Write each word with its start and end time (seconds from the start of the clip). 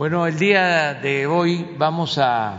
Bueno, 0.00 0.26
el 0.26 0.38
día 0.38 0.94
de 0.94 1.26
hoy 1.26 1.74
vamos 1.76 2.16
a 2.16 2.56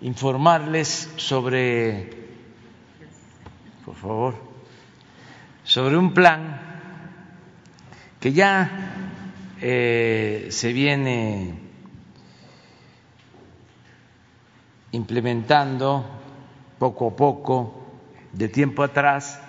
informarles 0.00 1.12
sobre, 1.16 2.08
por 3.84 3.96
favor, 3.96 4.34
sobre 5.64 5.96
un 5.96 6.14
plan 6.14 6.60
que 8.20 8.32
ya 8.32 8.70
eh, 9.60 10.46
se 10.50 10.72
viene 10.72 11.58
implementando 14.92 16.06
poco 16.78 17.08
a 17.08 17.16
poco, 17.16 17.86
de 18.30 18.48
tiempo 18.48 18.84
atrás, 18.84 19.42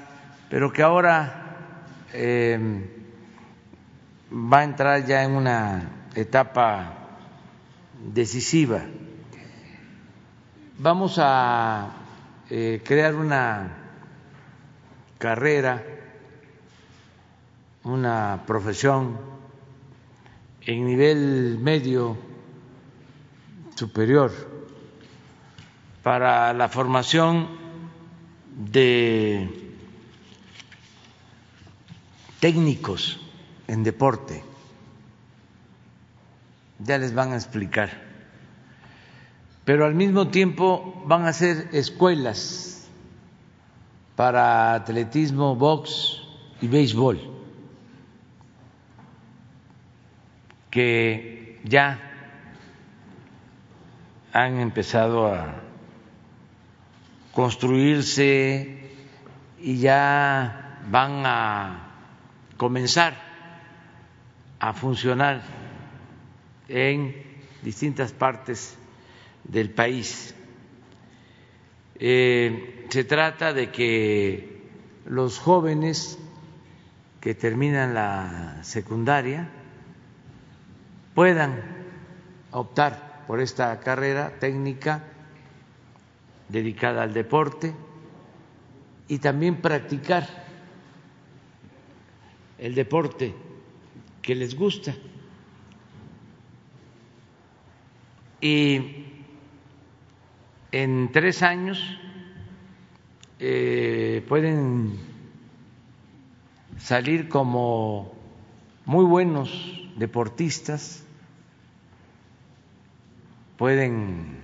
pero 0.50 0.74
que 0.74 0.82
ahora 0.82 1.58
eh, 2.12 2.58
va 4.32 4.62
a 4.62 4.64
entrar 4.64 5.06
ya 5.06 5.24
en 5.24 5.34
una 5.34 6.05
etapa 6.16 6.94
decisiva. 8.14 8.82
Vamos 10.78 11.18
a 11.20 11.92
eh, 12.50 12.82
crear 12.84 13.16
una 13.16 13.72
carrera, 15.18 15.84
una 17.84 18.44
profesión 18.48 19.18
en 20.62 20.86
nivel 20.86 21.60
medio 21.60 22.18
superior 23.76 24.32
para 26.02 26.54
la 26.54 26.70
formación 26.70 27.48
de 28.56 29.50
técnicos 32.40 33.20
en 33.68 33.84
deporte. 33.84 34.55
Ya 36.80 36.98
les 36.98 37.14
van 37.14 37.32
a 37.32 37.36
explicar. 37.36 37.90
Pero 39.64 39.86
al 39.86 39.96
mismo 39.96 40.28
tiempo 40.28 41.04
van 41.06 41.26
a 41.26 41.34
ser 41.34 41.70
escuelas 41.72 42.88
para 44.16 44.76
atletismo, 44.76 45.56
box 45.56 46.22
y 46.62 46.68
béisbol, 46.68 47.20
que 50.70 51.60
ya 51.64 52.00
han 54.32 54.60
empezado 54.60 55.34
a 55.34 55.56
construirse 57.34 58.92
y 59.60 59.78
ya 59.80 60.80
van 60.90 61.26
a 61.26 61.92
comenzar 62.58 63.14
a 64.60 64.74
funcionar 64.74 65.42
en 66.68 67.16
distintas 67.64 68.12
partes 68.12 68.76
del 69.44 69.70
país. 69.70 70.34
Eh, 71.98 72.86
se 72.90 73.04
trata 73.04 73.54
de 73.54 73.72
que 73.72 74.62
los 75.06 75.40
jóvenes 75.40 76.20
que 77.22 77.34
terminan 77.34 77.94
la 77.94 78.60
secundaria 78.64 79.50
puedan 81.14 81.64
optar 82.52 83.24
por 83.28 83.40
esta 83.40 83.80
carrera 83.80 84.38
técnica 84.40 85.04
dedicada 86.50 87.04
al 87.04 87.14
deporte 87.14 87.74
y 89.08 89.20
también 89.20 89.62
practicar 89.62 90.28
el 92.58 92.76
deporte 92.76 93.34
que 94.22 94.36
les 94.36 94.56
gusta. 94.56 94.94
Y 98.42 99.06
en 100.72 101.12
tres 101.12 101.42
años 101.42 101.82
eh, 103.40 104.24
pueden 104.28 105.00
salir 106.78 107.30
como 107.30 108.14
muy 108.86 109.06
buenos 109.06 109.50
deportistas, 109.96 111.04
pueden 113.58 114.38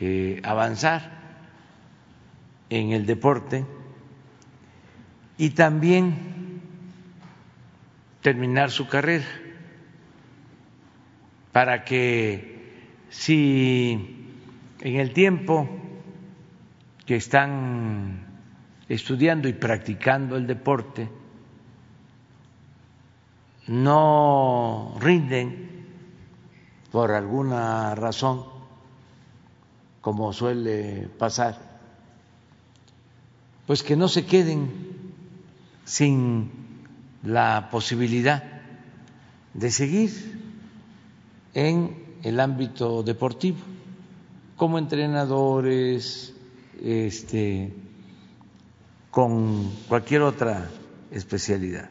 eh, 0.00 0.40
avanzar 0.44 1.10
en 2.70 2.92
el 2.92 3.06
deporte 3.06 3.66
y 5.36 5.50
también 5.50 6.60
terminar 8.22 8.70
su 8.70 8.88
carrera 8.88 9.26
para 11.52 11.84
que 11.84 12.53
si 13.16 13.92
en 14.80 14.96
el 14.96 15.12
tiempo 15.12 15.68
que 17.06 17.16
están 17.16 18.26
estudiando 18.88 19.48
y 19.48 19.52
practicando 19.52 20.36
el 20.36 20.46
deporte 20.46 21.08
no 23.68 24.96
rinden 25.00 25.86
por 26.90 27.12
alguna 27.12 27.94
razón, 27.94 28.44
como 30.00 30.32
suele 30.32 31.08
pasar, 31.18 31.58
pues 33.66 33.82
que 33.82 33.96
no 33.96 34.08
se 34.08 34.26
queden 34.26 34.70
sin 35.84 36.50
la 37.22 37.68
posibilidad 37.70 38.42
de 39.54 39.70
seguir 39.70 40.10
en 41.54 42.03
el 42.24 42.40
ámbito 42.40 43.02
deportivo, 43.02 43.58
como 44.56 44.78
entrenadores, 44.78 46.34
este, 46.82 47.72
con 49.10 49.70
cualquier 49.88 50.22
otra 50.22 50.68
especialidad. 51.10 51.90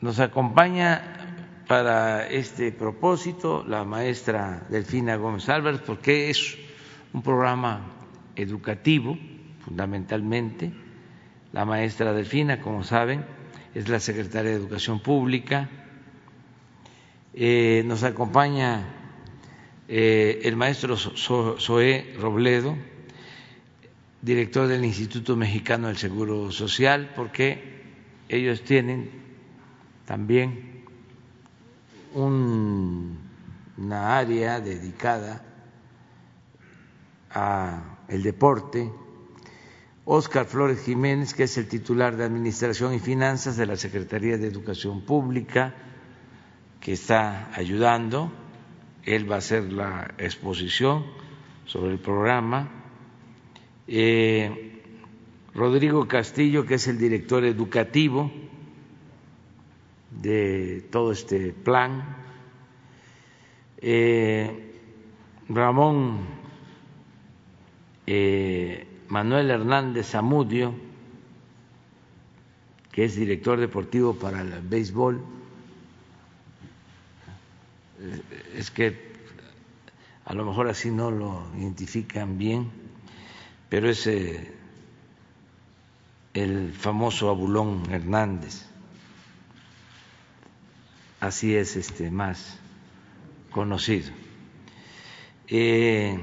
Nos 0.00 0.20
acompaña 0.20 1.02
para 1.66 2.26
este 2.28 2.72
propósito 2.72 3.64
la 3.66 3.84
maestra 3.84 4.66
Delfina 4.70 5.16
Gómez 5.16 5.48
Álvarez, 5.48 5.80
porque 5.84 6.30
es 6.30 6.56
un 7.12 7.22
programa 7.22 7.80
educativo, 8.36 9.18
fundamentalmente. 9.64 10.72
La 11.52 11.64
maestra 11.64 12.12
Delfina, 12.12 12.60
como 12.60 12.84
saben, 12.84 13.24
es 13.74 13.88
la 13.88 14.00
secretaria 14.00 14.52
de 14.52 14.56
Educación 14.56 15.00
Pública. 15.00 15.68
Eh, 17.32 17.84
nos 17.86 18.02
acompaña 18.02 18.82
eh, 19.86 20.40
el 20.42 20.56
maestro 20.56 20.96
Zoé 20.96 22.16
Robledo, 22.18 22.76
director 24.20 24.66
del 24.66 24.84
Instituto 24.84 25.36
Mexicano 25.36 25.86
del 25.86 25.96
Seguro 25.96 26.50
Social, 26.50 27.12
porque 27.14 27.84
ellos 28.28 28.62
tienen 28.62 29.10
también 30.06 30.82
una 32.14 34.18
área 34.18 34.60
dedicada 34.60 35.44
a 37.30 37.98
el 38.08 38.24
deporte. 38.24 38.90
Óscar 40.04 40.46
Flores 40.46 40.80
Jiménez, 40.80 41.34
que 41.34 41.44
es 41.44 41.56
el 41.56 41.68
titular 41.68 42.16
de 42.16 42.24
Administración 42.24 42.92
y 42.94 42.98
Finanzas 42.98 43.56
de 43.56 43.66
la 43.66 43.76
Secretaría 43.76 44.36
de 44.36 44.48
Educación 44.48 45.02
Pública, 45.02 45.74
está 46.92 47.50
ayudando. 47.54 48.30
Él 49.04 49.30
va 49.30 49.36
a 49.36 49.38
hacer 49.38 49.72
la 49.72 50.14
exposición 50.18 51.04
sobre 51.66 51.92
el 51.92 51.98
programa. 51.98 52.68
Eh, 53.86 54.82
Rodrigo 55.54 56.06
Castillo, 56.06 56.64
que 56.64 56.74
es 56.74 56.86
el 56.86 56.98
director 56.98 57.44
educativo 57.44 58.30
de 60.10 60.86
todo 60.90 61.12
este 61.12 61.52
plan. 61.52 62.16
Eh, 63.78 64.74
Ramón 65.48 66.18
eh, 68.06 68.86
Manuel 69.08 69.50
Hernández 69.50 70.10
Zamudio, 70.10 70.74
que 72.92 73.04
es 73.04 73.16
director 73.16 73.58
deportivo 73.58 74.14
para 74.14 74.40
el 74.42 74.60
béisbol, 74.62 75.20
es 78.56 78.70
que 78.70 79.10
a 80.24 80.34
lo 80.34 80.44
mejor 80.44 80.68
así 80.68 80.90
no 80.90 81.10
lo 81.10 81.50
identifican 81.56 82.38
bien, 82.38 82.70
pero 83.68 83.88
es 83.88 84.06
eh, 84.06 84.52
el 86.34 86.72
famoso 86.72 87.28
Abulón 87.28 87.90
Hernández 87.90 88.70
así 91.20 91.54
es 91.54 91.76
este 91.76 92.10
más 92.10 92.58
conocido. 93.50 94.10
Eh, 95.48 96.18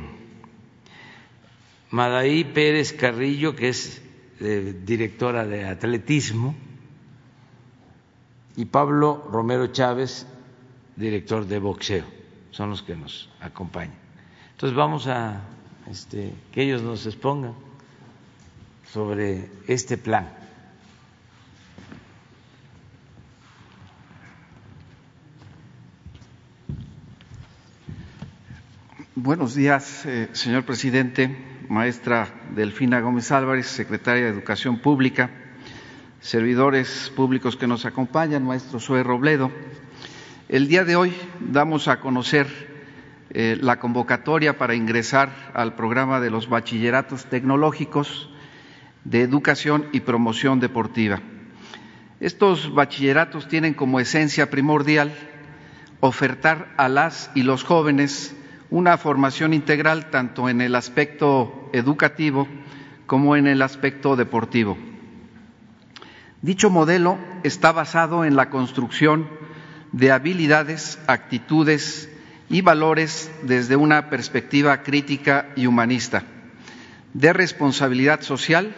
Madaí 1.91 2.44
Pérez 2.44 2.94
Carrillo, 2.94 3.56
que 3.56 3.69
es 3.69 4.01
eh, 4.39 4.75
directora 4.85 5.45
de 5.45 5.65
atletismo, 5.65 6.56
y 8.56 8.65
Pablo 8.65 9.27
Romero 9.31 9.68
Chávez, 9.68 10.25
director 10.97 11.45
de 11.45 11.59
boxeo, 11.59 12.03
son 12.51 12.71
los 12.71 12.81
que 12.81 12.95
nos 12.95 13.29
acompañan. 13.39 13.95
Entonces 14.51 14.75
vamos 14.75 15.07
a 15.07 15.41
este, 15.89 16.33
que 16.51 16.63
ellos 16.63 16.81
nos 16.81 17.05
expongan 17.05 17.53
sobre 18.91 19.49
este 19.67 19.97
plan. 19.97 20.27
Buenos 29.15 29.55
días, 29.55 30.05
eh, 30.05 30.29
señor 30.33 30.63
presidente, 30.63 31.35
maestra 31.69 32.27
Delfina 32.55 33.01
Gómez 33.01 33.31
Álvarez, 33.31 33.67
secretaria 33.67 34.23
de 34.25 34.29
Educación 34.29 34.79
Pública, 34.79 35.31
servidores 36.21 37.11
públicos 37.15 37.55
que 37.55 37.67
nos 37.67 37.85
acompañan, 37.85 38.45
maestro 38.45 38.79
Sue 38.79 39.03
Robledo. 39.03 39.51
El 40.49 40.69
día 40.69 40.85
de 40.85 40.95
hoy 40.95 41.13
damos 41.41 41.89
a 41.89 41.99
conocer 41.99 42.47
eh, 43.31 43.57
la 43.59 43.79
convocatoria 43.79 44.57
para 44.57 44.75
ingresar 44.75 45.51
al 45.53 45.75
programa 45.75 46.21
de 46.21 46.29
los 46.29 46.47
bachilleratos 46.47 47.25
tecnológicos 47.25 48.29
de 49.03 49.23
educación 49.23 49.88
y 49.91 49.99
promoción 49.99 50.61
deportiva. 50.61 51.19
Estos 52.21 52.73
bachilleratos 52.73 53.49
tienen 53.49 53.73
como 53.73 53.99
esencia 53.99 54.49
primordial 54.49 55.13
ofertar 55.99 56.73
a 56.77 56.88
las 56.88 57.29
y 57.35 57.44
los 57.44 57.65
jóvenes 57.65 58.33
una 58.69 58.97
formación 58.97 59.53
integral 59.53 60.09
tanto 60.11 60.47
en 60.47 60.61
el 60.61 60.75
aspecto 60.75 61.69
educativo 61.73 62.47
como 63.05 63.35
en 63.35 63.47
el 63.47 63.61
aspecto 63.61 64.15
deportivo. 64.15 64.77
Dicho 66.41 66.69
modelo 66.69 67.17
está 67.44 67.73
basado 67.73 68.23
en 68.23 68.38
la 68.38 68.49
construcción 68.49 69.27
de 69.91 70.11
habilidades, 70.11 70.99
actitudes 71.07 72.09
y 72.49 72.61
valores 72.61 73.31
desde 73.43 73.75
una 73.75 74.09
perspectiva 74.09 74.83
crítica 74.83 75.49
y 75.55 75.67
humanista, 75.67 76.23
de 77.13 77.33
responsabilidad 77.33 78.21
social 78.21 78.75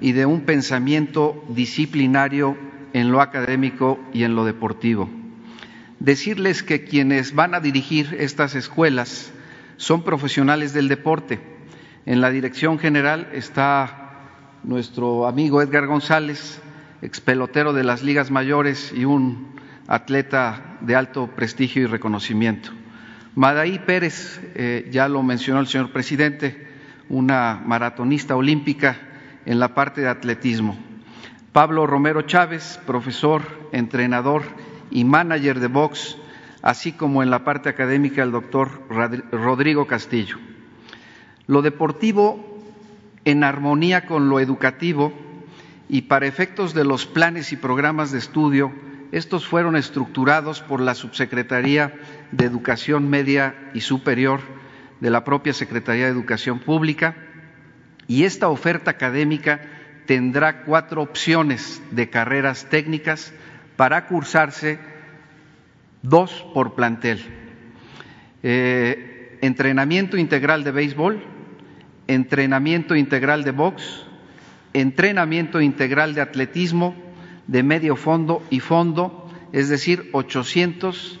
y 0.00 0.12
de 0.12 0.26
un 0.26 0.42
pensamiento 0.42 1.44
disciplinario 1.48 2.56
en 2.92 3.12
lo 3.12 3.20
académico 3.20 4.00
y 4.12 4.24
en 4.24 4.34
lo 4.34 4.44
deportivo. 4.44 5.08
Decirles 5.98 6.62
que 6.62 6.84
quienes 6.84 7.34
van 7.34 7.54
a 7.54 7.60
dirigir 7.60 8.16
estas 8.18 8.54
escuelas 8.54 9.30
son 9.76 10.02
profesionales 10.02 10.72
del 10.72 10.88
deporte. 10.88 11.40
En 12.06 12.20
la 12.20 12.30
dirección 12.30 12.78
general 12.78 13.28
está 13.32 14.10
nuestro 14.64 15.26
amigo 15.26 15.60
Edgar 15.60 15.86
González, 15.86 16.60
expelotero 17.02 17.72
de 17.72 17.84
las 17.84 18.02
ligas 18.02 18.30
mayores 18.30 18.92
y 18.96 19.04
un 19.04 19.59
atleta 19.90 20.78
de 20.80 20.94
alto 20.94 21.26
prestigio 21.26 21.82
y 21.82 21.86
reconocimiento. 21.86 22.70
Madaí 23.34 23.80
Pérez, 23.80 24.40
eh, 24.54 24.88
ya 24.92 25.08
lo 25.08 25.22
mencionó 25.24 25.58
el 25.58 25.66
señor 25.66 25.90
presidente, 25.90 26.68
una 27.08 27.60
maratonista 27.66 28.36
olímpica 28.36 28.96
en 29.44 29.58
la 29.58 29.74
parte 29.74 30.00
de 30.02 30.08
atletismo. 30.08 30.78
Pablo 31.52 31.88
Romero 31.88 32.22
Chávez, 32.22 32.78
profesor, 32.86 33.42
entrenador 33.72 34.44
y 34.92 35.02
manager 35.02 35.58
de 35.58 35.66
box, 35.66 36.16
así 36.62 36.92
como 36.92 37.24
en 37.24 37.30
la 37.30 37.42
parte 37.42 37.68
académica 37.68 38.22
el 38.22 38.30
doctor 38.30 38.84
Rodrigo 39.32 39.88
Castillo. 39.88 40.36
Lo 41.48 41.62
deportivo 41.62 42.62
en 43.24 43.42
armonía 43.42 44.06
con 44.06 44.28
lo 44.28 44.38
educativo 44.38 45.12
y 45.88 46.02
para 46.02 46.28
efectos 46.28 46.74
de 46.74 46.84
los 46.84 47.06
planes 47.06 47.52
y 47.52 47.56
programas 47.56 48.12
de 48.12 48.18
estudio, 48.18 48.72
estos 49.12 49.46
fueron 49.46 49.76
estructurados 49.76 50.60
por 50.60 50.80
la 50.80 50.94
Subsecretaría 50.94 51.94
de 52.30 52.44
Educación 52.44 53.10
Media 53.10 53.70
y 53.74 53.80
Superior 53.80 54.40
de 55.00 55.10
la 55.10 55.24
propia 55.24 55.52
Secretaría 55.52 56.04
de 56.04 56.12
Educación 56.12 56.60
Pública 56.60 57.16
y 58.06 58.24
esta 58.24 58.48
oferta 58.48 58.92
académica 58.92 59.60
tendrá 60.06 60.62
cuatro 60.62 61.02
opciones 61.02 61.82
de 61.90 62.10
carreras 62.10 62.66
técnicas 62.68 63.32
para 63.76 64.06
cursarse 64.06 64.78
dos 66.02 66.44
por 66.54 66.74
plantel. 66.74 67.20
Eh, 68.42 69.38
entrenamiento 69.40 70.16
integral 70.16 70.64
de 70.64 70.70
béisbol, 70.70 71.22
entrenamiento 72.06 72.96
integral 72.96 73.44
de 73.44 73.52
box, 73.52 74.04
entrenamiento 74.72 75.60
integral 75.60 76.14
de 76.14 76.20
atletismo, 76.20 76.94
de 77.50 77.64
medio 77.64 77.96
fondo 77.96 78.44
y 78.48 78.60
fondo, 78.60 79.28
es 79.52 79.68
decir, 79.68 80.08
800, 80.12 81.18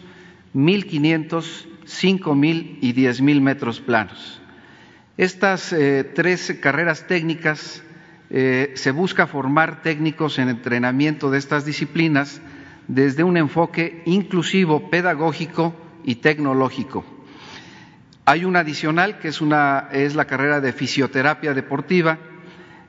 1500, 0.52 1.68
5000 1.84 2.78
y 2.80 2.92
10000 2.92 3.40
metros 3.40 3.80
planos. 3.80 4.40
Estas 5.16 5.72
eh, 5.72 6.04
tres 6.14 6.56
carreras 6.62 7.08
técnicas 7.08 7.82
eh, 8.30 8.72
se 8.76 8.92
busca 8.92 9.26
formar 9.26 9.82
técnicos 9.82 10.38
en 10.38 10.48
entrenamiento 10.48 11.32
de 11.32 11.38
estas 11.38 11.64
disciplinas 11.64 12.40
desde 12.86 13.24
un 13.24 13.36
enfoque 13.36 14.02
inclusivo, 14.06 14.88
pedagógico 14.88 15.74
y 16.04 16.16
tecnológico. 16.16 17.04
Hay 18.24 18.44
una 18.44 18.60
adicional 18.60 19.18
que 19.18 19.28
es, 19.28 19.40
una, 19.40 19.88
es 19.90 20.14
la 20.14 20.26
carrera 20.26 20.60
de 20.60 20.72
fisioterapia 20.72 21.54
deportiva, 21.54 22.18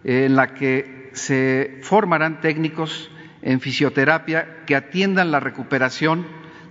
en 0.03 0.35
la 0.35 0.53
que 0.53 1.09
se 1.13 1.79
formarán 1.81 2.39
técnicos 2.39 3.09
en 3.41 3.59
fisioterapia 3.59 4.63
que 4.65 4.75
atiendan 4.75 5.31
la 5.31 5.39
recuperación 5.39 6.25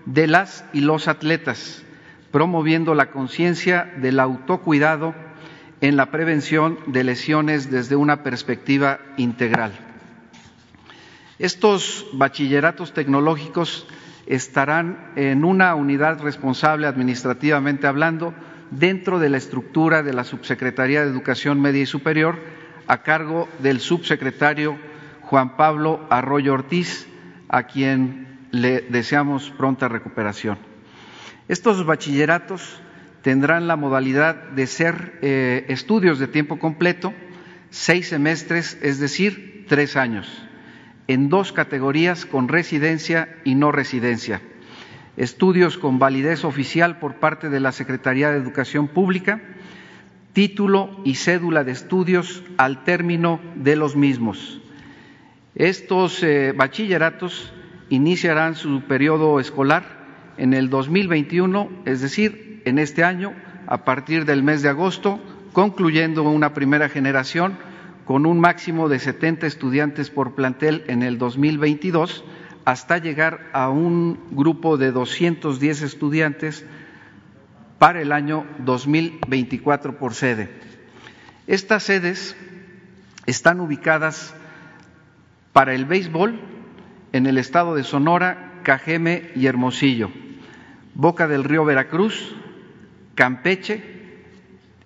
de 0.07 0.27
las 0.27 0.65
y 0.73 0.81
los 0.81 1.09
atletas, 1.09 1.83
promoviendo 2.31 2.95
la 2.95 3.11
conciencia 3.11 3.93
del 3.99 4.21
autocuidado 4.21 5.15
en 5.81 5.97
la 5.97 6.11
prevención 6.11 6.79
de 6.87 7.05
lesiones 7.05 7.71
desde 7.71 7.97
una 7.97 8.23
perspectiva 8.23 9.01
integral. 9.17 9.73
Estos 11.39 12.07
bachilleratos 12.13 12.93
tecnológicos 12.93 13.87
estarán 14.27 15.13
en 15.17 15.45
una 15.45 15.75
unidad 15.75 16.21
responsable 16.21 16.87
administrativamente 16.87 17.87
hablando 17.87 18.35
dentro 18.71 19.19
de 19.19 19.31
la 19.31 19.39
estructura 19.39 20.03
de 20.03 20.13
la 20.13 20.25
Subsecretaría 20.25 21.03
de 21.03 21.11
Educación 21.11 21.61
Media 21.61 21.83
y 21.83 21.87
Superior 21.87 22.39
a 22.87 23.03
cargo 23.03 23.49
del 23.61 23.81
subsecretario 23.81 24.79
Juan 25.31 25.57
Pablo 25.57 26.05
Arroyo 26.11 26.55
Ortiz, 26.55 27.07
a 27.49 27.63
quien 27.69 28.49
le 28.51 28.81
deseamos 28.81 29.51
pronta 29.51 29.87
recuperación. 29.87 30.59
Estos 31.47 31.87
bachilleratos 31.87 32.83
tendrán 33.23 33.69
la 33.69 33.77
modalidad 33.77 34.35
de 34.35 34.67
ser 34.67 35.21
eh, 35.23 35.67
estudios 35.69 36.19
de 36.19 36.27
tiempo 36.27 36.59
completo, 36.59 37.15
seis 37.71 38.09
semestres, 38.09 38.77
es 38.83 38.99
decir, 38.99 39.67
tres 39.69 39.97
años, 39.97 40.27
en 41.07 41.29
dos 41.29 41.53
categorías 41.53 42.27
con 42.27 42.49
residencia 42.49 43.37
y 43.45 43.55
no 43.55 43.71
residencia. 43.71 44.43
Estudios 45.17 45.79
con 45.79 46.01
validez 46.01 46.45
oficial 46.45 46.99
por 46.99 47.21
parte 47.21 47.51
de 47.51 47.61
la 47.61 47.71
Secretaría 47.71 48.33
de 48.33 48.39
Educación 48.39 48.89
Pública, 48.89 49.41
título 50.33 51.01
y 51.05 51.15
cédula 51.15 51.63
de 51.63 51.71
estudios 51.71 52.43
al 52.57 52.83
término 52.83 53.39
de 53.55 53.77
los 53.77 53.95
mismos. 53.95 54.60
Estos 55.55 56.23
eh, 56.23 56.53
bachilleratos 56.57 57.53
iniciarán 57.89 58.55
su 58.55 58.83
periodo 58.83 59.41
escolar 59.41 59.85
en 60.37 60.55
el 60.55 60.71
2021, 60.71 61.83
es 61.87 62.01
decir, 62.01 62.63
en 62.65 62.79
este 62.79 63.03
año, 63.03 63.35
a 63.67 63.85
partir 63.85 64.25
del 64.25 64.43
mes 64.43 64.63
de 64.63 64.69
agosto, 64.69 65.21
concluyendo 65.53 66.23
una 66.23 66.55
primera 66.55 66.89
generación 66.89 67.59
con 68.05 68.27
un 68.27 68.41
máximo 68.41 68.89
de 68.89 68.99
70 68.99 69.47
estudiantes 69.47 70.11
por 70.11 70.35
plantel 70.35 70.85
en 70.87 71.03
el 71.03 71.19
2022, 71.19 72.25
hasta 72.65 72.99
llegar 72.99 73.49
a 73.53 73.71
un 73.71 74.19
grupo 74.31 74.77
de 74.77 74.93
210 74.93 75.83
estudiantes 75.83 76.65
para 77.79 78.01
el 78.01 78.13
año 78.13 78.47
2024 78.59 79.99
por 79.99 80.15
sede. 80.15 80.49
Estas 81.47 81.83
sedes 81.83 82.37
están 83.27 83.61
ubicadas 83.61 84.35
para 85.53 85.75
el 85.75 85.85
béisbol 85.85 86.39
en 87.13 87.27
el 87.27 87.39
estado 87.39 87.75
de 87.75 87.85
Sonora, 87.85 88.61
Cajeme 88.63 89.31
y 89.35 89.47
Hermosillo, 89.47 90.11
Boca 90.95 91.29
del 91.29 91.45
Río 91.45 91.65
Veracruz, 91.65 92.35
Campeche 93.15 93.83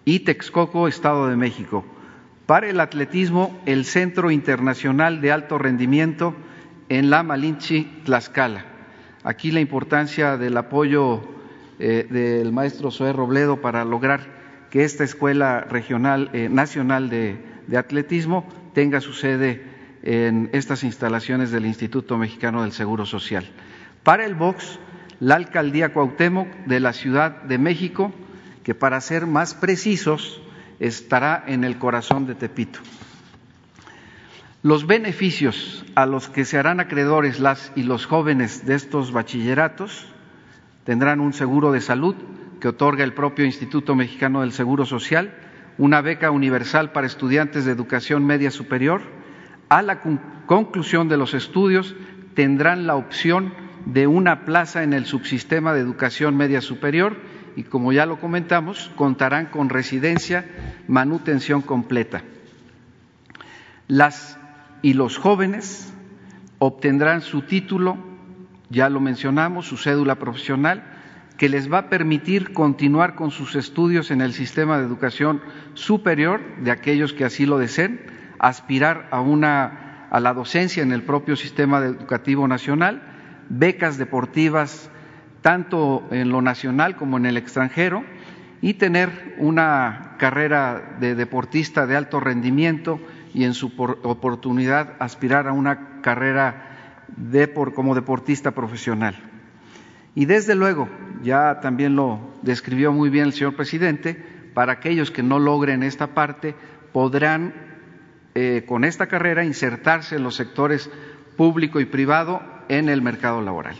y 0.05 0.21
Texcoco, 0.21 0.89
Estado 0.89 1.29
de 1.29 1.37
México. 1.37 1.85
Para 2.47 2.69
el 2.69 2.81
atletismo, 2.81 3.59
el 3.65 3.85
Centro 3.85 4.31
Internacional 4.31 5.21
de 5.21 5.33
Alto 5.33 5.59
Rendimiento 5.59 6.35
en 6.89 7.11
La 7.11 7.23
Malinche, 7.23 7.87
Tlaxcala. 8.05 8.67
Aquí 9.23 9.51
la 9.51 9.61
importancia 9.61 10.37
del 10.37 10.57
apoyo 10.57 11.23
eh, 11.79 12.07
del 12.09 12.53
maestro 12.53 12.91
Zoé 12.91 13.13
Robledo 13.13 13.61
para 13.61 13.85
lograr 13.85 14.21
que 14.71 14.85
esta 14.85 15.05
escuela 15.05 15.61
regional 15.61 16.31
eh, 16.33 16.49
nacional 16.49 17.09
de, 17.09 17.39
atletismo 17.77 18.47
tenga 18.75 19.01
su 19.01 19.13
sede 19.13 19.63
en 20.05 20.51
estas 20.53 20.85
instalaciones 20.85 21.51
del 21.51 21.65
Instituto 21.65 22.19
Mexicano 22.19 22.63
del 22.63 22.73
Seguro 22.73 23.07
Social. 23.07 23.49
Para 24.03 24.27
el 24.27 24.35
box, 24.35 24.79
la 25.19 25.37
alcaldía 25.37 25.95
Cuauhtémoc 25.95 26.47
de 26.67 26.79
la 26.79 26.93
Ciudad 26.93 27.43
de 27.43 27.57
México, 27.57 28.13
que 28.63 28.75
para 28.75 29.01
ser 29.01 29.27
más 29.27 29.55
precisos 29.55 30.41
estará 30.79 31.43
en 31.47 31.65
el 31.65 31.79
corazón 31.79 32.27
de 32.27 32.35
Tepito. 32.35 32.81
Los 34.63 34.87
beneficios 34.87 35.85
a 35.95 36.07
los 36.07 36.29
que 36.29 36.45
se 36.45 36.59
harán 36.59 36.81
acreedores 36.81 37.41
las 37.41 37.73
y 37.75 37.83
los 37.83 38.07
jóvenes 38.07 38.67
de 38.67 38.75
estos 38.75 39.13
bachilleratos 39.13 40.07
tendrán 40.85 41.21
un 41.21 41.33
seguro 41.33 41.73
de 41.73 41.81
salud 41.81 42.15
que 42.61 42.69
otorga 42.69 43.05
el 43.05 43.15
propio 43.15 43.45
Instituto 43.47 43.95
Mexicano 43.95 44.43
del 44.43 44.53
Seguro 44.53 44.85
Social, 44.85 45.35
una 45.79 46.03
beca 46.03 46.31
universal 46.31 46.93
para 46.93 47.07
estudiantes 47.07 47.65
de 47.65 47.73
educación 47.73 48.25
media 48.25 48.51
superior. 48.51 49.03
A 49.69 49.83
la 49.83 50.01
conclusión 50.47 51.09
de 51.09 51.17
los 51.17 51.35
estudios 51.35 51.95
tendrán 52.35 52.87
la 52.87 52.97
opción 52.97 53.53
de 53.87 54.07
una 54.07 54.45
plaza 54.45 54.83
en 54.83 54.93
el 54.93 55.07
subsistema 55.07 55.73
de 55.75 55.81
educación 55.81 56.37
media 56.37 56.61
superior 56.61 57.17
y, 57.57 57.65
como 57.65 57.93
ya 57.93 58.07
lo 58.07 58.21
comentamos, 58.21 58.91
contarán 58.97 59.47
con 59.47 59.69
residencia, 59.69 60.47
manutención 60.89 61.63
completa. 61.63 62.23
Las 63.89 64.39
y 64.83 64.95
los 64.95 65.19
jóvenes 65.19 65.93
obtendrán 66.59 67.21
su 67.21 67.43
título, 67.43 67.97
ya 68.71 68.89
lo 68.89 69.01
mencionamos, 69.01 69.67
su 69.67 69.77
cédula 69.77 70.17
profesional, 70.17 70.85
que 71.37 71.49
les 71.49 71.73
va 71.73 71.79
a 71.79 71.89
permitir 71.89 72.53
continuar 72.53 73.15
con 73.15 73.31
sus 73.31 73.57
estudios 73.57 74.11
en 74.11 74.21
el 74.21 74.33
sistema 74.33 74.79
de 74.79 74.85
educación 74.85 75.43
superior 75.75 76.41
de 76.63 76.71
aquellos 76.71 77.13
que 77.13 77.25
así 77.25 77.45
lo 77.45 77.59
deseen, 77.59 78.01
aspirar 78.49 79.09
a 79.11 79.21
una 79.21 79.95
a 80.11 80.21
la 80.21 80.33
docencia 80.33 80.83
en 80.83 80.93
el 80.93 81.03
propio 81.03 81.35
sistema 81.35 81.79
educativo 81.79 82.47
nacional, 82.47 83.03
becas 83.49 83.99
deportivas 83.99 84.89
tanto 85.43 86.07
en 86.13 86.29
lo 86.29 86.41
nacional 86.41 86.95
como 86.95 87.17
en 87.17 87.27
el 87.27 87.37
extranjero 87.37 88.05
y 88.61 88.75
tener 88.75 89.35
una 89.39 90.15
carrera 90.19 90.97
de 91.01 91.17
deportista 91.17 91.89
de 91.89 91.97
alto 91.97 92.21
rendimiento 92.21 93.01
y 93.35 93.43
en 93.43 93.55
su 93.55 93.73
oportunidad 94.05 94.95
aspirar 95.01 95.49
a 95.49 95.53
una 95.53 96.01
carrera 96.01 97.05
de 97.17 97.49
por, 97.49 97.75
como 97.75 97.97
deportista 97.97 98.53
profesional. 98.53 99.17
Y 100.15 100.27
desde 100.27 100.55
luego, 100.55 100.89
ya 101.25 101.59
también 101.61 101.97
lo 101.97 102.21
describió 102.43 102.93
muy 102.93 103.11
bien 103.11 103.25
el 103.25 103.33
señor 103.33 103.57
presidente, 103.57 104.15
para 104.55 104.75
aquellos 104.75 105.11
que 105.11 105.25
no 105.25 105.41
logren 105.41 105.83
esta 105.83 106.15
parte, 106.15 106.55
podrán 106.93 107.74
eh, 108.35 108.65
con 108.67 108.85
esta 108.85 109.07
carrera 109.07 109.45
insertarse 109.45 110.17
en 110.17 110.23
los 110.23 110.35
sectores 110.35 110.91
público 111.37 111.81
y 111.81 111.85
privado 111.85 112.43
en 112.69 112.89
el 112.89 113.03
mercado 113.03 113.43
laboral. 113.43 113.77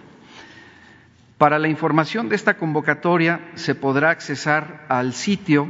Para 1.39 1.59
la 1.59 1.69
información 1.69 2.29
de 2.29 2.37
esta 2.37 2.57
convocatoria 2.57 3.41
se 3.55 3.75
podrá 3.75 4.11
accesar 4.11 4.87
al 4.89 5.13
sitio 5.13 5.67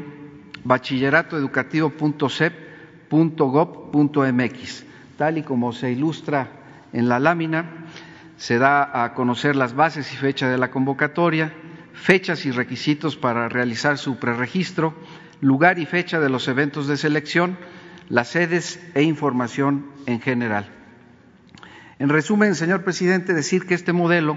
bachilleratoeducativo.cep 0.65 2.65
.gov.mx. 3.11 4.85
Tal 5.17 5.39
y 5.39 5.43
como 5.43 5.73
se 5.73 5.93
ilustra 5.93 6.49
en 6.93 7.09
la 7.09 7.21
lámina, 7.21 7.87
se 8.37 8.59
da 8.59 9.05
a 9.05 9.15
conocer 9.15 9.57
las 9.57 9.75
bases 9.75 10.13
y 10.13 10.17
fecha 10.17 10.49
de 10.49 10.59
la 10.59 10.71
convocatoria, 10.71 11.53
fechas 11.93 12.45
y 12.47 12.51
requisitos 12.51 13.17
para 13.17 13.49
realizar 13.49 13.99
su 13.99 14.19
preregistro, 14.19 14.95
lugar 15.41 15.79
y 15.79 15.87
fecha 15.87 16.19
de 16.19 16.29
los 16.29 16.49
eventos 16.49 16.89
de 16.89 16.97
selección, 16.97 17.57
las 18.09 18.29
sedes 18.29 18.81
e 18.95 19.03
información 19.03 19.87
en 20.07 20.21
general. 20.21 20.69
En 21.99 22.09
resumen, 22.09 22.55
señor 22.55 22.85
presidente, 22.85 23.35
decir 23.35 23.67
que 23.67 23.75
este 23.75 23.93
modelo 23.93 24.37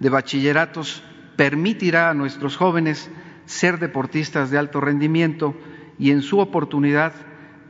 de 0.00 0.10
bachilleratos 0.10 1.02
permitirá 1.36 2.10
a 2.10 2.14
nuestros 2.14 2.56
jóvenes 2.56 3.10
ser 3.46 3.78
deportistas 3.78 4.50
de 4.50 4.58
alto 4.58 4.80
rendimiento 4.80 5.54
y 5.98 6.10
en 6.10 6.22
su 6.22 6.38
oportunidad 6.38 7.12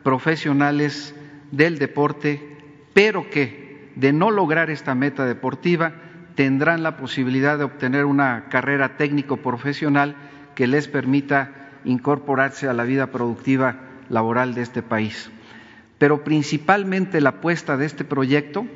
profesionales 0.02 1.14
del 1.52 1.78
deporte, 1.78 2.56
pero 2.94 3.30
que 3.30 3.92
de 3.94 4.12
no 4.12 4.30
lograr 4.30 4.70
esta 4.70 4.94
meta 4.94 5.24
deportiva 5.26 5.92
tendrán 6.34 6.82
la 6.82 6.96
posibilidad 6.96 7.58
de 7.58 7.64
obtener 7.64 8.04
una 8.04 8.48
carrera 8.48 8.96
técnico 8.96 9.38
profesional 9.38 10.16
que 10.54 10.66
les 10.66 10.88
permita 10.88 11.52
incorporarse 11.84 12.68
a 12.68 12.74
la 12.74 12.84
vida 12.84 13.08
productiva 13.08 13.87
laboral 14.08 14.54
de 14.54 14.62
este 14.62 14.82
país. 14.82 15.30
Pero 15.98 16.24
principalmente 16.24 17.20
la 17.20 17.30
apuesta 17.30 17.76
de 17.76 17.86
este 17.86 18.04
proyecto 18.04 18.66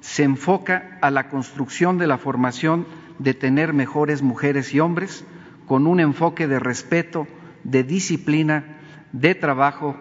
se 0.00 0.24
enfoca 0.24 0.98
a 1.00 1.10
la 1.10 1.28
construcción 1.28 1.98
de 1.98 2.06
la 2.06 2.18
formación 2.18 2.86
de 3.18 3.34
tener 3.34 3.72
mejores 3.72 4.22
mujeres 4.22 4.74
y 4.74 4.80
hombres 4.80 5.24
con 5.66 5.86
un 5.86 6.00
enfoque 6.00 6.46
de 6.46 6.58
respeto, 6.58 7.26
de 7.62 7.84
disciplina, 7.84 8.78
de 9.12 9.34
trabajo 9.34 9.96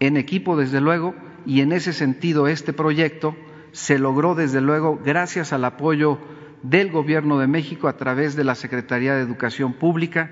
en 0.00 0.16
equipo, 0.16 0.56
desde 0.56 0.80
luego, 0.80 1.14
y 1.44 1.60
en 1.60 1.72
ese 1.72 1.92
sentido 1.92 2.48
este 2.48 2.72
proyecto 2.72 3.36
se 3.72 3.98
logró, 3.98 4.34
desde 4.34 4.60
luego, 4.60 5.00
gracias 5.04 5.52
al 5.52 5.64
apoyo 5.64 6.18
del 6.62 6.90
Gobierno 6.90 7.38
de 7.38 7.46
México 7.46 7.88
a 7.88 7.96
través 7.96 8.36
de 8.36 8.44
la 8.44 8.54
Secretaría 8.54 9.14
de 9.14 9.22
Educación 9.22 9.72
Pública, 9.74 10.30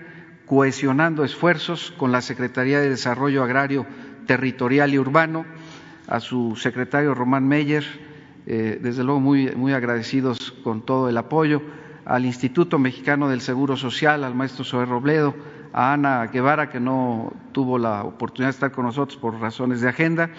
cohesionando 0.51 1.23
esfuerzos 1.23 1.95
con 1.97 2.11
la 2.11 2.21
Secretaría 2.21 2.81
de 2.81 2.91
Desarrollo 2.91 3.45
Agrario, 3.45 3.87
Territorial 4.27 4.93
y 4.93 4.99
Urbano, 4.99 5.47
a 6.09 6.19
su 6.19 6.57
secretario 6.57 7.15
Román 7.15 7.47
Meyer, 7.47 7.85
eh, 8.47 8.81
desde 8.83 9.05
luego 9.05 9.21
muy, 9.21 9.53
muy 9.55 9.75
agradecidos 9.75 10.51
con 10.65 10.85
todo 10.85 11.09
el 11.09 11.17
apoyo, 11.19 11.63
al 12.05 12.25
Instituto 12.25 12.81
Mexicano 12.81 13.29
del 13.29 13.43
Seguro 13.43 13.77
Social, 13.77 14.25
al 14.25 14.35
maestro 14.35 14.65
Zoé 14.65 14.87
Robledo, 14.87 15.37
a 15.73 15.93
Ana 15.93 16.27
Guevara, 16.27 16.69
que 16.69 16.81
no 16.81 17.33
tuvo 17.53 17.79
la 17.79 18.03
oportunidad 18.03 18.49
de 18.49 18.55
estar 18.55 18.73
con 18.73 18.87
nosotros 18.87 19.21
por 19.21 19.39
razones 19.39 19.83
de 19.83 19.89
agenda, 19.89 20.31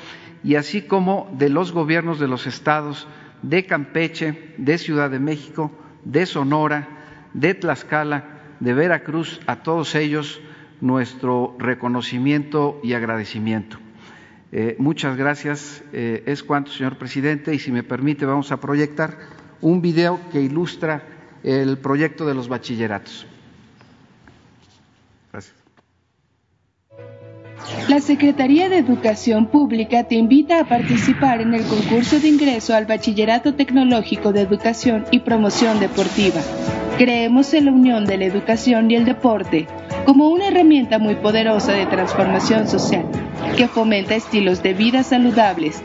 y 0.43 0.55
así 0.55 0.81
como 0.81 1.29
de 1.37 1.47
los 1.47 1.71
gobiernos 1.71 2.19
de 2.19 2.27
los 2.27 2.47
estados 2.47 3.07
de 3.43 3.65
Campeche, 3.65 4.55
de 4.57 4.77
Ciudad 4.77 5.09
de 5.09 5.19
México, 5.19 5.71
de 6.03 6.25
Sonora, 6.25 6.89
de 7.33 7.53
Tlaxcala, 7.53 8.40
de 8.61 8.73
Veracruz, 8.73 9.41
a 9.47 9.63
todos 9.63 9.95
ellos 9.95 10.39
nuestro 10.79 11.55
reconocimiento 11.59 12.79
y 12.83 12.93
agradecimiento. 12.93 13.77
Eh, 14.51 14.75
muchas 14.79 15.17
gracias. 15.17 15.83
Eh, 15.91 16.23
es 16.25 16.43
cuanto, 16.43 16.71
señor 16.71 16.97
presidente, 16.97 17.53
y 17.53 17.59
si 17.59 17.71
me 17.71 17.83
permite, 17.83 18.25
vamos 18.25 18.51
a 18.51 18.59
proyectar 18.59 19.17
un 19.61 19.81
video 19.81 20.19
que 20.31 20.41
ilustra 20.41 21.03
el 21.43 21.79
proyecto 21.79 22.25
de 22.25 22.35
los 22.35 22.47
bachilleratos. 22.47 23.27
La 27.87 27.99
Secretaría 27.99 28.69
de 28.69 28.77
Educación 28.77 29.47
Pública 29.47 30.03
te 30.03 30.15
invita 30.15 30.59
a 30.59 30.63
participar 30.65 31.41
en 31.41 31.53
el 31.53 31.63
concurso 31.63 32.19
de 32.19 32.27
ingreso 32.27 32.75
al 32.75 32.85
Bachillerato 32.85 33.53
Tecnológico 33.53 34.31
de 34.31 34.41
Educación 34.41 35.05
y 35.11 35.19
Promoción 35.19 35.79
Deportiva. 35.79 36.41
Creemos 36.97 37.53
en 37.53 37.65
la 37.65 37.71
unión 37.71 38.05
de 38.05 38.17
la 38.17 38.25
educación 38.25 38.91
y 38.91 38.95
el 38.95 39.05
deporte 39.05 39.67
como 40.05 40.29
una 40.29 40.47
herramienta 40.47 40.99
muy 40.99 41.15
poderosa 41.15 41.73
de 41.73 41.85
transformación 41.85 42.67
social 42.67 43.05
que 43.57 43.67
fomenta 43.67 44.15
estilos 44.15 44.61
de 44.63 44.73
vida 44.73 45.03
saludables. 45.03 45.81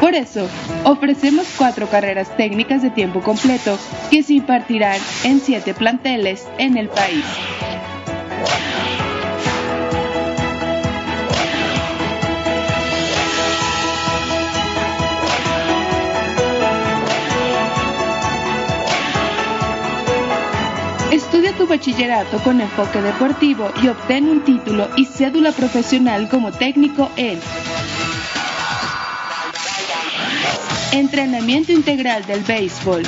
Por 0.00 0.14
eso, 0.14 0.48
ofrecemos 0.84 1.46
cuatro 1.56 1.88
carreras 1.88 2.36
técnicas 2.36 2.82
de 2.82 2.90
tiempo 2.90 3.20
completo 3.20 3.78
que 4.10 4.22
se 4.22 4.34
impartirán 4.34 4.98
en 5.24 5.38
siete 5.38 5.74
planteles 5.74 6.48
en 6.58 6.76
el 6.76 6.88
país. 6.88 7.24
Estudia 21.32 21.56
tu 21.56 21.66
bachillerato 21.66 22.36
con 22.42 22.60
enfoque 22.60 23.00
deportivo 23.00 23.72
y 23.82 23.88
obtén 23.88 24.28
un 24.28 24.44
título 24.44 24.90
y 24.98 25.06
cédula 25.06 25.50
profesional 25.52 26.28
como 26.28 26.52
técnico 26.52 27.10
en 27.16 27.40
Entrenamiento 30.92 31.72
integral 31.72 32.26
del 32.26 32.40
béisbol. 32.42 33.02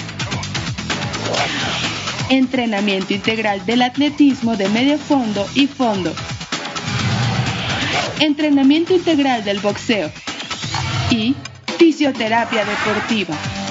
Entrenamiento 2.30 3.12
integral 3.12 3.66
del 3.66 3.82
atletismo 3.82 4.56
de 4.56 4.70
medio 4.70 4.96
fondo 4.96 5.46
y 5.54 5.66
fondo. 5.66 6.10
Entrenamiento 8.20 8.94
integral 8.94 9.44
del 9.44 9.60
boxeo. 9.60 10.10
Y 11.10 11.36
fisioterapia 11.76 12.64
deportiva. 12.64 13.63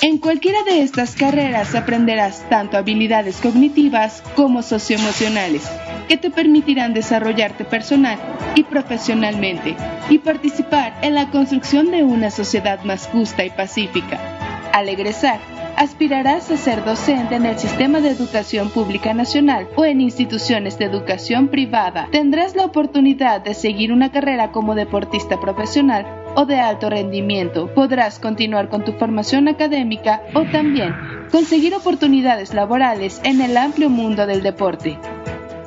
En 0.00 0.18
cualquiera 0.18 0.62
de 0.62 0.82
estas 0.82 1.16
carreras 1.16 1.74
aprenderás 1.74 2.48
tanto 2.48 2.76
habilidades 2.76 3.38
cognitivas 3.38 4.22
como 4.36 4.62
socioemocionales 4.62 5.68
que 6.08 6.16
te 6.16 6.30
permitirán 6.30 6.94
desarrollarte 6.94 7.64
personal 7.64 8.16
y 8.54 8.62
profesionalmente 8.62 9.74
y 10.08 10.18
participar 10.18 10.96
en 11.02 11.14
la 11.14 11.30
construcción 11.30 11.90
de 11.90 12.04
una 12.04 12.30
sociedad 12.30 12.84
más 12.84 13.08
justa 13.08 13.44
y 13.44 13.50
pacífica. 13.50 14.37
Al 14.72 14.88
egresar, 14.88 15.40
aspirarás 15.76 16.50
a 16.50 16.56
ser 16.56 16.84
docente 16.84 17.36
en 17.36 17.46
el 17.46 17.58
sistema 17.58 18.00
de 18.00 18.10
educación 18.10 18.70
pública 18.70 19.14
nacional 19.14 19.68
o 19.76 19.84
en 19.84 20.00
instituciones 20.00 20.78
de 20.78 20.86
educación 20.86 21.48
privada. 21.48 22.08
Tendrás 22.10 22.56
la 22.56 22.64
oportunidad 22.64 23.40
de 23.40 23.54
seguir 23.54 23.92
una 23.92 24.10
carrera 24.10 24.50
como 24.52 24.74
deportista 24.74 25.40
profesional 25.40 26.06
o 26.34 26.46
de 26.46 26.60
alto 26.60 26.90
rendimiento. 26.90 27.72
Podrás 27.74 28.18
continuar 28.18 28.68
con 28.68 28.84
tu 28.84 28.92
formación 28.92 29.48
académica 29.48 30.22
o 30.34 30.44
también 30.44 30.94
conseguir 31.30 31.74
oportunidades 31.74 32.54
laborales 32.54 33.20
en 33.24 33.40
el 33.40 33.56
amplio 33.56 33.90
mundo 33.90 34.26
del 34.26 34.42
deporte. 34.42 34.98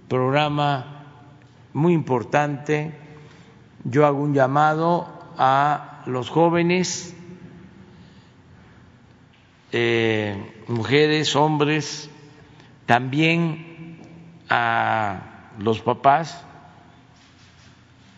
programa 0.07 1.07
muy 1.73 1.95
importante. 1.95 2.93
Yo 3.83 4.05
hago 4.05 4.21
un 4.21 4.35
llamado 4.35 5.09
a 5.39 6.03
los 6.05 6.29
jóvenes, 6.29 7.15
eh, 9.73 10.37
mujeres, 10.69 11.35
hombres, 11.35 12.11
también 12.89 13.99
a 14.49 15.53
los 15.59 15.83
papás, 15.83 16.43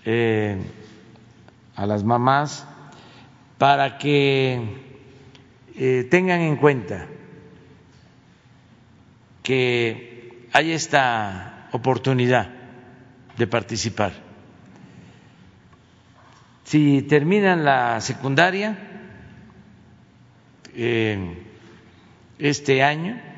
eh, 0.04 0.62
a 1.74 1.86
las 1.86 2.04
mamás, 2.04 2.64
para 3.58 3.98
que 3.98 4.60
eh, 5.74 6.06
tengan 6.08 6.42
en 6.42 6.54
cuenta 6.54 7.08
que 9.42 10.46
hay 10.52 10.70
esta 10.70 11.68
oportunidad 11.72 12.48
de 13.36 13.46
participar. 13.48 14.12
Si 16.62 17.02
terminan 17.02 17.64
la 17.64 18.00
secundaria 18.00 18.78
eh, 20.76 21.42
este 22.38 22.84
año, 22.84 23.29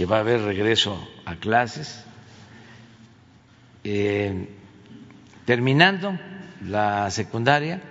que 0.00 0.06
va 0.06 0.16
a 0.16 0.20
haber 0.20 0.40
regreso 0.40 0.96
a 1.26 1.36
clases. 1.36 2.02
Eh, 3.84 4.48
terminando 5.44 6.18
la 6.62 7.10
secundaria, 7.10 7.82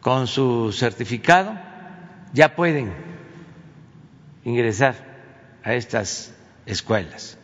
con 0.00 0.28
su 0.28 0.70
certificado, 0.70 1.58
ya 2.32 2.54
pueden 2.54 2.94
ingresar 4.44 4.94
a 5.64 5.74
estas 5.74 6.32
escuelas. 6.64 7.36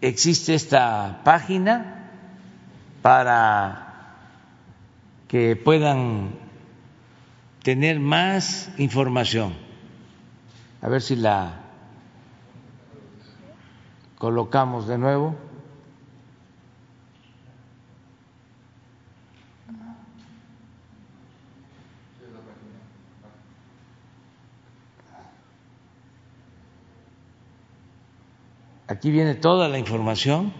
Existe 0.00 0.54
esta 0.56 1.20
página 1.22 2.10
para 3.02 4.16
que 5.28 5.54
puedan 5.54 6.39
tener 7.62 8.00
más 8.00 8.70
información. 8.78 9.54
A 10.82 10.88
ver 10.88 11.02
si 11.02 11.16
la 11.16 11.60
colocamos 14.18 14.86
de 14.86 14.98
nuevo. 14.98 15.34
Aquí 28.86 29.10
viene 29.10 29.34
toda 29.34 29.68
la 29.68 29.78
información. 29.78 30.52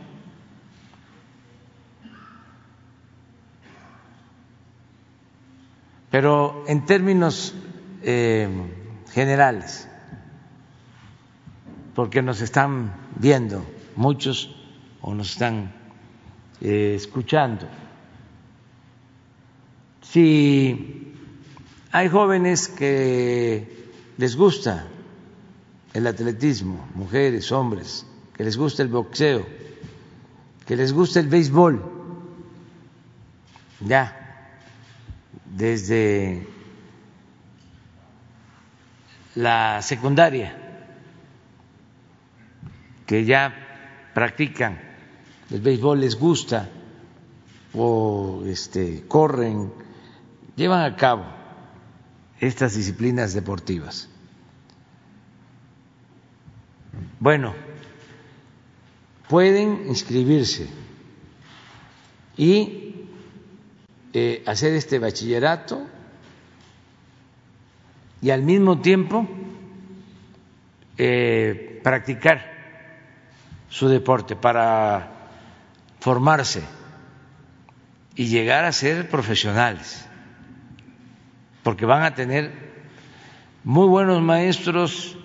Pero 6.11 6.65
en 6.67 6.85
términos 6.87 7.55
eh, 8.03 8.49
generales, 9.13 9.89
porque 11.95 12.21
nos 12.21 12.41
están 12.41 12.93
viendo 13.17 13.65
muchos 13.95 14.57
o 15.03 15.15
nos 15.15 15.31
están 15.31 15.73
eh, 16.61 16.95
escuchando, 16.97 17.67
si 20.03 21.15
hay 21.93 22.09
jóvenes 22.09 22.69
que 22.69 23.91
les 24.17 24.35
gusta 24.35 24.89
el 25.95 26.07
atletismo, 26.07 26.89
mujeres, 26.95 27.53
hombres, 27.53 28.05
que 28.37 28.43
les 28.43 28.57
gusta 28.57 28.83
el 28.83 28.89
boxeo, 28.89 29.47
que 30.67 30.75
les 30.75 30.93
gusta 30.93 31.21
el 31.21 31.29
béisbol, 31.29 31.83
ya 33.87 34.20
desde 35.61 36.47
la 39.35 39.83
secundaria, 39.83 40.57
que 43.07 43.27
ya 43.27 43.53
practican 44.15 44.81
el 45.51 45.61
béisbol, 45.61 46.01
les 46.01 46.19
gusta 46.19 46.71
o 47.75 48.43
este, 48.47 49.05
corren, 49.07 49.71
llevan 50.57 50.81
a 50.91 50.97
cabo 50.97 51.27
estas 52.41 52.75
disciplinas 52.75 53.35
deportivas. 53.35 54.09
Bueno, 57.19 57.55
pueden 59.29 59.89
inscribirse 59.89 60.69
y 62.39 62.80
eh, 64.13 64.43
hacer 64.47 64.75
este 64.75 64.99
bachillerato 64.99 65.87
y 68.23 68.31
al 68.31 68.43
mismo 68.43 68.81
tiempo 68.81 69.27
eh, 70.99 71.81
practicar 71.83 72.45
su 73.69 73.89
deporte 73.89 74.37
para 74.37 75.13
formarse 76.01 76.63
y 78.17 78.27
llegar 78.27 78.65
a 78.65 78.73
ser 78.73 79.09
profesionales, 79.09 80.07
porque 81.63 81.87
van 81.87 82.03
a 82.03 82.15
tener 82.15 82.53
muy 83.65 83.87
buenos 83.87 84.21
maestros 84.21 85.17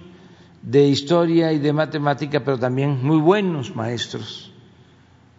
de 0.62 0.88
historia 0.88 1.52
y 1.52 1.60
de 1.60 1.74
matemática, 1.74 2.44
pero 2.44 2.58
también 2.58 3.04
muy 3.04 3.18
buenos 3.18 3.76
maestros 3.76 4.54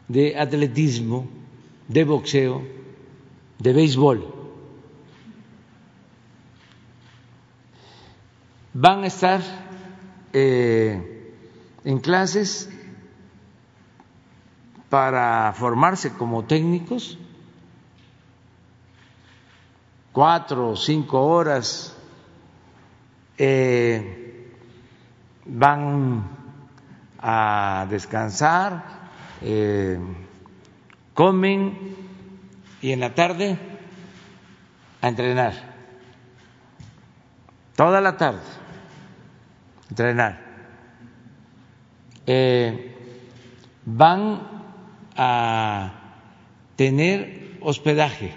de 0.08 0.38
atletismo, 0.38 1.28
de 1.88 2.04
boxeo, 2.04 2.75
de 3.58 3.72
béisbol. 3.72 4.34
Van 8.74 9.02
a 9.02 9.06
estar 9.06 9.40
eh, 10.32 11.32
en 11.84 11.98
clases 12.00 12.68
para 14.90 15.52
formarse 15.54 16.12
como 16.12 16.44
técnicos, 16.44 17.18
cuatro 20.12 20.70
o 20.70 20.76
cinco 20.76 21.20
horas, 21.20 21.96
eh, 23.38 24.52
van 25.46 26.24
a 27.18 27.86
descansar 27.88 28.96
eh, 29.40 29.98
comen 31.14 31.95
y 32.86 32.92
en 32.92 33.00
la 33.00 33.16
tarde 33.16 33.58
a 35.00 35.08
entrenar. 35.08 35.54
Toda 37.74 38.00
la 38.00 38.16
tarde, 38.16 38.42
entrenar. 39.90 40.38
Eh, 42.28 42.94
van 43.84 44.40
a 45.16 46.20
tener 46.76 47.58
hospedaje 47.60 48.32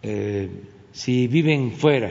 eh, 0.00 0.48
si 0.92 1.26
viven 1.26 1.72
fuera, 1.72 2.10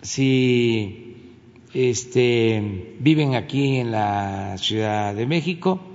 si 0.00 1.42
este, 1.74 2.94
viven 3.00 3.34
aquí 3.34 3.78
en 3.78 3.90
la 3.90 4.56
Ciudad 4.58 5.12
de 5.12 5.26
México 5.26 5.89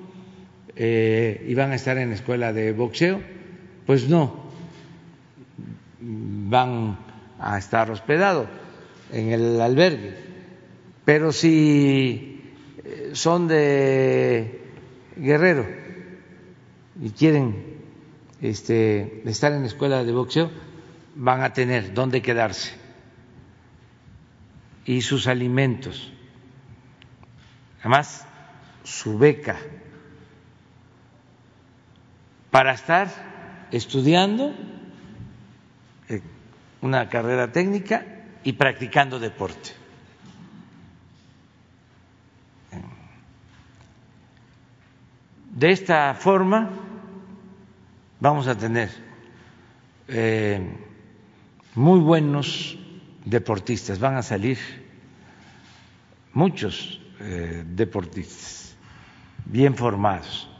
eh, 0.75 1.45
y 1.47 1.53
van 1.55 1.71
a 1.71 1.75
estar 1.75 1.97
en 1.97 2.09
la 2.09 2.15
escuela 2.15 2.51
de 2.51 2.73
boxeo, 2.73 3.21
pues 3.85 4.09
no, 4.09 4.45
van 6.01 6.97
a 7.39 7.57
estar 7.57 7.89
hospedados 7.91 8.47
en 9.11 9.31
el 9.31 9.61
albergue. 9.61 10.15
Pero 11.05 11.31
si 11.31 12.41
eh, 12.83 13.11
son 13.13 13.47
de 13.47 14.61
Guerrero 15.15 15.65
y 17.01 17.09
quieren 17.11 17.55
este, 18.41 19.21
estar 19.25 19.53
en 19.53 19.61
la 19.61 19.67
escuela 19.67 20.03
de 20.03 20.11
boxeo, 20.11 20.51
van 21.15 21.41
a 21.41 21.53
tener 21.53 21.93
dónde 21.93 22.21
quedarse 22.21 22.73
y 24.85 25.01
sus 25.01 25.27
alimentos. 25.27 26.11
Además, 27.79 28.25
su 28.83 29.17
beca 29.17 29.57
para 32.55 32.71
estar 32.71 33.09
estudiando 33.69 34.53
una 36.79 37.09
carrera 37.09 37.51
técnica 37.51 38.05
y 38.45 38.53
practicando 38.53 39.19
deporte. 39.19 39.71
De 45.51 45.69
esta 45.69 46.13
forma 46.13 46.69
vamos 48.21 48.47
a 48.47 48.55
tener 48.55 48.89
eh, 50.07 50.61
muy 51.73 51.99
buenos 51.99 52.79
deportistas, 53.25 53.99
van 53.99 54.15
a 54.15 54.23
salir 54.23 54.57
muchos 56.31 57.01
eh, 57.19 57.65
deportistas 57.67 58.77
bien 59.43 59.75
formados 59.75 60.54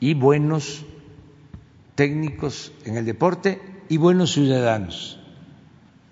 y 0.00 0.14
buenos 0.14 0.84
técnicos 1.94 2.72
en 2.84 2.96
el 2.96 3.04
deporte 3.04 3.60
y 3.88 3.96
buenos 3.96 4.32
ciudadanos, 4.32 5.20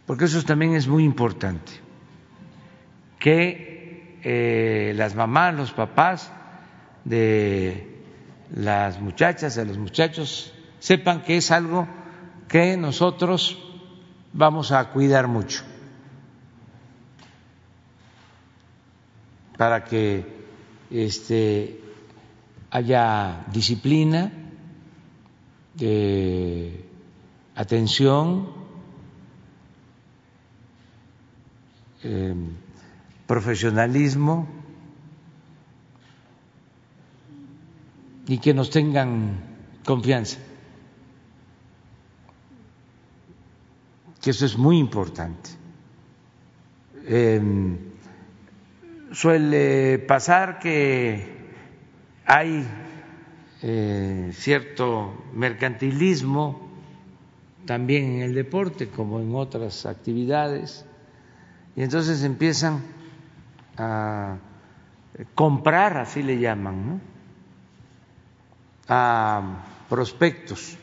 porque 0.07 0.27
eso 0.27 0.42
también 0.42 0.75
es 0.75 0.87
muy 0.88 1.05
importante, 1.05 1.73
que 3.18 4.18
eh, 4.23 4.92
las 4.97 5.14
mamás, 5.14 5.55
los 5.55 5.73
papás 5.73 6.33
de 7.05 8.01
las 8.55 9.01
muchachas, 9.01 9.57
de 9.57 9.64
los 9.64 9.79
muchachos, 9.79 10.53
sepan 10.79 11.23
que 11.23 11.37
es 11.37 11.51
algo 11.51 11.88
que 12.49 12.77
nosotros 12.77 13.59
vamos 14.33 14.73
a 14.73 14.90
cuidar 14.90 15.27
mucho 15.27 15.64
para 19.57 19.85
que 19.85 20.25
este, 20.90 21.81
haya 22.73 23.45
disciplina, 23.53 24.33
atención, 27.55 28.49
eh, 32.03 32.35
profesionalismo 33.27 34.49
y 38.27 38.39
que 38.39 38.55
nos 38.55 38.71
tengan 38.71 39.39
confianza. 39.85 40.39
Que 44.23 44.31
eso 44.31 44.47
es 44.47 44.57
muy 44.57 44.79
importante. 44.79 45.51
Em, 47.05 47.77
suele 49.13 49.99
pasar 49.99 50.59
que 50.59 51.41
hay 52.35 52.66
eh, 53.61 54.31
cierto 54.33 55.23
mercantilismo 55.35 56.66
también 57.66 58.05
en 58.05 58.23
el 58.23 58.35
deporte 58.35 58.88
como 58.88 59.21
en 59.21 59.35
otras 59.35 59.85
actividades 59.85 60.87
y 61.77 61.83
entonces 61.83 62.25
empiezan 62.25 62.83
a 63.77 64.38
comprar, 65.35 65.99
así 65.99 66.23
le 66.23 66.38
llaman, 66.38 67.03
a 68.88 69.64
prospectos 69.90 70.79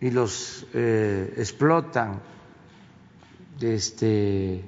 y 0.00 0.10
los 0.10 0.66
eh, 0.72 1.34
explotan. 1.36 2.22
Este, 3.60 4.64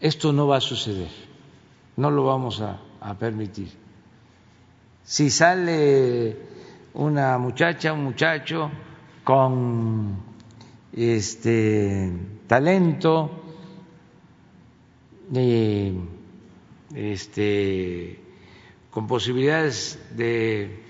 esto 0.00 0.34
no 0.34 0.48
va 0.48 0.58
a 0.58 0.60
suceder, 0.60 1.25
no 1.96 2.10
lo 2.10 2.24
vamos 2.24 2.60
a, 2.60 2.80
permitir. 3.18 3.68
Si 5.04 5.30
sale 5.30 6.36
una 6.94 7.38
muchacha, 7.38 7.92
un 7.92 8.02
muchacho 8.02 8.70
con 9.22 10.16
este 10.92 12.10
talento, 12.48 13.30
eh, 15.34 15.94
este 16.94 18.20
con 18.90 19.06
posibilidades 19.06 20.00
de 20.16 20.82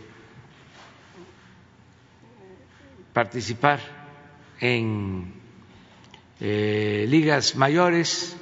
participar 3.12 3.80
en 4.60 5.34
eh, 6.40 7.04
ligas 7.08 7.56
mayores, 7.56 8.36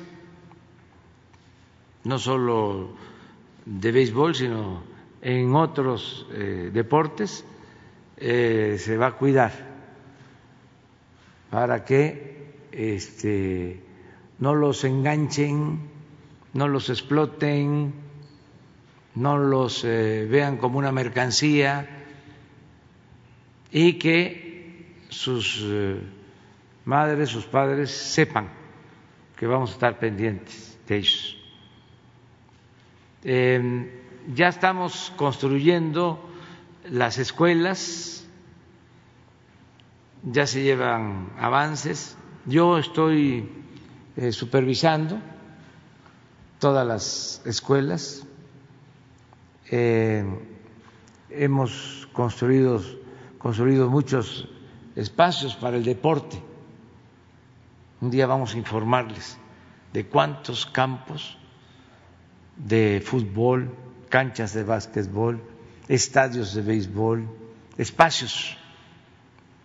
no 2.04 2.18
solo 2.18 2.90
de 3.64 3.92
béisbol, 3.92 4.34
sino 4.34 4.82
en 5.22 5.54
otros 5.54 6.26
eh, 6.32 6.70
deportes, 6.72 7.44
eh, 8.18 8.76
se 8.78 8.96
va 8.96 9.08
a 9.08 9.12
cuidar 9.12 9.52
para 11.50 11.84
que 11.84 12.52
este, 12.72 13.80
no 14.38 14.54
los 14.54 14.84
enganchen, 14.84 15.80
no 16.52 16.68
los 16.68 16.90
exploten, 16.90 17.94
no 19.14 19.38
los 19.38 19.84
eh, 19.84 20.26
vean 20.30 20.58
como 20.58 20.78
una 20.78 20.92
mercancía 20.92 21.88
y 23.70 23.94
que 23.94 24.98
sus 25.08 25.64
madres, 26.84 27.30
sus 27.30 27.46
padres 27.46 27.90
sepan 27.90 28.48
que 29.36 29.46
vamos 29.46 29.70
a 29.70 29.74
estar 29.74 29.98
pendientes 29.98 30.78
de 30.86 30.96
ellos. 30.96 31.33
Em, 33.24 33.88
ya 34.34 34.48
estamos 34.48 35.12
construyendo 35.16 36.20
las 36.90 37.18
escuelas, 37.18 38.26
ya 40.22 40.46
se 40.46 40.62
llevan 40.62 41.30
avances, 41.38 42.16
yo 42.46 42.78
estoy 42.78 43.50
eh, 44.16 44.32
supervisando 44.32 45.18
todas 46.58 46.86
las 46.86 47.42
escuelas 47.46 48.26
eh, 49.70 50.24
hemos 51.30 52.08
construido, 52.12 52.80
construido 53.38 53.88
muchos 53.88 54.48
espacios 54.94 55.56
para 55.56 55.76
el 55.76 55.84
deporte. 55.84 56.40
Un 58.00 58.10
día 58.10 58.26
vamos 58.26 58.54
a 58.54 58.58
informarles 58.58 59.38
de 59.92 60.06
cuántos 60.06 60.66
campos 60.66 61.38
de 62.56 63.02
fútbol, 63.04 63.74
canchas 64.08 64.54
de 64.54 64.64
básquetbol, 64.64 65.40
estadios 65.88 66.54
de 66.54 66.62
béisbol, 66.62 67.28
espacios 67.78 68.56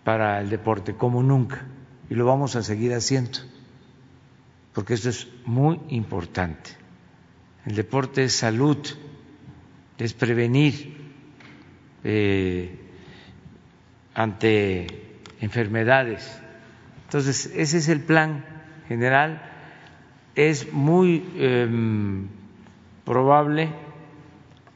para 0.04 0.40
el 0.40 0.50
deporte 0.50 0.94
como 0.94 1.22
nunca. 1.22 1.66
Y 2.08 2.14
lo 2.14 2.24
vamos 2.26 2.56
a 2.56 2.62
seguir 2.62 2.92
haciendo, 2.92 3.38
porque 4.74 4.94
esto 4.94 5.10
es 5.10 5.28
muy 5.46 5.80
importante. 5.88 6.70
El 7.66 7.76
deporte 7.76 8.24
es 8.24 8.34
salud 8.34 8.78
es 10.04 10.14
prevenir 10.14 10.96
eh, 12.04 12.74
ante 14.14 14.86
enfermedades. 15.40 16.40
Entonces, 17.04 17.52
ese 17.54 17.78
es 17.78 17.88
el 17.88 18.00
plan 18.00 18.44
general. 18.88 19.42
es 20.34 20.72
muy 20.72 21.24
em, 21.36 22.28
probable 23.04 23.72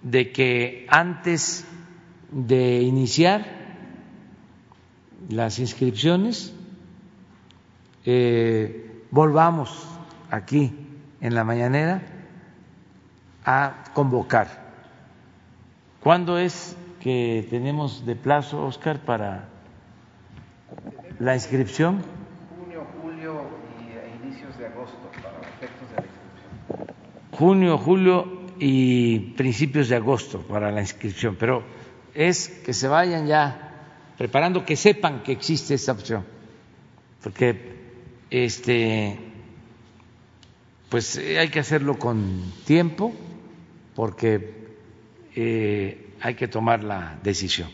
de 0.03 0.33
que 0.33 0.87
antes 0.89 1.67
de 2.31 2.83
iniciar 2.83 3.47
las 5.29 5.59
inscripciones 5.59 6.55
eh, 8.05 9.05
volvamos 9.11 9.89
aquí 10.31 10.73
en 11.21 11.35
la 11.35 11.45
mañanera 11.45 12.03
a 13.45 13.85
convocar. 13.95 14.65
¿Cuándo 16.01 16.39
es 16.39 16.77
que 17.01 17.47
tenemos 17.49 18.05
de 18.05 18.17
plazo, 18.17 18.67
Oscar, 18.67 19.01
para 19.01 19.49
la 21.19 21.35
inscripción? 21.35 22.03
Junio, 22.59 22.87
julio 23.01 23.43
y 23.81 24.27
inicios 24.27 24.59
de 24.59 24.67
agosto 24.67 24.99
para 25.23 25.41
efectos 25.49 25.89
de 25.91 25.97
la 25.97 26.03
inscripción. 26.03 26.95
Junio, 27.39 27.79
julio 27.79 28.45
y 28.61 29.19
principios 29.37 29.89
de 29.89 29.97
agosto 29.97 30.41
para 30.43 30.71
la 30.71 30.81
inscripción, 30.81 31.37
pero 31.39 31.65
es 32.15 32.49
que 32.49 32.73
se 32.73 32.87
vayan 32.87 33.27
ya 33.27 33.73
preparando, 34.17 34.65
que 34.65 34.77
sepan 34.77 35.23
que 35.25 35.33
existe 35.33 35.75
esta 35.75 35.93
opción, 35.93 36.25
porque 37.23 37.75
este 38.31 39.19
pues 40.89 41.19
hay 41.19 41.49
que 41.49 41.59
hacerlo 41.59 41.99
con 41.99 42.53
tiempo, 42.65 43.13
porque 43.97 44.69
eh, 45.35 46.11
hay 46.21 46.35
que 46.37 46.47
tomar 46.47 46.85
la 46.85 47.19
decisión. 47.21 47.69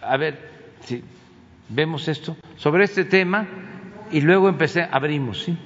A 0.00 0.16
ver, 0.16 0.76
si 0.84 1.02
vemos 1.68 2.06
esto 2.06 2.36
sobre 2.56 2.84
este 2.84 3.04
tema 3.04 3.48
y 4.12 4.20
luego 4.20 4.48
empecé, 4.48 4.86
abrimos, 4.88 5.42
¿sí? 5.42 5.58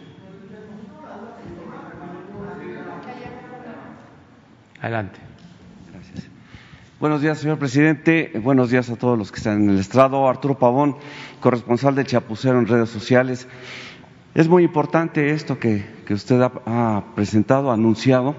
Adelante. 4.83 5.21
Gracias. 5.93 6.29
Buenos 6.99 7.23
días, 7.23 7.39
señor 7.39 7.57
presidente. 7.57 8.33
Buenos 8.43 8.69
días 8.69 8.91
a 8.91 8.97
todos 8.97 9.17
los 9.17 9.31
que 9.31 9.39
están 9.39 9.63
en 9.63 9.71
el 9.71 9.79
estrado. 9.79 10.29
Arturo 10.29 10.59
Pavón, 10.59 10.97
corresponsal 11.39 11.95
de 11.95 12.05
Chapucero 12.05 12.59
en 12.59 12.67
redes 12.67 12.91
sociales. 12.91 13.47
Es 14.35 14.49
muy 14.49 14.65
importante 14.65 15.31
esto 15.31 15.61
que, 15.61 15.85
usted 16.11 16.43
ha, 16.43 17.05
presentado, 17.15 17.71
anunciado. 17.71 18.35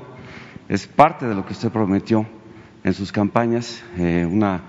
Es 0.68 0.86
parte 0.86 1.26
de 1.26 1.34
lo 1.34 1.46
que 1.46 1.54
usted 1.54 1.72
prometió 1.72 2.26
en 2.84 2.94
sus 2.94 3.14
campañas, 3.14 3.82
eh, 3.98 4.28
una 4.30 4.64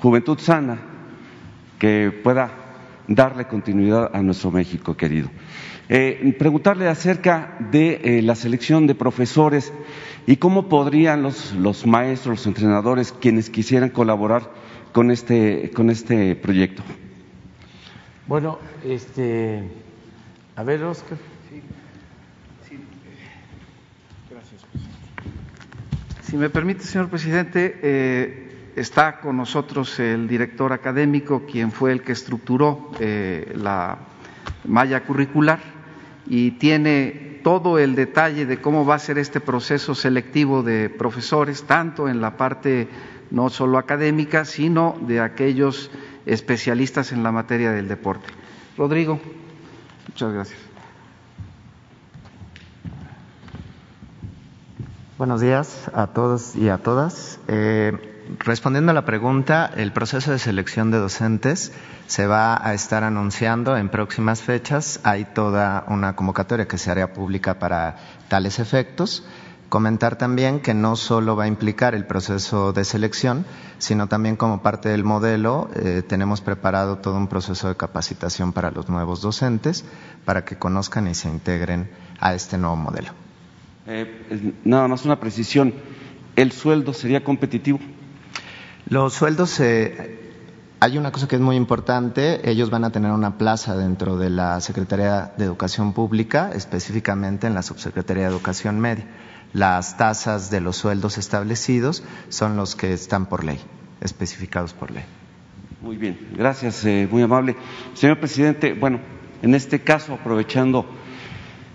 juventud 0.00 0.38
sana 0.38 0.76
que 1.78 2.12
pueda 2.22 2.63
darle 3.08 3.46
continuidad 3.46 4.10
a 4.14 4.22
nuestro 4.22 4.50
México 4.50 4.96
querido. 4.96 5.28
Eh, 5.88 6.34
preguntarle 6.38 6.88
acerca 6.88 7.56
de 7.70 8.00
eh, 8.02 8.22
la 8.22 8.34
selección 8.34 8.86
de 8.86 8.94
profesores 8.94 9.72
y 10.26 10.36
cómo 10.36 10.68
podrían 10.68 11.22
los, 11.22 11.52
los, 11.52 11.86
maestros, 11.86 12.38
los 12.38 12.46
entrenadores, 12.46 13.12
quienes 13.12 13.50
quisieran 13.50 13.90
colaborar 13.90 14.50
con 14.92 15.10
este, 15.10 15.70
con 15.74 15.90
este 15.90 16.36
proyecto. 16.36 16.82
Bueno, 18.26 18.58
este, 18.84 19.62
a 20.56 20.62
ver, 20.62 20.82
Oscar. 20.84 21.18
Sí, 21.50 21.60
sí. 22.66 22.78
Gracias. 24.30 24.62
Si 26.22 26.36
me 26.38 26.48
permite, 26.48 26.84
señor 26.84 27.10
presidente, 27.10 27.78
eh, 27.82 28.43
está 28.76 29.20
con 29.20 29.36
nosotros 29.36 29.98
el 30.00 30.28
director 30.28 30.72
académico, 30.72 31.44
quien 31.50 31.72
fue 31.72 31.92
el 31.92 32.02
que 32.02 32.12
estructuró 32.12 32.90
la 33.54 33.98
malla 34.64 35.04
curricular 35.04 35.60
y 36.26 36.52
tiene 36.52 37.40
todo 37.44 37.78
el 37.78 37.94
detalle 37.94 38.46
de 38.46 38.60
cómo 38.60 38.86
va 38.86 38.94
a 38.94 38.98
ser 38.98 39.18
este 39.18 39.38
proceso 39.38 39.94
selectivo 39.94 40.62
de 40.62 40.88
profesores, 40.88 41.64
tanto 41.64 42.08
en 42.08 42.20
la 42.20 42.36
parte 42.36 42.88
no 43.30 43.50
solo 43.50 43.78
académica, 43.78 44.44
sino 44.44 44.96
de 45.02 45.20
aquellos 45.20 45.90
especialistas 46.24 47.12
en 47.12 47.22
la 47.22 47.32
materia 47.32 47.70
del 47.70 47.86
deporte. 47.86 48.26
Rodrigo, 48.78 49.20
muchas 50.08 50.32
gracias. 50.32 50.58
Buenos 55.18 55.40
días 55.40 55.90
a 55.94 56.08
todos 56.08 56.56
y 56.56 56.70
a 56.70 56.78
todas. 56.78 57.38
Eh, 57.46 58.13
respondiendo 58.38 58.90
a 58.90 58.94
la 58.94 59.04
pregunta, 59.04 59.70
el 59.76 59.92
proceso 59.92 60.30
de 60.30 60.38
selección 60.38 60.90
de 60.90 60.98
docentes 60.98 61.72
se 62.06 62.26
va 62.26 62.60
a 62.66 62.74
estar 62.74 63.04
anunciando 63.04 63.76
en 63.76 63.88
próximas 63.88 64.42
fechas. 64.42 65.00
Hay 65.04 65.24
toda 65.24 65.84
una 65.88 66.16
convocatoria 66.16 66.68
que 66.68 66.78
se 66.78 66.90
hará 66.90 67.12
pública 67.12 67.58
para 67.58 67.96
tales 68.28 68.58
efectos. 68.58 69.24
Comentar 69.68 70.16
también 70.16 70.60
que 70.60 70.74
no 70.74 70.94
solo 70.94 71.34
va 71.34 71.44
a 71.44 71.48
implicar 71.48 71.94
el 71.94 72.06
proceso 72.06 72.72
de 72.72 72.84
selección, 72.84 73.44
sino 73.78 74.06
también 74.06 74.36
como 74.36 74.62
parte 74.62 74.88
del 74.88 75.04
modelo 75.04 75.68
eh, 75.74 76.02
tenemos 76.06 76.40
preparado 76.40 76.98
todo 76.98 77.16
un 77.16 77.26
proceso 77.26 77.68
de 77.68 77.76
capacitación 77.76 78.52
para 78.52 78.70
los 78.70 78.88
nuevos 78.88 79.20
docentes 79.20 79.84
para 80.24 80.44
que 80.44 80.56
conozcan 80.56 81.08
y 81.08 81.14
se 81.14 81.28
integren 81.28 81.90
a 82.20 82.34
este 82.34 82.56
nuevo 82.56 82.76
modelo. 82.76 83.10
Eh, 83.86 84.54
nada 84.64 84.86
más 84.86 85.04
una 85.04 85.18
precisión, 85.18 85.74
¿el 86.36 86.52
sueldo 86.52 86.92
sería 86.92 87.24
competitivo? 87.24 87.80
Los 88.86 89.14
sueldos, 89.14 89.60
eh, 89.60 90.20
hay 90.78 90.98
una 90.98 91.10
cosa 91.10 91.26
que 91.26 91.36
es 91.36 91.40
muy 91.40 91.56
importante, 91.56 92.50
ellos 92.50 92.68
van 92.68 92.84
a 92.84 92.90
tener 92.90 93.12
una 93.12 93.38
plaza 93.38 93.74
dentro 93.78 94.18
de 94.18 94.28
la 94.28 94.60
Secretaría 94.60 95.32
de 95.38 95.46
Educación 95.46 95.94
Pública, 95.94 96.50
específicamente 96.54 97.46
en 97.46 97.54
la 97.54 97.62
Subsecretaría 97.62 98.24
de 98.24 98.28
Educación 98.28 98.80
Media. 98.80 99.06
Las 99.54 99.96
tasas 99.96 100.50
de 100.50 100.60
los 100.60 100.76
sueldos 100.76 101.16
establecidos 101.16 102.02
son 102.28 102.56
los 102.56 102.76
que 102.76 102.92
están 102.92 103.24
por 103.24 103.42
ley, 103.42 103.58
especificados 104.02 104.74
por 104.74 104.90
ley. 104.90 105.04
Muy 105.80 105.96
bien, 105.96 106.18
gracias, 106.36 106.84
eh, 106.84 107.08
muy 107.10 107.22
amable. 107.22 107.56
Señor 107.94 108.20
presidente, 108.20 108.74
bueno, 108.74 109.00
en 109.40 109.54
este 109.54 109.80
caso, 109.80 110.12
aprovechando 110.12 110.84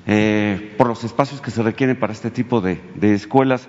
eh, 0.06 0.76
por 0.78 0.88
los 0.88 1.04
espacios 1.04 1.42
que 1.42 1.50
se 1.50 1.64
requieren 1.64 2.00
para 2.00 2.14
este 2.14 2.30
tipo 2.30 2.62
de 2.62 2.80
escuelas, 3.02 3.68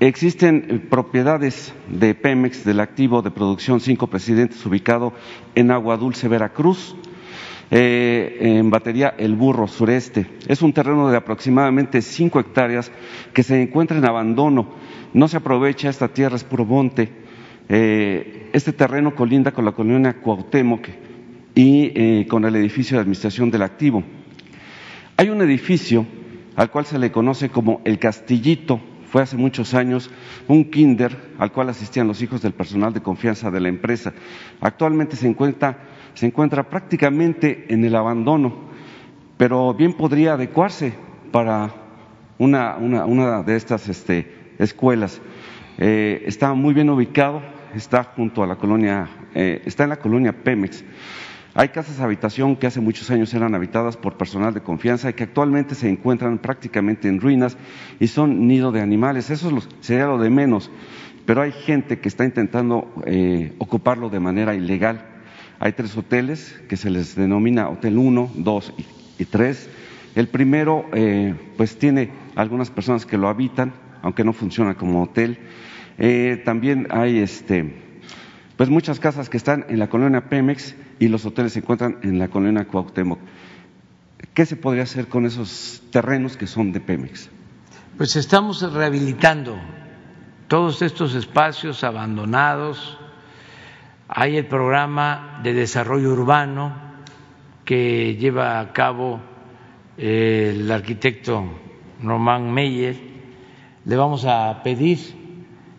Existen 0.00 0.64
eh, 0.66 0.78
propiedades 0.78 1.74
de 1.90 2.14
Pemex 2.14 2.64
del 2.64 2.80
activo 2.80 3.20
de 3.20 3.30
producción 3.30 3.80
Cinco 3.80 4.06
Presidentes 4.06 4.64
ubicado 4.64 5.12
en 5.54 5.70
Agua 5.70 5.98
Dulce, 5.98 6.26
Veracruz, 6.26 6.96
eh, 7.70 8.38
en 8.40 8.70
batería 8.70 9.14
El 9.18 9.34
Burro 9.34 9.68
Sureste. 9.68 10.26
Es 10.48 10.62
un 10.62 10.72
terreno 10.72 11.10
de 11.10 11.18
aproximadamente 11.18 12.00
cinco 12.00 12.40
hectáreas 12.40 12.90
que 13.34 13.42
se 13.42 13.60
encuentra 13.60 13.98
en 13.98 14.06
abandono. 14.06 14.70
No 15.12 15.28
se 15.28 15.36
aprovecha, 15.36 15.90
esta 15.90 16.08
tierra 16.08 16.36
es 16.36 16.44
puro 16.44 16.64
monte. 16.64 17.12
Eh, 17.68 18.48
este 18.54 18.72
terreno 18.72 19.14
colinda 19.14 19.52
con 19.52 19.66
la 19.66 19.72
colonia 19.72 20.16
Cuauhtémoc 20.18 20.88
y 21.54 22.24
con 22.24 22.46
el 22.46 22.56
edificio 22.56 22.96
de 22.96 23.02
administración 23.02 23.50
del 23.50 23.60
activo. 23.60 24.02
Hay 25.18 25.28
un 25.28 25.42
edificio 25.42 26.06
al 26.56 26.70
cual 26.70 26.86
se 26.86 26.98
le 26.98 27.12
conoce 27.12 27.50
como 27.50 27.82
el 27.84 27.98
Castillito, 27.98 28.80
fue 29.10 29.22
hace 29.22 29.36
muchos 29.36 29.74
años 29.74 30.10
un 30.46 30.70
kinder 30.70 31.16
al 31.38 31.52
cual 31.52 31.68
asistían 31.68 32.06
los 32.06 32.22
hijos 32.22 32.42
del 32.42 32.52
personal 32.52 32.92
de 32.92 33.02
confianza 33.02 33.50
de 33.50 33.60
la 33.60 33.68
empresa. 33.68 34.12
Actualmente 34.60 35.16
se 35.16 35.26
encuentra, 35.26 35.78
se 36.14 36.26
encuentra 36.26 36.68
prácticamente 36.68 37.66
en 37.68 37.84
el 37.84 37.96
abandono, 37.96 38.70
pero 39.36 39.74
bien 39.74 39.94
podría 39.94 40.34
adecuarse 40.34 40.94
para 41.32 41.74
una, 42.38 43.42
de 43.42 43.56
estas 43.56 43.88
este, 43.88 44.54
escuelas. 44.58 45.20
Eh, 45.78 46.22
está 46.26 46.54
muy 46.54 46.72
bien 46.72 46.88
ubicado, 46.88 47.42
está 47.74 48.04
junto 48.04 48.42
a 48.42 48.46
la 48.46 48.56
colonia, 48.56 49.08
eh, 49.34 49.62
está 49.64 49.84
en 49.84 49.90
la 49.90 49.96
colonia 49.96 50.32
Pemex. 50.32 50.84
Hay 51.52 51.70
casas 51.70 51.98
de 51.98 52.04
habitación 52.04 52.54
que 52.54 52.68
hace 52.68 52.80
muchos 52.80 53.10
años 53.10 53.34
eran 53.34 53.56
habitadas 53.56 53.96
por 53.96 54.16
personal 54.16 54.54
de 54.54 54.60
confianza 54.60 55.10
y 55.10 55.14
que 55.14 55.24
actualmente 55.24 55.74
se 55.74 55.88
encuentran 55.88 56.38
prácticamente 56.38 57.08
en 57.08 57.20
ruinas 57.20 57.56
y 57.98 58.06
son 58.06 58.46
nido 58.46 58.70
de 58.70 58.80
animales. 58.80 59.30
Eso 59.30 59.50
sería 59.80 60.06
lo 60.06 60.18
de 60.18 60.30
menos, 60.30 60.70
pero 61.26 61.42
hay 61.42 61.50
gente 61.50 61.98
que 61.98 62.08
está 62.08 62.24
intentando 62.24 62.94
eh, 63.04 63.52
ocuparlo 63.58 64.10
de 64.10 64.20
manera 64.20 64.54
ilegal. 64.54 65.04
Hay 65.58 65.72
tres 65.72 65.96
hoteles 65.96 66.54
que 66.68 66.76
se 66.76 66.88
les 66.88 67.16
denomina 67.16 67.68
Hotel 67.68 67.98
1, 67.98 68.30
2 68.36 68.74
y 69.18 69.24
3. 69.24 69.70
El 70.14 70.28
primero, 70.28 70.86
eh, 70.92 71.34
pues 71.56 71.78
tiene 71.78 72.10
algunas 72.36 72.70
personas 72.70 73.06
que 73.06 73.18
lo 73.18 73.28
habitan, 73.28 73.72
aunque 74.02 74.22
no 74.22 74.32
funciona 74.32 74.76
como 74.76 75.02
hotel. 75.02 75.38
Eh, 75.98 76.40
también 76.44 76.86
hay 76.90 77.18
este, 77.18 77.74
pues 78.56 78.70
muchas 78.70 79.00
casas 79.00 79.28
que 79.28 79.36
están 79.36 79.66
en 79.68 79.80
la 79.80 79.88
colonia 79.88 80.28
Pemex 80.28 80.76
y 81.00 81.08
los 81.08 81.26
hoteles 81.26 81.54
se 81.54 81.58
encuentran 81.58 81.98
en 82.02 82.20
la 82.20 82.28
colonia 82.28 82.68
Cuauhtémoc. 82.68 83.18
¿Qué 84.34 84.46
se 84.46 84.54
podría 84.54 84.84
hacer 84.84 85.08
con 85.08 85.26
esos 85.26 85.82
terrenos 85.90 86.36
que 86.36 86.46
son 86.46 86.70
de 86.70 86.80
Pemex? 86.80 87.30
Pues 87.96 88.14
estamos 88.14 88.62
rehabilitando 88.72 89.58
todos 90.46 90.82
estos 90.82 91.14
espacios 91.14 91.82
abandonados. 91.84 92.98
Hay 94.08 94.36
el 94.36 94.46
programa 94.46 95.40
de 95.42 95.54
desarrollo 95.54 96.12
urbano 96.12 96.74
que 97.64 98.16
lleva 98.16 98.60
a 98.60 98.72
cabo 98.72 99.20
eh, 99.96 100.54
el 100.54 100.70
arquitecto 100.70 101.44
Román 102.02 102.52
Meyer, 102.52 102.96
le 103.84 103.96
vamos 103.96 104.24
a 104.26 104.62
pedir, 104.62 104.98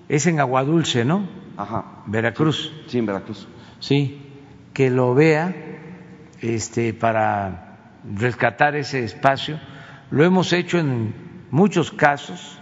es 0.10 0.26
en 0.26 0.40
Aguadulce, 0.40 1.06
¿no? 1.06 1.28
Ajá. 1.58 2.04
Veracruz. 2.08 2.72
Sí, 2.88 2.98
en 2.98 3.06
Veracruz. 3.06 3.48
Sí, 3.80 4.21
que 4.74 4.90
lo 4.90 5.14
vea 5.14 5.54
este, 6.42 6.94
para 6.94 7.78
rescatar 8.16 8.76
ese 8.76 9.04
espacio. 9.04 9.60
Lo 10.10 10.24
hemos 10.24 10.54
hecho 10.54 10.80
en 10.80 11.14
muchos 11.52 11.92
casos. 11.92 12.60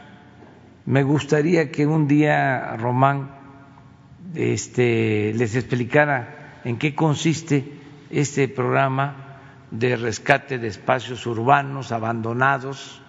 Me 0.86 1.04
gustaría 1.04 1.72
que 1.72 1.86
un 1.86 2.08
día 2.08 2.76
Román 2.78 3.32
este, 4.36 5.34
les 5.34 5.56
explicara 5.56 6.62
en 6.64 6.78
qué 6.78 6.96
consiste 6.96 7.80
este 8.10 8.48
programa 8.48 9.30
de 9.72 9.96
rescate 9.96 10.58
de 10.58 10.68
espacios 10.68 11.26
urbanos 11.26 11.92
abandonados. 11.92 13.02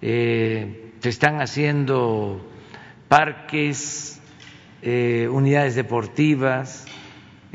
Eh, 0.00 0.92
se 1.00 1.08
están 1.08 1.40
haciendo 1.40 2.46
parques, 3.08 4.20
eh, 4.82 5.28
unidades 5.30 5.74
deportivas, 5.74 6.85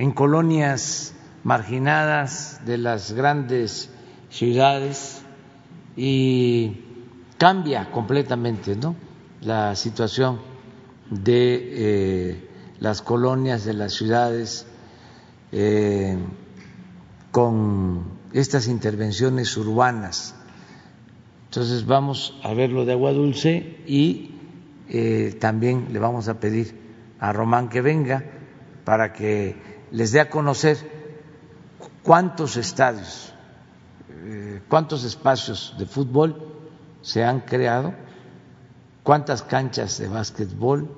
en 0.02 0.14
colonias 0.14 1.14
marginadas 1.44 2.62
de 2.66 2.80
las 2.80 3.12
grandes 3.12 3.92
ciudades 4.32 5.22
y 5.96 6.82
cambia 7.38 7.92
completamente 7.92 8.76
¿no? 8.76 8.96
la 9.42 9.76
situación 9.76 10.40
de 11.12 11.60
eh, 11.72 12.50
las 12.80 13.04
colonias 13.04 13.64
de 13.64 13.74
las 13.76 13.94
ciudades 13.94 14.66
eh, 15.52 16.18
con 17.30 18.06
estas 18.34 18.68
intervenciones 18.68 19.56
urbanas. 19.56 20.34
Entonces 21.46 21.86
vamos 21.86 22.40
a 22.42 22.56
ver 22.56 22.72
lo 22.72 22.86
de 22.86 22.94
agua 22.94 23.14
dulce 23.14 23.78
y 23.86 24.32
eh, 24.90 25.38
también 25.40 25.90
le 25.92 26.00
vamos 26.00 26.28
a 26.28 26.40
pedir 26.40 26.76
a 27.20 27.32
Román 27.32 27.70
que 27.70 27.82
venga 27.82 28.24
para 28.84 29.14
que 29.14 29.70
les 29.92 30.12
dé 30.12 30.20
a 30.20 30.30
conocer 30.30 30.78
cuántos 32.04 32.58
estadios, 32.58 33.34
eh, 34.10 34.62
cuántos 34.68 35.04
espacios 35.04 35.76
de 35.78 35.86
fútbol 35.86 36.48
se 37.02 37.24
han 37.24 37.42
creado, 37.42 37.94
cuántas 39.04 39.44
canchas 39.44 39.98
de 39.98 40.08
básquetbol, 40.08 40.90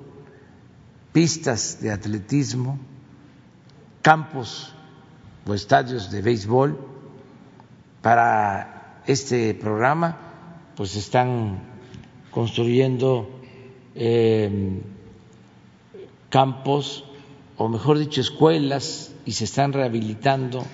pistas 1.12 1.80
de 1.80 1.90
atletismo, 1.90 2.78
campos 4.02 4.74
o 5.46 5.54
estadios 5.54 6.10
de 6.10 6.22
béisbol. 6.22 6.78
Para 8.02 9.00
este 9.06 9.54
programa, 9.54 10.18
pues 10.76 10.94
están 10.96 11.60
construyendo 12.30 13.30
eh, 13.94 14.82
campos, 16.28 17.04
o 17.56 17.68
mejor 17.68 17.98
dicho, 17.98 18.20
escuelas, 18.20 19.12
y 19.24 19.32
se 19.32 19.44
están 19.44 19.72
rehabilitando 19.72 20.64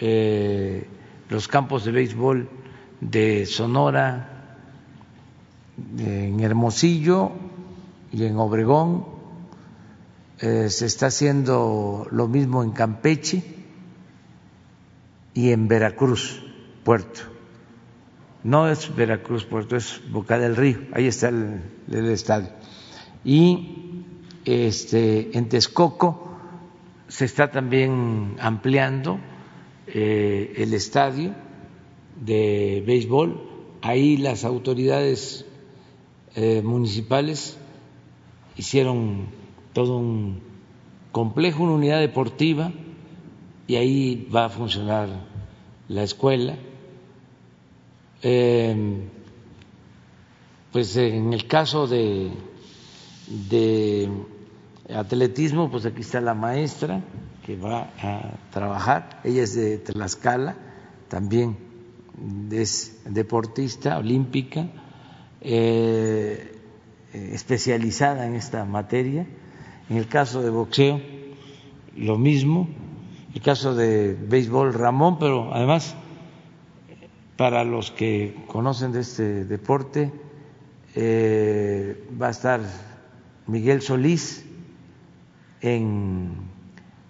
eh, 0.00 0.86
los 1.28 1.48
campos 1.48 1.84
de 1.84 1.92
béisbol 1.92 2.48
de 3.00 3.46
Sonora, 3.46 4.34
en 5.98 6.40
Hermosillo 6.40 7.32
y 8.12 8.24
en 8.24 8.36
Obregón. 8.36 9.06
Eh, 10.40 10.68
se 10.68 10.86
está 10.86 11.06
haciendo 11.06 12.06
lo 12.10 12.28
mismo 12.28 12.62
en 12.62 12.72
Campeche 12.72 13.42
y 15.32 15.50
en 15.50 15.68
Veracruz, 15.68 16.42
Puerto. 16.82 17.20
No 18.42 18.68
es 18.68 18.94
Veracruz, 18.94 19.44
Puerto, 19.44 19.76
es 19.76 20.02
Boca 20.10 20.38
del 20.38 20.56
Río, 20.56 20.78
ahí 20.92 21.06
está 21.06 21.28
el, 21.28 21.62
estadio. 21.88 22.50
Y 23.24 23.83
este, 24.44 25.36
en 25.36 25.48
Texcoco 25.48 26.28
se 27.08 27.24
está 27.24 27.50
también 27.50 28.36
ampliando 28.40 29.18
eh, 29.86 30.54
el 30.56 30.74
estadio 30.74 31.34
de 32.20 32.82
béisbol. 32.86 33.40
Ahí 33.82 34.16
las 34.16 34.44
autoridades 34.44 35.46
eh, 36.34 36.62
municipales 36.62 37.58
hicieron 38.56 39.26
todo 39.72 39.98
un 39.98 40.40
complejo, 41.12 41.62
una 41.62 41.74
unidad 41.74 42.00
deportiva, 42.00 42.72
y 43.66 43.76
ahí 43.76 44.28
va 44.34 44.46
a 44.46 44.48
funcionar 44.48 45.08
la 45.88 46.02
escuela. 46.02 46.56
Em, 48.22 49.02
pues 50.72 50.96
en 50.96 51.32
el 51.32 51.46
caso 51.46 51.86
de, 51.86 52.30
de 53.48 54.08
atletismo, 54.88 55.70
pues 55.70 55.86
aquí 55.86 56.02
está 56.02 56.20
la 56.20 56.34
maestra 56.34 57.02
que 57.44 57.56
va 57.56 57.90
a 58.00 58.32
trabajar, 58.50 59.20
ella 59.24 59.42
es 59.42 59.54
de 59.54 59.78
Tlaxcala, 59.78 60.56
también 61.08 61.56
es 62.50 63.00
deportista 63.04 63.98
olímpica, 63.98 64.66
eh, 65.40 66.58
especializada 67.12 68.26
en 68.26 68.34
esta 68.34 68.64
materia. 68.64 69.26
En 69.90 69.96
el 69.96 70.08
caso 70.08 70.42
de 70.42 70.50
boxeo, 70.50 71.00
lo 71.96 72.18
mismo, 72.18 72.68
el 73.34 73.42
caso 73.42 73.74
de 73.74 74.14
béisbol 74.14 74.72
Ramón, 74.72 75.18
pero 75.18 75.52
además 75.52 75.94
para 77.36 77.64
los 77.64 77.90
que 77.90 78.44
conocen 78.46 78.92
de 78.92 79.00
este 79.00 79.44
deporte 79.44 80.12
eh, 80.94 82.08
va 82.20 82.28
a 82.28 82.30
estar 82.30 82.60
Miguel 83.46 83.82
Solís 83.82 84.44
en 85.64 86.28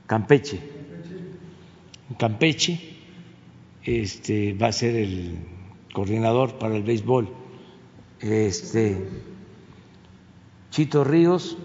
Campeche. 0.06 0.60
En 2.08 2.14
Campeche 2.14 2.80
este, 3.82 4.54
va 4.54 4.68
a 4.68 4.72
ser 4.72 4.94
el 4.94 5.38
coordinador 5.92 6.56
para 6.56 6.76
el 6.76 6.84
béisbol. 6.84 7.28
Este, 8.20 9.08
Chito 10.70 11.02
Ríos 11.02 11.58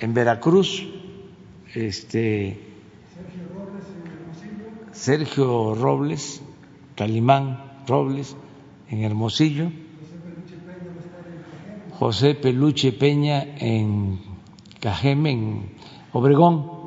en 0.00 0.14
Veracruz, 0.14 0.84
este, 1.74 2.58
Sergio 4.90 5.76
Robles, 5.76 6.42
Calimán 6.96 7.84
Robles 7.86 8.36
en 8.90 9.04
Hermosillo, 9.04 9.70
José 11.92 12.34
Peluche 12.34 12.90
Peña 12.90 13.44
en 13.58 14.31
Cajeme, 14.82 15.30
en 15.30 15.76
Obregón, 16.12 16.82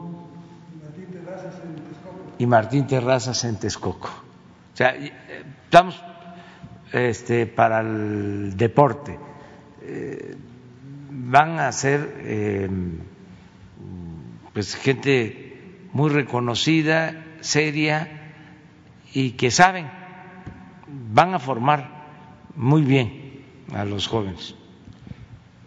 y 2.38 2.46
Martín 2.46 2.86
Terrazas 2.88 3.46
en 3.46 3.58
Texcoco. 3.58 4.10
O 4.10 4.78
sea, 4.78 4.94
estamos 5.64 6.04
este, 6.92 7.46
para 7.46 7.80
el 7.80 8.58
deporte. 8.58 9.18
Eh, 9.82 10.36
van 11.10 11.58
a 11.60 11.72
ser 11.72 12.18
eh, 12.20 12.70
pues 14.52 14.76
gente 14.76 15.88
muy 15.94 16.10
reconocida 16.10 17.24
seria 17.40 18.34
y 19.14 19.32
que 19.32 19.52
saben, 19.52 19.90
van 21.14 21.34
a 21.34 21.40
formar 21.40 21.90
muy 22.58 22.82
bien 22.82 23.46
a 23.74 23.86
los 23.86 24.08
jóvenes. 24.08 24.56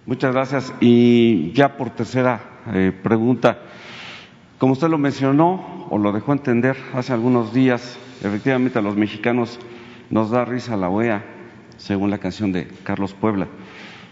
Muchas 0.08 0.32
gracias. 0.32 0.72
Y 0.80 1.52
ya 1.52 1.76
por 1.76 1.90
tercera 1.90 2.40
eh, 2.72 2.92
pregunta, 3.02 3.58
como 4.56 4.72
usted 4.72 4.88
lo 4.88 4.96
mencionó 4.96 5.86
o 5.90 5.98
lo 5.98 6.12
dejó 6.12 6.32
entender 6.32 6.78
hace 6.94 7.12
algunos 7.12 7.52
días, 7.52 7.98
efectivamente 8.22 8.78
a 8.78 8.82
los 8.82 8.96
mexicanos 8.96 9.60
nos 10.08 10.30
da 10.30 10.46
risa 10.46 10.78
la 10.78 10.88
OEA, 10.88 11.26
según 11.76 12.08
la 12.08 12.16
canción 12.16 12.52
de 12.52 12.68
Carlos 12.84 13.12
Puebla. 13.12 13.48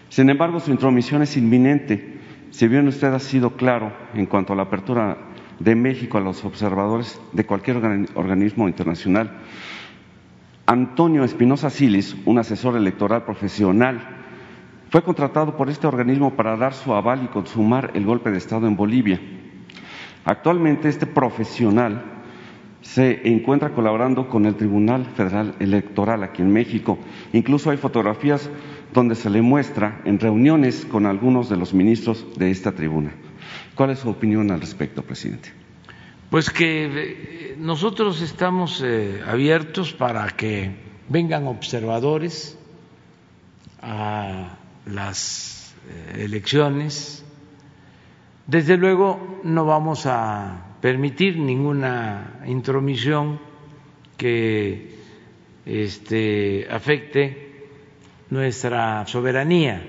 Sin 0.09 0.29
embargo, 0.29 0.59
su 0.59 0.69
intromisión 0.69 1.23
es 1.23 1.35
inminente. 1.35 2.19
Si 2.51 2.67
bien 2.67 2.87
usted 2.87 3.11
ha 3.11 3.19
sido 3.19 3.57
claro 3.57 3.91
en 4.13 4.27
cuanto 4.27 4.53
a 4.53 4.55
la 4.55 4.63
apertura 4.63 5.17
de 5.57 5.73
México 5.73 6.19
a 6.19 6.21
los 6.21 6.45
observadores 6.45 7.19
de 7.33 7.43
cualquier 7.43 7.77
organismo 8.13 8.67
internacional. 8.67 9.31
Antonio 10.67 11.23
Espinosa 11.23 11.71
Silis, 11.71 12.15
un 12.25 12.37
asesor 12.37 12.77
electoral 12.77 13.23
profesional, 13.25 14.16
fue 14.89 15.03
contratado 15.03 15.57
por 15.57 15.69
este 15.69 15.87
organismo 15.87 16.35
para 16.35 16.55
dar 16.55 16.73
su 16.73 16.93
aval 16.93 17.23
y 17.23 17.27
consumar 17.27 17.91
el 17.93 18.05
golpe 18.05 18.31
de 18.31 18.37
Estado 18.37 18.67
en 18.67 18.75
Bolivia. 18.75 19.19
Actualmente 20.25 20.89
este 20.89 21.05
profesional 21.05 22.03
se 22.81 23.27
encuentra 23.27 23.73
colaborando 23.73 24.29
con 24.29 24.45
el 24.45 24.55
Tribunal 24.55 25.05
Federal 25.05 25.55
Electoral 25.59 26.23
aquí 26.23 26.41
en 26.41 26.51
México. 26.51 26.97
Incluso 27.33 27.69
hay 27.69 27.77
fotografías 27.77 28.49
donde 28.93 29.15
se 29.15 29.29
le 29.29 29.41
muestra 29.41 30.01
en 30.05 30.19
reuniones 30.19 30.85
con 30.85 31.05
algunos 31.05 31.49
de 31.49 31.57
los 31.57 31.73
ministros 31.73 32.25
de 32.37 32.49
esta 32.49 32.71
tribuna. 32.71 33.11
¿Cuál 33.75 33.91
es 33.91 33.99
su 33.99 34.09
opinión 34.09 34.51
al 34.51 34.61
respecto, 34.61 35.03
presidente? 35.03 35.51
Pues 36.29 36.49
que 36.49 36.85
eh, 36.85 37.55
nosotros 37.57 38.21
estamos 38.21 38.81
eh, 38.85 39.21
abiertos 39.25 39.93
para 39.93 40.27
que 40.29 40.71
vengan 41.09 41.47
observadores 41.47 42.57
a 43.81 44.57
las 44.87 45.75
eh, 45.89 46.23
elecciones. 46.23 47.23
Desde 48.45 48.77
luego 48.77 49.41
no 49.43 49.65
vamos 49.65 50.05
a 50.05 50.75
permitir 50.81 51.37
ninguna 51.37 52.41
intromisión 52.45 53.39
que 54.15 54.95
este, 55.65 56.67
afecte 56.69 57.69
nuestra 58.29 59.05
soberanía. 59.07 59.85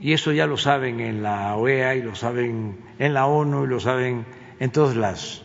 Y 0.00 0.12
eso 0.12 0.32
ya 0.32 0.46
lo 0.46 0.56
saben 0.56 1.00
en 1.00 1.22
la 1.22 1.56
OEA 1.56 1.96
y 1.96 2.02
lo 2.02 2.14
saben 2.14 2.78
en 2.98 3.14
la 3.14 3.26
ONU 3.26 3.64
y 3.64 3.68
lo 3.68 3.80
saben 3.80 4.26
en 4.60 4.70
todos 4.70 4.96
lados, 4.96 5.44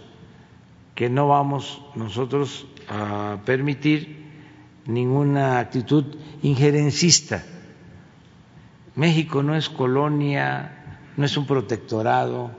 que 0.96 1.10
no 1.10 1.28
vamos 1.28 1.84
nosotros 1.96 2.68
a 2.88 3.38
permitir 3.46 4.23
ninguna 4.86 5.60
actitud 5.60 6.06
injerencista. 6.42 7.44
México 8.96 9.42
no 9.42 9.56
es 9.56 9.70
colonia, 9.70 11.00
no 11.18 11.26
es 11.26 11.36
un 11.38 11.46
protectorado, 11.48 12.52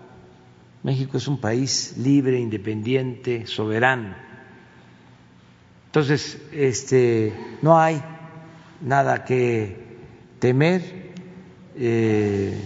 México 0.83 1.17
es 1.17 1.29
un 1.29 1.39
país 1.39 1.97
libre, 1.97 2.39
independiente, 2.39 3.47
soberano. 3.47 4.15
Entonces, 5.87 6.43
este, 6.53 7.33
no 7.63 7.79
hay 7.79 8.03
nada 8.81 9.25
que 9.25 9.85
temer, 10.41 11.13
eh, 11.77 12.61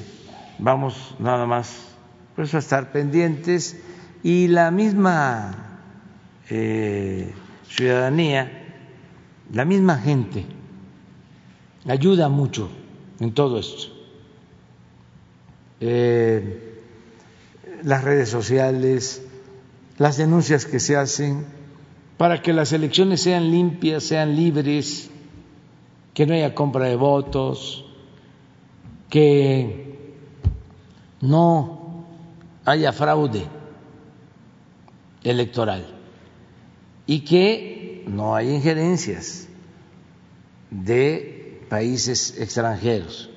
vamos 0.58 1.14
nada 1.18 1.46
más 1.46 1.88
por 2.34 2.44
eso 2.44 2.58
estar 2.58 2.92
pendientes 2.92 3.76
y 4.22 4.48
la 4.48 4.70
misma 4.70 5.80
eh, 6.48 7.32
ciudadanía, 7.68 8.57
la 9.52 9.64
misma 9.64 9.98
gente 9.98 10.44
ayuda 11.86 12.28
mucho 12.28 12.68
en 13.20 13.32
todo 13.32 13.58
esto. 13.58 13.92
Eh, 15.80 16.82
las 17.82 18.04
redes 18.04 18.28
sociales, 18.28 19.22
las 19.96 20.16
denuncias 20.16 20.66
que 20.66 20.80
se 20.80 20.96
hacen 20.96 21.46
para 22.16 22.42
que 22.42 22.52
las 22.52 22.72
elecciones 22.72 23.22
sean 23.22 23.50
limpias, 23.50 24.02
sean 24.02 24.34
libres, 24.34 25.10
que 26.14 26.26
no 26.26 26.34
haya 26.34 26.54
compra 26.54 26.86
de 26.86 26.96
votos, 26.96 27.84
que 29.08 30.14
no 31.20 32.04
haya 32.64 32.92
fraude 32.92 33.46
electoral 35.22 35.86
y 37.06 37.20
que 37.20 37.77
no 38.08 38.34
haya 38.34 38.52
injerencias 38.52 39.46
de 40.70 41.64
países 41.68 42.38
extranjeros. 42.38 43.30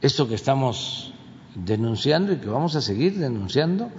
Esto 0.00 0.28
que 0.28 0.34
estamos 0.34 1.12
denunciando 1.54 2.32
y 2.32 2.36
que 2.38 2.48
vamos 2.48 2.76
a 2.76 2.80
seguir 2.80 3.18
denunciando 3.18 3.90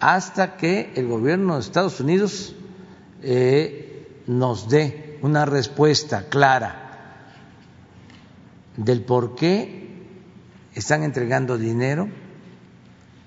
hasta 0.00 0.56
que 0.56 0.92
el 0.96 1.06
gobierno 1.08 1.54
de 1.54 1.60
Estados 1.60 2.00
Unidos 2.00 2.54
eh, 3.22 4.06
nos 4.26 4.68
dé 4.68 5.18
una 5.22 5.44
respuesta 5.44 6.28
clara 6.28 6.82
del 8.76 9.02
por 9.02 9.34
qué 9.34 9.88
están 10.74 11.02
entregando 11.02 11.58
dinero 11.58 12.08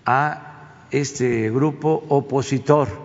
a 0.06 0.88
este 0.92 1.50
grupo 1.52 2.04
opositor, 2.10 3.05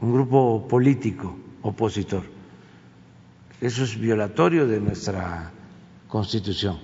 un 0.00 0.12
grupo 0.12 0.66
político 0.66 1.36
opositor. 1.62 2.22
Eso 3.60 3.84
es 3.84 3.98
violatorio 3.98 4.66
de 4.66 4.80
nuestra 4.80 5.52
Constitución. 6.08 6.78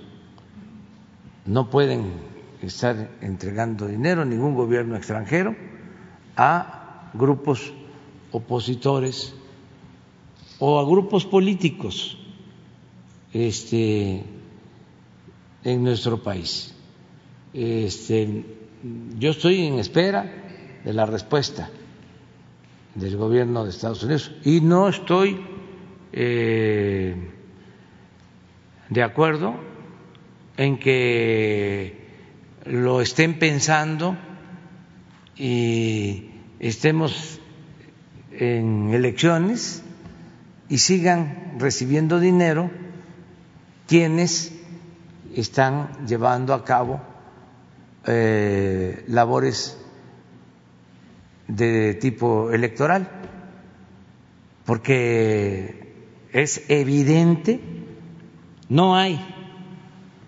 No 1.46 1.70
pueden 1.70 2.12
estar 2.60 3.10
entregando 3.20 3.86
dinero 3.86 4.24
ningún 4.24 4.54
gobierno 4.54 4.96
extranjero 4.96 5.56
a 6.36 7.10
grupos 7.14 7.72
opositores 8.32 9.34
o 10.58 10.78
a 10.78 10.84
grupos 10.84 11.24
políticos 11.24 12.18
este, 13.32 14.24
en 15.64 15.84
nuestro 15.84 16.22
país. 16.22 16.74
Este, 17.54 18.44
yo 19.18 19.30
estoy 19.30 19.66
en 19.66 19.78
espera 19.78 20.80
de 20.84 20.92
la 20.92 21.06
respuesta 21.06 21.70
del 22.96 23.16
gobierno 23.16 23.64
de 23.64 23.70
Estados 23.70 24.02
Unidos. 24.02 24.32
Y 24.44 24.60
no 24.60 24.88
estoy 24.88 25.40
eh, 26.12 27.14
de 28.88 29.02
acuerdo 29.02 29.54
en 30.56 30.78
que 30.78 32.06
lo 32.64 33.00
estén 33.00 33.38
pensando 33.38 34.16
y 35.36 36.30
estemos 36.58 37.40
en 38.32 38.90
elecciones 38.92 39.82
y 40.68 40.78
sigan 40.78 41.56
recibiendo 41.58 42.18
dinero 42.18 42.70
quienes 43.86 44.52
están 45.34 46.06
llevando 46.06 46.54
a 46.54 46.64
cabo 46.64 47.00
eh, 48.06 49.04
labores 49.08 49.78
de 51.48 51.94
tipo 51.94 52.50
electoral, 52.50 53.08
porque 54.64 55.94
es 56.32 56.68
evidente, 56.68 57.60
no 58.68 58.96
hay 58.96 59.20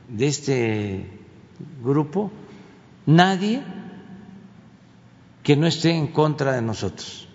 de 0.09 0.27
este 0.27 1.07
grupo 1.83 2.31
nadie 3.07 3.62
que 5.43 5.57
no 5.57 5.66
esté 5.66 5.91
en 5.93 6.09
contra 6.09 6.53
de 6.53 6.62
nosotros. 6.62 7.27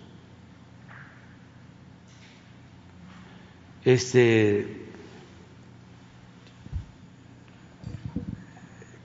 Este 3.84 4.84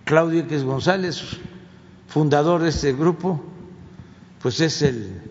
Claudio 0.05 0.39
X 0.41 0.63
González, 0.63 1.37
fundador 2.07 2.61
de 2.61 2.69
este 2.69 2.93
grupo, 2.93 3.48
pues 4.41 4.59
es 4.61 4.81
el 4.81 5.21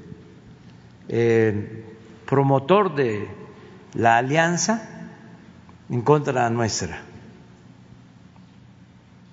eh, 1.09 1.85
promotor 2.27 2.95
de 2.95 3.27
la 3.95 4.19
alianza 4.19 5.11
en 5.89 6.03
contra 6.03 6.49
nuestra. 6.51 7.03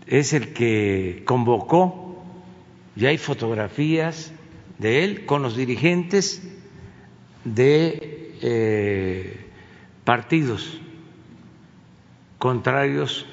Es 0.07 0.34
el 0.34 0.53
que 0.53 1.23
convocó, 1.26 2.23
y 2.95 3.05
hay 3.05 3.17
fotografías 3.17 4.32
de 4.78 5.03
él 5.03 5.26
con 5.26 5.41
los 5.41 5.57
dirigentes 5.57 6.41
de 7.43 8.36
eh, 8.41 9.45
partidos 10.03 10.80
contrarios 12.38 13.26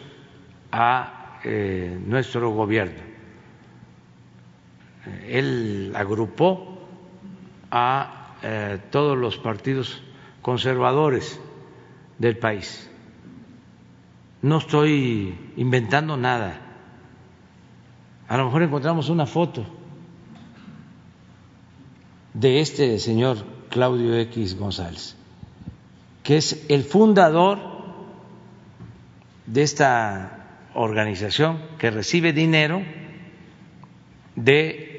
a 0.72 1.40
eh, 1.44 1.98
nuestro 2.06 2.50
gobierno. 2.50 3.11
Él 5.26 5.92
agrupó 5.96 6.78
a 7.70 8.36
eh, 8.42 8.78
todos 8.90 9.16
los 9.16 9.38
partidos 9.38 10.02
conservadores 10.42 11.40
del 12.18 12.36
país. 12.38 12.88
No 14.42 14.58
estoy 14.58 15.52
inventando 15.56 16.16
nada. 16.16 16.60
A 18.28 18.36
lo 18.36 18.46
mejor 18.46 18.62
encontramos 18.62 19.08
una 19.08 19.26
foto 19.26 19.64
de 22.34 22.60
este 22.60 22.98
señor 22.98 23.38
Claudio 23.68 24.18
X 24.18 24.58
González, 24.58 25.16
que 26.22 26.36
es 26.36 26.66
el 26.68 26.82
fundador 26.84 27.58
de 29.46 29.62
esta 29.62 30.70
organización 30.74 31.60
que 31.78 31.90
recibe 31.90 32.32
dinero 32.32 32.82
de 34.34 34.91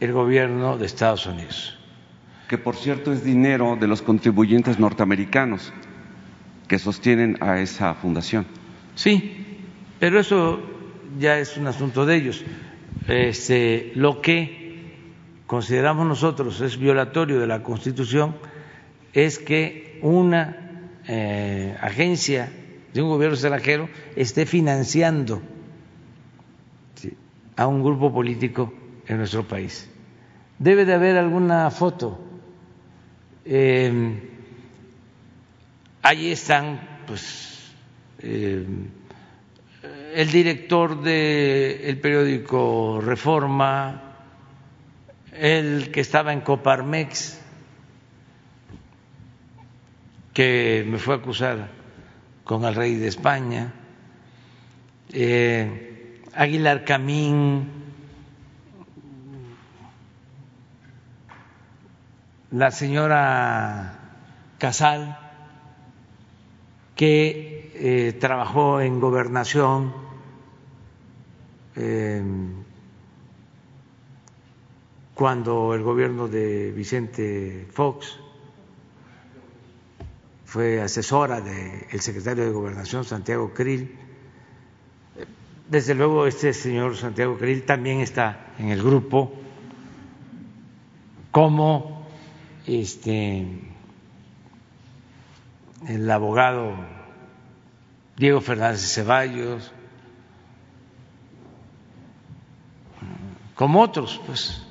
el 0.00 0.12
gobierno 0.12 0.78
de 0.78 0.86
Estados 0.86 1.26
Unidos. 1.26 1.78
Que 2.48 2.58
por 2.58 2.74
cierto 2.74 3.12
es 3.12 3.22
dinero 3.22 3.76
de 3.78 3.86
los 3.86 4.02
contribuyentes 4.02 4.78
norteamericanos 4.78 5.72
que 6.66 6.78
sostienen 6.78 7.36
a 7.40 7.60
esa 7.60 7.94
fundación. 7.94 8.46
Sí, 8.94 9.58
pero 9.98 10.18
eso 10.18 10.60
ya 11.18 11.38
es 11.38 11.56
un 11.56 11.66
asunto 11.66 12.06
de 12.06 12.16
ellos. 12.16 12.44
Este, 13.06 13.92
lo 13.94 14.20
que 14.20 14.94
consideramos 15.46 16.06
nosotros 16.06 16.60
es 16.60 16.78
violatorio 16.78 17.40
de 17.40 17.46
la 17.46 17.62
Constitución 17.62 18.36
es 19.12 19.38
que 19.38 19.98
una 20.02 20.96
eh, 21.06 21.76
agencia 21.80 22.52
de 22.94 23.02
un 23.02 23.08
gobierno 23.08 23.34
extranjero 23.34 23.88
esté 24.16 24.46
financiando 24.46 25.42
a 27.56 27.66
un 27.66 27.82
grupo 27.82 28.12
político 28.12 28.72
en 29.06 29.18
nuestro 29.18 29.46
país. 29.46 29.89
Debe 30.60 30.84
de 30.84 30.92
haber 30.92 31.16
alguna 31.16 31.70
foto. 31.70 32.20
Eh, 33.46 34.20
allí 36.02 36.32
están, 36.32 37.00
pues, 37.06 37.72
eh, 38.18 38.66
el 40.14 40.30
director 40.30 41.00
del 41.00 41.98
periódico 41.98 43.00
Reforma, 43.00 44.02
el 45.32 45.90
que 45.90 46.00
estaba 46.00 46.34
en 46.34 46.42
Coparmex, 46.42 47.40
que 50.34 50.84
me 50.86 50.98
fue 50.98 51.14
a 51.14 51.16
acusar 51.16 51.70
con 52.44 52.66
el 52.66 52.74
rey 52.74 52.96
de 52.96 53.08
España, 53.08 53.72
eh, 55.10 56.20
Aguilar 56.34 56.84
Camín, 56.84 57.79
la 62.52 62.70
señora 62.70 63.98
Casal, 64.58 65.18
que 66.96 67.72
eh, 67.74 68.12
trabajó 68.18 68.80
en 68.80 69.00
gobernación, 69.00 69.94
eh, 71.76 72.22
cuando 75.14 75.74
el 75.74 75.82
gobierno 75.82 76.28
de 76.28 76.72
Vicente 76.72 77.68
Fox 77.72 78.18
fue 80.46 80.80
asesora 80.80 81.40
del 81.40 82.00
secretario 82.00 82.44
de 82.44 82.50
Gobernación, 82.50 83.04
Santiago 83.04 83.52
Krill. 83.54 83.96
Desde 85.68 85.94
luego, 85.94 86.26
este 86.26 86.52
señor 86.52 86.96
Santiago 86.96 87.38
Krill 87.38 87.64
también 87.64 88.00
está 88.00 88.54
en 88.58 88.70
el 88.70 88.82
grupo 88.82 89.32
como 91.30 91.99
este, 92.78 93.46
el 95.88 96.10
abogado 96.10 96.76
Diego 98.16 98.40
Fernández 98.40 98.94
Ceballos, 98.94 99.72
como 103.56 103.80
otros, 103.80 104.20
pues, 104.24 104.62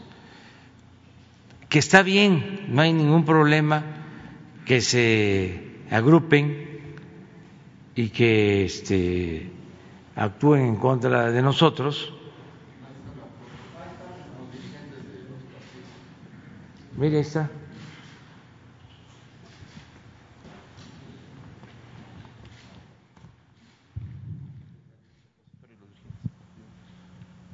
que 1.68 1.80
está 1.80 2.02
bien, 2.02 2.68
no 2.70 2.82
hay 2.82 2.94
ningún 2.94 3.26
problema 3.26 3.84
que 4.66 4.82
se 4.82 5.76
agrupen 5.92 6.96
y 7.96 8.10
que 8.10 8.66
este, 8.66 9.52
actúen 10.16 10.62
en 10.62 10.76
contra 10.78 11.32
de 11.32 11.42
nosotros. 11.42 12.14
Mire, 16.98 17.20
ahí 17.20 17.24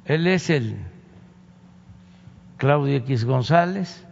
Él 0.06 0.26
es 0.28 0.50
el 0.50 0.76
Claudio 2.58 2.96
X 2.96 3.24
González, 3.24 4.04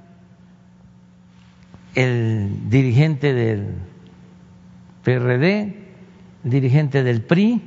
el 1.94 2.68
dirigente 2.68 3.32
del 3.32 3.76
PRD, 5.04 5.76
el 6.44 6.50
dirigente 6.50 7.04
del 7.04 7.22
PRI, 7.22 7.62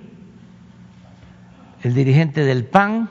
el 1.83 1.93
dirigente 1.93 2.43
del 2.43 2.65
PAN, 2.65 3.09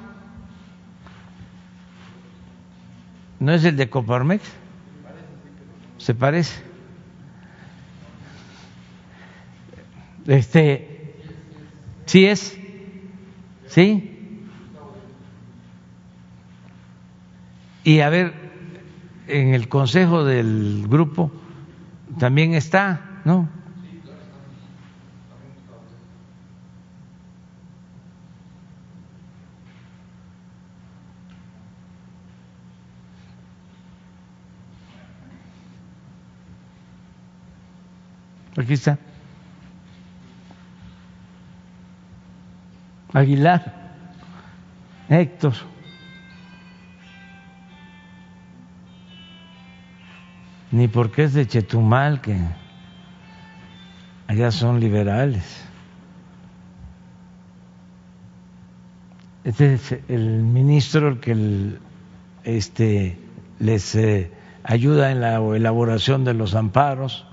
¿no 3.41 3.53
es 3.53 3.65
el 3.65 3.77
de 3.77 3.89
Coparmex? 3.89 4.45
Se 5.97 6.15
parece. 6.15 6.63
Este, 10.27 11.15
sí 12.05 12.27
es, 12.27 12.59
sí. 13.69 14.16
Y 17.87 18.01
a 18.01 18.09
ver, 18.09 18.35
en 19.29 19.55
el 19.55 19.69
consejo 19.69 20.25
del 20.25 20.89
grupo 20.89 21.31
también 22.19 22.55
está, 22.55 23.01
¿no? 23.25 23.49
Aquí 38.57 38.73
está. 38.73 38.99
Aguilar, 43.13 43.93
Héctor. 45.09 45.76
Ni 50.73 50.89
porque 50.89 51.25
es 51.25 51.35
de 51.35 51.47
Chetumal, 51.47 52.21
que 52.21 52.37
allá 54.27 54.51
son 54.51 54.81
liberales. 54.81 55.65
Este 59.45 59.75
es 59.75 59.93
el 60.09 60.43
ministro 60.43 61.09
el 61.09 61.21
que 61.21 61.79
este, 62.43 63.19
les 63.61 63.95
eh, 63.95 64.33
ayuda 64.65 65.13
en 65.13 65.21
la 65.21 65.37
elaboración 65.37 66.25
de 66.25 66.35
los 66.35 66.55
amparos. 66.55 67.27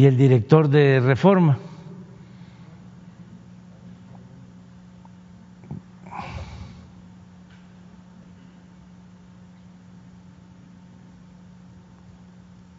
y 0.00 0.06
el 0.06 0.16
director 0.16 0.68
de 0.68 0.98
reforma. 0.98 1.58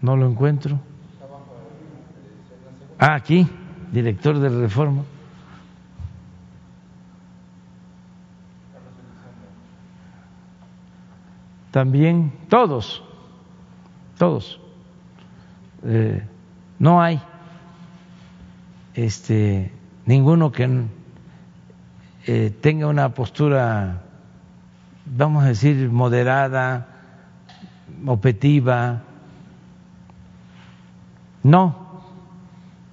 No 0.02 0.18
lo 0.18 0.28
encuentro. 0.28 0.80
Ah, 2.98 3.16
aquí, 3.16 3.48
director 3.92 4.40
de 4.40 4.50
reforma. 4.50 5.04
También 11.72 12.34
todos, 12.50 13.02
todos. 14.18 14.60
Eh, 15.84 16.22
no 16.80 17.02
hay 17.02 17.22
este, 18.94 19.72
ninguno 20.06 20.52
que 20.52 20.84
eh, 22.28 22.54
tenga 22.62 22.88
una 22.88 23.14
postura, 23.14 24.02
vamos 25.06 25.44
a 25.46 25.48
decir, 25.48 25.90
moderada, 25.90 26.88
objetiva. 28.06 29.04
No, 31.44 32.04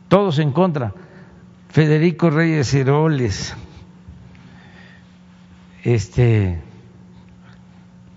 todos 0.09 0.38
en 0.38 0.53
contra. 0.53 0.94
Federico 1.68 2.30
Reyes 2.30 2.72
Heroles, 2.72 3.55
este, 5.84 6.59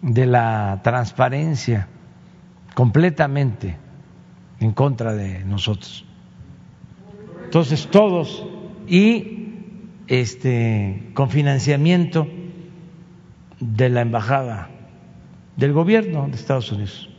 de 0.02 0.26
la 0.26 0.80
transparencia, 0.84 1.88
completamente 2.74 3.78
en 4.60 4.72
contra 4.72 5.14
de 5.14 5.44
nosotros. 5.44 6.06
Entonces, 7.44 7.88
todos 7.92 8.48
y 8.88 9.42
este 10.08 11.12
con 11.14 11.30
financiamiento 11.30 12.28
de 13.60 13.90
la 13.90 14.02
embajada 14.02 14.70
del 15.58 15.74
gobierno 15.74 16.28
de 16.28 16.36
Estados 16.36 16.72
Unidos. 16.72 17.11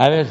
A 0.00 0.08
ver, 0.08 0.28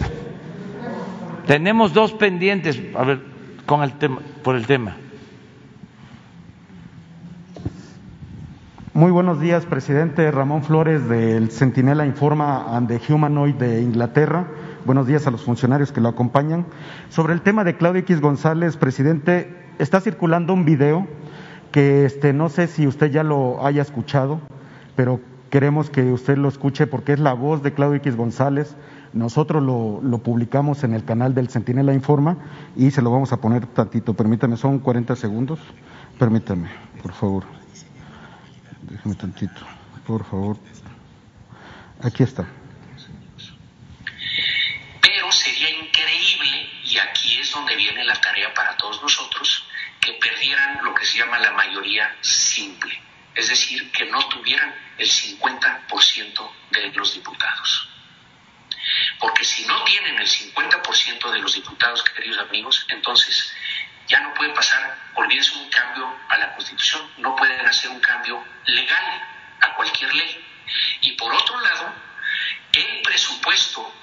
tenemos 1.45 1.93
dos 1.93 2.13
pendientes, 2.13 2.81
a 2.95 3.03
ver, 3.03 3.21
con 3.67 3.83
el 3.83 3.93
tema, 3.99 4.17
por 4.43 4.55
el 4.55 4.65
tema. 4.65 4.97
Muy 8.95 9.11
buenos 9.11 9.39
días, 9.39 9.67
presidente 9.67 10.31
Ramón 10.31 10.63
Flores 10.63 11.07
del 11.07 11.51
Centinela 11.51 12.07
Informa 12.07 12.75
and 12.75 12.87
the 12.87 13.13
Humanoid 13.13 13.53
de 13.57 13.83
Inglaterra. 13.83 14.47
Buenos 14.85 15.05
días 15.05 15.27
a 15.27 15.29
los 15.29 15.43
funcionarios 15.43 15.91
que 15.91 16.01
lo 16.01 16.09
acompañan. 16.09 16.65
Sobre 17.09 17.33
el 17.33 17.41
tema 17.41 17.63
de 17.63 17.77
Claudio 17.77 17.99
X 17.99 18.21
González, 18.21 18.75
presidente, 18.75 19.55
está 19.77 20.01
circulando 20.01 20.51
un 20.51 20.65
video 20.65 21.05
que 21.71 22.05
este, 22.05 22.33
no 22.33 22.49
sé 22.49 22.65
si 22.65 22.87
usted 22.87 23.11
ya 23.11 23.21
lo 23.21 23.63
haya 23.63 23.83
escuchado, 23.83 24.41
pero 24.95 25.19
queremos 25.51 25.91
que 25.91 26.11
usted 26.11 26.37
lo 26.37 26.47
escuche 26.47 26.87
porque 26.87 27.13
es 27.13 27.19
la 27.19 27.33
voz 27.33 27.61
de 27.61 27.71
Claudio 27.71 27.97
X 27.97 28.15
González 28.15 28.75
nosotros 29.13 29.63
lo, 29.63 30.17
publicamos 30.19 30.83
en 30.83 30.93
el 30.93 31.03
canal 31.03 31.33
del 31.33 31.49
Centinela 31.49 31.93
Informa 31.93 32.37
y 32.75 32.91
se 32.91 33.01
lo 33.01 33.11
vamos 33.11 33.31
a 33.31 33.37
poner 33.37 33.65
tantito. 33.67 34.13
Permítame, 34.13 34.57
son 34.57 34.79
40 34.79 35.15
segundos. 35.15 35.59
Permítame, 36.17 36.69
por 37.01 37.13
favor. 37.13 37.45
Déjame 38.83 39.15
tantito, 39.15 39.61
por 40.05 40.23
favor. 40.25 40.57
Aquí 42.03 42.23
está. 42.23 42.47
Pero 45.01 45.31
sería 45.31 45.69
increíble, 45.69 46.69
y 46.85 46.97
aquí 46.97 47.39
es 47.39 47.51
donde 47.51 47.75
viene 47.75 48.03
la 48.05 48.15
tarea 48.15 48.53
para 48.53 48.77
todos 48.77 49.01
nosotros, 49.01 49.65
que 49.99 50.13
perdieran 50.13 50.83
lo 50.83 50.93
que 50.93 51.05
se 51.05 51.17
llama 51.17 51.39
la 51.39 51.51
mayoría 51.51 52.15
simple, 52.21 52.91
es 53.35 53.49
decir, 53.49 53.91
que 53.91 54.05
no 54.05 54.19
tuvieran 54.29 54.73
el 54.97 55.07
50% 55.07 56.51
de 56.71 56.91
los 56.93 57.13
diputados. 57.15 57.89
Porque 59.19 59.43
si 59.43 59.65
no 59.65 59.83
tienen 59.83 60.17
el 60.17 60.27
50% 60.27 61.31
de 61.31 61.39
los 61.39 61.53
diputados, 61.53 62.03
queridos 62.03 62.39
amigos, 62.39 62.85
entonces 62.89 63.53
ya 64.07 64.19
no 64.21 64.33
puede 64.33 64.51
pasar, 64.53 64.97
olvídense 65.15 65.55
un 65.55 65.69
cambio 65.69 66.17
a 66.29 66.37
la 66.37 66.53
Constitución, 66.55 67.11
no 67.17 67.35
pueden 67.35 67.65
hacer 67.65 67.89
un 67.91 67.99
cambio 67.99 68.43
legal 68.65 69.23
a 69.61 69.75
cualquier 69.75 70.13
ley. 70.13 70.45
Y 71.01 71.11
por 71.13 71.33
otro 71.33 71.59
lado, 71.59 71.93
el 72.73 73.01
presupuesto, 73.03 73.93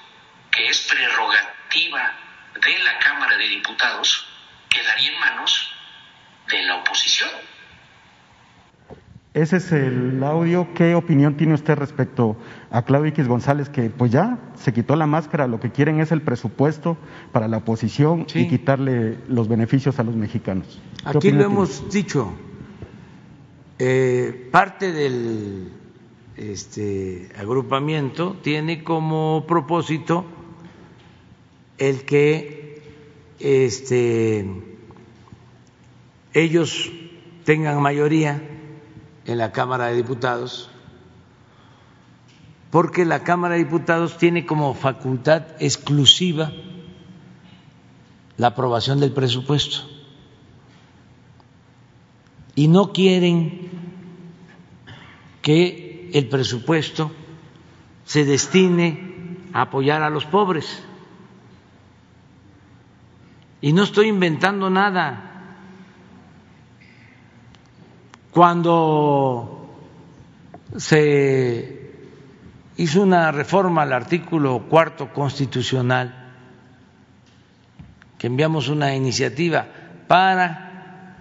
que 0.51 0.67
es 0.67 0.79
prerrogativa 0.87 2.13
de 2.55 2.79
la 2.79 2.97
Cámara 2.99 3.37
de 3.37 3.47
Diputados, 3.47 4.27
quedaría 4.69 5.11
en 5.11 5.19
manos 5.19 5.71
de 6.47 6.63
la 6.63 6.75
oposición. 6.75 7.29
Ese 9.37 9.57
es 9.57 9.71
el 9.71 10.23
audio. 10.23 10.67
¿Qué 10.73 10.95
opinión 10.95 11.37
tiene 11.37 11.53
usted 11.53 11.75
respecto 11.75 12.37
a 12.71 12.81
Claudio 12.81 13.09
X 13.09 13.27
González, 13.27 13.69
que 13.69 13.91
pues 13.91 14.11
ya 14.11 14.39
se 14.55 14.73
quitó 14.73 14.95
la 14.95 15.05
máscara, 15.05 15.45
lo 15.45 15.59
que 15.59 15.69
quieren 15.69 15.99
es 15.99 16.11
el 16.11 16.23
presupuesto 16.23 16.97
para 17.31 17.47
la 17.47 17.57
oposición 17.57 18.25
y 18.33 18.47
quitarle 18.47 19.19
los 19.27 19.47
beneficios 19.47 19.99
a 19.99 20.03
los 20.03 20.15
mexicanos? 20.15 20.81
Aquí 21.05 21.31
lo 21.31 21.43
hemos 21.43 21.87
dicho. 21.91 22.33
Eh, 23.77 24.49
parte 24.51 24.91
del 24.91 25.71
este, 26.35 27.29
agrupamiento 27.37 28.37
tiene 28.41 28.83
como 28.83 29.45
propósito 29.47 30.25
el 31.77 32.05
que 32.05 32.81
este, 33.39 34.49
ellos 36.33 36.91
tengan 37.43 37.79
mayoría 37.83 38.41
en 39.27 39.37
la 39.37 39.51
Cámara 39.51 39.87
de 39.87 39.95
Diputados, 39.97 40.71
porque 42.71 43.05
la 43.05 43.23
Cámara 43.23 43.53
de 43.53 43.65
Diputados 43.65 44.17
tiene 44.17 44.47
como 44.47 44.73
facultad 44.73 45.43
exclusiva 45.59 46.51
la 48.37 48.47
aprobación 48.47 48.99
del 48.99 49.11
presupuesto 49.11 49.97
y 52.57 52.67
no 52.67 52.91
quieren 52.91 53.69
que 55.43 56.09
el 56.11 56.27
presupuesto 56.27 57.11
se 58.03 58.25
destine 58.25 59.37
a 59.53 59.61
apoyar 59.61 60.01
a 60.01 60.09
los 60.09 60.25
pobres. 60.25 60.83
Y 63.61 63.73
no 63.73 63.83
estoy 63.83 64.07
inventando 64.07 64.71
nada. 64.71 65.36
Cuando 68.37 69.67
se 70.75 71.89
hizo 72.77 73.01
una 73.01 73.31
reforma 73.31 73.81
al 73.81 73.91
artículo 73.93 74.67
cuarto 74.69 75.11
constitucional, 75.11 76.35
que 78.19 78.27
enviamos 78.27 78.69
una 78.69 78.95
iniciativa 78.95 79.65
para 80.07 81.17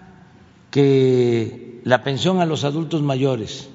que 0.71 1.81
la 1.85 2.03
pensión 2.03 2.43
a 2.43 2.45
los 2.45 2.65
adultos 2.65 3.01
mayores, 3.01 3.71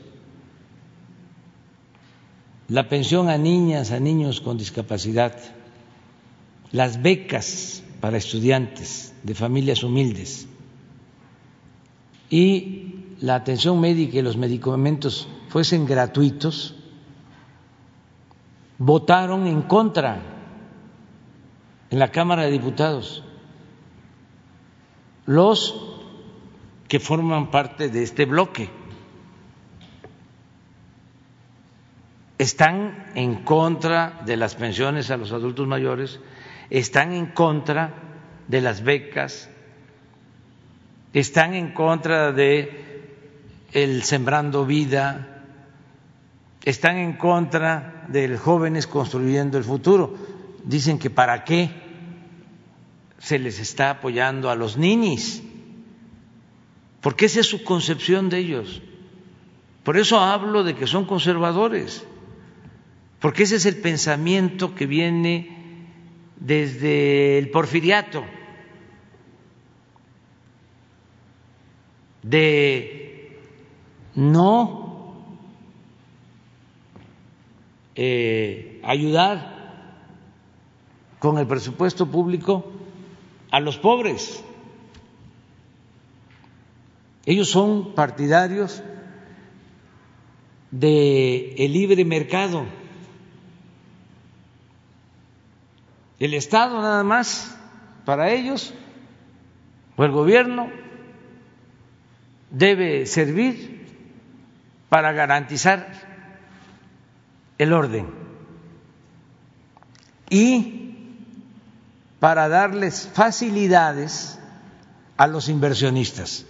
la 2.67 2.89
pensión 2.89 3.27
a 3.27 3.39
niñas, 3.39 3.89
a 3.89 3.99
niños 3.99 4.39
con 4.39 4.59
discapacidad, 4.59 5.35
las 6.71 7.01
becas 7.01 7.81
para 8.01 8.17
estudiantes 8.17 9.15
de 9.23 9.33
familias 9.33 9.81
humildes 9.81 10.47
y 12.29 12.90
la 13.21 13.35
atención 13.35 13.79
médica 13.79 14.17
y 14.17 14.21
los 14.23 14.35
medicamentos 14.35 15.27
fuesen 15.49 15.85
gratuitos, 15.85 16.75
votaron 18.79 19.45
en 19.45 19.61
contra 19.61 20.21
en 21.91 21.99
la 21.99 22.09
Cámara 22.09 22.43
de 22.43 22.51
Diputados 22.51 23.23
los 25.27 25.99
que 26.87 26.99
forman 26.99 27.51
parte 27.51 27.89
de 27.89 28.01
este 28.01 28.25
bloque. 28.25 28.69
Están 32.39 33.11
en 33.13 33.43
contra 33.43 34.23
de 34.25 34.35
las 34.35 34.55
pensiones 34.55 35.11
a 35.11 35.17
los 35.17 35.31
adultos 35.31 35.67
mayores, 35.67 36.19
están 36.71 37.13
en 37.13 37.27
contra 37.27 37.93
de 38.47 38.61
las 38.61 38.81
becas, 38.81 39.47
están 41.13 41.53
en 41.53 41.71
contra 41.73 42.31
de 42.31 42.90
el 43.73 44.03
Sembrando 44.03 44.65
Vida, 44.65 45.43
están 46.63 46.97
en 46.97 47.13
contra 47.13 48.05
de 48.09 48.37
jóvenes 48.37 48.87
construyendo 48.87 49.57
el 49.57 49.63
futuro. 49.63 50.15
Dicen 50.63 50.99
que 50.99 51.09
para 51.09 51.43
qué 51.43 51.71
se 53.17 53.39
les 53.39 53.59
está 53.59 53.91
apoyando 53.91 54.49
a 54.49 54.55
los 54.55 54.77
ninis, 54.77 55.43
porque 57.01 57.25
esa 57.25 57.39
es 57.39 57.47
su 57.47 57.63
concepción 57.63 58.29
de 58.29 58.39
ellos. 58.39 58.81
Por 59.83 59.97
eso 59.97 60.19
hablo 60.19 60.63
de 60.63 60.75
que 60.75 60.85
son 60.85 61.05
conservadores, 61.05 62.05
porque 63.19 63.43
ese 63.43 63.55
es 63.55 63.65
el 63.65 63.77
pensamiento 63.77 64.75
que 64.75 64.85
viene 64.85 65.57
desde 66.39 67.37
el 67.37 67.49
porfiriato, 67.49 68.23
de 72.21 73.00
no 74.21 75.15
eh, 77.95 78.79
ayudar 78.83 79.73
con 81.17 81.39
el 81.39 81.47
presupuesto 81.47 82.05
público 82.05 82.71
a 83.49 83.59
los 83.59 83.79
pobres. 83.79 84.43
Ellos 87.25 87.49
son 87.49 87.95
partidarios 87.95 88.83
del 90.69 91.55
el 91.57 91.73
libre 91.73 92.05
mercado. 92.05 92.65
El 96.19 96.35
Estado 96.35 96.79
nada 96.79 97.03
más, 97.03 97.57
para 98.05 98.31
ellos, 98.31 98.71
o 99.95 100.03
el 100.03 100.11
gobierno, 100.11 100.69
debe 102.51 103.07
servir 103.07 103.70
para 104.91 105.13
garantizar 105.13 105.87
el 107.57 107.71
orden 107.71 108.09
y 110.29 110.97
para 112.19 112.49
darles 112.49 113.09
facilidades 113.13 114.37
a 115.15 115.27
los 115.27 115.47
inversionistas, 115.47 116.45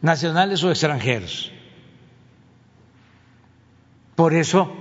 nacionales 0.00 0.64
o 0.64 0.70
extranjeros. 0.70 1.52
Por 4.16 4.32
eso, 4.32 4.72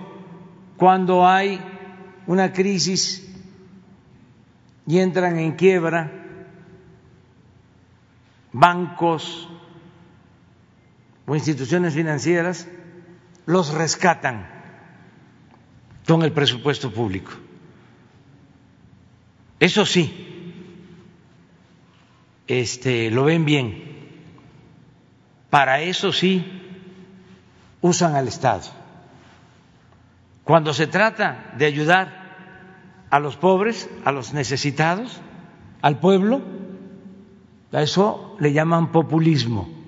cuando 0.78 1.28
hay 1.28 1.60
una 2.28 2.54
crisis 2.54 3.30
y 4.88 5.00
entran 5.00 5.38
en 5.38 5.58
quiebra 5.58 6.10
bancos, 8.54 9.50
o 11.32 11.36
instituciones 11.36 11.94
financieras 11.94 12.68
los 13.46 13.74
rescatan 13.74 14.50
con 16.06 16.24
el 16.24 16.34
presupuesto 16.34 16.92
público. 16.92 17.32
Eso 19.58 19.86
sí, 19.86 20.12
este, 22.48 23.10
lo 23.12 23.24
ven 23.24 23.46
bien. 23.46 23.82
Para 25.50 25.80
eso 25.80 26.12
sí 26.12 26.46
usan 27.80 28.16
al 28.16 28.28
Estado. 28.28 28.64
Cuando 30.44 30.74
se 30.74 30.88
trata 30.88 31.54
de 31.58 31.66
ayudar 31.66 33.06
a 33.10 33.20
los 33.22 33.38
pobres, 33.38 33.90
a 34.04 34.12
los 34.12 34.34
necesitados, 34.34 35.22
al 35.82 35.98
pueblo, 35.98 36.42
a 37.72 37.82
eso 37.82 38.36
le 38.42 38.52
llaman 38.52 38.92
populismo 38.92 39.81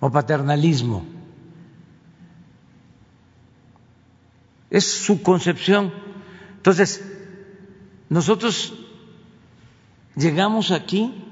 o 0.00 0.10
paternalismo. 0.10 1.04
Es 4.70 4.84
su 4.86 5.22
concepción. 5.22 5.92
Entonces, 6.56 7.04
nosotros 8.08 8.74
llegamos 10.14 10.70
aquí 10.70 11.24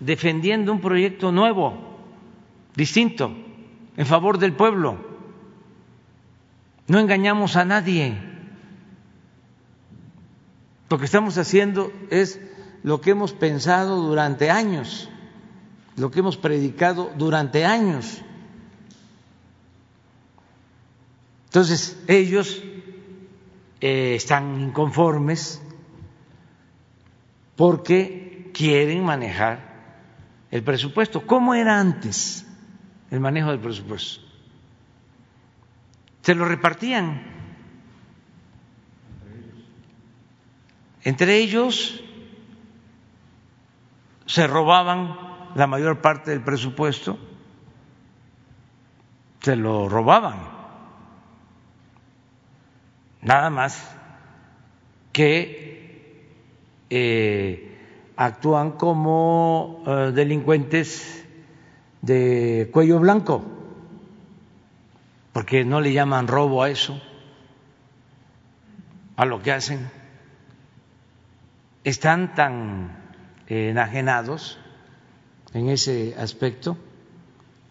defendiendo 0.00 0.72
un 0.72 0.80
proyecto 0.80 1.32
nuevo, 1.32 1.74
distinto, 2.74 3.34
en 3.96 4.06
favor 4.06 4.38
del 4.38 4.52
pueblo. 4.52 4.98
No 6.86 6.98
engañamos 6.98 7.56
a 7.56 7.64
nadie. 7.64 8.16
Lo 10.88 10.98
que 10.98 11.06
estamos 11.06 11.36
haciendo 11.38 11.90
es 12.10 12.40
lo 12.82 13.00
que 13.00 13.10
hemos 13.10 13.32
pensado 13.32 14.00
durante 14.02 14.50
años, 14.50 15.10
lo 15.96 16.10
que 16.10 16.20
hemos 16.20 16.36
predicado 16.36 17.12
durante 17.16 17.64
años. 17.64 18.22
Entonces, 21.46 22.02
ellos 22.06 22.62
eh, 23.80 24.14
están 24.14 24.60
inconformes 24.60 25.62
porque 27.56 28.50
quieren 28.52 29.04
manejar 29.04 30.04
el 30.50 30.62
presupuesto. 30.62 31.26
¿Cómo 31.26 31.54
era 31.54 31.80
antes 31.80 32.46
el 33.10 33.20
manejo 33.20 33.50
del 33.50 33.60
presupuesto? 33.60 34.20
Se 36.22 36.34
lo 36.34 36.44
repartían 36.44 37.36
entre 41.06 41.36
ellos, 41.36 42.02
se 44.26 44.48
robaban 44.48 45.25
la 45.56 45.66
mayor 45.66 46.02
parte 46.02 46.32
del 46.32 46.42
presupuesto, 46.42 47.18
se 49.40 49.56
lo 49.56 49.88
robaban. 49.88 50.36
Nada 53.22 53.48
más 53.48 53.90
que 55.12 56.28
eh, 56.90 57.78
actúan 58.16 58.72
como 58.72 59.82
eh, 59.86 60.12
delincuentes 60.14 61.26
de 62.02 62.68
cuello 62.70 63.00
blanco, 63.00 63.42
porque 65.32 65.64
no 65.64 65.80
le 65.80 65.94
llaman 65.94 66.28
robo 66.28 66.62
a 66.62 66.68
eso, 66.68 67.00
a 69.16 69.24
lo 69.24 69.40
que 69.40 69.52
hacen. 69.52 69.88
Están 71.82 72.34
tan 72.34 72.94
enajenados 73.46 74.58
en 75.52 75.68
ese 75.68 76.14
aspecto 76.18 76.76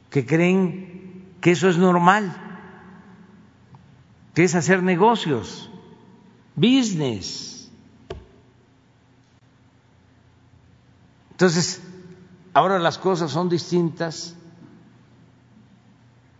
que 0.09 0.25
creen 0.25 1.35
que 1.41 1.51
eso 1.51 1.69
es 1.69 1.77
normal, 1.77 2.35
que 4.33 4.43
es 4.43 4.55
hacer 4.55 4.81
negocios, 4.81 5.69
business. 6.55 7.71
Entonces, 11.31 11.83
ahora 12.53 12.79
las 12.79 12.97
cosas 12.97 13.29
son 13.29 13.49
distintas, 13.49 14.35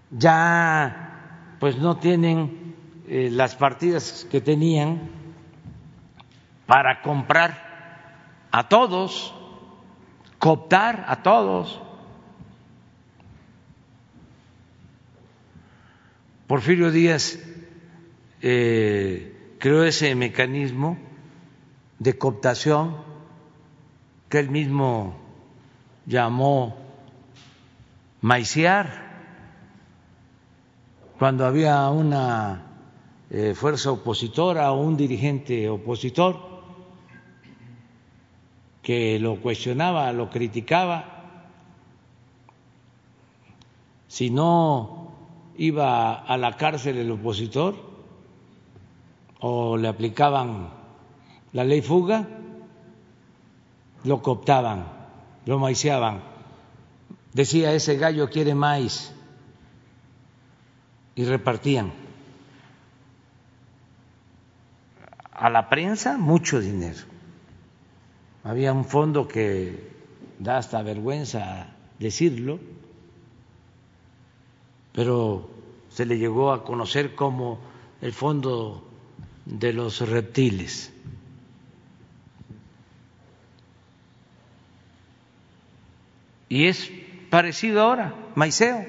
ya 0.10 1.58
pues 1.60 1.78
no 1.78 1.98
tienen 1.98 2.76
eh, 3.08 3.30
las 3.30 3.56
partidas 3.56 4.26
que 4.32 4.42
tenían 4.42 5.10
para 6.66 7.02
comprar 7.02 8.48
a 8.52 8.68
todos, 8.70 9.35
cooptar 10.46 11.06
a 11.08 11.24
todos. 11.24 11.82
Porfirio 16.46 16.92
Díaz 16.92 17.40
eh, 18.44 19.56
creó 19.58 19.84
ese 19.84 20.14
mecanismo 20.14 21.00
de 21.98 22.16
cooptación 22.20 22.96
que 24.30 24.38
él 24.38 24.52
mismo 24.52 25.16
llamó 26.06 26.78
maiciar, 28.22 28.86
cuando 31.18 31.48
había 31.48 31.90
una 31.90 32.68
eh, 33.32 33.56
fuerza 33.56 33.92
opositora 33.92 34.72
o 34.74 34.80
un 34.80 34.96
dirigente 34.96 35.68
opositor 35.70 36.55
que 38.86 39.18
lo 39.18 39.42
cuestionaba, 39.42 40.14
lo 40.14 40.30
criticaba, 40.30 41.06
si 44.08 44.30
no 44.30 45.12
iba 45.58 46.14
a 46.14 46.38
la 46.38 46.56
cárcel 46.56 47.00
el 47.00 47.10
opositor 47.10 47.76
o 49.40 49.76
le 49.76 49.88
aplicaban 49.88 50.70
la 51.52 51.64
ley 51.64 51.82
fuga, 51.82 52.28
lo 54.04 54.22
cooptaban, 54.22 54.86
lo 55.48 55.58
maiciaban. 55.58 56.22
Decía, 57.34 57.74
ese 57.74 57.98
gallo 57.98 58.30
quiere 58.30 58.54
maíz. 58.54 59.12
Y 61.16 61.26
repartían 61.26 61.92
a 65.32 65.50
la 65.50 65.70
prensa 65.70 66.20
mucho 66.20 66.60
dinero. 66.60 67.15
Había 68.46 68.74
un 68.74 68.86
fondo 68.86 69.28
que 69.28 69.90
da 70.38 70.60
hasta 70.60 70.84
vergüenza 70.84 71.74
decirlo, 71.98 72.60
pero 74.94 75.50
se 75.90 76.06
le 76.06 76.20
llegó 76.20 76.52
a 76.52 76.64
conocer 76.64 77.16
como 77.16 77.58
el 78.02 78.14
fondo 78.14 78.88
de 79.46 79.74
los 79.74 80.08
reptiles. 80.08 80.94
Y 86.48 86.68
es 86.68 86.92
parecido 87.32 87.82
ahora, 87.82 88.14
maiceo. 88.36 88.86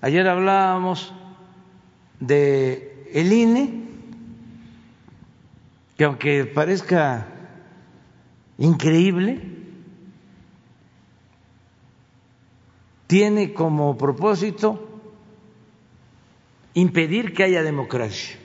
Ayer 0.00 0.26
hablábamos 0.26 1.12
de 2.18 3.10
el 3.12 3.30
INE, 3.30 3.84
que 5.98 6.04
aunque 6.04 6.46
parezca 6.46 7.34
increíble, 8.58 9.40
tiene 13.06 13.54
como 13.54 13.96
propósito 13.96 15.00
impedir 16.74 17.32
que 17.32 17.44
haya 17.44 17.62
democracia. 17.62 18.36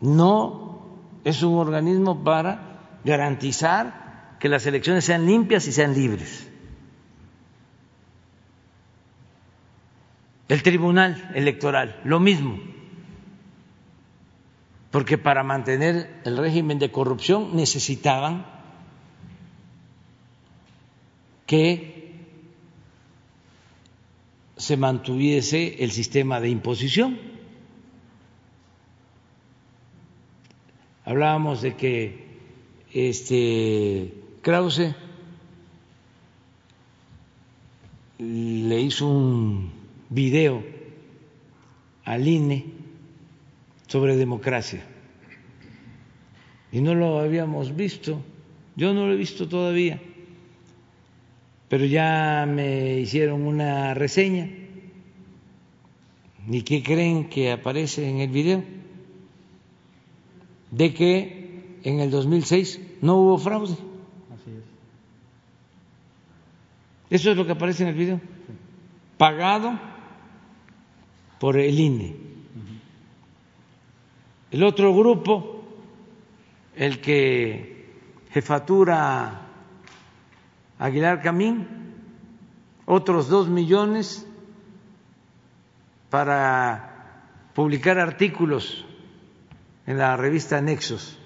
No 0.00 0.98
es 1.24 1.42
un 1.42 1.58
organismo 1.58 2.24
para 2.24 2.98
garantizar 3.04 4.36
que 4.38 4.48
las 4.48 4.66
elecciones 4.66 5.04
sean 5.04 5.26
limpias 5.26 5.66
y 5.66 5.72
sean 5.72 5.94
libres. 5.94 6.50
El 10.48 10.62
Tribunal 10.62 11.30
Electoral, 11.34 12.00
lo 12.04 12.20
mismo, 12.20 12.58
porque 14.94 15.18
para 15.18 15.42
mantener 15.42 16.20
el 16.22 16.36
régimen 16.36 16.78
de 16.78 16.92
corrupción 16.92 17.56
necesitaban 17.56 18.46
que 21.46 22.14
se 24.56 24.76
mantuviese 24.76 25.82
el 25.82 25.90
sistema 25.90 26.38
de 26.38 26.50
imposición. 26.50 27.18
Hablábamos 31.04 31.60
de 31.60 31.74
que 31.74 32.38
este 32.92 34.14
Krause 34.42 34.94
le 38.20 38.80
hizo 38.80 39.08
un 39.08 39.72
video 40.08 40.64
al 42.04 42.28
INE 42.28 42.73
sobre 43.94 44.16
democracia 44.16 44.82
y 46.72 46.80
no 46.80 46.96
lo 46.96 47.20
habíamos 47.20 47.76
visto, 47.76 48.20
yo 48.74 48.92
no 48.92 49.06
lo 49.06 49.12
he 49.12 49.16
visto 49.16 49.46
todavía, 49.46 50.02
pero 51.68 51.84
ya 51.84 52.44
me 52.44 52.98
hicieron 52.98 53.42
una 53.42 53.94
reseña. 53.94 54.50
¿Y 56.50 56.62
qué 56.62 56.82
creen 56.82 57.28
que 57.28 57.52
aparece 57.52 58.10
en 58.10 58.18
el 58.18 58.30
video? 58.30 58.64
De 60.72 60.92
que 60.92 61.78
en 61.84 62.00
el 62.00 62.10
2006 62.10 62.80
no 63.00 63.18
hubo 63.18 63.38
fraude. 63.38 63.74
Así 63.74 64.50
es. 67.10 67.20
Eso 67.20 67.30
es 67.30 67.36
lo 67.36 67.46
que 67.46 67.52
aparece 67.52 67.84
en 67.84 67.90
el 67.90 67.94
video. 67.94 68.20
Pagado 69.18 69.78
por 71.38 71.60
el 71.60 71.78
INE. 71.78 72.23
El 74.54 74.62
otro 74.62 74.94
grupo, 74.94 75.64
el 76.76 77.00
que 77.00 77.88
jefatura 78.30 79.48
Aguilar 80.78 81.22
Camín, 81.22 81.66
otros 82.86 83.28
dos 83.28 83.48
millones 83.48 84.24
para 86.08 87.50
publicar 87.52 87.98
artículos 87.98 88.84
en 89.88 89.98
la 89.98 90.16
revista 90.16 90.60
Nexos, 90.60 91.18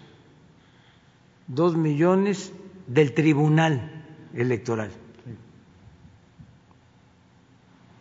dos 1.48 1.76
millones 1.76 2.50
del 2.86 3.12
Tribunal 3.12 4.06
Electoral. 4.32 4.90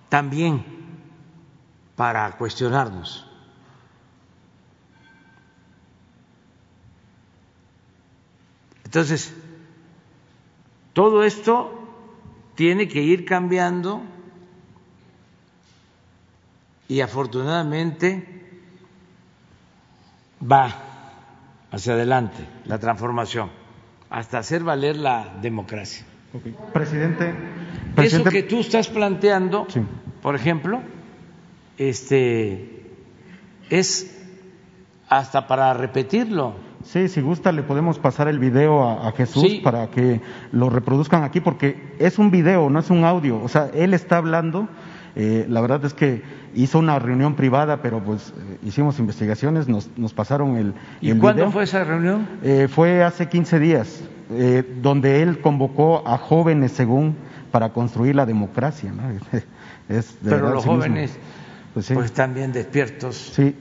También 0.07 0.63
para 1.97 2.37
cuestionarnos. 2.37 3.26
Entonces, 8.87 9.33
todo 10.93 11.25
esto 11.25 11.77
tiene 12.55 12.87
que 12.87 13.01
ir 13.01 13.25
cambiando 13.25 14.01
y 16.87 17.01
afortunadamente 17.01 18.25
va 20.41 20.73
hacia 21.69 21.95
adelante 21.95 22.47
la 22.63 22.79
transformación 22.79 23.49
hasta 24.09 24.37
hacer 24.37 24.63
valer 24.63 24.95
la 24.95 25.35
democracia. 25.41 26.05
Presidente, 26.71 27.35
Eso 27.97 28.23
que 28.23 28.43
tú 28.43 28.61
estás 28.61 28.87
planteando, 28.87 29.67
por 30.21 30.33
ejemplo, 30.33 30.81
este 31.77 32.85
es 33.69 34.17
hasta 35.09 35.45
para 35.45 35.73
repetirlo 35.73 36.66
Sí, 36.87 37.09
si 37.09 37.19
gusta 37.19 37.51
le 37.51 37.63
podemos 37.63 37.99
pasar 37.99 38.29
el 38.29 38.39
video 38.39 38.87
a, 38.87 39.11
Jesús 39.11 39.59
para 39.61 39.87
que 39.87 40.21
lo 40.53 40.69
reproduzcan 40.69 41.23
aquí, 41.23 41.41
porque 41.41 41.93
es 41.99 42.17
un 42.17 42.31
video, 42.31 42.69
no 42.69 42.79
es 42.79 42.89
un 42.89 43.03
audio. 43.03 43.41
O 43.43 43.49
sea, 43.49 43.69
él 43.73 43.93
está 43.93 44.17
hablando. 44.17 44.69
Eh, 45.15 45.45
la 45.49 45.59
verdad 45.59 45.83
es 45.83 45.93
que 45.93 46.21
hizo 46.55 46.79
una 46.79 46.97
reunión 46.97 47.35
privada, 47.35 47.81
pero 47.81 48.01
pues 48.01 48.29
eh, 48.29 48.59
hicimos 48.63 48.99
investigaciones, 48.99 49.67
nos, 49.67 49.89
nos 49.97 50.13
pasaron 50.13 50.55
el, 50.55 50.75
¿Y 51.01 51.11
cuándo 51.15 51.51
fue 51.51 51.65
esa 51.65 51.83
reunión? 51.83 52.25
Eh, 52.41 52.69
fue 52.69 53.03
hace 53.03 53.27
15 53.27 53.59
días, 53.59 54.03
donde 54.81 55.23
él 55.23 55.41
convocó 55.41 56.07
a 56.07 56.17
jóvenes, 56.17 56.71
según, 56.71 57.17
para 57.51 57.73
construir 57.73 58.15
la 58.15 58.25
democracia. 58.25 58.93
¿no? 58.93 59.03
pero 60.23 60.53
los 60.53 60.63
jóvenes 60.63 61.17
pues, 61.73 61.91
pues, 61.91 62.05
están 62.05 62.33
bien 62.33 62.53
despiertos. 62.53 63.33
Sí, 63.35 63.53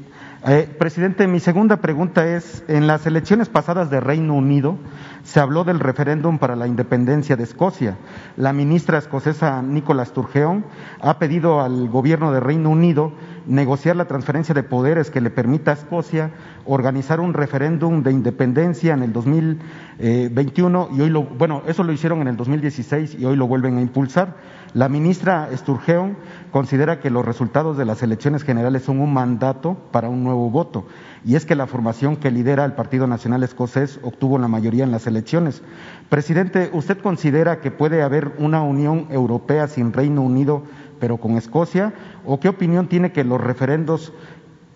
eh, 0.48 0.68
presidente, 0.78 1.26
mi 1.26 1.40
segunda 1.40 1.78
pregunta 1.78 2.36
es, 2.36 2.62
en 2.68 2.86
las 2.86 3.04
elecciones 3.06 3.48
pasadas 3.48 3.90
de 3.90 3.98
Reino 3.98 4.34
Unido 4.34 4.78
se 5.24 5.40
habló 5.40 5.64
del 5.64 5.80
referéndum 5.80 6.38
para 6.38 6.54
la 6.54 6.68
independencia 6.68 7.34
de 7.34 7.42
Escocia. 7.42 7.96
La 8.36 8.52
ministra 8.52 8.98
escocesa 8.98 9.60
Nicola 9.60 10.04
Sturgeon 10.04 10.64
ha 11.00 11.18
pedido 11.18 11.60
al 11.60 11.88
gobierno 11.88 12.30
de 12.30 12.38
Reino 12.38 12.70
Unido 12.70 13.12
negociar 13.46 13.96
la 13.96 14.04
transferencia 14.04 14.54
de 14.54 14.62
poderes 14.62 15.10
que 15.10 15.20
le 15.20 15.30
permita 15.30 15.72
a 15.72 15.74
Escocia 15.74 16.30
organizar 16.64 17.18
un 17.18 17.34
referéndum 17.34 18.04
de 18.04 18.12
independencia 18.12 18.94
en 18.94 19.02
el 19.02 19.12
2021 19.12 20.90
y 20.92 21.00
hoy 21.00 21.10
lo, 21.10 21.24
bueno, 21.24 21.62
eso 21.66 21.82
lo 21.82 21.92
hicieron 21.92 22.20
en 22.20 22.28
el 22.28 22.36
2016 22.36 23.16
y 23.18 23.24
hoy 23.24 23.34
lo 23.34 23.48
vuelven 23.48 23.78
a 23.78 23.82
impulsar. 23.82 24.36
La 24.76 24.90
ministra 24.90 25.48
Sturgeon 25.56 26.18
considera 26.52 27.00
que 27.00 27.08
los 27.08 27.24
resultados 27.24 27.78
de 27.78 27.86
las 27.86 28.02
elecciones 28.02 28.42
generales 28.42 28.82
son 28.82 29.00
un 29.00 29.10
mandato 29.10 29.78
para 29.90 30.10
un 30.10 30.22
nuevo 30.22 30.50
voto 30.50 30.84
y 31.24 31.34
es 31.34 31.46
que 31.46 31.54
la 31.54 31.66
formación 31.66 32.16
que 32.16 32.30
lidera 32.30 32.62
el 32.66 32.74
Partido 32.74 33.06
Nacional 33.06 33.42
Escocés 33.42 33.98
obtuvo 34.02 34.36
la 34.36 34.48
mayoría 34.48 34.84
en 34.84 34.90
las 34.90 35.06
elecciones. 35.06 35.62
Presidente, 36.10 36.68
¿usted 36.74 36.98
considera 36.98 37.62
que 37.62 37.70
puede 37.70 38.02
haber 38.02 38.34
una 38.36 38.60
Unión 38.60 39.06
Europea 39.08 39.66
sin 39.66 39.94
Reino 39.94 40.20
Unido 40.20 40.62
pero 41.00 41.16
con 41.16 41.38
Escocia? 41.38 41.94
¿O 42.26 42.38
qué 42.38 42.50
opinión 42.50 42.86
tiene 42.86 43.12
que 43.12 43.24
los 43.24 43.40
referendos 43.40 44.12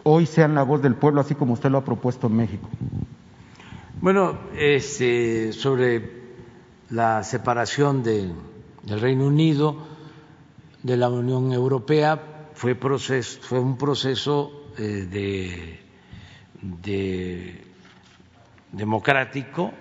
hoy 0.03 0.25
sean 0.25 0.55
la 0.55 0.63
voz 0.63 0.81
del 0.81 0.95
pueblo, 0.95 1.21
así 1.21 1.35
como 1.35 1.53
usted 1.53 1.71
lo 1.71 1.77
ha 1.77 1.85
propuesto 1.85 2.29
en 2.29 2.37
México? 2.37 2.67
Bueno, 4.01 4.39
este, 4.57 5.53
sobre 5.53 6.23
la 6.89 7.23
separación 7.23 8.03
del 8.03 8.33
Reino 8.99 9.27
Unido 9.27 9.90
de 10.83 10.97
la 10.97 11.09
Unión 11.09 11.53
Europea 11.53 12.49
fue, 12.55 12.75
proceso, 12.75 13.41
fue 13.43 13.59
un 13.61 13.77
proceso 13.77 14.67
eh, 14.79 14.83
de, 15.11 15.81
de, 16.63 17.65
democrático, 18.73 19.73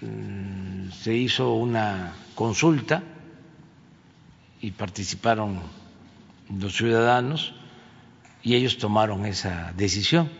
mm, 0.00 0.90
se 0.90 1.14
hizo 1.14 1.54
una 1.54 2.14
consulta 2.34 3.02
y 4.60 4.70
participaron 4.72 5.60
los 6.58 6.76
ciudadanos 6.76 7.54
y 8.42 8.54
ellos 8.54 8.78
tomaron 8.78 9.24
esa 9.26 9.72
decisión. 9.76 10.30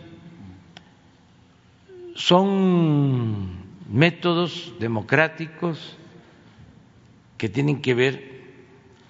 Son 2.14 3.48
métodos 3.90 4.74
democráticos 4.78 5.96
que 7.38 7.48
tienen 7.48 7.80
que 7.80 7.94
ver 7.94 8.29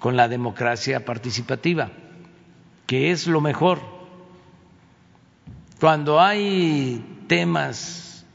con 0.01 0.17
la 0.17 0.27
democracia 0.27 1.05
participativa, 1.05 1.93
que 2.87 3.13
es 3.13 3.29
lo 3.29 3.41
mejor. 3.41 3.79
Cuando 5.79 6.21
hay 6.21 7.25
temas 7.29 8.27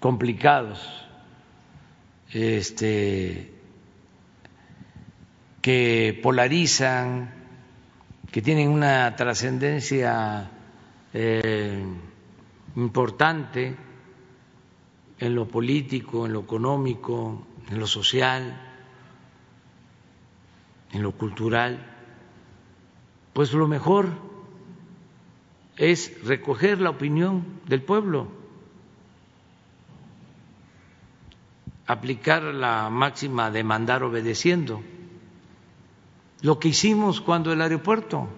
complicados, 0.00 0.80
este, 2.32 3.52
que 5.60 6.18
polarizan, 6.22 7.34
que 8.32 8.42
tienen 8.42 8.70
una 8.70 9.14
trascendencia 9.14 10.50
eh, 11.12 11.84
importante 12.76 13.76
en 15.18 15.34
lo 15.34 15.46
político, 15.46 16.26
en 16.26 16.32
lo 16.32 16.40
económico, 16.40 17.46
en 17.70 17.78
lo 17.78 17.86
social, 17.86 18.65
en 20.96 21.02
lo 21.02 21.12
cultural, 21.12 21.78
pues 23.34 23.52
lo 23.52 23.68
mejor 23.68 24.08
es 25.76 26.24
recoger 26.24 26.80
la 26.80 26.90
opinión 26.90 27.44
del 27.66 27.82
pueblo, 27.82 28.28
aplicar 31.86 32.42
la 32.42 32.88
máxima 32.88 33.50
de 33.50 33.62
mandar 33.62 34.02
obedeciendo 34.02 34.82
lo 36.40 36.58
que 36.58 36.68
hicimos 36.68 37.20
cuando 37.20 37.52
el 37.52 37.60
aeropuerto. 37.60 38.28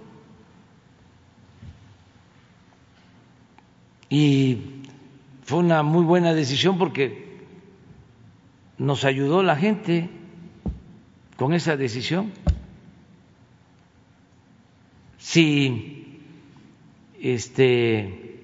Y 4.11 4.83
fue 5.45 5.59
una 5.59 5.83
muy 5.83 6.05
buena 6.05 6.35
decisión 6.35 6.77
porque 6.79 7.45
nos 8.79 9.05
ayudó 9.05 9.43
la 9.43 9.57
gente 9.57 10.11
con 11.37 11.53
esa 11.53 11.77
decisión. 11.77 12.33
Si 15.19 16.21
este 17.21 18.39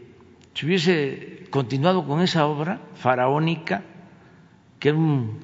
si 0.55 0.66
hubiese 0.66 1.47
continuado 1.51 2.07
con 2.07 2.20
esa 2.20 2.47
obra 2.47 2.81
faraónica, 2.95 3.83
que 4.79 4.91
era 4.91 4.99
un 4.99 5.41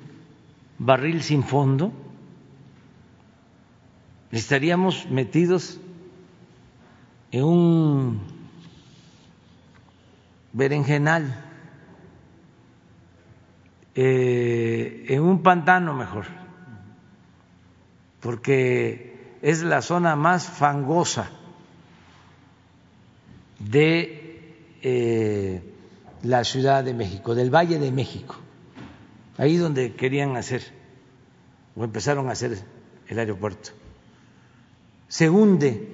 barril 0.78 1.22
sin 1.22 1.42
fondo, 1.42 1.92
estaríamos 4.30 5.10
metidos 5.10 5.80
en 7.32 7.44
un 7.44 8.20
berenjenal, 10.52 11.44
eh, 13.96 15.06
en 15.08 15.22
un 15.22 15.42
pantano 15.42 15.94
mejor, 15.94 16.26
porque 18.20 19.09
es 19.42 19.62
la 19.62 19.82
zona 19.82 20.16
más 20.16 20.46
fangosa 20.46 21.30
de 23.58 24.56
eh, 24.82 25.62
la 26.22 26.44
Ciudad 26.44 26.84
de 26.84 26.94
México, 26.94 27.34
del 27.34 27.54
Valle 27.54 27.78
de 27.78 27.92
México, 27.92 28.36
ahí 29.38 29.56
donde 29.56 29.94
querían 29.94 30.36
hacer 30.36 30.62
o 31.76 31.84
empezaron 31.84 32.28
a 32.28 32.32
hacer 32.32 32.58
el 33.08 33.18
aeropuerto 33.18 33.70
se 35.10 35.28
hunde 35.28 35.88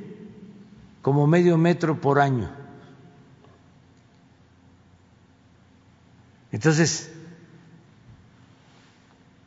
como 1.01 1.27
medio 1.27 1.57
metro 1.57 2.01
por 2.01 2.21
año. 2.21 2.51
Entonces, 6.53 7.11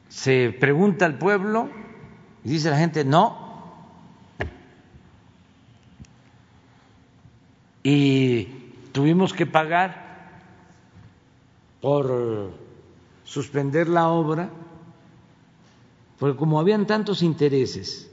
se 0.09 0.55
pregunta 0.59 1.05
al 1.05 1.19
pueblo 1.19 1.69
y 2.43 2.49
dice 2.49 2.71
la 2.71 2.77
gente, 2.77 3.05
no. 3.05 3.48
Y 7.91 8.45
tuvimos 8.91 9.33
que 9.33 9.47
pagar 9.47 10.43
por 11.81 12.51
suspender 13.23 13.89
la 13.89 14.09
obra 14.09 14.51
porque 16.19 16.37
como 16.37 16.59
habían 16.59 16.85
tantos 16.85 17.23
intereses, 17.23 18.11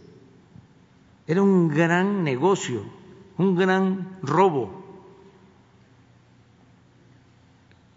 era 1.26 1.42
un 1.42 1.68
gran 1.68 2.24
negocio, 2.24 2.84
un 3.36 3.54
gran 3.54 4.16
robo. 4.22 4.82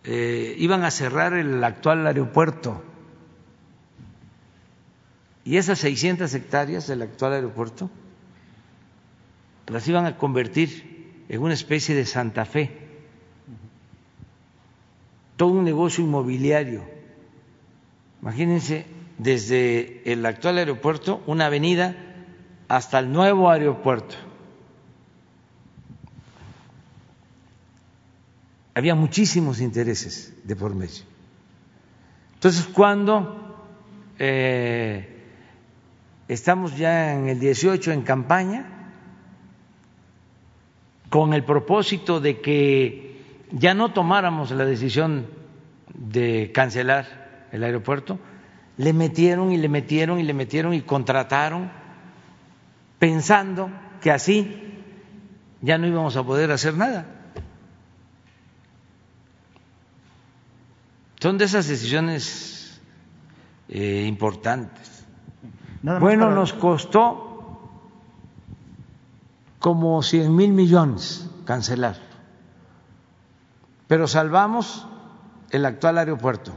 Eh, 0.04 0.56
iban 0.58 0.84
a 0.84 0.92
cerrar 0.92 1.32
el 1.32 1.64
actual 1.64 2.06
aeropuerto 2.06 2.84
y 5.46 5.56
esas 5.56 5.80
600 5.80 6.34
hectáreas 6.34 6.88
del 6.88 7.04
actual 7.04 7.34
aeropuerto 7.34 7.90
las 9.68 9.88
iban 9.88 10.06
a 10.06 10.18
convertir 10.18 10.99
en 11.30 11.42
una 11.42 11.54
especie 11.54 11.94
de 11.96 12.06
Santa 12.06 12.44
Fe, 12.44 12.72
todo 15.38 15.52
un 15.52 15.64
negocio 15.64 16.04
inmobiliario. 16.04 16.84
Imagínense 18.22 18.86
desde 19.20 20.02
el 20.12 20.26
actual 20.26 20.58
aeropuerto 20.58 21.22
una 21.28 21.46
avenida 21.46 21.96
hasta 22.68 23.00
el 23.00 23.12
nuevo 23.12 23.50
aeropuerto. 23.50 24.16
Había 28.74 28.96
muchísimos 28.96 29.62
intereses 29.62 30.34
de 30.44 30.56
por 30.56 30.74
medio. 30.74 31.04
Entonces, 32.34 32.66
cuando 32.66 33.68
eh, 34.18 35.22
estamos 36.28 36.78
ya 36.78 37.14
en 37.14 37.28
el 37.28 37.40
18 37.40 37.92
en 37.92 38.02
campaña, 38.02 38.79
con 41.10 41.34
el 41.34 41.43
propósito 41.43 42.20
de 42.20 42.39
que 42.39 43.22
ya 43.51 43.74
no 43.74 43.93
tomáramos 43.93 44.51
la 44.51 44.66
decisión 44.66 45.28
de 45.93 46.51
cancelar 46.53 47.47
el 47.51 47.64
aeropuerto, 47.64 48.20
le 48.78 48.93
metieron 48.93 49.51
y 49.51 49.57
le 49.57 49.70
metieron 49.70 50.20
y 50.20 50.24
le 50.24 50.34
metieron 50.34 50.74
y 50.74 50.82
contrataron 50.82 51.72
pensando 52.99 53.70
que 54.01 54.12
así 54.12 54.74
ya 55.62 55.78
no 55.78 55.88
íbamos 55.88 56.16
a 56.16 56.24
poder 56.24 56.51
hacer 56.51 56.76
nada. 56.76 57.05
Son 61.20 61.38
de 61.38 61.45
esas 61.45 61.68
decisiones 61.68 62.82
eh, 63.68 64.05
importantes. 64.07 65.05
bueno, 65.82 66.32
nos 66.32 66.53
costó 66.53 67.29
como 69.60 70.01
cien 70.01 70.36
mil 70.36 70.51
millones 70.51 71.30
cancelar, 71.45 71.97
pero 73.88 74.07
salvamos 74.07 74.88
el 75.51 75.66
actual 75.66 75.97
aeropuerto. 75.97 76.51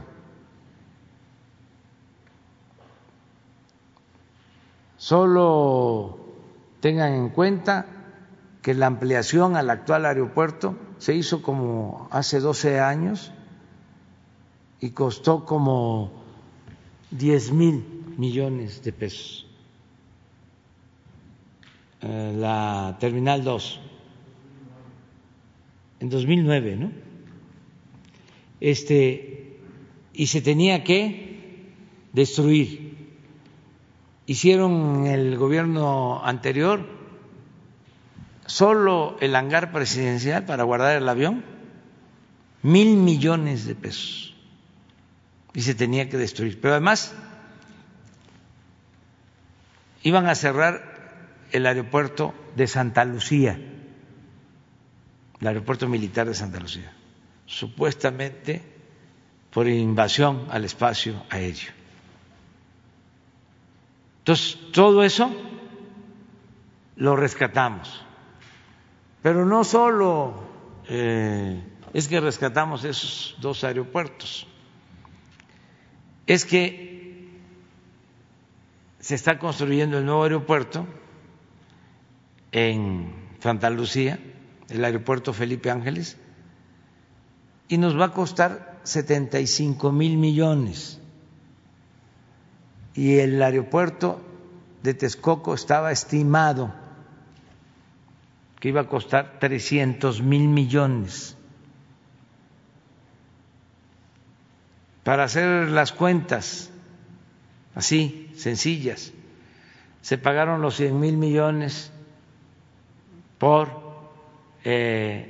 Solo 4.97 6.17
tengan 6.79 7.13
en 7.13 7.29
cuenta 7.29 7.85
que 8.61 8.73
la 8.73 8.87
ampliación 8.87 9.57
al 9.57 9.69
actual 9.69 10.05
aeropuerto 10.05 10.77
se 10.97 11.13
hizo 11.13 11.41
como 11.41 12.07
hace 12.11 12.39
12 12.39 12.79
años 12.79 13.33
y 14.79 14.91
costó 14.91 15.43
como 15.43 16.11
10 17.11 17.51
mil 17.51 18.15
millones 18.17 18.81
de 18.83 18.93
pesos. 18.93 19.52
Eh, 22.05 22.33
la 22.35 22.97
Terminal 22.99 23.45
2, 23.45 23.79
en 26.01 26.09
2009, 26.09 26.75
¿no? 26.75 26.91
Este, 28.59 29.57
y 30.11 30.27
se 30.27 30.41
tenía 30.41 30.83
que 30.83 31.71
destruir. 32.11 32.97
Hicieron 34.25 35.05
el 35.05 35.37
gobierno 35.37 36.21
anterior 36.25 36.85
solo 38.45 39.15
el 39.21 39.33
hangar 39.33 39.71
presidencial 39.71 40.43
para 40.43 40.63
guardar 40.63 40.97
el 40.97 41.07
avión, 41.07 41.45
mil 42.63 42.97
millones 42.97 43.65
de 43.65 43.75
pesos. 43.75 44.35
Y 45.53 45.61
se 45.61 45.73
tenía 45.73 46.09
que 46.09 46.17
destruir. 46.17 46.59
Pero 46.59 46.73
además 46.73 47.15
iban 50.01 50.27
a 50.27 50.35
cerrar 50.35 50.92
el 51.53 51.65
aeropuerto 51.65 52.33
de 52.55 52.67
Santa 52.67 53.05
Lucía, 53.05 53.57
el 55.39 55.47
aeropuerto 55.47 55.87
militar 55.87 56.27
de 56.27 56.33
Santa 56.33 56.59
Lucía 56.59 56.91
supuestamente 57.45 58.61
por 59.51 59.67
invasión 59.67 60.47
al 60.49 60.65
espacio 60.65 61.23
aéreo. 61.29 61.71
Entonces, 64.19 64.57
todo 64.71 65.03
eso 65.03 65.31
lo 66.95 67.15
rescatamos. 67.15 68.03
Pero 69.21 69.45
no 69.45 69.63
solo 69.63 70.43
eh, 70.87 71.61
es 71.93 72.07
que 72.07 72.19
rescatamos 72.19 72.83
esos 72.83 73.35
dos 73.39 73.63
aeropuertos, 73.63 74.47
es 76.25 76.45
que 76.45 77.29
se 78.99 79.15
está 79.15 79.37
construyendo 79.37 79.97
el 79.97 80.05
nuevo 80.05 80.23
aeropuerto 80.23 80.87
en 82.53 83.11
Santa 83.39 83.69
Lucía, 83.69 84.19
el 84.69 84.85
aeropuerto 84.85 85.33
Felipe 85.33 85.69
Ángeles, 85.69 86.17
y 87.67 87.77
nos 87.77 87.99
va 87.99 88.05
a 88.05 88.11
costar 88.11 88.79
75 88.83 89.91
mil 89.91 90.17
millones. 90.17 90.99
Y 92.93 93.17
el 93.17 93.41
aeropuerto 93.41 94.21
de 94.83 94.93
Texcoco 94.93 95.55
estaba 95.55 95.91
estimado 95.91 96.73
que 98.59 98.69
iba 98.69 98.81
a 98.81 98.87
costar 98.87 99.39
300 99.39 100.21
mil 100.21 100.47
millones. 100.47 101.35
Para 105.03 105.23
hacer 105.23 105.69
las 105.69 105.91
cuentas 105.91 106.69
así, 107.73 108.31
sencillas, 108.35 109.11
se 110.01 110.17
pagaron 110.17 110.61
los 110.61 110.75
100 110.75 110.99
mil 110.99 111.17
millones 111.17 111.92
por 113.43 113.67
eh, 114.63 115.27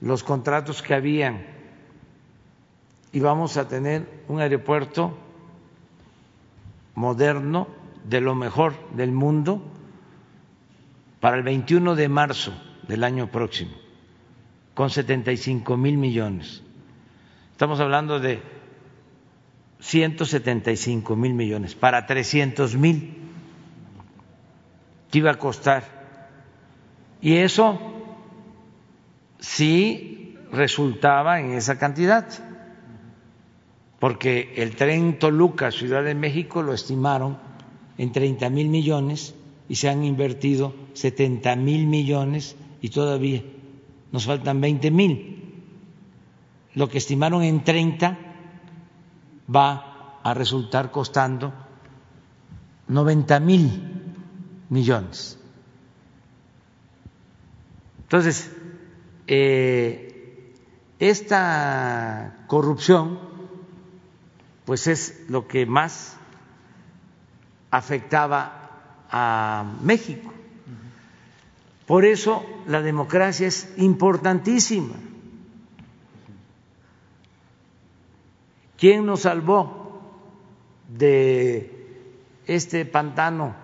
los 0.00 0.22
contratos 0.22 0.80
que 0.80 0.94
habían 0.94 1.44
y 3.10 3.18
vamos 3.18 3.56
a 3.56 3.66
tener 3.66 4.22
un 4.28 4.38
aeropuerto 4.38 5.18
moderno 6.94 7.66
de 8.04 8.20
lo 8.20 8.36
mejor 8.36 8.74
del 8.94 9.10
mundo 9.10 9.60
para 11.18 11.36
el 11.36 11.42
21 11.42 11.96
de 11.96 12.08
marzo 12.08 12.52
del 12.86 13.02
año 13.02 13.28
próximo, 13.28 13.72
con 14.74 14.88
75 14.88 15.76
mil 15.76 15.98
millones. 15.98 16.62
Estamos 17.50 17.80
hablando 17.80 18.20
de 18.20 18.40
175 19.80 21.16
mil 21.16 21.34
millones 21.34 21.74
para 21.74 22.06
300 22.06 22.76
mil 22.76 23.18
que 25.10 25.18
iba 25.18 25.32
a 25.32 25.38
costar. 25.40 25.99
Y 27.20 27.36
eso 27.36 27.78
si 29.38 30.36
resultaba 30.52 31.40
en 31.40 31.52
esa 31.52 31.78
cantidad, 31.78 32.26
porque 33.98 34.54
el 34.56 34.76
tren 34.76 35.18
Toluca, 35.18 35.70
Ciudad 35.70 36.02
de 36.02 36.14
México, 36.14 36.62
lo 36.62 36.72
estimaron 36.72 37.38
en 37.98 38.12
30 38.12 38.48
mil 38.50 38.68
millones 38.68 39.34
y 39.68 39.76
se 39.76 39.88
han 39.88 40.04
invertido 40.04 40.74
70 40.94 41.54
mil 41.56 41.86
millones 41.86 42.56
y 42.80 42.88
todavía 42.88 43.42
nos 44.12 44.26
faltan 44.26 44.60
20 44.60 44.90
mil. 44.90 45.36
Lo 46.74 46.88
que 46.88 46.98
estimaron 46.98 47.42
en 47.42 47.62
30 47.62 48.18
va 49.54 50.20
a 50.22 50.34
resultar 50.34 50.90
costando 50.90 51.52
90 52.88 53.40
mil 53.40 53.70
millones. 54.68 55.39
Entonces, 58.10 58.50
eh, 59.28 60.52
esta 60.98 62.44
corrupción 62.48 63.20
pues 64.64 64.88
es 64.88 65.26
lo 65.28 65.46
que 65.46 65.64
más 65.64 66.16
afectaba 67.70 69.04
a 69.08 69.76
México. 69.84 70.32
Por 71.86 72.04
eso 72.04 72.44
la 72.66 72.82
democracia 72.82 73.46
es 73.46 73.72
importantísima. 73.76 74.96
¿Quién 78.76 79.06
nos 79.06 79.20
salvó 79.20 80.02
de 80.88 82.02
este 82.48 82.84
pantano, 82.86 83.54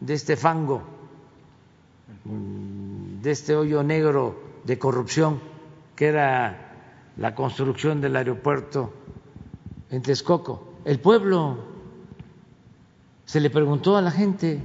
de 0.00 0.14
este 0.14 0.36
fango, 0.38 0.94
de 3.24 3.30
este 3.30 3.56
hoyo 3.56 3.82
negro 3.82 4.38
de 4.64 4.78
corrupción 4.78 5.40
que 5.96 6.08
era 6.08 7.10
la 7.16 7.34
construcción 7.34 8.02
del 8.02 8.16
aeropuerto 8.16 8.92
en 9.90 10.02
Texcoco, 10.02 10.74
el 10.84 11.00
pueblo. 11.00 11.72
se 13.24 13.40
le 13.40 13.48
preguntó 13.48 13.96
a 13.96 14.02
la 14.02 14.10
gente, 14.10 14.60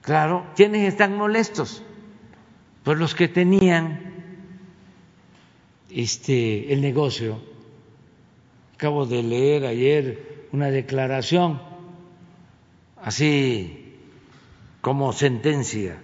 claro, 0.00 0.46
¿quiénes 0.56 0.88
están 0.88 1.14
molestos? 1.14 1.82
Pues 2.82 2.98
los 2.98 3.14
que 3.14 3.28
tenían 3.28 4.14
este 5.90 6.72
el 6.72 6.80
negocio. 6.80 7.38
Acabo 8.76 9.04
de 9.04 9.22
leer 9.22 9.66
ayer 9.66 10.48
una 10.52 10.70
declaración 10.70 11.60
así 13.02 13.85
como 14.86 15.12
sentencia 15.12 16.00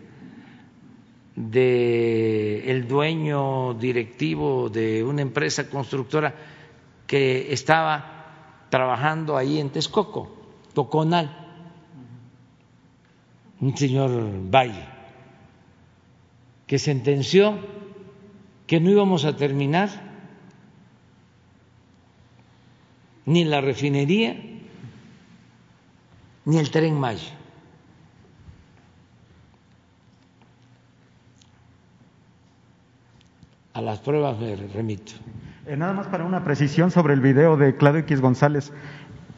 de 1.37 2.69
el 2.69 2.89
dueño 2.89 3.75
directivo 3.75 4.71
de 4.71 5.05
una 5.05 5.23
empresa 5.23 5.71
constructora 5.71 6.35
que 7.07 7.53
estaba 7.53 8.67
trabajando 8.71 9.37
ahí 9.37 9.61
en 9.61 9.71
Texcoco, 9.71 10.35
Toconal, 10.75 11.31
un 13.61 13.77
señor 13.77 14.11
Valle, 14.51 14.85
que 16.67 16.81
sentenció 16.81 17.55
que 18.67 18.81
no 18.81 18.91
íbamos 18.91 19.25
a 19.25 19.37
terminar 19.37 19.91
ni 23.27 23.45
la 23.45 23.61
refinería 23.61 24.35
ni 26.45 26.59
el 26.59 26.69
tren 26.73 26.99
Maya. 26.99 27.42
A 33.75 33.81
las 33.81 34.01
pruebas 34.01 34.39
me 34.39 34.55
remito. 34.57 35.13
Eh, 35.67 35.77
nada 35.77 35.93
más 35.93 36.07
para 36.09 36.25
una 36.25 36.45
precisión 36.45 36.91
sobre 36.91 37.15
el 37.15 37.21
video 37.21 37.57
de 37.57 37.77
Claudio 37.77 38.01
X 38.01 38.21
González. 38.21 38.73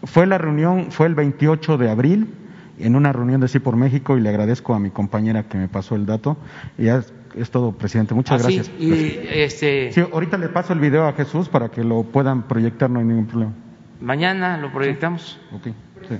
Fue 0.04 0.26
la 0.26 0.38
reunión, 0.38 0.90
fue 0.90 1.06
el 1.06 1.14
28 1.14 1.78
de 1.78 1.90
abril, 1.90 2.34
en 2.78 2.96
una 2.96 3.12
reunión 3.12 3.40
de 3.40 3.48
Sí 3.48 3.58
por 3.60 3.76
México, 3.76 4.16
y 4.16 4.20
le 4.20 4.28
agradezco 4.30 4.74
a 4.74 4.80
mi 4.80 4.90
compañera 4.90 5.44
que 5.44 5.56
me 5.56 5.68
pasó 5.68 5.94
el 5.94 6.04
dato. 6.06 6.36
Y 6.78 6.84
ya 6.84 7.02
es, 7.36 7.50
todo, 7.50 7.72
presidente. 7.72 8.14
Muchas 8.14 8.44
Ah, 8.44 8.48
sí, 8.48 8.56
gracias. 8.56 8.76
y 8.80 9.18
este, 9.30 9.92
Sí, 9.92 10.00
ahorita 10.00 10.36
le 10.38 10.48
paso 10.48 10.72
el 10.72 10.80
video 10.80 11.06
a 11.06 11.12
Jesús 11.12 11.48
para 11.48 11.68
que 11.68 11.84
lo 11.84 12.02
puedan 12.02 12.42
proyectar, 12.48 12.90
no 12.90 12.98
hay 12.98 13.04
ningún 13.06 13.26
problema. 13.26 13.52
mañana 14.00 14.56
lo 14.58 14.72
proyectamos. 14.72 15.38
Ok, 15.54 15.68
sí. 16.08 16.16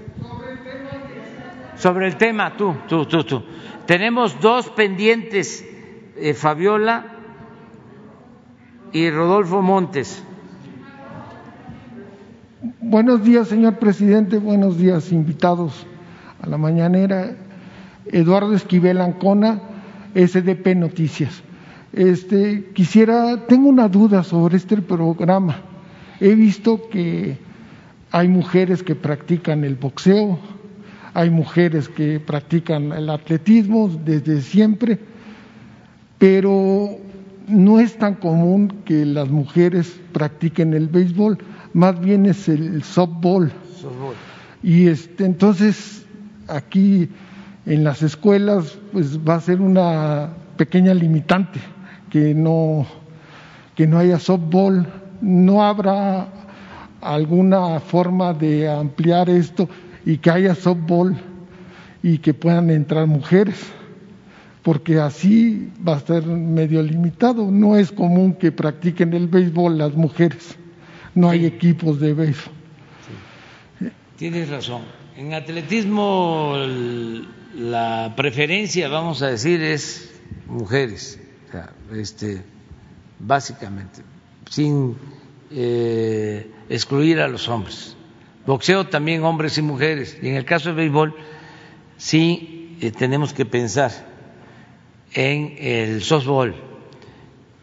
Sobre 1.76 2.06
el 2.06 2.16
tema, 2.16 2.56
tú, 2.56 2.74
tú, 2.88 3.04
tú, 3.06 3.24
tú. 3.24 3.42
Tenemos 3.86 4.40
dos 4.40 4.70
pendientes, 4.70 5.64
eh, 6.16 6.32
Fabiola 6.34 7.13
y 8.94 9.10
Rodolfo 9.10 9.60
Montes. 9.60 10.22
Buenos 12.80 13.24
días, 13.24 13.48
señor 13.48 13.80
presidente. 13.80 14.38
Buenos 14.38 14.78
días, 14.78 15.10
invitados 15.10 15.84
a 16.40 16.46
la 16.46 16.56
mañanera. 16.58 17.34
Eduardo 18.06 18.54
Esquivel 18.54 19.00
Ancona, 19.00 19.60
SDP 20.14 20.76
Noticias. 20.76 21.42
Este, 21.92 22.70
quisiera, 22.72 23.46
tengo 23.48 23.68
una 23.68 23.88
duda 23.88 24.22
sobre 24.22 24.56
este 24.58 24.80
programa. 24.80 25.56
He 26.20 26.36
visto 26.36 26.88
que 26.88 27.36
hay 28.12 28.28
mujeres 28.28 28.84
que 28.84 28.94
practican 28.94 29.64
el 29.64 29.74
boxeo, 29.74 30.38
hay 31.14 31.30
mujeres 31.30 31.88
que 31.88 32.20
practican 32.20 32.92
el 32.92 33.10
atletismo 33.10 33.88
desde 33.88 34.40
siempre, 34.40 35.00
pero 36.16 37.00
no 37.46 37.80
es 37.80 37.96
tan 37.98 38.14
común 38.14 38.68
que 38.84 39.04
las 39.04 39.28
mujeres 39.28 40.00
practiquen 40.12 40.74
el 40.74 40.88
béisbol, 40.88 41.38
más 41.72 42.00
bien 42.00 42.26
es 42.26 42.48
el 42.48 42.82
softball. 42.82 43.52
Y 44.62 44.88
este, 44.88 45.24
entonces 45.24 46.06
aquí 46.48 47.08
en 47.66 47.84
las 47.84 48.02
escuelas 48.02 48.78
pues 48.92 49.18
va 49.18 49.36
a 49.36 49.40
ser 49.40 49.60
una 49.60 50.30
pequeña 50.56 50.94
limitante 50.94 51.60
que 52.10 52.34
no 52.34 52.86
que 53.74 53.86
no 53.88 53.98
haya 53.98 54.20
softball, 54.20 54.86
no 55.20 55.64
habrá 55.64 56.28
alguna 57.00 57.80
forma 57.80 58.32
de 58.32 58.70
ampliar 58.70 59.28
esto 59.28 59.68
y 60.06 60.18
que 60.18 60.30
haya 60.30 60.54
softball 60.54 61.16
y 62.02 62.18
que 62.18 62.34
puedan 62.34 62.70
entrar 62.70 63.06
mujeres, 63.06 63.72
porque 64.64 64.98
así 64.98 65.70
va 65.86 65.96
a 65.96 66.00
ser 66.00 66.24
medio 66.24 66.82
limitado. 66.82 67.50
No 67.50 67.76
es 67.76 67.92
común 67.92 68.34
que 68.34 68.50
practiquen 68.50 69.12
el 69.12 69.28
béisbol 69.28 69.76
las 69.78 69.94
mujeres, 69.94 70.56
no 71.14 71.28
hay 71.28 71.44
equipos 71.44 72.00
de 72.00 72.14
béisbol. 72.14 72.54
Tienes 74.16 74.48
razón. 74.48 74.82
En 75.16 75.34
atletismo 75.34 76.54
la 77.54 78.14
preferencia, 78.16 78.88
vamos 78.88 79.22
a 79.22 79.28
decir, 79.28 79.62
es 79.62 80.10
mujeres, 80.48 81.20
o 81.48 81.52
sea, 81.52 81.72
este, 81.92 82.42
básicamente, 83.18 84.00
sin 84.48 84.96
eh, 85.50 86.50
excluir 86.70 87.20
a 87.20 87.28
los 87.28 87.48
hombres. 87.48 87.96
Boxeo 88.46 88.86
también 88.86 89.22
hombres 89.24 89.58
y 89.58 89.62
mujeres. 89.62 90.18
Y 90.22 90.28
en 90.28 90.36
el 90.36 90.44
caso 90.44 90.70
del 90.70 90.76
béisbol, 90.76 91.14
sí 91.98 92.76
eh, 92.80 92.90
tenemos 92.90 93.34
que 93.34 93.44
pensar 93.44 94.13
en 95.14 95.54
el 95.58 96.02
softball. 96.02 96.54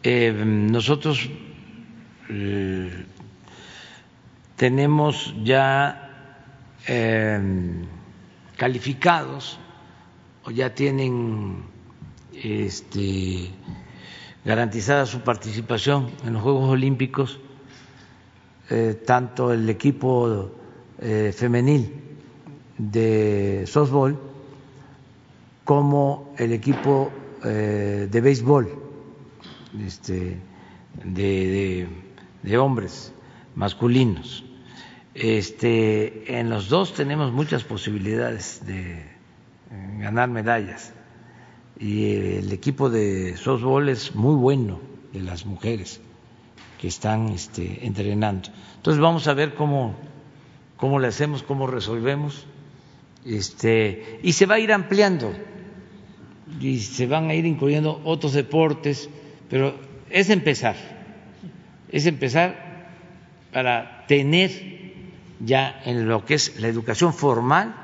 Eh, 0.02 0.32
nosotros 0.32 1.30
eh, 2.28 3.04
tenemos 4.56 5.34
ya 5.44 6.38
eh, 6.88 7.84
calificados 8.56 9.60
o 10.44 10.50
ya 10.50 10.74
tienen 10.74 11.64
este, 12.32 13.50
garantizada 14.44 15.06
su 15.06 15.20
participación 15.20 16.10
en 16.26 16.32
los 16.32 16.42
Juegos 16.42 16.70
Olímpicos 16.70 17.38
tanto 19.04 19.52
el 19.52 19.68
equipo 19.68 20.50
femenil 20.98 21.92
de 22.78 23.64
softball 23.66 24.18
como 25.64 26.32
el 26.38 26.52
equipo 26.52 27.10
eh, 27.44 28.08
de 28.10 28.20
béisbol 28.20 28.68
este, 29.84 30.36
de, 31.04 31.22
de- 31.22 31.88
de 32.42 32.58
hombres 32.58 33.12
masculinos. 33.54 34.44
Este, 35.14 36.38
en 36.38 36.50
los 36.50 36.68
dos 36.68 36.94
tenemos 36.94 37.32
muchas 37.32 37.64
posibilidades 37.64 38.66
de 38.66 38.92
eh, 38.94 39.04
ganar 40.00 40.28
medallas 40.28 40.92
y 41.78 42.14
el 42.36 42.52
equipo 42.52 42.90
de 42.90 43.36
softball 43.36 43.88
es 43.88 44.14
muy 44.14 44.34
bueno 44.34 44.80
de 45.12 45.20
las 45.20 45.44
mujeres 45.46 46.00
que 46.80 46.88
están 46.88 47.28
este, 47.28 47.86
entrenando. 47.86 48.48
Entonces 48.76 49.00
vamos 49.00 49.28
a 49.28 49.34
ver 49.34 49.54
cómo, 49.54 49.94
cómo 50.76 50.98
le 50.98 51.08
hacemos, 51.08 51.42
cómo 51.42 51.66
resolvemos, 51.66 52.46
este, 53.24 54.18
y 54.22 54.32
se 54.32 54.46
va 54.46 54.56
a 54.56 54.58
ir 54.58 54.72
ampliando 54.72 55.32
y 56.60 56.78
se 56.78 57.06
van 57.06 57.30
a 57.30 57.34
ir 57.34 57.46
incluyendo 57.46 58.00
otros 58.04 58.32
deportes, 58.32 59.08
pero 59.48 59.78
es 60.10 60.30
empezar, 60.30 60.76
es 61.90 62.06
empezar 62.06 62.72
para 63.52 64.06
tener 64.06 64.50
ya 65.40 65.82
en 65.84 66.08
lo 66.08 66.24
que 66.24 66.34
es 66.34 66.60
la 66.60 66.68
educación 66.68 67.12
formal 67.12 67.74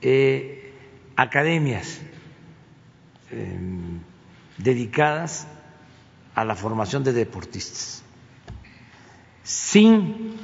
eh, 0.00 0.72
academias 1.16 2.00
eh, 3.30 3.58
dedicadas 4.58 5.48
a 6.34 6.44
la 6.44 6.54
formación 6.54 7.02
de 7.02 7.12
deportistas, 7.12 8.02
sin 9.42 10.34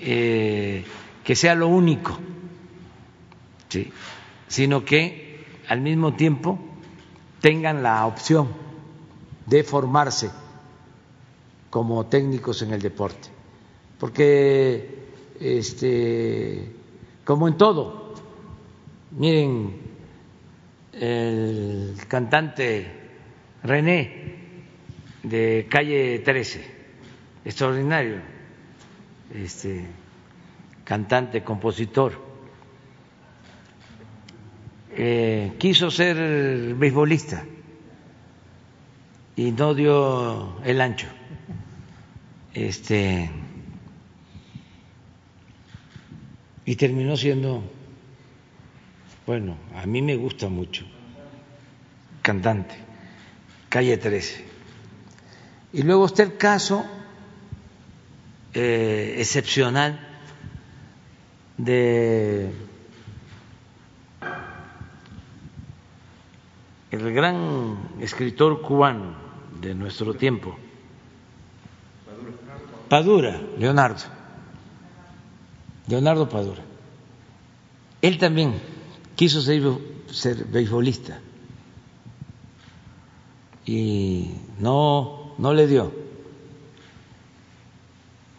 eh, 0.00 0.84
que 1.24 1.34
sea 1.34 1.54
lo 1.54 1.68
único, 1.68 2.18
sino 4.46 4.84
que 4.84 5.27
al 5.68 5.80
mismo 5.80 6.14
tiempo 6.14 6.58
tengan 7.40 7.82
la 7.82 8.06
opción 8.06 8.48
de 9.46 9.62
formarse 9.62 10.30
como 11.70 12.06
técnicos 12.06 12.62
en 12.62 12.72
el 12.72 12.80
deporte, 12.80 13.28
porque 13.98 15.08
este, 15.38 16.72
como 17.24 17.48
en 17.48 17.56
todo, 17.56 18.14
miren 19.12 19.76
el 20.92 21.94
cantante 22.08 22.92
René 23.62 24.36
de 25.22 25.66
calle 25.68 26.20
13, 26.20 26.64
extraordinario, 27.44 28.20
este 29.34 29.84
cantante, 30.84 31.44
compositor, 31.44 32.27
eh, 35.00 35.52
quiso 35.58 35.92
ser 35.92 36.74
beisbolista 36.74 37.44
y 39.36 39.52
no 39.52 39.72
dio 39.72 40.60
el 40.64 40.80
ancho. 40.80 41.06
Este 42.52 43.30
y 46.64 46.74
terminó 46.74 47.16
siendo, 47.16 47.62
bueno, 49.24 49.56
a 49.76 49.86
mí 49.86 50.02
me 50.02 50.16
gusta 50.16 50.48
mucho, 50.48 50.84
cantante, 52.20 52.74
calle 53.68 53.96
13. 53.96 54.44
Y 55.74 55.82
luego 55.82 56.06
está 56.06 56.24
el 56.24 56.36
caso 56.36 56.84
eh, 58.52 59.14
excepcional 59.18 60.00
de 61.56 62.67
el 66.90 67.12
gran 67.12 67.90
escritor 68.00 68.62
cubano 68.62 69.14
de 69.60 69.74
nuestro 69.74 70.14
tiempo, 70.14 70.56
Padura, 72.88 73.40
Leonardo, 73.58 74.04
Leonardo 75.88 76.28
Padura. 76.28 76.62
Él 78.00 78.16
también 78.16 78.54
quiso 79.16 79.42
ser, 79.42 79.62
ser 80.10 80.44
beisbolista 80.46 81.20
y 83.66 84.30
no, 84.58 85.34
no 85.36 85.52
le 85.52 85.66
dio. 85.66 85.92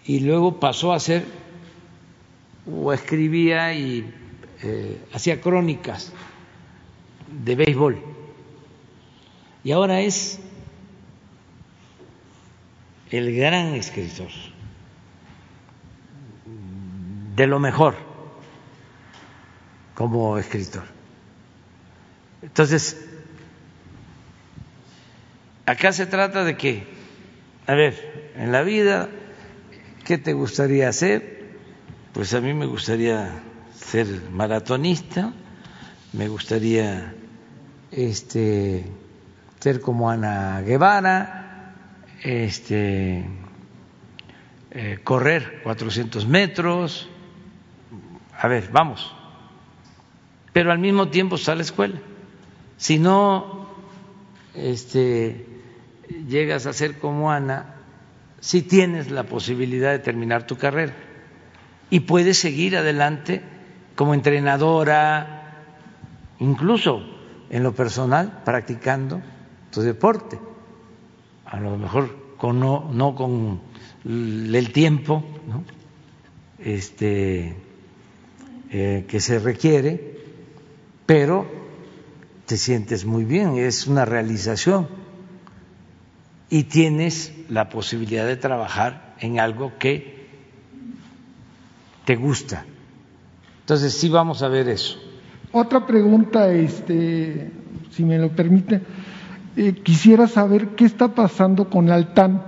Y 0.05 0.21
luego 0.21 0.59
pasó 0.59 0.91
a 0.91 0.99
ser, 0.99 1.23
o 2.65 2.91
escribía 2.91 3.73
y 3.76 4.11
eh, 4.63 4.99
hacía 5.13 5.39
crónicas 5.39 6.11
de 7.43 7.55
béisbol. 7.55 8.01
Y 9.69 9.71
ahora 9.71 10.01
es 10.01 10.39
el 13.11 13.35
gran 13.35 13.75
escritor, 13.75 14.29
de 17.35 17.45
lo 17.45 17.59
mejor 17.59 17.93
como 19.93 20.39
escritor. 20.39 20.85
Entonces, 22.41 22.97
acá 25.67 25.93
se 25.93 26.07
trata 26.07 26.43
de 26.43 26.57
que, 26.57 26.87
a 27.67 27.75
ver, 27.75 28.31
en 28.37 28.51
la 28.51 28.63
vida, 28.63 29.07
¿qué 30.03 30.17
te 30.17 30.33
gustaría 30.33 30.89
hacer? 30.89 31.47
Pues 32.13 32.33
a 32.33 32.41
mí 32.41 32.55
me 32.55 32.65
gustaría 32.65 33.43
ser 33.75 34.07
maratonista, 34.31 35.31
me 36.13 36.27
gustaría 36.27 37.13
este 37.91 38.83
ser 39.60 39.81
como 39.81 40.10
Ana 40.10 40.61
Guevara, 40.61 41.73
este, 42.23 43.26
eh, 44.72 44.99
correr 45.03 45.61
400 45.64 46.26
metros. 46.27 47.10
A 48.38 48.48
ver, 48.48 48.69
vamos. 48.72 49.14
Pero 50.53 50.72
al 50.72 50.80
mismo 50.80 51.10
tiempo 51.10 51.36
está 51.36 51.56
la 51.56 51.64
escuela. 51.64 51.99
Si 52.77 52.99
no 52.99 53.68
este, 54.56 55.45
llegas 56.27 56.65
a 56.65 56.73
ser 56.73 56.98
como 56.98 57.31
Ana, 57.31 57.76
si 58.40 58.61
tienes 58.61 59.11
la 59.11 59.23
posibilidad 59.23 59.91
de 59.91 59.99
terminar 59.99 60.48
tu 60.48 60.56
carrera 60.56 60.94
y 61.90 62.02
puedes 62.02 62.38
seguir 62.38 62.77
adelante 62.77 63.41
como 63.95 64.14
entrenadora, 64.14 65.65
incluso 66.40 67.03
en 67.49 67.64
lo 67.64 67.73
personal, 67.73 68.41
practicando 68.45 69.22
tu 69.71 69.81
deporte. 69.81 70.39
A 71.45 71.59
lo 71.59 71.77
mejor 71.77 72.35
con 72.37 72.59
no, 72.59 72.89
no 72.91 73.15
con 73.15 73.61
el 74.05 74.71
tiempo 74.71 75.23
este, 76.59 77.55
eh, 78.71 79.05
que 79.07 79.19
se 79.19 79.39
requiere, 79.39 80.19
pero 81.05 81.45
te 82.45 82.57
sientes 82.57 83.05
muy 83.05 83.25
bien, 83.25 83.57
es 83.57 83.87
una 83.87 84.05
realización 84.05 84.87
y 86.49 86.63
tienes 86.63 87.33
la 87.49 87.69
posibilidad 87.69 88.25
de 88.25 88.37
trabajar 88.37 89.15
en 89.19 89.39
algo 89.39 89.73
que 89.77 90.27
te 92.05 92.15
gusta. 92.15 92.65
Entonces 93.61 93.93
sí 93.93 94.09
vamos 94.09 94.41
a 94.41 94.47
ver 94.47 94.67
eso. 94.67 94.97
Otra 95.51 95.85
pregunta, 95.85 96.51
este, 96.51 97.51
si 97.91 98.03
me 98.03 98.17
lo 98.17 98.29
permite, 98.29 98.81
eh, 99.55 99.73
quisiera 99.84 100.27
saber 100.27 100.69
qué 100.69 100.85
está 100.85 101.15
pasando 101.15 101.69
con 101.69 101.89
Altan, 101.89 102.43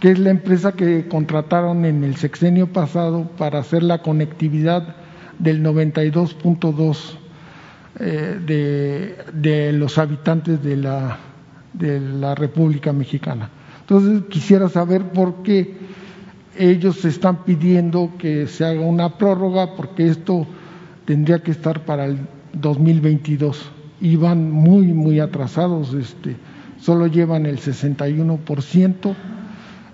que 0.00 0.12
es 0.12 0.18
la 0.18 0.30
empresa 0.30 0.72
que 0.72 1.08
contrataron 1.08 1.84
en 1.84 2.04
el 2.04 2.16
sexenio 2.16 2.72
pasado 2.72 3.30
para 3.36 3.58
hacer 3.58 3.82
la 3.82 4.02
conectividad 4.02 4.96
del 5.38 5.62
92.2 5.62 6.96
eh, 8.00 8.40
de, 8.46 9.16
de 9.32 9.72
los 9.72 9.98
habitantes 9.98 10.62
de 10.62 10.76
la, 10.76 11.18
de 11.72 12.00
la 12.00 12.34
República 12.34 12.92
Mexicana. 12.92 13.50
Entonces 13.80 14.22
quisiera 14.28 14.68
saber 14.68 15.02
por 15.12 15.42
qué 15.42 15.76
ellos 16.56 17.04
están 17.04 17.44
pidiendo 17.44 18.12
que 18.18 18.46
se 18.46 18.64
haga 18.64 18.80
una 18.80 19.16
prórroga, 19.16 19.76
porque 19.76 20.08
esto 20.08 20.46
tendría 21.04 21.42
que 21.42 21.52
estar 21.52 21.84
para 21.84 22.06
el 22.06 22.18
2022 22.52 23.72
y 24.00 24.16
van 24.16 24.50
muy, 24.50 24.86
muy 24.88 25.20
atrasados, 25.20 25.94
este, 25.94 26.36
solo 26.80 27.06
llevan 27.06 27.46
el 27.46 27.58
61%. 27.58 29.14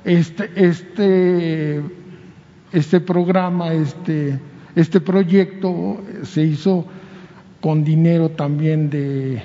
Este, 0.05 0.51
este, 0.55 1.83
este 2.73 3.01
programa, 3.01 3.73
este, 3.73 4.39
este 4.77 5.01
proyecto 5.01 6.03
se 6.25 6.43
hizo 6.43 6.85
con 7.61 7.83
dinero 7.85 8.29
también 8.29 8.91
de, 8.91 9.43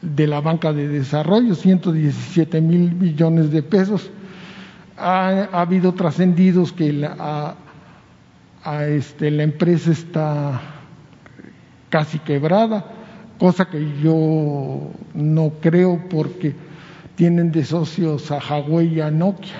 de 0.00 0.26
la 0.26 0.40
banca 0.40 0.72
de 0.72 0.88
desarrollo, 0.88 1.54
117 1.54 2.60
mil 2.62 2.94
millones 2.94 3.50
de 3.50 3.62
pesos. 3.62 4.10
Ha, 4.96 5.48
habido 5.52 5.92
trascendidos 5.92 6.72
que 6.72 6.90
la, 6.94 7.56
este, 8.88 9.30
la 9.30 9.42
empresa 9.42 9.90
está 9.90 10.62
casi 11.90 12.18
quebrada 12.20 12.95
cosa 13.38 13.68
que 13.68 14.00
yo 14.02 14.90
no 15.14 15.52
creo 15.60 16.00
porque 16.08 16.54
tienen 17.16 17.50
de 17.50 17.64
socios 17.64 18.30
a 18.30 18.38
Huawei 18.38 18.94
y 18.94 19.00
a 19.00 19.10
Nokia. 19.10 19.54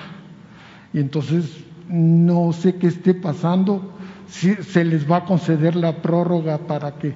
Y 0.93 0.99
entonces 0.99 1.63
no 1.89 2.53
sé 2.53 2.75
qué 2.75 2.87
esté 2.87 3.13
pasando, 3.13 3.93
si 4.27 4.55
se 4.55 4.83
les 4.83 5.09
va 5.09 5.17
a 5.17 5.25
conceder 5.25 5.75
la 5.75 6.01
prórroga 6.01 6.57
para 6.59 6.95
que 6.95 7.15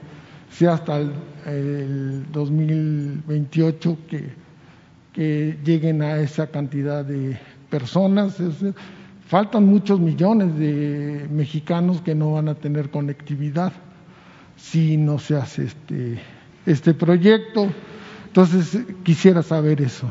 sea 0.49 0.73
hasta 0.73 0.99
el, 0.99 2.25
2028 2.31 3.97
que, 4.07 4.29
que, 5.11 5.57
lleguen 5.63 6.01
a 6.01 6.17
esa 6.17 6.47
cantidad 6.47 7.03
de 7.03 7.37
personas. 7.69 8.37
faltan 9.25 9.65
muchos 9.65 9.99
millones 9.99 10.55
de 10.57 11.27
mexicanos 11.31 12.01
que 12.01 12.13
no 12.13 12.33
van 12.33 12.49
a 12.49 12.55
tener 12.55 12.91
conectividad 12.91 13.73
si 14.55 14.97
no 14.97 15.17
se 15.17 15.35
hace 15.35 15.63
este 15.63 16.19
este 16.65 16.93
proyecto. 16.93 17.71
Entonces, 18.27 18.77
quisiera 19.03 19.43
saber 19.43 19.81
eso. 19.81 20.09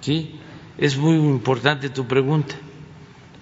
Sí, 0.00 0.40
es 0.78 0.96
muy 0.96 1.16
importante 1.16 1.90
tu 1.90 2.06
pregunta. 2.06 2.54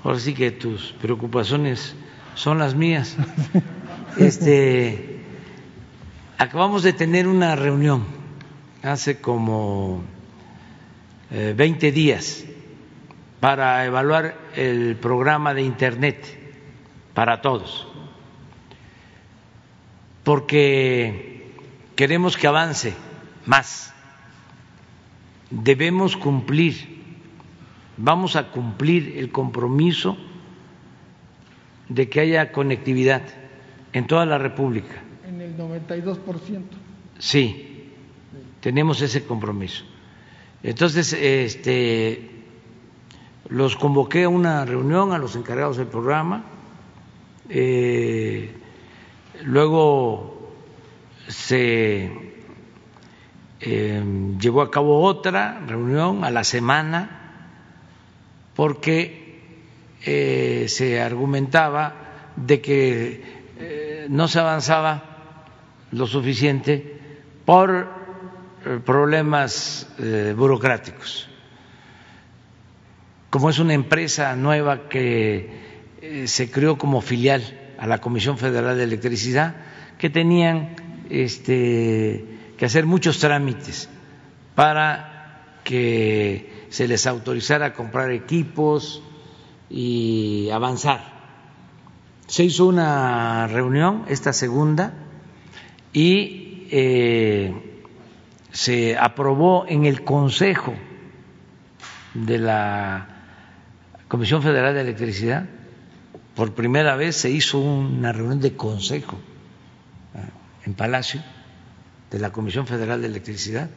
Ahora 0.05 0.19
sí 0.19 0.35
que 0.35 0.51
tus 0.51 0.93
preocupaciones 1.01 1.95
son 2.35 2.59
las 2.59 2.75
mías. 2.75 3.17
Este, 4.19 5.23
acabamos 6.37 6.83
de 6.83 6.93
tener 6.93 7.27
una 7.27 7.57
reunión 7.57 8.05
hace 8.83 9.23
como 9.23 10.03
20 11.31 11.89
eh, 11.89 11.93
días 11.93 12.45
para 13.41 13.87
evaluar 13.87 14.37
el 14.55 14.97
programa 14.97 15.55
de 15.55 15.63
Internet 15.63 16.27
para 17.15 17.41
todos, 17.41 17.89
porque 20.25 21.32
queremos 21.97 22.37
que 22.37 22.47
avance 22.47 22.95
más. 23.47 23.93
Debemos 25.51 26.17
cumplir, 26.17 27.03
vamos 27.97 28.37
a 28.37 28.51
cumplir 28.51 29.19
el 29.19 29.31
compromiso 29.31 30.17
de 31.89 32.09
que 32.09 32.21
haya 32.21 32.53
conectividad 32.53 33.23
en 33.93 34.07
toda 34.07 34.25
la 34.25 34.39
República. 34.39 35.03
En 35.29 35.41
el 35.41 35.57
92%. 35.57 36.63
Sí, 37.19 37.91
tenemos 38.61 39.03
ese 39.03 39.25
compromiso. 39.25 39.85
Entonces, 40.63 41.13
este, 41.13 42.31
los 43.49 43.77
convoqué 43.77 44.25
a 44.25 44.29
una 44.29 44.65
reunión 44.65 45.13
a 45.13 45.19
los 45.19 45.37
encargados 45.37 45.77
del 45.77 45.89
programa. 45.89 46.45
Eh, 47.49 48.55
luego 49.45 50.32
se 51.29 52.11
em, 53.61 54.39
llevó 54.39 54.63
a 54.63 54.71
cabo 54.71 55.03
otra 55.03 55.61
reunión 55.67 56.25
a 56.25 56.31
la 56.31 56.45
semana 56.45 57.19
porque 58.55 59.41
eh, 60.05 60.67
se 60.69 61.01
argumentaba 61.01 61.95
de 62.37 62.61
que 62.61 63.23
eh, 63.59 64.07
no 64.09 64.29
se 64.29 64.41
avanzaba 64.41 65.13
lo 65.93 66.07
suficiente 66.07 66.99
por 67.45 67.89
eh, 68.65 68.81
problemas 68.85 69.89
eh, 69.99 70.35
burocráticos. 70.37 71.29
Como 73.31 73.51
es 73.51 73.59
una 73.59 73.75
empresa 73.75 74.37
nueva 74.37 74.89
que 74.89 75.51
eh, 76.01 76.27
se 76.27 76.51
creó 76.51 76.77
como 76.77 77.01
filial 77.01 77.43
a 77.79 77.87
la 77.87 77.99
Comisión 77.99 78.39
Federal 78.39 78.77
de 78.77 78.85
Electricidad, 78.85 79.57
que 79.99 80.11
tenían 80.11 80.77
este, 81.13 82.25
que 82.57 82.65
hacer 82.65 82.87
muchos 82.87 83.19
trámites 83.19 83.89
para 84.55 85.59
que 85.63 86.67
se 86.71 86.89
les 86.89 87.07
autorizara 87.07 87.67
a 87.67 87.73
comprar 87.75 88.11
equipos 88.11 89.03
y 89.69 90.49
avanzar. 90.51 91.13
Se 92.27 92.45
hizo 92.45 92.67
una 92.67 93.47
reunión, 93.47 94.05
esta 94.09 94.33
segunda, 94.33 94.95
y 95.93 96.67
eh, 96.71 97.53
se 98.51 98.97
aprobó 98.97 99.67
en 99.69 99.85
el 99.85 100.03
Consejo 100.03 100.73
de 102.15 102.39
la 102.39 103.09
Comisión 104.09 104.43
Federal 104.43 104.75
de 104.75 104.81
Electricidad, 104.81 105.47
por 106.35 106.55
primera 106.55 106.97
vez 106.97 107.17
se 107.17 107.31
hizo 107.31 107.59
una 107.59 108.13
reunión 108.13 108.41
de 108.41 108.57
consejo 108.57 109.19
Palacio 110.75 111.23
de 112.11 112.19
la 112.19 112.31
Comisión 112.31 112.67
Federal 112.67 113.01
de 113.01 113.09
Electricidad 113.09 113.71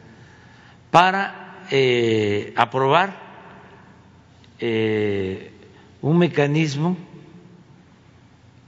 para 0.90 1.64
eh, 1.70 2.52
aprobar 2.56 3.16
eh, 4.58 5.52
un 6.02 6.18
mecanismo 6.18 6.96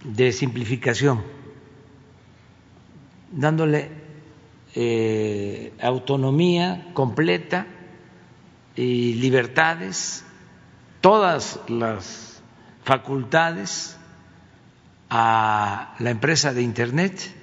de 0.05 0.33
simplificación, 0.33 1.23
dándole 3.33 3.91
eh, 4.75 5.73
autonomía 5.81 6.89
completa 6.95 7.67
y 8.77 9.15
libertades, 9.15 10.25
todas 11.01 11.61
las 11.69 12.43
facultades 12.85 13.97
a 15.11 15.95
la 15.99 16.11
empresa 16.11 16.53
de 16.53 16.63
Internet 16.63 17.38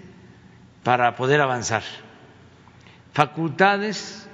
para 0.85 1.15
poder 1.15 1.41
avanzar. 1.41 1.81
Facultades 3.11 4.29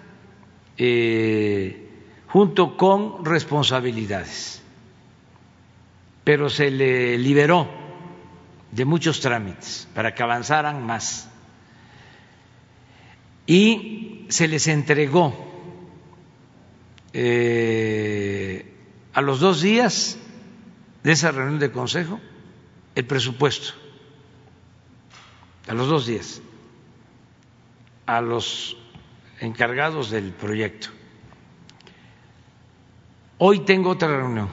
eh, 0.77 1.87
junto 2.27 2.75
con 2.75 3.23
responsabilidades, 3.23 4.61
pero 6.25 6.49
se 6.49 6.69
le 6.69 7.17
liberó 7.17 7.69
de 8.69 8.83
muchos 8.83 9.21
trámites 9.21 9.87
para 9.95 10.13
que 10.13 10.23
avanzaran 10.23 10.85
más. 10.85 11.29
Y 13.47 14.25
se 14.27 14.49
les 14.49 14.67
entregó 14.67 15.33
eh, 17.13 18.75
a 19.13 19.21
los 19.21 19.39
dos 19.39 19.61
días 19.61 20.17
de 21.01 21.13
esa 21.13 21.31
reunión 21.31 21.59
de 21.59 21.71
consejo 21.71 22.19
el 22.95 23.05
presupuesto 23.05 23.73
a 25.71 25.73
los 25.73 25.87
dos 25.87 26.05
días, 26.05 26.41
a 28.05 28.19
los 28.19 28.75
encargados 29.39 30.09
del 30.09 30.33
proyecto. 30.33 30.89
Hoy 33.37 33.59
tengo 33.59 33.91
otra 33.91 34.09
reunión 34.09 34.49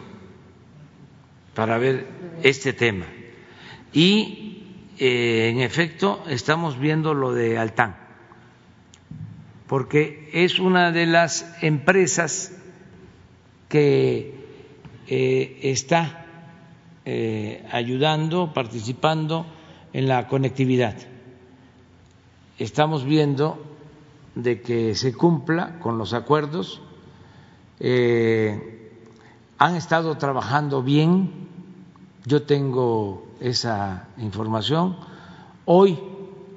para 1.57 1.77
ver 1.79 2.07
este 2.45 2.73
tema 2.73 3.07
y 3.93 4.63
eh, 4.97 5.49
en 5.51 5.59
efecto 5.59 6.23
estamos 6.29 6.79
viendo 6.79 7.15
lo 7.15 7.33
de 7.33 7.59
Altán, 7.59 7.97
porque 9.67 10.31
es 10.33 10.61
una 10.61 10.93
de 10.93 11.07
las 11.07 11.53
empresas 11.63 12.57
que 13.69 14.35
eh, 15.09 15.59
está 15.65 16.27
eh, 17.05 17.67
ayudando, 17.73 18.55
participando 18.55 19.58
en 19.93 20.09
la 20.09 20.29
conectividad. 20.29 20.97
Estamos 22.59 23.05
viendo 23.05 23.63
de 24.35 24.61
que 24.61 24.95
se 24.95 25.13
cumpla 25.15 25.79
con 25.81 25.99
los 25.99 26.13
acuerdos. 26.13 26.81
Eh, 27.81 28.93
han 29.59 29.77
estado 29.77 30.17
trabajando 30.17 30.83
bien, 30.83 31.49
yo 32.25 32.43
tengo 32.43 33.27
esa 33.41 34.09
información. 34.19 34.97
Hoy 35.65 35.99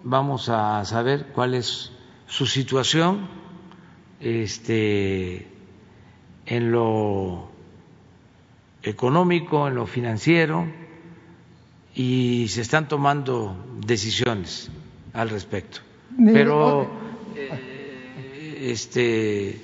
vamos 0.03 0.49
a 0.49 0.83
saber 0.85 1.27
cuál 1.33 1.53
es 1.53 1.91
su 2.27 2.45
situación 2.45 3.27
este, 4.19 5.47
en 6.45 6.71
lo 6.71 7.49
económico, 8.83 9.67
en 9.67 9.75
lo 9.75 9.85
financiero 9.85 10.80
y 11.95 12.47
se 12.47 12.61
están 12.61 12.87
tomando 12.87 13.55
decisiones 13.85 14.69
al 15.13 15.29
respecto. 15.29 15.79
Pero 16.17 16.89
eh, 17.35 18.69
este, 18.71 19.61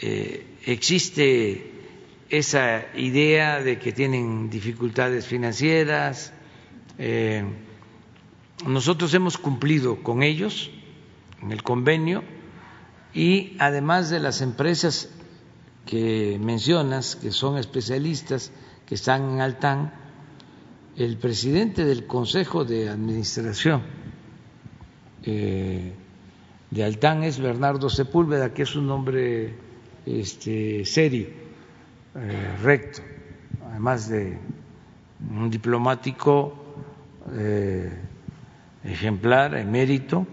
eh, 0.00 0.46
existe 0.66 1.70
esa 2.28 2.86
idea 2.96 3.62
de 3.62 3.78
que 3.78 3.92
tienen 3.92 4.50
dificultades 4.50 5.26
financieras. 5.26 6.32
Eh, 6.98 7.44
nosotros 8.66 9.12
hemos 9.14 9.38
cumplido 9.38 10.02
con 10.02 10.22
ellos 10.22 10.70
en 11.42 11.52
el 11.52 11.62
convenio 11.62 12.22
y 13.12 13.56
además 13.58 14.10
de 14.10 14.20
las 14.20 14.40
empresas 14.40 15.08
que 15.86 16.38
mencionas, 16.40 17.16
que 17.16 17.32
son 17.32 17.58
especialistas, 17.58 18.52
que 18.86 18.94
están 18.94 19.30
en 19.30 19.40
Altán, 19.40 19.92
el 20.96 21.16
presidente 21.16 21.84
del 21.84 22.06
Consejo 22.06 22.64
de 22.64 22.88
Administración 22.88 23.82
eh, 25.24 25.92
de 26.70 26.84
Altán 26.84 27.22
es 27.22 27.38
Bernardo 27.38 27.88
Sepúlveda, 27.88 28.52
que 28.52 28.62
es 28.62 28.76
un 28.76 28.90
hombre 28.90 29.54
este, 30.04 30.84
serio, 30.84 31.28
eh, 32.14 32.56
recto, 32.62 33.02
además 33.70 34.08
de 34.08 34.38
un 35.30 35.50
diplomático 35.50 36.54
eh, 37.32 37.90
ejemplar, 38.84 39.54
emérito, 39.54 40.26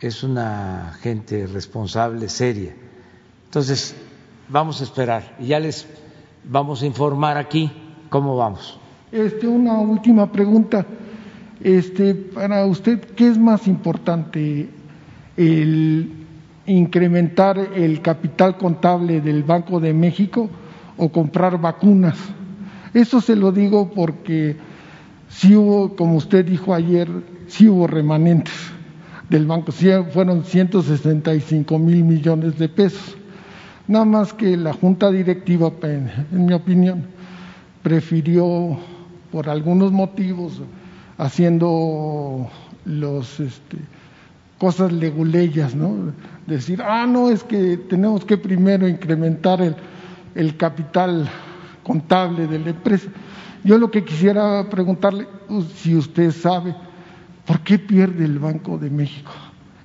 es 0.00 0.22
una 0.22 0.96
gente 1.00 1.46
responsable, 1.46 2.28
seria. 2.28 2.74
Entonces, 3.46 3.96
vamos 4.48 4.80
a 4.80 4.84
esperar 4.84 5.36
y 5.38 5.46
ya 5.46 5.60
les 5.60 5.86
vamos 6.44 6.82
a 6.82 6.86
informar 6.86 7.36
aquí 7.36 7.72
cómo 8.10 8.36
vamos. 8.36 8.78
Este, 9.14 9.46
una 9.46 9.74
última 9.74 10.32
pregunta. 10.32 10.84
Este, 11.60 12.16
para 12.16 12.66
usted, 12.66 12.98
¿qué 13.14 13.28
es 13.28 13.38
más 13.38 13.68
importante? 13.68 14.68
¿El 15.36 16.10
incrementar 16.66 17.56
el 17.76 18.02
capital 18.02 18.58
contable 18.58 19.20
del 19.20 19.44
Banco 19.44 19.78
de 19.78 19.94
México 19.94 20.50
o 20.96 21.10
comprar 21.10 21.60
vacunas? 21.60 22.18
Eso 22.92 23.20
se 23.20 23.36
lo 23.36 23.52
digo 23.52 23.92
porque 23.94 24.56
sí 25.28 25.54
hubo, 25.54 25.94
como 25.94 26.16
usted 26.16 26.44
dijo 26.44 26.74
ayer, 26.74 27.08
sí 27.46 27.68
hubo 27.68 27.86
remanentes 27.86 28.54
del 29.30 29.46
banco, 29.46 29.70
fueron 30.12 30.42
165 30.42 31.78
mil 31.78 32.02
millones 32.02 32.58
de 32.58 32.68
pesos. 32.68 33.16
Nada 33.86 34.06
más 34.06 34.32
que 34.32 34.56
la 34.56 34.72
junta 34.72 35.12
directiva, 35.12 35.70
en 35.82 36.46
mi 36.46 36.52
opinión, 36.52 37.04
prefirió 37.84 38.76
por 39.34 39.50
algunos 39.50 39.90
motivos 39.90 40.62
haciendo 41.18 42.48
los 42.84 43.40
este, 43.40 43.78
cosas 44.58 44.92
leguleyas, 44.92 45.74
¿no? 45.74 46.12
Decir, 46.46 46.80
ah, 46.80 47.04
no, 47.04 47.30
es 47.30 47.42
que 47.42 47.76
tenemos 47.76 48.24
que 48.24 48.38
primero 48.38 48.86
incrementar 48.86 49.60
el, 50.36 50.56
capital 50.56 51.28
contable 51.82 52.46
de 52.46 52.60
la 52.60 52.70
empresa. 52.70 53.08
Yo 53.64 53.76
lo 53.76 53.90
que 53.90 54.04
quisiera 54.04 54.70
preguntarle, 54.70 55.26
pues, 55.48 55.64
si 55.78 55.96
usted 55.96 56.30
sabe, 56.30 56.72
¿por 57.44 57.58
qué 57.62 57.80
pierde 57.80 58.26
el 58.26 58.38
Banco 58.38 58.78
de 58.78 58.88
México? 58.88 59.32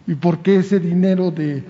¿Y 0.06 0.14
por 0.14 0.44
qué 0.44 0.58
ese 0.58 0.80
dinero 0.80 1.32
de 1.32 1.64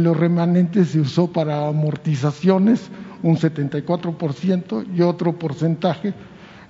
los 0.00 0.16
remanentes 0.16 0.88
se 0.88 1.00
usó 1.00 1.30
para 1.30 1.68
amortizaciones? 1.68 2.90
Un 3.22 3.36
74% 3.36 4.86
y 4.94 5.02
otro 5.02 5.38
porcentaje, 5.38 6.12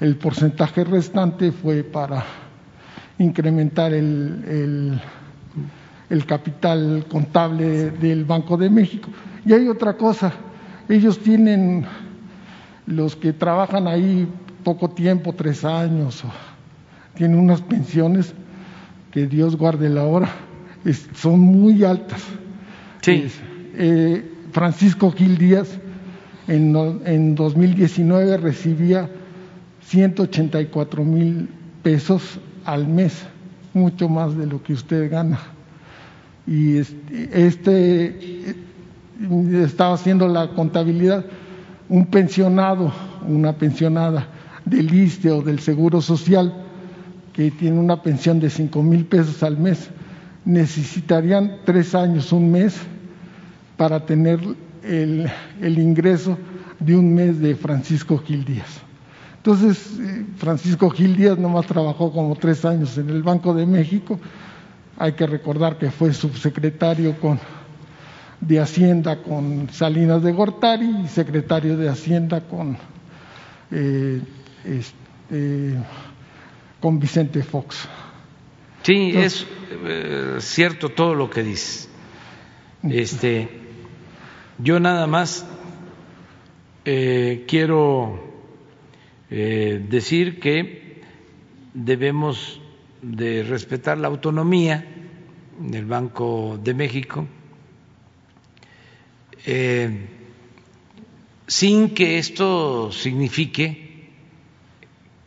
el 0.00 0.16
porcentaje 0.16 0.84
restante 0.84 1.52
fue 1.52 1.82
para 1.82 2.24
incrementar 3.18 3.92
el, 3.92 5.00
el, 6.10 6.26
capital 6.26 7.06
contable 7.08 7.90
del 7.92 8.24
Banco 8.24 8.56
de 8.56 8.68
México. 8.68 9.08
Y 9.46 9.52
hay 9.52 9.68
otra 9.68 9.96
cosa, 9.96 10.32
ellos 10.88 11.18
tienen, 11.18 11.86
los 12.86 13.16
que 13.16 13.32
trabajan 13.32 13.86
ahí 13.86 14.28
poco 14.62 14.90
tiempo, 14.90 15.32
tres 15.32 15.64
años, 15.64 16.22
tiene 17.14 17.36
unas 17.36 17.60
pensiones 17.62 18.34
que 19.10 19.26
Dios 19.26 19.56
guarde 19.56 19.88
la 19.88 20.04
hora, 20.04 20.28
son 21.14 21.40
muy 21.40 21.84
altas. 21.84 22.22
Sí. 23.00 23.26
Eh, 23.74 24.28
Francisco 24.52 25.10
Gil 25.12 25.38
Díaz 25.38 25.78
en, 26.48 27.00
en 27.04 27.34
2019 27.34 28.36
recibía 28.36 29.08
184 29.86 31.04
mil 31.04 31.48
pesos 31.82 32.38
al 32.64 32.86
mes, 32.86 33.24
mucho 33.74 34.08
más 34.08 34.36
de 34.36 34.46
lo 34.46 34.62
que 34.62 34.72
usted 34.72 35.10
gana. 35.10 35.38
Y 36.46 36.78
este, 36.78 37.46
este 37.46 38.56
estaba 39.62 39.94
haciendo 39.94 40.26
la 40.28 40.48
contabilidad, 40.48 41.24
un 41.88 42.06
pensionado, 42.06 42.92
una 43.26 43.52
pensionada 43.52 44.26
del 44.64 44.92
ISTE 44.92 45.30
o 45.30 45.42
del 45.42 45.60
Seguro 45.60 46.00
Social, 46.00 46.52
que 47.32 47.50
tiene 47.50 47.78
una 47.78 48.02
pensión 48.02 48.40
de 48.40 48.50
cinco 48.50 48.82
mil 48.82 49.04
pesos 49.06 49.42
al 49.42 49.56
mes, 49.56 49.90
necesitarían 50.44 51.58
tres 51.64 51.94
años, 51.94 52.32
un 52.32 52.50
mes, 52.50 52.76
para 53.76 54.04
tener 54.04 54.40
el, 54.82 55.30
el 55.60 55.78
ingreso 55.78 56.38
de 56.78 56.96
un 56.96 57.14
mes 57.14 57.40
de 57.40 57.54
Francisco 57.54 58.18
Gil 58.18 58.44
Díaz. 58.44 58.80
Entonces, 59.36 59.98
eh, 59.98 60.24
Francisco 60.36 60.88
Gil 60.90 61.16
Díaz 61.16 61.38
nomás 61.38 61.66
trabajó 61.66 62.12
como 62.12 62.36
tres 62.36 62.64
años 62.64 62.96
en 62.98 63.10
el 63.10 63.22
Banco 63.22 63.54
de 63.54 63.66
México. 63.66 64.18
Hay 64.96 65.12
que 65.14 65.26
recordar 65.26 65.78
que 65.78 65.90
fue 65.90 66.12
subsecretario 66.12 67.18
con, 67.18 67.40
de 68.40 68.60
Hacienda 68.60 69.22
con 69.22 69.68
Salinas 69.72 70.22
de 70.22 70.32
Gortari 70.32 71.02
y 71.04 71.08
secretario 71.08 71.76
de 71.76 71.88
Hacienda 71.88 72.42
con, 72.42 72.76
eh, 73.70 74.20
este, 74.64 75.74
con 76.80 77.00
Vicente 77.00 77.42
Fox. 77.42 77.88
Sí, 78.82 79.12
es 79.14 79.46
eh, 79.84 80.36
cierto 80.38 80.88
todo 80.90 81.14
lo 81.14 81.30
que 81.30 81.42
dices. 81.42 81.88
Este, 82.84 83.61
yo 84.58 84.80
nada 84.80 85.06
más 85.06 85.46
quiero 86.84 88.32
eh, 89.34 89.82
decir 89.88 90.40
que 90.40 91.00
debemos 91.72 92.60
de 93.00 93.42
respetar 93.42 93.96
la 93.96 94.08
autonomía 94.08 94.84
del 95.58 95.86
Banco 95.86 96.60
de 96.62 96.74
México 96.74 97.26
eh, 99.46 100.06
sin 101.46 101.94
que 101.94 102.18
esto 102.18 102.92
signifique 102.92 104.10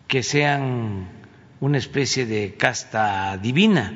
que 0.08 0.22
sean 0.22 1.10
una 1.60 1.80
especie 1.80 2.28
de 2.28 2.54
casta 2.54 3.38
divina, 3.38 3.92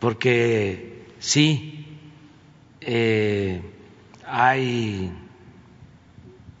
porque 0.00 1.04
sí 1.18 1.73
eh, 2.86 3.62
hay 4.26 5.12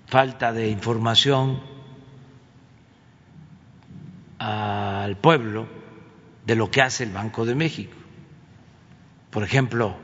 falta 0.06 0.52
de 0.52 0.68
información 0.68 1.60
al 4.38 5.16
pueblo 5.16 5.66
de 6.46 6.56
lo 6.56 6.70
que 6.70 6.82
hace 6.82 7.04
el 7.04 7.10
Banco 7.10 7.44
de 7.44 7.54
México. 7.54 7.96
Por 9.30 9.42
ejemplo, 9.42 9.96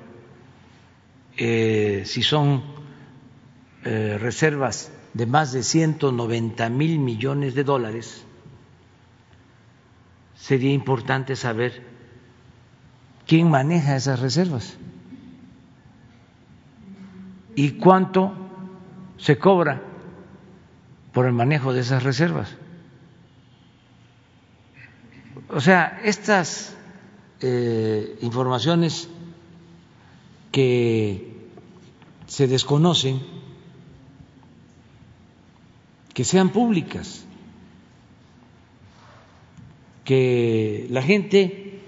eh, 1.36 2.02
si 2.06 2.22
son 2.22 2.64
eh, 3.84 4.18
reservas 4.18 4.92
de 5.14 5.26
más 5.26 5.52
de 5.52 5.62
190 5.62 6.68
mil 6.70 6.98
millones 6.98 7.54
de 7.54 7.64
dólares, 7.64 8.24
sería 10.34 10.72
importante 10.72 11.36
saber 11.36 11.82
quién 13.26 13.50
maneja 13.50 13.96
esas 13.96 14.20
reservas 14.20 14.76
y 17.54 17.72
cuánto 17.72 18.32
se 19.18 19.38
cobra 19.38 19.82
por 21.12 21.26
el 21.26 21.32
manejo 21.32 21.72
de 21.72 21.80
esas 21.80 22.02
reservas. 22.02 22.56
O 25.48 25.60
sea, 25.60 26.00
estas 26.04 26.76
eh, 27.40 28.18
informaciones 28.22 29.08
que 30.52 31.48
se 32.26 32.46
desconocen, 32.46 33.20
que 36.14 36.24
sean 36.24 36.50
públicas, 36.50 37.24
que 40.04 40.86
la 40.90 41.02
gente 41.02 41.80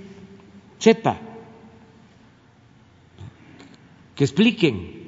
sepa, 0.79 1.19
que 4.15 4.25
expliquen. 4.25 5.02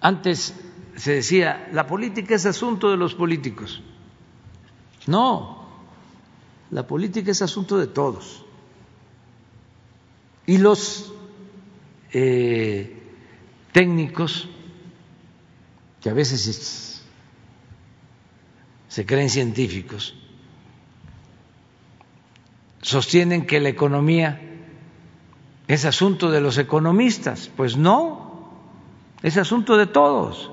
Antes 0.00 0.54
se 0.96 1.12
decía, 1.12 1.68
la 1.72 1.86
política 1.86 2.34
es 2.34 2.46
asunto 2.46 2.90
de 2.90 2.96
los 2.96 3.14
políticos. 3.14 3.82
No, 5.06 5.68
la 6.70 6.86
política 6.86 7.30
es 7.30 7.42
asunto 7.42 7.78
de 7.78 7.86
todos. 7.86 8.44
Y 10.46 10.58
los 10.58 11.12
eh, 12.12 13.00
técnicos, 13.72 14.48
que 16.00 16.10
a 16.10 16.14
veces 16.14 17.02
se 18.88 19.06
creen 19.06 19.30
científicos, 19.30 20.14
sostienen 22.82 23.46
que 23.46 23.60
la 23.60 23.68
economía 23.68 24.40
es 25.68 25.84
asunto 25.84 26.30
de 26.30 26.40
los 26.40 26.58
economistas. 26.58 27.50
Pues 27.56 27.76
no, 27.76 28.27
es 29.22 29.36
asunto 29.36 29.76
de 29.76 29.86
todos. 29.86 30.50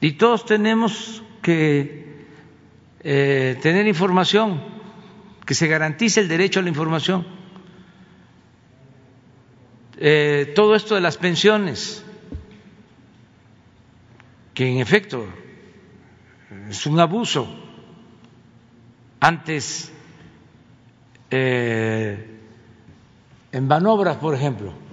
Y 0.00 0.12
todos 0.12 0.44
tenemos 0.44 1.22
que 1.42 2.26
eh, 3.00 3.58
tener 3.62 3.86
información, 3.86 4.60
que 5.44 5.54
se 5.54 5.68
garantice 5.68 6.20
el 6.20 6.28
derecho 6.28 6.60
a 6.60 6.62
la 6.62 6.68
información. 6.68 7.26
Eh, 9.98 10.52
todo 10.54 10.74
esto 10.74 10.94
de 10.94 11.00
las 11.00 11.16
pensiones, 11.16 12.04
que 14.52 14.68
en 14.70 14.78
efecto 14.78 15.26
es 16.68 16.86
un 16.86 17.00
abuso. 17.00 17.48
Antes, 19.20 19.92
eh, 21.30 22.38
en 23.52 23.68
Banobras, 23.68 24.16
por 24.16 24.34
ejemplo, 24.34 24.85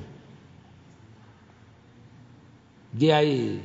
de 2.93 3.13
ahí 3.13 3.61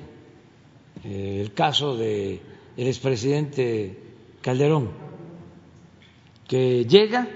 eh, 1.04 1.40
el 1.42 1.52
caso 1.52 1.96
del 1.96 2.40
expresidente 2.76 3.96
Calderón, 4.40 4.90
que 6.48 6.84
llega 6.86 7.28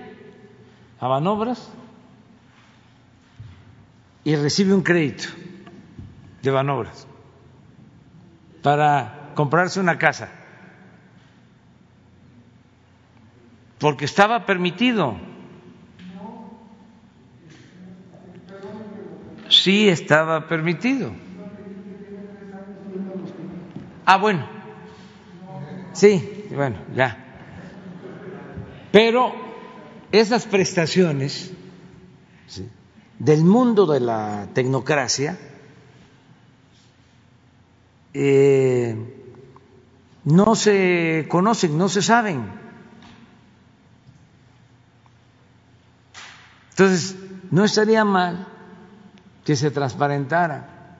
a 0.98 1.06
Banobras 1.06 1.70
y 4.24 4.34
recibe 4.36 4.74
un 4.74 4.82
crédito 4.82 5.24
de 6.42 6.50
Banobras 6.50 7.06
para 8.62 9.32
comprarse 9.34 9.80
una 9.80 9.98
casa, 9.98 10.30
porque 13.78 14.04
estaba 14.04 14.46
permitido. 14.46 15.16
Sí 19.48 19.88
estaba 19.88 20.48
permitido. 20.48 21.12
Ah, 24.12 24.18
bueno. 24.18 24.46
Sí, 25.94 26.44
bueno, 26.54 26.76
ya. 26.94 27.16
Pero 28.90 29.32
esas 30.10 30.44
prestaciones 30.44 31.50
del 33.18 33.42
mundo 33.42 33.86
de 33.86 34.00
la 34.00 34.48
tecnocracia 34.52 35.38
eh, 38.12 38.94
no 40.24 40.56
se 40.56 41.24
conocen, 41.30 41.78
no 41.78 41.88
se 41.88 42.02
saben. 42.02 42.52
Entonces, 46.68 47.16
no 47.50 47.64
estaría 47.64 48.04
mal 48.04 48.46
que 49.42 49.56
se 49.56 49.70
transparentara. 49.70 50.98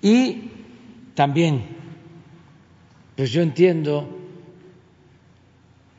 Y 0.00 0.52
también, 1.16 1.66
pues 3.16 3.32
yo 3.32 3.40
entiendo 3.40 4.06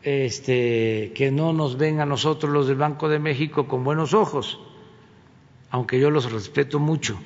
este, 0.04 1.12
que 1.16 1.32
no 1.32 1.54
nos 1.54 1.76
ven 1.76 2.00
a 2.00 2.06
nosotros 2.06 2.54
los 2.54 2.68
del 2.68 2.78
Banco 2.78 3.10
de 3.10 3.18
México 3.18 3.68
con 3.68 3.84
buenos 3.84 4.14
ojos, 4.14 4.60
aunque 5.72 6.00
yo 6.00 6.12
los 6.12 6.32
respeto 6.32 6.80
mucho. 6.80 7.20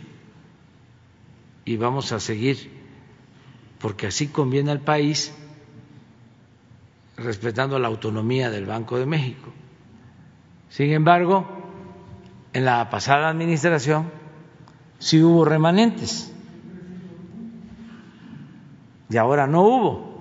Y 1.65 1.75
vamos 1.75 2.13
a 2.13 2.21
seguir 2.21 2.71
porque 3.81 4.07
así 4.07 4.29
conviene 4.29 4.71
al 4.71 4.79
país, 4.79 5.35
respetando 7.17 7.77
la 7.77 7.89
autonomía 7.89 8.49
del 8.49 8.65
Banco 8.65 8.97
de 8.97 9.05
México. 9.05 9.51
Sin 10.69 10.91
embargo, 10.91 11.45
en 12.53 12.63
la 12.63 12.89
pasada 12.89 13.27
administración 13.27 14.09
sí 14.97 15.21
hubo 15.21 15.43
remanentes 15.43 16.31
y 19.11 19.17
ahora 19.17 19.45
no 19.45 19.63
hubo. 19.63 20.11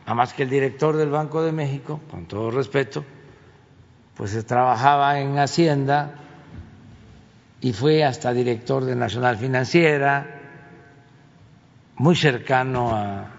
Nada 0.00 0.14
más 0.14 0.32
que 0.32 0.42
el 0.42 0.50
director 0.50 0.96
del 0.96 1.10
Banco 1.10 1.42
de 1.42 1.52
México, 1.52 2.00
con 2.10 2.26
todo 2.26 2.50
respeto, 2.50 3.04
pues 4.14 4.44
trabajaba 4.46 5.20
en 5.20 5.38
Hacienda 5.38 6.14
y 7.60 7.72
fue 7.72 8.04
hasta 8.04 8.32
director 8.32 8.84
de 8.84 8.96
Nacional 8.96 9.36
Financiera, 9.36 10.26
muy 11.96 12.16
cercano 12.16 12.94
a, 12.94 13.30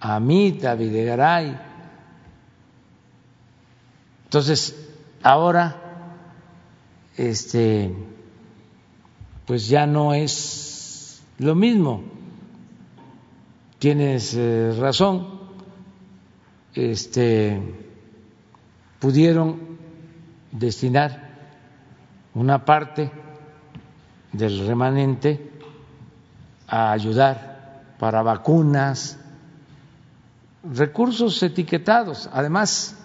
a 0.00 0.20
Mita 0.20 0.74
Videgaray. 0.74 1.58
Entonces, 4.24 4.90
ahora, 5.22 5.76
este, 7.16 7.94
pues 9.46 9.66
ya 9.66 9.86
no 9.86 10.12
es 10.14 10.69
lo 11.40 11.54
mismo. 11.54 12.02
Tienes 13.78 14.34
eh, 14.34 14.74
razón. 14.78 15.40
Este, 16.74 17.58
pudieron 18.98 19.58
destinar 20.52 21.30
una 22.34 22.64
parte 22.64 23.10
del 24.32 24.66
remanente 24.66 25.50
a 26.68 26.92
ayudar 26.92 27.96
para 27.98 28.22
vacunas, 28.22 29.18
recursos 30.62 31.42
etiquetados, 31.42 32.28
además, 32.32 32.96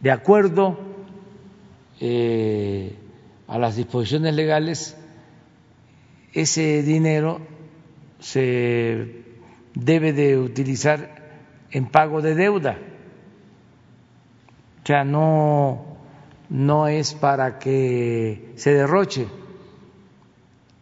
de 0.00 0.10
acuerdo 0.12 0.78
eh, 2.00 2.96
a 3.48 3.58
las 3.58 3.76
disposiciones 3.76 4.34
legales, 4.34 4.96
ese 6.32 6.82
dinero 6.82 7.55
se 8.18 9.24
debe 9.74 10.12
de 10.12 10.38
utilizar 10.38 11.16
en 11.70 11.86
pago 11.86 12.22
de 12.22 12.34
deuda. 12.34 12.78
O 14.82 14.86
sea, 14.86 15.04
no, 15.04 15.84
no 16.48 16.88
es 16.88 17.14
para 17.14 17.58
que 17.58 18.52
se 18.56 18.72
derroche. 18.72 19.26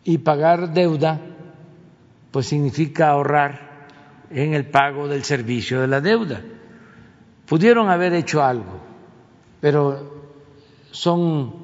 Y 0.05 0.19
pagar 0.19 0.75
deuda, 0.75 1.21
pues 2.31 2.47
significa 2.47 3.09
ahorrar 3.09 3.87
en 4.31 4.55
el 4.55 4.67
pago 4.67 5.09
del 5.09 5.25
servicio 5.25 5.81
de 5.81 5.87
la 5.87 6.01
deuda. 6.01 6.43
Pudieron 7.47 7.89
haber 7.89 8.13
hecho 8.15 8.43
algo, 8.43 8.81
pero 9.61 10.13
son 10.91 11.55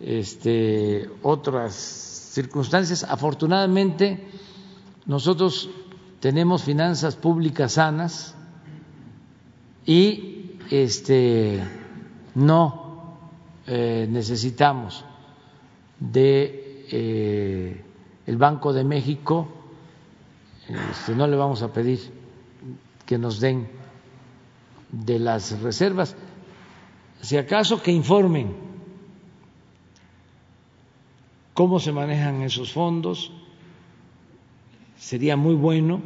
este, 0.00 1.08
otras 1.22 1.74
circunstancias. 1.74 3.04
Afortunadamente, 3.04 4.26
nosotros 5.06 5.68
tenemos 6.20 6.62
finanzas 6.62 7.16
públicas 7.16 7.72
sanas 7.72 8.34
y 9.84 10.52
este 10.70 11.62
no 12.34 13.18
eh, 13.66 14.06
necesitamos 14.08 15.04
de 15.98 16.86
eh, 16.90 17.84
el 18.26 18.36
Banco 18.36 18.72
de 18.72 18.84
México, 18.84 19.48
este, 20.68 21.14
no 21.14 21.26
le 21.26 21.36
vamos 21.36 21.62
a 21.62 21.72
pedir 21.72 21.98
que 23.04 23.18
nos 23.18 23.40
den 23.40 23.68
de 24.90 25.18
las 25.18 25.60
reservas, 25.60 26.16
si 27.20 27.36
acaso 27.36 27.82
que 27.82 27.90
informen 27.90 28.54
cómo 31.54 31.80
se 31.80 31.92
manejan 31.92 32.42
esos 32.42 32.72
fondos, 32.72 33.32
sería 35.02 35.36
muy 35.36 35.56
bueno, 35.56 36.00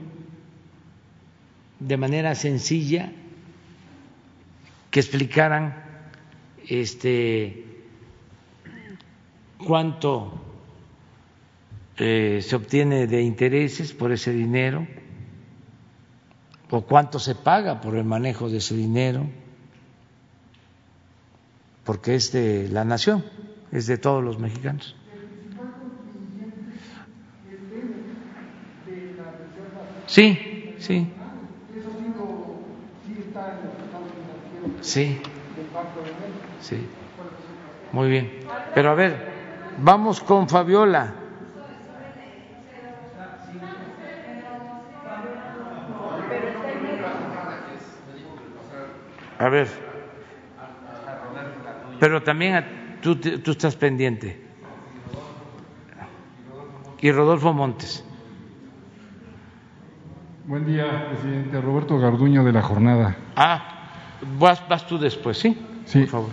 de 1.81 1.99
manera 1.99 2.35
sencilla, 2.35 3.13
que 4.91 5.01
explicaran 5.01 5.77
este, 6.67 7.63
cuánto 9.59 10.41
eh, 11.99 12.41
se 12.43 12.57
obtiene 12.57 13.07
de 13.07 13.21
intereses 13.21 13.93
por 13.93 14.13
ese 14.13 14.33
dinero 14.33 14.87
o 16.71 16.81
cuánto 16.81 17.19
se 17.19 17.35
paga 17.35 17.83
por 17.83 17.97
el 17.97 18.05
manejo 18.05 18.49
de 18.49 18.59
ese 18.59 18.75
dinero, 18.75 19.27
porque 21.85 22.15
es 22.15 22.33
de 22.33 22.71
la 22.71 22.87
nación, 22.87 23.27
es 23.73 23.87
de 23.87 23.99
todos 23.99 24.25
los 24.25 24.39
mexicanos. 24.39 24.97
Sí, 30.07 30.75
sí. 30.79 31.13
Sí. 34.81 35.23
Sí. 36.61 36.89
Muy 37.93 38.09
bien. 38.09 38.31
Pero 38.75 38.91
a 38.91 38.95
ver, 38.95 39.23
vamos 39.77 40.21
con 40.21 40.49
Fabiola. 40.49 41.15
A 49.39 49.49
ver. 49.49 49.69
Pero 52.01 52.23
también 52.23 52.65
tú, 53.03 53.17
tú 53.21 53.51
estás 53.51 53.77
pendiente. 53.77 54.29
Y 57.01 57.11
Rodolfo 57.13 57.53
Montes. 57.53 58.06
Buen 60.49 60.65
día, 60.65 61.09
presidente. 61.09 61.61
Roberto 61.61 61.99
Garduño 61.99 62.45
de 62.45 62.53
la 62.53 62.63
Jornada. 62.63 63.17
Ah, 63.35 63.89
Vas, 64.39 64.87
tú 64.87 64.97
después, 64.97 65.39
¿sí? 65.39 65.59
Sí. 65.87 66.03
Por 66.03 66.09
favor. 66.09 66.31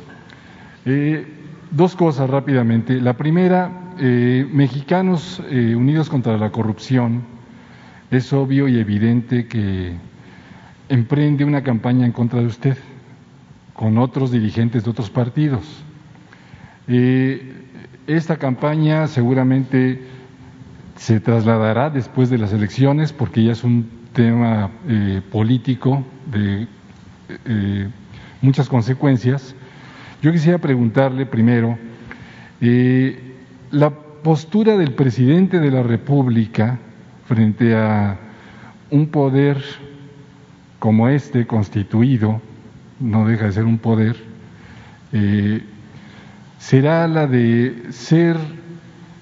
Eh, 0.85 1.26
dos 1.72 1.95
cosas 1.95 2.30
rápidamente. 2.30 3.02
La 3.02 3.14
primera, 3.14 3.95
eh, 3.98 4.48
Mexicanos 4.53 5.41
eh, 5.49 5.76
Unidos 5.76 6.11
contra 6.11 6.38
la 6.38 6.52
Corrupción, 6.52 7.23
es 8.11 8.31
obvio 8.34 8.68
y 8.68 8.77
evidente 8.77 9.48
que 9.48 9.95
emprende 10.90 11.44
una 11.44 11.64
campaña 11.64 12.06
en 12.06 12.11
contra 12.11 12.40
de 12.40 12.45
usted 12.45 12.77
con 13.73 13.98
otros 13.98 14.30
dirigentes 14.30 14.84
de 14.84 14.91
otros 14.91 15.10
partidos. 15.10 15.84
esta 18.06 18.38
campaña 18.38 19.07
seguramente 19.07 20.03
se 20.98 21.19
trasladará 21.19 21.90
después 21.90 22.30
de 22.30 22.38
las 22.38 22.53
elecciones 22.53 23.11
porque 23.11 23.44
ya 23.44 23.53
es 23.53 23.64
un 23.64 24.03
tema 24.14 24.69
político 25.31 26.03
de 26.31 26.68
eh, 27.45 27.88
muchas 28.41 28.69
consecuencias. 28.69 29.56
Yo 30.22 30.31
quisiera 30.31 30.57
preguntarle 30.57 31.26
primero, 31.26 31.77
eh, 32.61 33.19
la 33.72 33.90
postura 33.90 34.77
del 34.77 34.94
presidente 34.94 35.60
de 35.60 35.72
la 35.72 35.84
República 35.84 36.80
frente 37.26 37.76
a 37.76 38.19
un 38.91 39.07
poder 39.07 39.64
como 40.80 41.07
este 41.07 41.48
constituido, 41.48 42.41
no 42.99 43.27
deja 43.27 43.45
de 43.45 43.52
ser 43.53 43.65
un 43.65 43.77
poder, 43.77 44.15
eh, 45.14 45.61
será 46.60 47.07
la 47.07 47.27
de 47.27 47.85
ser 47.90 48.38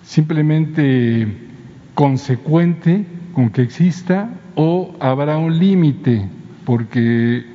simplemente 0.04 1.28
consecuente 1.94 3.06
con 3.34 3.50
que 3.50 3.62
exista 3.62 4.30
o 4.56 4.94
habrá 5.00 5.38
un 5.38 5.58
límite, 5.58 6.28
porque 6.66 7.46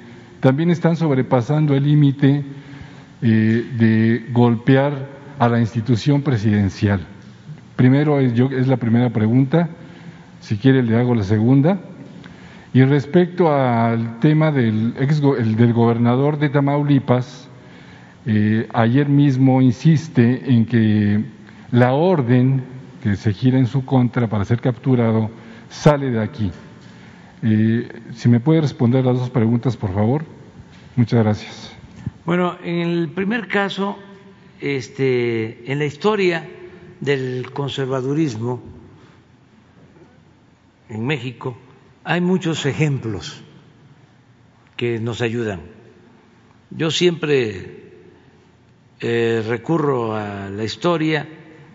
también 0.40 0.70
están 0.70 0.97
sobrepasando 0.97 1.74
el 1.74 1.85
límite 1.85 2.44
eh, 3.23 3.65
de 3.78 4.27
golpear 4.32 4.93
a 5.39 5.48
la 5.48 5.61
institución 5.61 6.23
presidencial. 6.23 7.01
Primero 7.77 8.20
es, 8.20 8.35
yo, 8.35 8.48
es 8.51 8.69
la 8.69 8.77
primera 8.77 9.11
pregunta, 9.11 9.69
si 10.40 10.57
quiere 10.57 10.82
le 10.82 10.97
hago 10.97 11.15
la 11.15 11.24
segunda. 11.24 11.78
Y 12.73 12.82
respecto 12.85 13.53
al 13.53 14.19
tema 14.20 14.53
del, 14.53 14.94
ex, 14.98 15.20
del 15.20 15.73
gobernador 15.73 16.39
de 16.39 16.51
Tamaulipas, 16.51 17.48
eh, 18.27 18.69
ayer 18.73 19.09
mismo 19.09 19.62
insiste 19.62 20.43
en 20.53 20.66
que 20.66 21.24
la 21.70 21.93
orden 21.93 22.65
que 23.03 23.16
se 23.16 23.32
gira 23.32 23.59
en 23.59 23.66
su 23.66 23.85
contra 23.85 24.27
para 24.27 24.44
ser 24.44 24.61
capturado 24.61 25.31
sale 25.68 26.10
de 26.10 26.20
aquí. 26.20 26.51
Eh, 27.43 27.88
si 28.14 28.28
me 28.28 28.40
puede 28.40 28.60
responder 28.60 29.05
las 29.05 29.18
dos 29.18 29.30
preguntas, 29.30 29.76
por 29.76 29.93
favor. 29.93 30.24
Muchas 30.97 31.22
gracias. 31.22 31.76
Bueno, 32.24 32.56
en 32.64 32.80
el 32.80 33.09
primer 33.09 33.47
caso, 33.48 33.98
este, 34.60 35.70
en 35.70 35.78
la 35.78 35.84
historia 35.84 36.48
del 37.01 37.51
conservadurismo, 37.52 38.62
en 40.88 41.06
México, 41.06 41.56
hay 42.05 42.20
muchos 42.20 42.66
ejemplos 42.66 43.43
que 44.76 44.98
nos 44.98 45.20
ayudan. 45.20 45.60
Yo 46.70 46.90
siempre 46.90 47.93
eh, 49.01 49.44
recurro 49.47 50.14
a 50.16 50.48
la 50.51 50.64
historia 50.64 51.28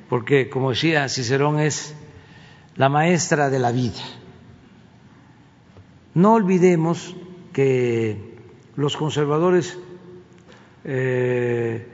porque, 0.10 0.50
como 0.50 0.72
decía 0.72 1.08
Cicerón, 1.08 1.60
es 1.60 1.96
la 2.76 2.90
maestra 2.90 3.50
de 3.50 3.60
la 3.60 3.72
vida. 3.72 4.02
No 6.14 6.34
olvidemos 6.34 7.16
que 7.54 8.40
los 8.76 8.98
conservadores 8.98 9.78
eh, 10.84 11.88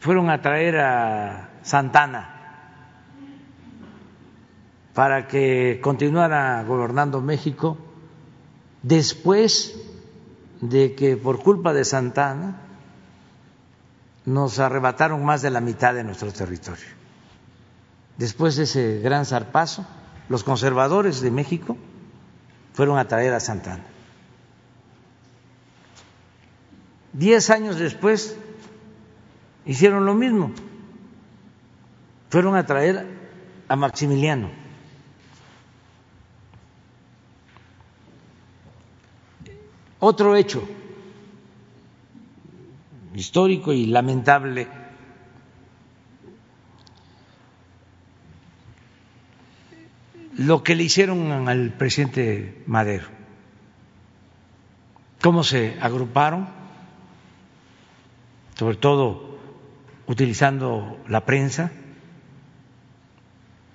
fueron 0.00 0.30
a 0.30 0.40
traer 0.42 0.78
a 0.78 1.50
Santana 1.62 2.34
para 4.94 5.28
que 5.28 5.80
continuara 5.82 6.62
gobernando 6.64 7.20
México 7.20 7.78
después 8.82 9.74
de 10.60 10.94
que 10.94 11.16
por 11.16 11.42
culpa 11.42 11.72
de 11.72 11.84
Santana 11.84 12.62
nos 14.24 14.58
arrebataron 14.58 15.24
más 15.24 15.42
de 15.42 15.50
la 15.50 15.60
mitad 15.60 15.94
de 15.94 16.04
nuestro 16.04 16.32
territorio. 16.32 16.86
Después 18.18 18.56
de 18.56 18.64
ese 18.64 18.98
gran 18.98 19.24
zarpazo, 19.24 19.86
los 20.28 20.44
conservadores 20.44 21.20
de 21.20 21.30
México 21.30 21.76
fueron 22.74 22.98
a 22.98 23.08
traer 23.08 23.32
a 23.32 23.40
Santana. 23.40 23.84
Diez 27.12 27.50
años 27.50 27.76
después 27.76 28.36
hicieron 29.64 30.04
lo 30.04 30.14
mismo, 30.14 30.52
fueron 32.30 32.54
a 32.56 32.66
traer 32.66 33.06
a 33.68 33.76
Maximiliano. 33.76 34.50
Otro 40.00 40.36
hecho 40.36 40.62
histórico 43.14 43.72
y 43.72 43.86
lamentable 43.86 44.68
lo 50.38 50.62
que 50.62 50.76
le 50.76 50.84
hicieron 50.84 51.48
al 51.48 51.72
presidente 51.72 52.62
Madero, 52.66 53.08
cómo 55.20 55.42
se 55.42 55.76
agruparon, 55.80 56.48
sobre 58.54 58.76
todo 58.76 59.36
utilizando 60.06 61.00
la 61.08 61.24
prensa 61.24 61.72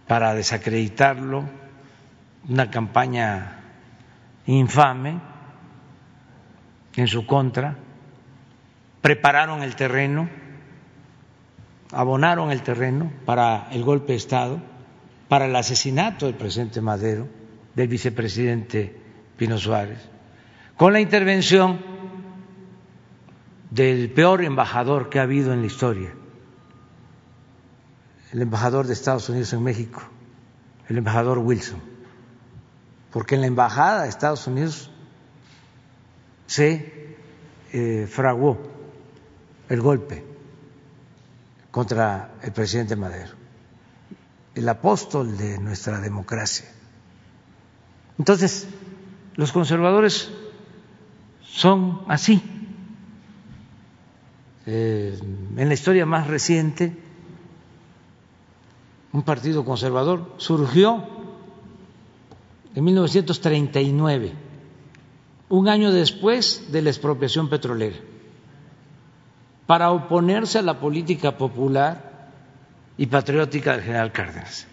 para 0.08 0.34
desacreditarlo, 0.34 1.44
una 2.48 2.72
campaña 2.72 3.60
infame 4.46 5.20
en 6.96 7.08
su 7.08 7.26
contra, 7.26 7.76
prepararon 9.02 9.64
el 9.64 9.76
terreno, 9.76 10.30
abonaron 11.92 12.52
el 12.52 12.62
terreno 12.64 13.12
para 13.26 13.68
el 13.72 13.84
golpe 13.84 14.14
de 14.14 14.18
Estado, 14.18 14.73
para 15.34 15.48
el 15.48 15.56
asesinato 15.56 16.28
del 16.28 16.36
presidente 16.36 16.80
Madero, 16.80 17.28
del 17.74 17.88
vicepresidente 17.88 18.96
Pino 19.36 19.58
Suárez, 19.58 19.98
con 20.78 20.94
la 20.94 21.00
intervención 21.00 21.82
del 23.72 24.12
peor 24.12 24.44
embajador 24.44 25.10
que 25.10 25.18
ha 25.18 25.24
habido 25.24 25.52
en 25.52 25.62
la 25.62 25.66
historia, 25.66 26.14
el 28.32 28.44
embajador 28.44 28.86
de 28.86 28.94
Estados 28.94 29.28
Unidos 29.28 29.52
en 29.54 29.64
México, 29.64 30.04
el 30.88 31.00
embajador 31.00 31.40
Wilson, 31.40 31.82
porque 33.12 33.34
en 33.34 33.42
la 33.42 33.48
embajada 33.48 34.04
de 34.04 34.10
Estados 34.10 34.46
Unidos 34.46 34.92
se 36.46 37.18
eh, 37.72 38.08
fraguó 38.08 38.62
el 39.68 39.82
golpe 39.82 40.24
contra 41.72 42.36
el 42.44 42.52
presidente 42.52 42.96
Madero, 42.96 43.43
el 44.56 44.70
apóstol 44.70 45.38
de 45.38 45.58
nuestra 45.60 46.00
democracia. 46.00 46.68
Entonces, 48.20 48.68
los 49.36 49.52
conservadores 49.52 50.30
son 51.42 52.02
así. 52.08 52.42
Eh, 54.66 55.20
en 55.58 55.68
la 55.68 55.74
historia 55.74 56.06
más 56.06 56.28
reciente, 56.28 56.96
un 59.12 59.24
partido 59.24 59.66
conservador 59.66 60.34
surgió 60.38 61.04
en 62.76 62.84
1939 62.84 64.34
un 65.50 65.68
año 65.68 65.92
después 65.92 66.72
de 66.72 66.82
la 66.82 66.90
expropiación 66.90 67.50
petrolera, 67.50 67.98
para 69.68 69.92
oponerse 69.92 70.58
a 70.60 70.64
la 70.64 70.80
política 70.80 71.38
popular 71.38 72.13
y 72.98 73.06
patriótica 73.08 73.74
del 73.74 73.82
general 73.82 74.12
Cárdenas. 74.12 74.68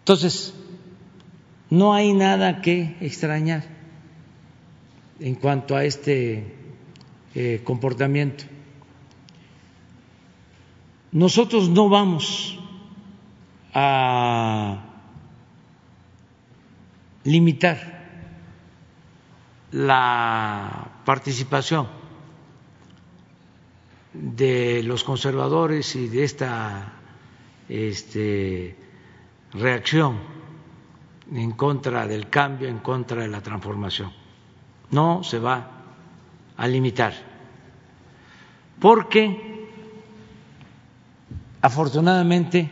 Entonces, 0.00 0.54
no 1.70 1.92
hay 1.92 2.14
nada 2.14 2.62
que 2.62 2.96
extrañar 3.00 3.64
en 5.20 5.34
cuanto 5.34 5.76
a 5.76 5.84
este 5.84 6.56
eh, 7.34 7.60
comportamiento. 7.62 8.44
Nosotros 11.12 11.68
no 11.68 11.88
vamos 11.88 12.58
a 13.74 14.84
limitar 17.24 17.98
la 19.72 21.02
participación 21.04 21.97
de 24.20 24.82
los 24.82 25.04
conservadores 25.04 25.94
y 25.94 26.08
de 26.08 26.24
esta 26.24 26.92
este, 27.68 28.76
reacción 29.52 30.18
en 31.32 31.52
contra 31.52 32.06
del 32.06 32.28
cambio, 32.28 32.68
en 32.68 32.78
contra 32.78 33.22
de 33.22 33.28
la 33.28 33.40
transformación. 33.40 34.12
No 34.90 35.22
se 35.22 35.38
va 35.38 35.70
a 36.56 36.66
limitar, 36.66 37.12
porque 38.80 39.68
afortunadamente 41.60 42.70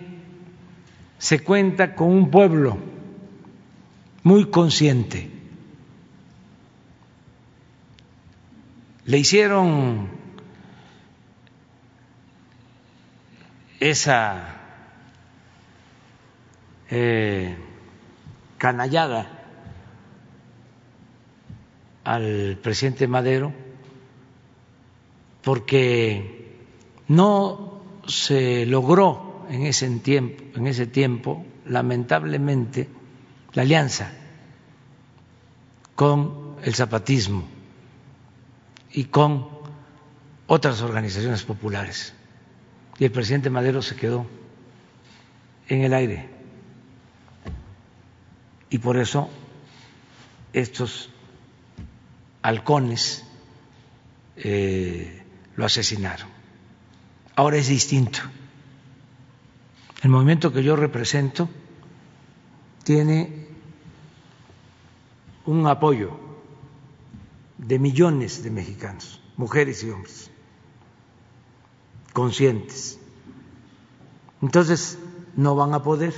se 1.18 1.40
cuenta 1.40 1.94
con 1.94 2.08
un 2.08 2.30
pueblo 2.30 2.78
muy 4.22 4.46
consciente. 4.46 5.30
Le 9.04 9.18
hicieron 9.18 10.25
esa 13.80 14.56
eh, 16.90 17.56
canallada 18.58 19.26
al 22.04 22.58
presidente 22.62 23.08
Madero 23.08 23.52
porque 25.42 26.58
no 27.08 27.82
se 28.06 28.66
logró 28.66 29.46
en 29.48 29.62
ese 29.62 29.88
tiempo, 30.00 30.58
en 30.58 30.66
ese 30.66 30.86
tiempo 30.86 31.44
lamentablemente, 31.66 32.88
la 33.52 33.62
alianza 33.62 34.12
con 35.94 36.56
el 36.62 36.74
zapatismo 36.74 37.44
y 38.92 39.04
con 39.04 39.48
otras 40.46 40.82
organizaciones 40.82 41.42
populares. 41.42 42.15
Y 42.98 43.04
el 43.04 43.10
presidente 43.10 43.50
Madero 43.50 43.82
se 43.82 43.96
quedó 43.96 44.26
en 45.68 45.82
el 45.82 45.92
aire. 45.92 46.28
Y 48.70 48.78
por 48.78 48.96
eso 48.96 49.28
estos 50.52 51.10
halcones 52.42 53.24
eh, 54.36 55.22
lo 55.56 55.64
asesinaron. 55.64 56.28
Ahora 57.34 57.58
es 57.58 57.68
distinto. 57.68 58.20
El 60.02 60.10
movimiento 60.10 60.52
que 60.52 60.62
yo 60.62 60.76
represento 60.76 61.48
tiene 62.84 63.46
un 65.44 65.66
apoyo 65.66 66.18
de 67.58 67.78
millones 67.78 68.42
de 68.42 68.50
mexicanos, 68.50 69.20
mujeres 69.36 69.82
y 69.82 69.90
hombres, 69.90 70.30
conscientes. 72.16 72.98
Entonces, 74.40 74.98
no 75.36 75.54
van 75.54 75.74
a 75.74 75.82
poder. 75.82 76.14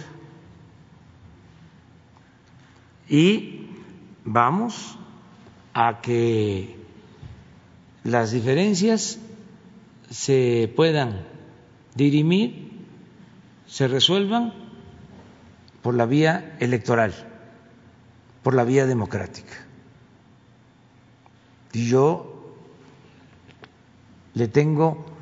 Y 3.08 3.66
vamos 4.24 4.96
a 5.74 6.00
que 6.00 6.76
las 8.04 8.30
diferencias 8.30 9.18
se 10.08 10.72
puedan 10.76 11.26
dirimir, 11.96 12.86
se 13.66 13.88
resuelvan 13.88 14.54
por 15.82 15.96
la 15.96 16.06
vía 16.06 16.56
electoral, 16.60 17.12
por 18.44 18.54
la 18.54 18.62
vía 18.62 18.86
democrática. 18.86 19.66
Y 21.72 21.88
yo 21.88 22.54
le 24.34 24.46
tengo 24.46 25.18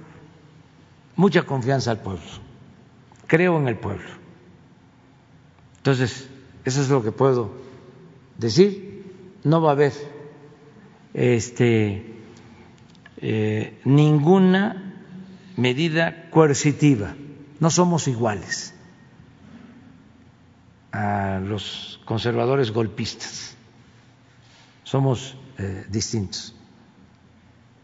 mucha 1.17 1.43
confianza 1.43 1.91
al 1.91 2.01
pueblo, 2.01 2.23
creo 3.27 3.59
en 3.59 3.69
el 3.69 3.77
pueblo. 3.77 4.09
Entonces, 5.79 6.29
eso 6.65 6.81
es 6.83 6.89
lo 6.89 7.03
que 7.03 7.13
puedo 7.13 7.53
decir. 8.39 9.41
No 9.45 9.61
va 9.61 9.71
a 9.71 9.73
haber 9.73 9.93
este, 11.15 12.15
eh, 13.19 13.81
ninguna 13.85 15.05
medida 15.57 16.29
coercitiva. 16.31 17.15
No 17.61 17.71
somos 17.71 18.09
iguales 18.09 18.75
a 20.93 21.41
los 21.43 22.01
conservadores 22.05 22.73
golpistas. 22.73 23.55
Somos 24.85 25.37
eh, 25.59 25.87
distintos. 25.89 26.55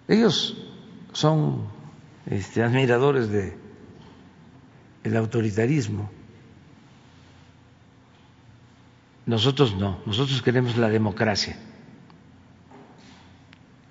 Ellos 0.09 0.57
son 1.13 1.67
este, 2.27 2.62
admiradores 2.62 3.28
de 3.28 3.57
el 5.05 5.16
autoritarismo. 5.16 6.11
Nosotros 9.27 9.74
no, 9.77 10.01
nosotros 10.07 10.43
queremos 10.43 10.77
la 10.77 10.89
democracia 10.89 11.57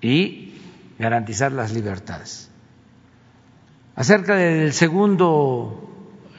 y 0.00 0.54
garantizar 0.98 1.52
las 1.52 1.72
libertades. 1.72 2.50
Acerca 3.94 4.36
del 4.36 4.72
segundo 4.72 5.90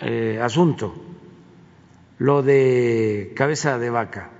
eh, 0.02 0.40
asunto, 0.41 0.94
lo 2.20 2.44
de 2.44 3.34
cabeza 3.36 3.78
de 3.78 3.90
vaca, 3.90 4.32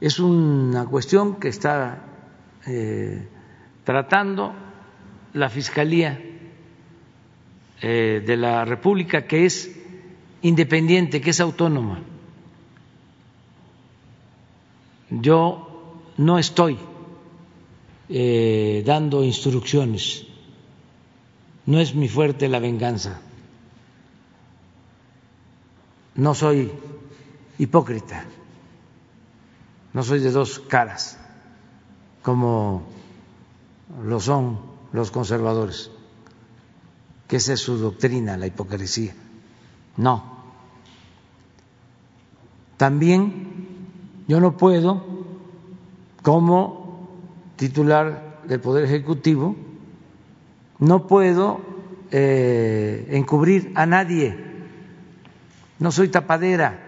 es 0.00 0.20
una 0.20 0.86
cuestión 0.86 1.36
que 1.36 1.48
está 1.48 2.04
eh, 2.66 3.28
tratando 3.84 4.54
la 5.32 5.48
Fiscalía 5.48 6.20
eh, 7.80 8.22
de 8.24 8.36
la 8.36 8.64
República, 8.64 9.26
que 9.26 9.46
es 9.46 9.70
independiente, 10.42 11.20
que 11.20 11.30
es 11.30 11.40
autónoma. 11.40 12.02
Yo 15.10 16.02
no 16.16 16.38
estoy 16.38 16.78
eh, 18.08 18.82
dando 18.84 19.24
instrucciones, 19.24 20.26
no 21.66 21.80
es 21.80 21.94
mi 21.94 22.08
fuerte 22.08 22.48
la 22.48 22.58
venganza, 22.58 23.20
no 26.14 26.34
soy 26.34 26.72
hipócrita, 27.58 28.24
no 29.92 30.02
soy 30.02 30.20
de 30.20 30.30
dos 30.30 30.58
caras, 30.58 31.18
como 32.22 32.82
lo 34.04 34.20
son 34.20 34.67
los 34.92 35.10
conservadores, 35.10 35.90
que 37.26 37.36
esa 37.36 37.52
es 37.52 37.60
su 37.60 37.76
doctrina, 37.78 38.36
la 38.36 38.46
hipocresía. 38.46 39.14
No. 39.96 40.38
También 42.76 43.68
yo 44.28 44.40
no 44.40 44.56
puedo, 44.56 45.02
como 46.22 47.08
titular 47.56 48.40
del 48.46 48.60
Poder 48.60 48.84
Ejecutivo, 48.84 49.56
no 50.78 51.06
puedo 51.06 51.60
eh, 52.10 53.08
encubrir 53.10 53.72
a 53.74 53.84
nadie, 53.84 54.38
no 55.78 55.90
soy 55.90 56.08
tapadera. 56.08 56.84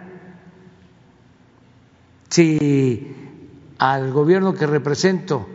Si 2.28 3.14
al 3.78 4.12
gobierno 4.12 4.54
que 4.54 4.66
represento 4.66 5.46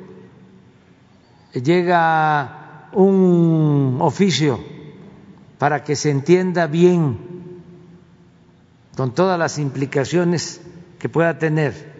llega 1.62 2.90
un 2.92 3.98
oficio 4.02 4.60
para 5.58 5.84
que 5.84 5.96
se 5.96 6.10
entienda 6.10 6.68
bien 6.68 7.18
con 8.96 9.14
todas 9.14 9.38
las 9.38 9.58
implicaciones 9.58 10.62
que 11.00 11.10
pueda 11.10 11.38
tener, 11.38 11.94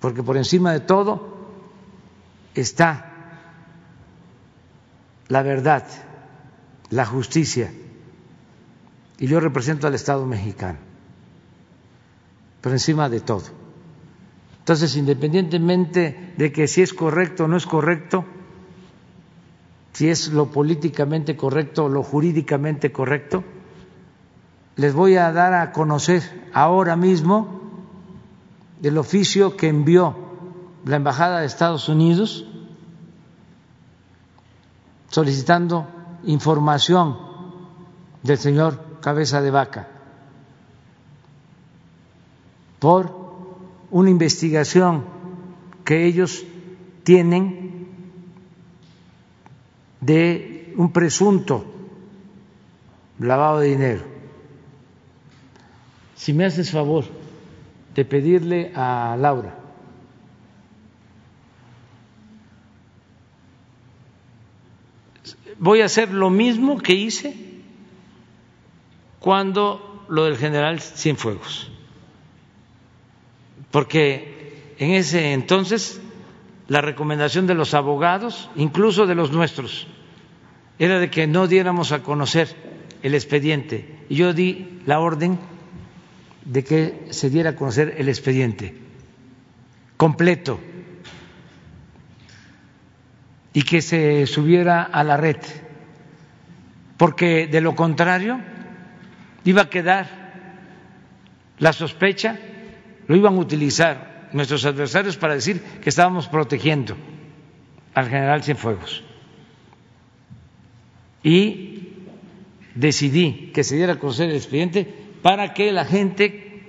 porque 0.00 0.22
por 0.22 0.36
encima 0.36 0.72
de 0.72 0.80
todo 0.80 1.36
está 2.54 3.08
la 5.28 5.42
verdad, 5.42 5.84
la 6.90 7.06
justicia, 7.06 7.72
y 9.18 9.26
yo 9.26 9.40
represento 9.40 9.86
al 9.86 9.94
Estado 9.94 10.26
mexicano, 10.26 10.78
por 12.60 12.72
encima 12.72 13.08
de 13.08 13.20
todo. 13.20 13.61
Entonces, 14.62 14.94
independientemente 14.94 16.34
de 16.36 16.52
que 16.52 16.68
si 16.68 16.82
es 16.82 16.94
correcto 16.94 17.44
o 17.44 17.48
no 17.48 17.56
es 17.56 17.66
correcto, 17.66 18.24
si 19.92 20.08
es 20.08 20.28
lo 20.28 20.52
políticamente 20.52 21.36
correcto 21.36 21.86
o 21.86 21.88
lo 21.88 22.04
jurídicamente 22.04 22.92
correcto, 22.92 23.42
les 24.76 24.94
voy 24.94 25.16
a 25.16 25.32
dar 25.32 25.52
a 25.52 25.72
conocer 25.72 26.22
ahora 26.54 26.94
mismo 26.94 27.60
el 28.84 28.96
oficio 28.98 29.56
que 29.56 29.66
envió 29.66 30.16
la 30.84 30.94
Embajada 30.94 31.40
de 31.40 31.46
Estados 31.46 31.88
Unidos 31.88 32.46
solicitando 35.08 35.88
información 36.22 37.18
del 38.22 38.38
señor 38.38 39.00
Cabeza 39.00 39.42
de 39.42 39.50
Vaca 39.50 39.88
por 42.78 43.21
una 43.92 44.10
investigación 44.10 45.04
que 45.84 46.06
ellos 46.06 46.44
tienen 47.04 47.86
de 50.00 50.72
un 50.76 50.90
presunto 50.92 51.64
lavado 53.20 53.60
de 53.60 53.68
dinero. 53.68 54.02
Si 56.16 56.32
me 56.32 56.46
haces 56.46 56.70
favor 56.70 57.04
de 57.94 58.04
pedirle 58.04 58.72
a 58.74 59.16
Laura 59.18 59.62
voy 65.58 65.80
a 65.80 65.84
hacer 65.84 66.10
lo 66.10 66.28
mismo 66.28 66.78
que 66.78 66.94
hice 66.94 67.36
cuando 69.20 70.04
lo 70.08 70.24
del 70.24 70.36
general 70.36 70.80
Cienfuegos 70.80 71.71
porque 73.72 74.74
en 74.78 74.92
ese 74.92 75.32
entonces 75.32 76.00
la 76.68 76.80
recomendación 76.80 77.48
de 77.48 77.54
los 77.54 77.74
abogados, 77.74 78.50
incluso 78.54 79.06
de 79.06 79.16
los 79.16 79.32
nuestros, 79.32 79.88
era 80.78 81.00
de 81.00 81.10
que 81.10 81.26
no 81.26 81.48
diéramos 81.48 81.90
a 81.90 82.02
conocer 82.02 82.54
el 83.02 83.14
expediente. 83.14 84.04
Y 84.08 84.16
yo 84.16 84.32
di 84.32 84.80
la 84.86 85.00
orden 85.00 85.38
de 86.44 86.62
que 86.62 87.06
se 87.10 87.30
diera 87.30 87.50
a 87.50 87.56
conocer 87.56 87.94
el 87.98 88.08
expediente 88.08 88.76
completo 89.96 90.60
y 93.54 93.62
que 93.62 93.80
se 93.80 94.26
subiera 94.26 94.82
a 94.82 95.02
la 95.04 95.16
red, 95.16 95.36
porque 96.98 97.46
de 97.46 97.60
lo 97.60 97.74
contrario 97.74 98.38
iba 99.44 99.62
a 99.62 99.70
quedar 99.70 100.22
la 101.58 101.72
sospecha 101.72 102.38
lo 103.12 103.18
iban 103.18 103.34
a 103.34 103.40
utilizar 103.40 104.30
nuestros 104.32 104.64
adversarios 104.64 105.18
para 105.18 105.34
decir 105.34 105.60
que 105.82 105.90
estábamos 105.90 106.28
protegiendo 106.28 106.96
al 107.92 108.08
general 108.08 108.42
Cienfuegos. 108.42 109.04
Y 111.22 111.90
decidí 112.74 113.50
que 113.52 113.64
se 113.64 113.76
diera 113.76 113.92
a 113.92 113.98
conocer 113.98 114.30
el 114.30 114.36
expediente 114.36 114.90
para 115.20 115.52
que 115.52 115.72
la 115.72 115.84
gente 115.84 116.62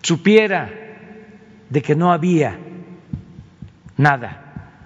supiera 0.00 0.72
de 1.68 1.82
que 1.82 1.94
no 1.94 2.10
había 2.10 2.58
nada 3.98 4.80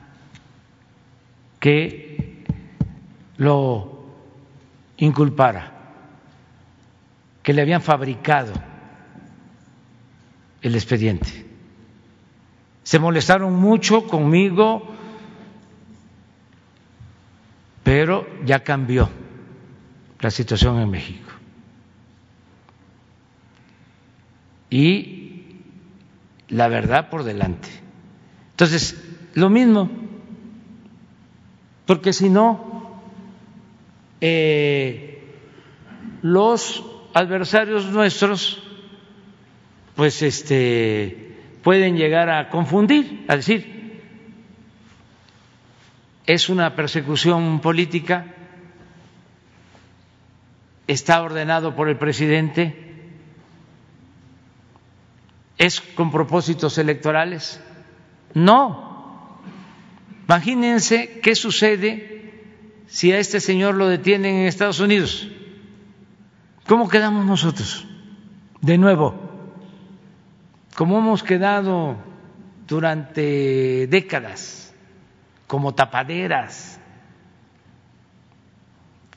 que 1.60 2.43
lo 3.36 4.06
inculpara, 4.97 5.73
que 7.44 7.52
le 7.52 7.62
habían 7.62 7.81
fabricado 7.81 8.71
el 10.62 10.74
expediente. 10.74 11.44
Se 12.82 12.98
molestaron 12.98 13.55
mucho 13.55 14.06
conmigo, 14.06 14.89
pero 17.82 18.26
ya 18.44 18.60
cambió 18.60 19.09
la 20.20 20.30
situación 20.30 20.80
en 20.80 20.90
México. 20.90 21.30
Y 24.70 25.59
la 26.48 26.68
verdad 26.68 27.10
por 27.10 27.24
delante. 27.24 27.68
Entonces, 28.52 29.02
lo 29.34 29.51
mismo, 29.51 29.90
porque 31.86 32.12
si 32.12 32.30
no, 32.30 33.01
eh, 34.20 35.22
los 36.22 36.84
adversarios 37.12 37.86
nuestros 37.86 38.62
pues 39.94 40.23
este 40.23 41.36
pueden 41.62 41.97
llegar 41.97 42.28
a 42.31 42.48
confundir, 42.51 43.24
a 43.28 43.36
decir 43.36 43.82
es 46.27 46.48
una 46.48 46.74
persecución 46.74 47.60
política, 47.60 48.27
está 50.86 51.23
ordenado 51.23 51.74
por 51.74 51.89
el 51.89 51.97
presidente, 51.97 52.77
es 55.59 55.81
con 55.81 56.10
propósitos 56.10 56.78
electorales. 56.78 57.60
No. 58.35 59.40
Imagínense 60.27 61.20
qué 61.23 61.35
sucede 61.35 62.43
si 62.86 63.12
a 63.12 63.19
este 63.19 63.40
señor 63.40 63.74
lo 63.74 63.89
detienen 63.89 64.36
en 64.36 64.47
Estados 64.47 64.81
Unidos. 64.81 65.28
¿Cómo 66.66 66.89
quedamos 66.89 67.27
nosotros? 67.27 67.86
De 68.60 68.78
nuevo, 68.78 69.31
como 70.74 70.98
hemos 70.98 71.22
quedado 71.22 71.96
durante 72.66 73.86
décadas, 73.88 74.74
como 75.46 75.74
tapaderas, 75.74 76.78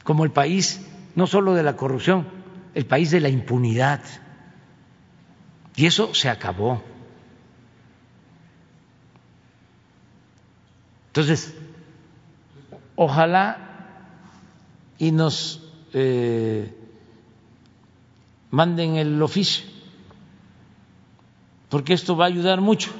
como 0.03 0.25
el 0.25 0.31
país 0.31 0.85
no 1.15 1.27
solo 1.27 1.53
de 1.53 1.63
la 1.63 1.75
corrupción, 1.75 2.27
el 2.73 2.85
país 2.85 3.09
de 3.11 3.21
la 3.21 3.29
impunidad. 3.29 4.01
Y 5.75 5.85
eso 5.85 6.13
se 6.13 6.29
acabó. 6.29 6.83
Entonces, 11.07 11.55
ojalá 12.95 13.65
y 14.97 15.11
nos 15.11 15.63
eh, 15.93 16.73
manden 18.51 18.97
el 18.97 19.21
oficio, 19.21 19.65
porque 21.69 21.93
esto 21.93 22.15
va 22.15 22.25
a 22.25 22.27
ayudar 22.27 22.61
mucho. 22.61 22.91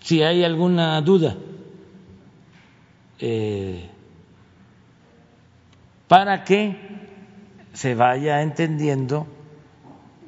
Si 0.00 0.22
hay 0.22 0.44
alguna 0.44 1.00
duda, 1.00 1.36
eh, 3.18 3.88
para 6.08 6.44
que 6.44 6.76
se 7.72 7.94
vaya 7.94 8.42
entendiendo 8.42 9.26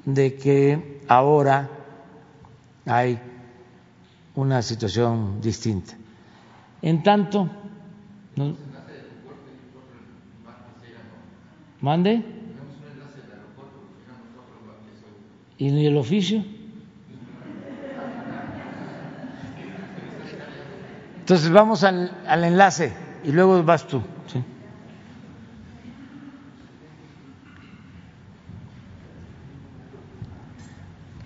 de 0.05 0.35
que 0.35 1.03
ahora 1.07 1.71
hay 2.87 3.21
una 4.35 4.63
situación 4.63 5.41
distinta. 5.41 5.95
En 6.83 7.03
tanto, 7.03 7.49
mande. 11.81 12.25
¿Y 15.59 15.87
el 15.87 15.97
oficio? 15.97 16.45
Entonces 21.29 21.51
vamos 21.51 21.85
al, 21.85 22.11
al 22.27 22.43
enlace 22.43 22.91
y 23.23 23.33
luego 23.33 23.63
vas 23.63 23.87
tú. 23.87 24.01
¿sí? 24.29 24.43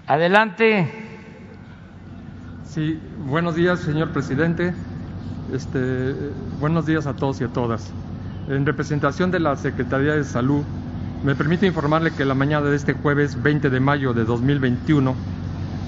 Adelante. 0.08 0.90
Sí, 2.64 2.98
buenos 3.28 3.54
días, 3.54 3.78
señor 3.78 4.10
presidente. 4.10 4.74
Este, 5.52 6.16
buenos 6.58 6.84
días 6.84 7.06
a 7.06 7.14
todos 7.14 7.40
y 7.40 7.44
a 7.44 7.48
todas. 7.52 7.92
En 8.48 8.66
representación 8.66 9.30
de 9.30 9.38
la 9.38 9.54
Secretaría 9.54 10.14
de 10.14 10.24
Salud, 10.24 10.64
me 11.22 11.36
permito 11.36 11.64
informarle 11.64 12.10
que 12.10 12.24
la 12.24 12.34
mañana 12.34 12.66
de 12.66 12.74
este 12.74 12.94
jueves 12.94 13.40
20 13.40 13.70
de 13.70 13.78
mayo 13.78 14.12
de 14.14 14.24
2021, 14.24 15.14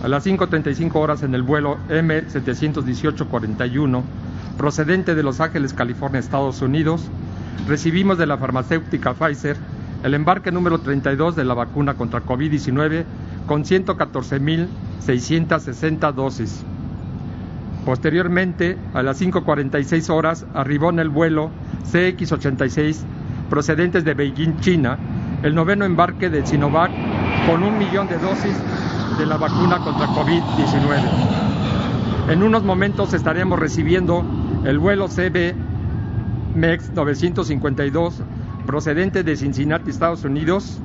a 0.05 0.09
las 0.09 0.25
5.35 0.27 0.95
horas 0.97 1.23
en 1.23 1.35
el 1.35 1.43
vuelo 1.43 1.79
M718-41, 1.89 4.03
procedente 4.59 5.15
de 5.15 5.23
Los 5.23 5.41
Ángeles, 5.41 5.73
California, 5.73 6.21
Estados 6.21 6.61
Unidos, 6.61 7.09
recibimos 7.67 8.19
de 8.19 8.27
la 8.27 8.37
farmacéutica 8.37 9.15
Pfizer 9.15 9.57
el 10.03 10.13
embarque 10.13 10.53
número 10.53 10.81
32 10.81 11.37
de 11.37 11.47
la 11.47 11.55
vacuna 11.55 11.95
contra 11.95 12.23
COVID-19 12.23 13.05
con 13.47 13.65
114.660 13.65 16.13
dosis. 16.13 16.63
Posteriormente, 17.87 18.77
a 18.93 19.03
las 19.03 19.23
5.46 19.23 20.11
horas, 20.11 20.45
arribó 20.53 20.91
en 20.91 20.99
el 20.99 21.09
vuelo 21.09 21.51
CX-86 21.91 22.99
procedentes 23.49 24.05
de 24.05 24.13
Beijing, 24.13 24.61
China, 24.61 24.99
el 25.43 25.55
noveno 25.55 25.87
embarque 25.87 26.29
de 26.29 26.47
Sinovac 26.47 26.91
con 27.47 27.63
un 27.63 27.79
millón 27.79 28.07
de 28.09 28.19
dosis 28.19 28.55
de 29.19 29.27
la 29.27 29.37
vacuna 29.37 29.79
contra 29.79 30.07
COVID-19. 30.09 32.29
En 32.29 32.43
unos 32.43 32.65
momentos 32.65 33.15
estaremos 33.15 33.59
recibiendo 33.59 34.25
el 34.65 34.79
vuelo 34.79 35.09
CB 35.09 35.55
MEX 36.55 36.91
952 36.91 38.23
procedente 38.67 39.23
de 39.23 39.37
Cincinnati, 39.37 39.91
Estados 39.91 40.25
Unidos, 40.25 40.81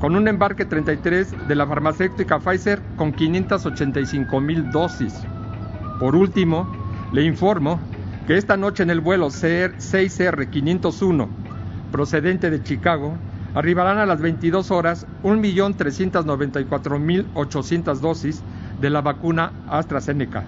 con 0.00 0.16
un 0.16 0.28
embarque 0.28 0.64
33 0.64 1.48
de 1.48 1.54
la 1.54 1.66
farmacéutica 1.66 2.38
Pfizer 2.38 2.80
con 2.96 3.12
585 3.12 4.40
mil 4.40 4.70
dosis. 4.70 5.14
Por 5.98 6.14
último, 6.14 6.70
le 7.12 7.24
informo 7.24 7.80
que 8.26 8.36
esta 8.36 8.56
noche 8.56 8.82
en 8.82 8.90
el 8.90 9.00
vuelo 9.00 9.28
6R501 9.28 11.28
procedente 11.90 12.50
de 12.50 12.62
Chicago 12.62 13.16
arribarán 13.58 13.98
a 13.98 14.06
las 14.06 14.20
22 14.20 14.70
horas 14.70 15.04
1.394.800 15.24 17.98
dosis 17.98 18.40
de 18.80 18.88
la 18.88 19.00
vacuna 19.00 19.50
AstraZeneca, 19.68 20.44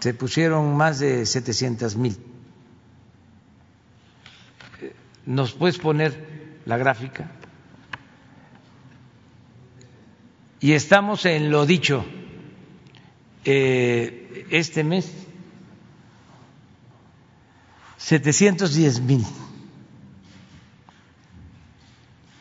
Se 0.00 0.12
pusieron 0.12 0.76
más 0.76 0.98
de 0.98 1.24
700 1.24 1.94
mil. 1.94 2.16
¿Nos 5.24 5.52
puedes 5.52 5.78
poner 5.78 6.60
la 6.66 6.78
gráfica? 6.78 7.30
Y 10.62 10.74
estamos 10.74 11.26
en 11.26 11.50
lo 11.50 11.66
dicho. 11.66 12.04
Eh, 13.44 14.46
este 14.50 14.84
mes 14.84 15.12
710 17.96 19.00
mil. 19.00 19.24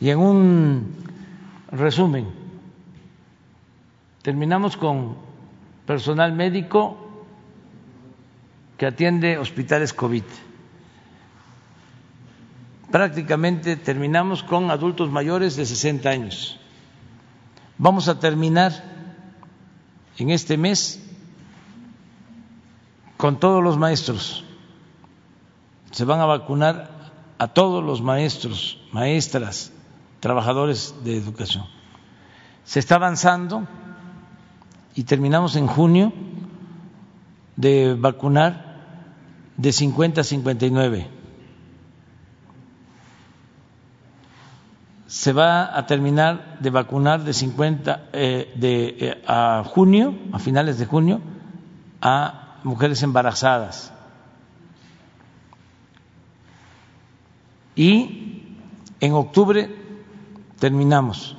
Y 0.00 0.10
en 0.10 0.18
un 0.18 0.94
resumen, 1.72 2.28
terminamos 4.22 4.76
con 4.76 5.16
personal 5.84 6.32
médico 6.32 7.26
que 8.78 8.86
atiende 8.86 9.38
hospitales 9.38 9.92
COVID. 9.92 10.24
Prácticamente 12.92 13.76
terminamos 13.76 14.44
con 14.44 14.70
adultos 14.70 15.10
mayores 15.10 15.56
de 15.56 15.66
60 15.66 16.08
años. 16.08 16.61
Vamos 17.82 18.06
a 18.06 18.20
terminar 18.20 18.72
en 20.16 20.30
este 20.30 20.56
mes 20.56 21.02
con 23.16 23.40
todos 23.40 23.60
los 23.60 23.76
maestros. 23.76 24.44
Se 25.90 26.04
van 26.04 26.20
a 26.20 26.26
vacunar 26.26 27.10
a 27.38 27.48
todos 27.48 27.82
los 27.82 28.00
maestros, 28.00 28.78
maestras, 28.92 29.72
trabajadores 30.20 30.94
de 31.02 31.16
educación. 31.16 31.64
Se 32.64 32.78
está 32.78 32.94
avanzando 32.94 33.66
y 34.94 35.02
terminamos 35.02 35.56
en 35.56 35.66
junio 35.66 36.12
de 37.56 37.96
vacunar 37.98 38.76
de 39.56 39.72
50 39.72 40.20
a 40.20 40.24
59. 40.24 41.10
Se 45.12 45.34
va 45.34 45.76
a 45.76 45.84
terminar 45.84 46.56
de 46.60 46.70
vacunar 46.70 47.22
de 47.22 47.34
50 47.34 48.08
eh, 48.14 48.50
de, 48.56 48.96
eh, 48.98 49.22
a 49.26 49.62
junio, 49.62 50.14
a 50.32 50.38
finales 50.38 50.78
de 50.78 50.86
junio, 50.86 51.20
a 52.00 52.60
mujeres 52.64 53.02
embarazadas. 53.02 53.92
Y 57.76 58.56
en 59.00 59.12
octubre 59.12 59.76
terminamos 60.58 61.36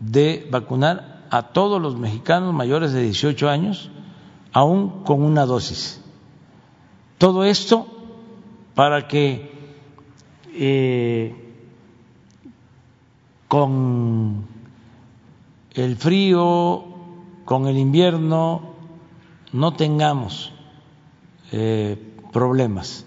de 0.00 0.48
vacunar 0.50 1.22
a 1.30 1.52
todos 1.52 1.80
los 1.80 1.96
mexicanos 1.96 2.52
mayores 2.52 2.92
de 2.92 3.02
18 3.02 3.48
años, 3.48 3.92
aún 4.52 5.04
con 5.04 5.22
una 5.22 5.46
dosis. 5.46 6.02
Todo 7.16 7.44
esto 7.44 7.86
para 8.74 9.06
que 9.06 9.52
eh, 10.52 11.39
con 13.50 14.46
el 15.74 15.96
frío, 15.96 16.84
con 17.44 17.66
el 17.66 17.78
invierno, 17.78 18.62
no 19.52 19.72
tengamos 19.74 20.52
eh, 21.50 21.98
problemas. 22.32 23.04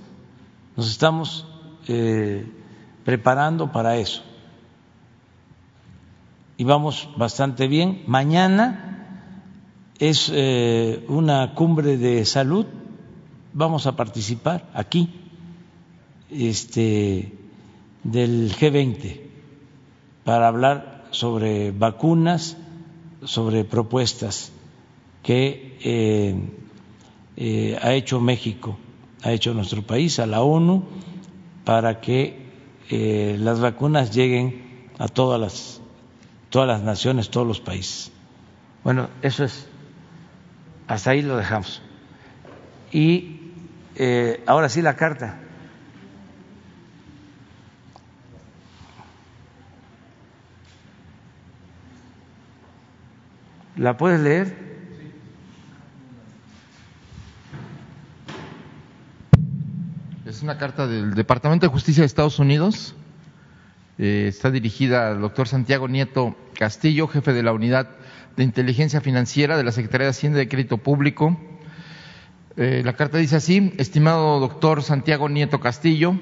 Nos 0.75 0.89
estamos 0.89 1.47
eh, 1.87 2.45
preparando 3.05 3.71
para 3.71 3.95
eso 3.95 4.21
y 6.57 6.65
vamos 6.65 7.07
bastante 7.15 7.69
bien. 7.69 8.03
Mañana 8.07 9.31
es 9.97 10.29
eh, 10.29 11.05
una 11.07 11.53
cumbre 11.55 11.95
de 11.95 12.25
salud, 12.25 12.65
vamos 13.53 13.87
a 13.87 13.95
participar 13.95 14.69
aquí, 14.73 15.09
este, 16.29 17.31
del 18.03 18.53
G20, 18.53 19.32
para 20.23 20.47
hablar 20.47 21.05
sobre 21.11 21.71
vacunas, 21.71 22.57
sobre 23.23 23.63
propuestas 23.63 24.51
que 25.21 25.77
eh, 25.83 26.35
eh, 27.37 27.79
ha 27.81 27.93
hecho 27.93 28.19
México, 28.19 28.77
ha 29.21 29.31
hecho 29.31 29.53
nuestro 29.53 29.81
país, 29.83 30.19
a 30.19 30.25
la 30.25 30.41
ONU, 30.41 30.83
para 31.63 31.99
que 32.01 32.43
las 32.89 33.59
vacunas 33.59 34.13
lleguen 34.13 34.89
a 34.99 35.07
todas 35.07 35.39
las 35.39 35.81
todas 36.53 36.67
las 36.67 36.83
naciones, 36.83 37.31
todos 37.31 37.47
los 37.47 37.59
países. 37.59 38.11
Bueno, 38.83 39.09
eso 39.23 39.43
es, 39.43 39.65
hasta 40.87 41.09
ahí 41.09 41.23
lo 41.23 41.35
dejamos. 41.35 41.81
Y 42.91 43.39
eh, 43.95 44.43
ahora 44.45 44.69
sí 44.69 44.83
la 44.83 44.95
carta. 44.95 45.39
¿La 53.75 53.97
puedes 53.97 54.19
leer? 54.19 54.55
Es 60.25 60.43
una 60.43 60.57
carta 60.57 60.87
del 60.87 61.13
Departamento 61.13 61.65
de 61.65 61.71
Justicia 61.71 62.01
de 62.01 62.07
Estados 62.07 62.39
Unidos 62.39 62.95
eh, 63.99 64.25
está 64.27 64.49
dirigida 64.49 65.11
al 65.11 65.21
doctor 65.21 65.47
Santiago 65.47 65.87
Nieto 65.87 66.35
Castillo, 66.57 67.07
jefe 67.07 67.31
de 67.31 67.43
la 67.43 67.53
Unidad 67.53 67.89
de 68.35 68.43
Inteligencia 68.43 69.01
Financiera 69.01 69.55
de 69.55 69.63
la 69.63 69.71
Secretaría 69.71 70.05
de 70.05 70.11
Hacienda 70.11 70.41
y 70.41 70.47
Crédito 70.47 70.77
Público. 70.77 71.39
Eh, 72.57 72.81
la 72.83 72.93
carta 72.93 73.19
dice 73.19 73.35
así, 73.35 73.73
estimado 73.77 74.39
doctor 74.39 74.81
Santiago 74.81 75.29
Nieto 75.29 75.59
Castillo, 75.59 76.19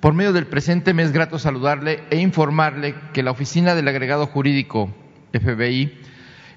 por 0.00 0.14
medio 0.14 0.32
del 0.32 0.46
presente 0.46 0.94
me 0.94 1.02
es 1.02 1.12
grato 1.12 1.38
saludarle 1.38 2.02
e 2.10 2.18
informarle 2.18 2.94
que 3.12 3.22
la 3.22 3.30
Oficina 3.30 3.74
del 3.74 3.88
Agregado 3.88 4.26
Jurídico 4.26 4.90
FBI 5.32 5.92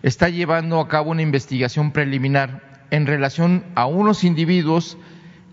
está 0.03 0.29
llevando 0.29 0.79
a 0.79 0.87
cabo 0.87 1.11
una 1.11 1.21
investigación 1.21 1.91
preliminar 1.91 2.85
en 2.91 3.05
relación 3.05 3.65
a 3.75 3.85
unos 3.85 4.23
individuos 4.23 4.97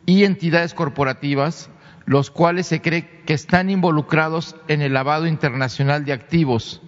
y 0.06 0.24
entidades 0.24 0.74
corporativas 0.74 1.70
los 2.06 2.30
cuales 2.30 2.68
se 2.68 2.80
cree 2.80 3.22
que 3.26 3.34
están 3.34 3.68
involucrados 3.68 4.56
en 4.68 4.80
el 4.80 4.94
lavado 4.94 5.26
internacional 5.26 6.04
de 6.04 6.12
activos. 6.12 6.80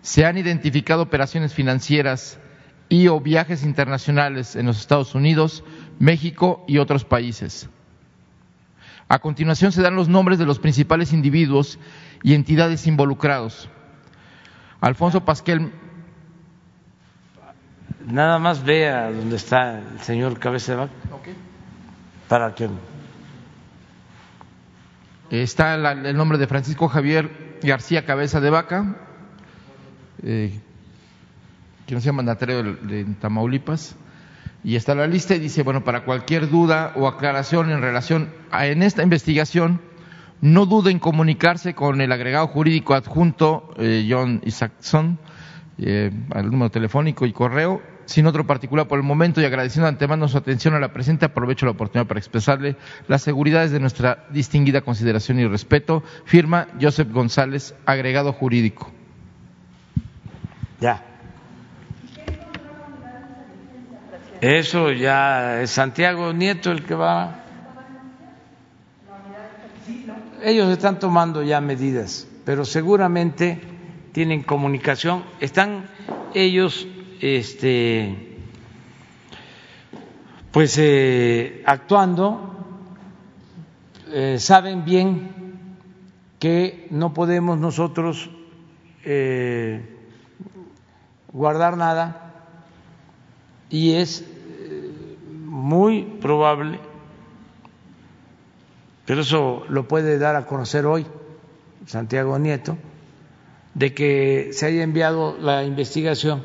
Se 0.00 0.24
han 0.24 0.38
identificado 0.38 1.02
operaciones 1.02 1.52
financieras 1.52 2.38
y 2.88 3.08
o 3.08 3.20
viajes 3.20 3.64
internacionales 3.64 4.56
en 4.56 4.66
los 4.66 4.78
Estados 4.78 5.14
Unidos, 5.14 5.64
México 5.98 6.64
y 6.66 6.78
otros 6.78 7.04
países. 7.04 7.68
A 9.08 9.18
continuación 9.18 9.72
se 9.72 9.82
dan 9.82 9.96
los 9.96 10.08
nombres 10.08 10.38
de 10.38 10.46
los 10.46 10.60
principales 10.60 11.12
individuos 11.12 11.80
y 12.22 12.34
entidades 12.34 12.86
involucrados. 12.86 13.68
Alfonso 14.80 15.24
Pasquel. 15.24 15.72
Nada 18.10 18.40
más 18.40 18.64
vea 18.64 19.10
dónde 19.12 19.36
está 19.36 19.78
el 19.78 20.00
señor 20.00 20.38
Cabeza 20.38 20.88
para 22.28 22.54
que 22.54 22.68
Está 25.30 25.74
el 25.74 26.16
nombre 26.16 26.38
de 26.38 26.48
Francisco 26.48 26.88
Javier 26.88 27.58
García 27.62 28.04
Cabeza 28.04 28.40
de 28.40 28.50
Vaca, 28.50 28.96
eh, 30.24 30.58
que 31.86 31.94
no 31.94 32.00
sea 32.00 32.12
mandatario 32.12 32.62
de, 32.64 33.04
Tamaulipas. 33.20 33.94
Y 34.64 34.74
está 34.74 34.94
la 34.96 35.06
lista 35.06 35.36
y 35.36 35.38
dice, 35.38 35.62
bueno, 35.62 35.84
para 35.84 36.04
cualquier 36.04 36.50
duda 36.50 36.92
o 36.96 37.06
aclaración 37.06 37.70
en 37.70 37.80
relación 37.80 38.30
a 38.50 38.66
en 38.66 38.82
esta 38.82 39.04
investigación, 39.04 39.80
no 40.40 40.66
duden 40.66 40.94
en 40.94 40.98
comunicarse 40.98 41.74
con 41.74 42.00
el 42.00 42.10
agregado 42.10 42.48
jurídico 42.48 42.94
adjunto 42.94 43.72
eh, 43.76 44.06
John 44.10 44.40
Isaacson 44.44 45.18
eh, 45.78 46.10
al 46.30 46.50
número 46.50 46.70
telefónico 46.70 47.24
y 47.24 47.32
correo 47.32 47.89
sin 48.10 48.26
otro 48.26 48.44
particular 48.44 48.88
por 48.88 48.98
el 48.98 49.04
momento 49.04 49.40
y 49.40 49.44
agradeciendo 49.44 49.86
antemano 49.86 50.26
su 50.26 50.36
atención 50.36 50.74
a 50.74 50.80
la 50.80 50.92
presente, 50.92 51.26
aprovecho 51.26 51.64
la 51.64 51.72
oportunidad 51.72 52.08
para 52.08 52.18
expresarle 52.18 52.74
las 53.06 53.22
seguridades 53.22 53.70
de 53.70 53.78
nuestra 53.78 54.26
distinguida 54.30 54.80
consideración 54.80 55.38
y 55.38 55.46
respeto. 55.46 56.02
Firma 56.24 56.66
Joseph 56.80 57.12
González, 57.12 57.72
agregado 57.86 58.32
jurídico. 58.32 58.90
Ya. 60.80 61.04
Eso 64.40 64.90
ya 64.90 65.60
es 65.60 65.70
Santiago 65.70 66.32
Nieto 66.32 66.72
el 66.72 66.82
que 66.82 66.96
va. 66.96 67.44
Ellos 70.42 70.68
están 70.72 70.98
tomando 70.98 71.44
ya 71.44 71.60
medidas, 71.60 72.26
pero 72.44 72.64
seguramente 72.64 73.60
tienen 74.10 74.42
comunicación. 74.42 75.22
Están 75.38 75.84
ellos 76.34 76.88
este, 77.20 78.16
pues 80.50 80.76
eh, 80.78 81.62
actuando, 81.66 82.56
eh, 84.08 84.38
saben 84.38 84.84
bien 84.84 85.76
que 86.38 86.88
no 86.90 87.12
podemos 87.12 87.58
nosotros 87.58 88.30
eh, 89.04 89.98
guardar 91.32 91.76
nada 91.76 92.46
y 93.68 93.92
es 93.92 94.26
muy 95.44 96.02
probable, 96.20 96.80
pero 99.04 99.20
eso 99.20 99.64
lo 99.68 99.86
puede 99.86 100.18
dar 100.18 100.36
a 100.36 100.46
conocer 100.46 100.86
hoy 100.86 101.06
Santiago 101.86 102.38
Nieto, 102.38 102.78
de 103.74 103.94
que 103.94 104.50
se 104.52 104.66
haya 104.66 104.82
enviado 104.82 105.36
la 105.38 105.64
investigación 105.64 106.42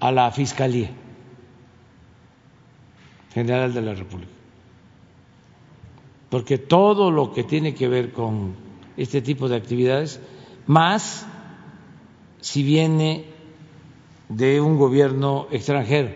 a 0.00 0.12
la 0.12 0.30
Fiscalía 0.30 0.90
General 3.32 3.72
de 3.72 3.82
la 3.82 3.94
República 3.94 4.34
porque 6.34 6.58
todo 6.58 7.12
lo 7.12 7.32
que 7.32 7.44
tiene 7.44 7.76
que 7.76 7.86
ver 7.86 8.10
con 8.10 8.56
este 8.96 9.22
tipo 9.22 9.48
de 9.48 9.54
actividades, 9.54 10.20
más 10.66 11.24
si 12.40 12.64
viene 12.64 13.26
de 14.28 14.60
un 14.60 14.76
gobierno 14.76 15.46
extranjero, 15.52 16.12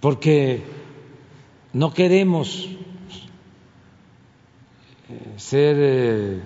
porque 0.00 0.64
no 1.72 1.94
queremos 1.94 2.68
eh, 5.08 5.34
ser 5.36 5.76
eh, 5.78 6.40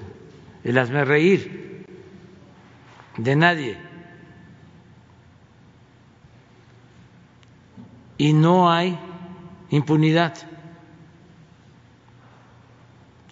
el 0.64 0.76
hazme 0.76 1.06
reír 1.06 1.86
de 3.16 3.36
nadie. 3.36 3.89
Y 8.20 8.34
no 8.34 8.70
hay 8.70 8.98
impunidad. 9.70 10.34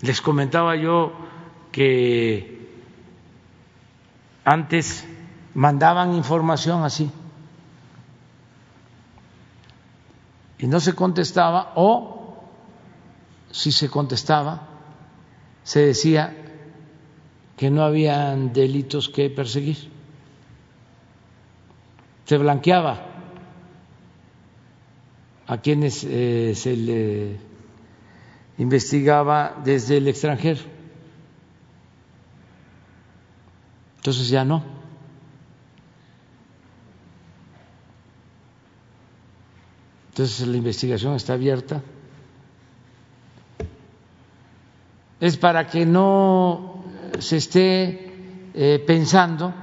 Les 0.01 0.23
comentaba 0.23 0.77
yo 0.77 1.13
que 1.71 2.73
antes 4.47 5.07
mandaban 5.53 6.15
información 6.15 6.85
así 6.85 7.11
y 10.59 10.67
no 10.67 10.81
se 10.81 10.95
contestaba 10.95 11.73
o 11.75 12.39
si 13.51 13.73
se 13.73 13.91
contestaba 13.91 14.69
se 15.65 15.81
decía 15.81 16.35
que 17.59 17.71
no 17.71 17.83
habían 17.83 18.55
delitos 18.55 19.11
que 19.11 19.29
perseguir. 19.29 19.93
Se 22.25 22.39
blanqueaba 22.39 23.08
a 25.49 25.57
quienes 25.57 26.05
eh, 26.05 26.53
se 26.55 26.77
le 26.77 27.37
investigaba 28.59 29.57
desde 29.65 29.97
el 29.97 30.07
extranjero. 30.07 30.61
Entonces 33.97 34.29
ya 34.29 34.45
no. 34.45 34.63
Entonces 40.11 40.47
la 40.47 40.57
investigación 40.59 41.15
está 41.15 41.33
abierta. 41.33 41.81
Es 45.19 45.39
para 45.39 45.67
que 45.67 45.87
no 45.87 46.85
se 47.21 47.39
esté 47.39 48.13
eh, 48.55 48.85
pensando 48.87 49.55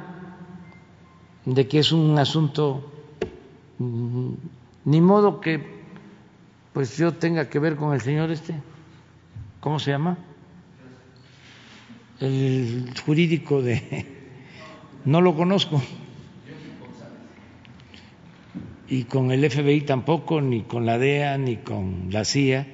de 1.46 1.68
que 1.68 1.80
es 1.80 1.92
un 1.92 2.18
asunto, 2.18 2.92
mm, 3.78 4.30
ni 4.86 5.00
modo 5.00 5.40
que 5.40 5.75
pues 6.76 6.98
yo 6.98 7.14
tenga 7.14 7.48
que 7.48 7.58
ver 7.58 7.78
con 7.78 7.94
el 7.94 8.02
señor 8.02 8.32
este. 8.32 8.54
¿cómo 9.62 9.80
se 9.80 9.92
llama? 9.92 10.18
El 12.20 12.94
jurídico 13.06 13.62
de... 13.62 14.06
No 15.06 15.22
lo 15.22 15.36
conozco. 15.36 15.82
Y 18.90 19.04
con 19.06 19.32
el 19.32 19.50
FBI 19.50 19.82
tampoco, 19.82 20.42
ni 20.42 20.64
con 20.64 20.86
la 20.86 20.98
DEA, 20.98 21.38
ni 21.38 21.58
con 21.58 22.08
la 22.12 22.26
CIA. 22.26 22.68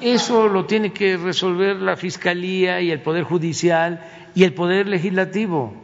Eso 0.00 0.48
lo 0.48 0.64
tiene 0.64 0.92
que 0.92 1.16
resolver 1.18 1.76
la 1.76 1.96
Fiscalía 1.96 2.80
y 2.80 2.90
el 2.90 3.00
Poder 3.00 3.22
Judicial 3.22 4.04
y 4.34 4.42
el 4.42 4.54
Poder 4.54 4.88
Legislativo. 4.88 5.79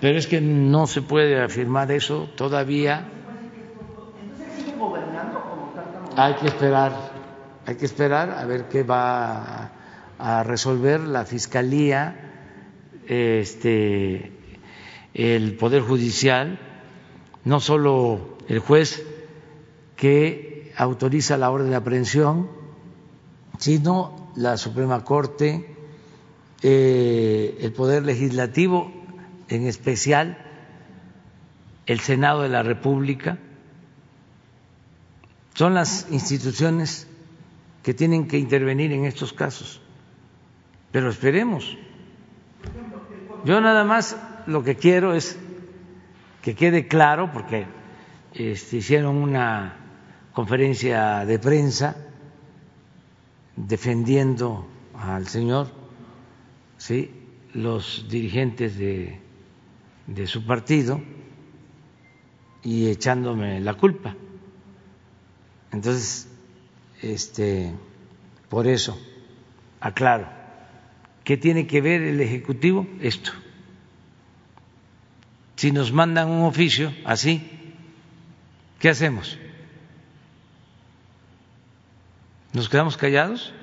Pero 0.00 0.18
es 0.18 0.26
que 0.26 0.40
no 0.40 0.86
se 0.86 1.02
puede 1.02 1.40
afirmar 1.42 1.90
eso 1.92 2.28
todavía. 2.36 3.08
Hay 6.16 6.34
que 6.34 6.46
esperar, 6.46 6.92
hay 7.66 7.76
que 7.76 7.84
esperar 7.84 8.30
a 8.30 8.44
ver 8.44 8.68
qué 8.68 8.82
va 8.82 9.70
a 10.18 10.42
resolver 10.42 11.00
la 11.00 11.24
fiscalía, 11.24 12.16
este, 13.06 14.32
el 15.14 15.56
poder 15.56 15.82
judicial, 15.82 16.58
no 17.44 17.60
solo 17.60 18.36
el 18.48 18.58
juez 18.58 19.06
que 19.96 20.72
autoriza 20.76 21.36
la 21.36 21.50
orden 21.50 21.70
de 21.70 21.76
aprehensión, 21.76 22.48
sino 23.58 24.30
la 24.36 24.56
Suprema 24.56 25.04
Corte, 25.04 25.76
eh, 26.62 27.58
el 27.60 27.72
poder 27.72 28.04
legislativo 28.04 28.92
en 29.48 29.66
especial 29.66 30.38
el 31.86 32.00
Senado 32.00 32.42
de 32.42 32.48
la 32.48 32.62
República, 32.62 33.38
son 35.54 35.74
las 35.74 36.06
instituciones 36.10 37.06
que 37.82 37.94
tienen 37.94 38.28
que 38.28 38.38
intervenir 38.38 38.92
en 38.92 39.04
estos 39.04 39.32
casos. 39.32 39.80
Pero 40.90 41.10
esperemos. 41.10 41.76
Yo 43.44 43.60
nada 43.60 43.84
más 43.84 44.16
lo 44.46 44.62
que 44.62 44.76
quiero 44.76 45.14
es 45.14 45.38
que 46.42 46.54
quede 46.54 46.86
claro, 46.86 47.30
porque 47.32 47.66
este, 48.34 48.78
hicieron 48.78 49.16
una 49.16 49.76
conferencia 50.32 51.24
de 51.24 51.38
prensa 51.38 51.96
defendiendo 53.56 54.66
al 54.98 55.26
señor, 55.28 55.81
¿sí? 56.82 57.10
los 57.54 58.06
dirigentes 58.08 58.78
de 58.78 59.22
de 60.06 60.26
su 60.26 60.44
partido 60.44 61.00
y 62.62 62.88
echándome 62.88 63.60
la 63.60 63.74
culpa. 63.74 64.14
Entonces, 65.72 66.28
este, 67.00 67.72
por 68.48 68.66
eso, 68.66 69.00
aclaro, 69.80 70.28
¿qué 71.24 71.36
tiene 71.36 71.66
que 71.66 71.80
ver 71.80 72.02
el 72.02 72.20
Ejecutivo? 72.20 72.86
Esto. 73.00 73.32
Si 75.56 75.70
nos 75.70 75.92
mandan 75.92 76.28
un 76.28 76.44
oficio 76.44 76.92
así, 77.04 77.48
¿qué 78.78 78.88
hacemos? 78.88 79.38
¿Nos 82.52 82.68
quedamos 82.68 82.96
callados? 82.96 83.54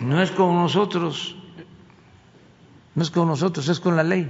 No 0.00 0.22
es 0.22 0.30
con 0.30 0.54
nosotros, 0.54 1.36
no 2.94 3.02
es 3.02 3.10
con 3.10 3.28
nosotros, 3.28 3.68
es 3.68 3.80
con 3.80 3.96
la 3.96 4.02
ley. 4.02 4.28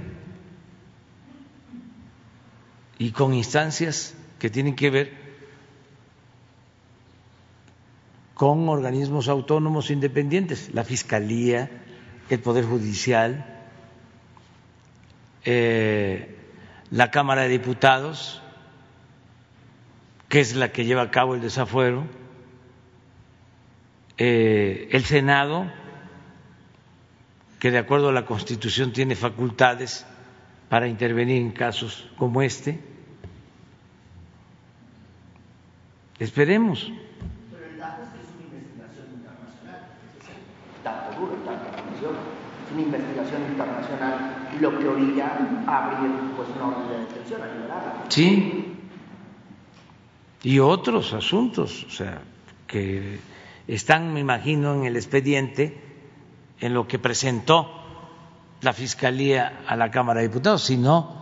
Y 2.97 3.11
con 3.11 3.33
instancias 3.33 4.13
que 4.37 4.49
tienen 4.49 4.75
que 4.75 4.89
ver 4.89 5.21
con 8.33 8.67
organismos 8.67 9.29
autónomos 9.29 9.91
independientes, 9.91 10.71
la 10.73 10.83
Fiscalía, 10.83 11.69
el 12.29 12.39
Poder 12.39 12.65
Judicial, 12.65 13.45
eh, 15.45 16.37
la 16.89 17.11
Cámara 17.11 17.43
de 17.43 17.49
Diputados, 17.49 18.41
que 20.27 20.41
es 20.41 20.55
la 20.55 20.71
que 20.71 20.85
lleva 20.85 21.03
a 21.03 21.11
cabo 21.11 21.35
el 21.35 21.41
desafuero 21.41 22.20
eh, 24.23 24.87
el 24.91 25.03
Senado, 25.03 25.65
que 27.59 27.71
de 27.71 27.79
acuerdo 27.79 28.09
a 28.09 28.11
la 28.11 28.23
Constitución 28.23 28.93
tiene 28.93 29.15
facultades 29.15 30.05
para 30.69 30.87
intervenir 30.87 31.41
en 31.41 31.49
casos 31.49 32.07
como 32.17 32.43
este. 32.43 32.79
Esperemos. 36.19 36.91
Pero 37.49 37.65
el 37.65 37.79
dato 37.79 38.03
es 38.03 38.09
que 38.09 38.21
es 38.21 38.29
una 38.37 38.43
investigación 38.45 39.07
internacional, 39.09 39.81
tanto 40.83 41.19
duro, 41.19 41.35
comisión, 41.83 42.13
es 42.67 42.73
una 42.73 42.81
investigación 42.83 43.41
internacional, 43.49 44.49
lo 44.59 44.77
que 44.77 44.87
orilla 44.87 45.63
a 45.65 45.95
abrir 45.95 46.11
pues, 46.35 46.47
una 46.57 46.67
orden 46.67 46.89
de 46.89 46.99
detención, 47.07 47.41
a 47.41 47.47
liberarla. 47.47 48.05
Sí, 48.09 48.77
y 50.43 50.59
otros 50.59 51.11
asuntos, 51.13 51.85
o 51.85 51.89
sea, 51.89 52.21
que 52.67 53.30
están, 53.67 54.13
me 54.13 54.19
imagino, 54.19 54.73
en 54.73 54.85
el 54.85 54.95
expediente, 54.95 55.79
en 56.59 56.73
lo 56.73 56.87
que 56.87 56.99
presentó 56.99 57.69
la 58.61 58.73
Fiscalía 58.73 59.63
a 59.67 59.75
la 59.75 59.91
Cámara 59.91 60.21
de 60.21 60.27
Diputados, 60.27 60.63
si 60.63 60.77
no, 60.77 61.21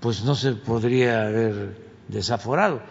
pues 0.00 0.24
no 0.24 0.34
se 0.34 0.52
podría 0.52 1.26
haber 1.26 1.90
desaforado, 2.08 2.82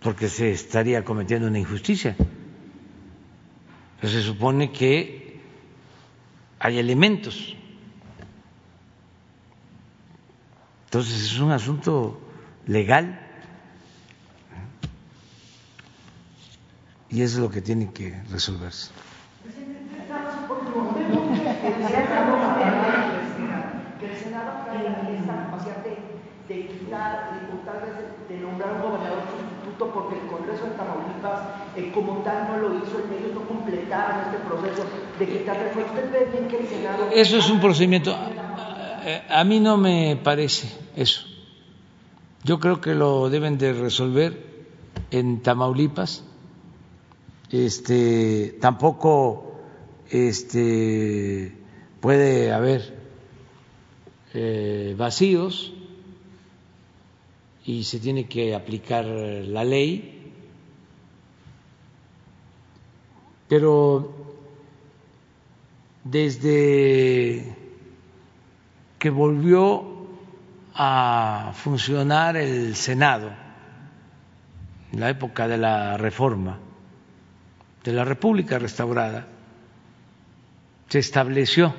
porque 0.00 0.28
se 0.28 0.50
estaría 0.50 1.04
cometiendo 1.04 1.48
una 1.48 1.58
injusticia. 1.58 2.16
Se 4.02 4.22
supone 4.22 4.70
que 4.70 5.40
hay 6.58 6.78
elementos. 6.78 7.56
Entonces 10.84 11.22
es 11.22 11.38
un 11.40 11.52
asunto 11.52 12.20
legal 12.66 13.23
y 17.10 17.22
eso 17.22 17.36
es 17.36 17.42
lo 17.42 17.50
que 17.50 17.60
tiene 17.60 17.90
que 17.92 18.22
resolverse. 18.30 18.90
De, 26.46 26.66
quitar, 26.66 27.32
de, 27.32 27.56
tal 27.64 27.80
vez 27.80 28.28
de 28.28 28.38
nombrar 28.38 28.74
un 28.74 28.82
gobernador 28.82 29.22
sustituto 29.24 29.90
porque 29.94 30.20
el 30.20 30.26
Congreso 30.26 30.66
de 30.66 30.72
Tamaulipas 30.72 31.40
eh, 31.74 31.90
como 31.94 32.18
tal 32.18 32.48
no 32.48 32.58
lo 32.58 32.76
hizo, 32.76 32.98
ellos 33.18 33.34
no 33.34 33.48
completaron 33.48 34.26
este 34.26 34.38
proceso 34.46 34.84
de 35.18 35.26
quitar 35.26 35.56
reforma. 35.56 35.88
¿Usted 35.88 36.12
ve 36.12 36.28
bien 36.30 36.48
que 36.48 36.58
el 36.58 36.68
Senado... 36.68 37.08
Eso 37.14 37.38
es 37.38 37.48
un 37.48 37.60
procedimiento... 37.60 38.14
A 39.30 39.44
mí 39.44 39.60
no 39.60 39.76
me 39.76 40.18
parece 40.22 40.68
eso. 40.96 41.26
Yo 42.42 42.58
creo 42.60 42.80
que 42.80 42.94
lo 42.94 43.30
deben 43.30 43.58
de 43.58 43.72
resolver 43.72 44.66
en 45.10 45.42
Tamaulipas. 45.42 46.24
Este, 47.50 48.56
tampoco 48.60 49.54
este, 50.10 51.52
puede 52.00 52.52
haber 52.52 52.98
eh, 54.32 54.94
vacíos 54.96 55.72
y 57.64 57.84
se 57.84 57.98
tiene 58.00 58.26
que 58.26 58.54
aplicar 58.54 59.04
la 59.04 59.64
ley, 59.64 60.32
pero 63.48 64.12
desde 66.02 67.56
que 68.98 69.10
volvió 69.10 69.84
a 70.74 71.52
funcionar 71.54 72.36
el 72.36 72.74
Senado 72.74 73.30
en 74.92 75.00
la 75.00 75.10
época 75.10 75.46
de 75.46 75.58
la 75.58 75.96
reforma 75.96 76.58
de 77.84 77.92
la 77.92 78.04
República 78.04 78.58
restaurada, 78.58 79.26
se 80.88 80.98
estableció 80.98 81.74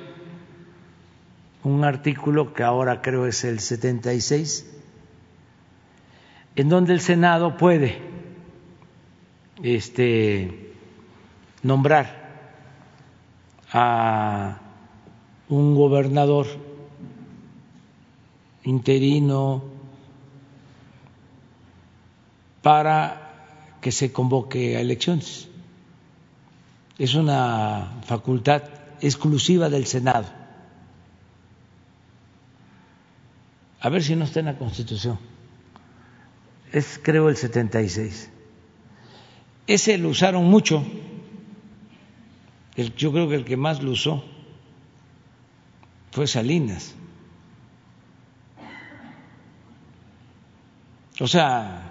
un 1.64 1.84
artículo 1.84 2.54
que 2.54 2.62
ahora 2.62 3.02
creo 3.02 3.26
es 3.26 3.42
el 3.44 3.58
76, 3.58 4.72
en 6.54 6.68
donde 6.68 6.92
el 6.92 7.00
Senado 7.00 7.56
puede 7.56 7.98
este, 9.62 10.74
nombrar 11.62 12.24
a 13.72 14.60
un 15.48 15.74
gobernador 15.74 16.46
interino 18.62 19.64
para 22.62 23.32
que 23.80 23.90
se 23.90 24.12
convoque 24.12 24.76
a 24.76 24.80
elecciones. 24.80 25.48
Es 26.98 27.14
una 27.14 28.00
facultad 28.06 28.62
exclusiva 29.00 29.68
del 29.68 29.86
Senado. 29.86 30.26
A 33.80 33.88
ver 33.88 34.02
si 34.02 34.16
no 34.16 34.24
está 34.24 34.40
en 34.40 34.46
la 34.46 34.58
Constitución. 34.58 35.18
Es 36.72 36.98
creo 37.02 37.28
el 37.28 37.36
76. 37.36 38.30
Ese 39.66 39.98
lo 39.98 40.08
usaron 40.08 40.44
mucho. 40.44 40.84
El, 42.74 42.94
yo 42.94 43.12
creo 43.12 43.28
que 43.28 43.36
el 43.36 43.44
que 43.44 43.56
más 43.56 43.82
lo 43.82 43.92
usó 43.92 44.24
fue 46.10 46.26
Salinas. 46.26 46.94
O 51.20 51.26
sea, 51.26 51.86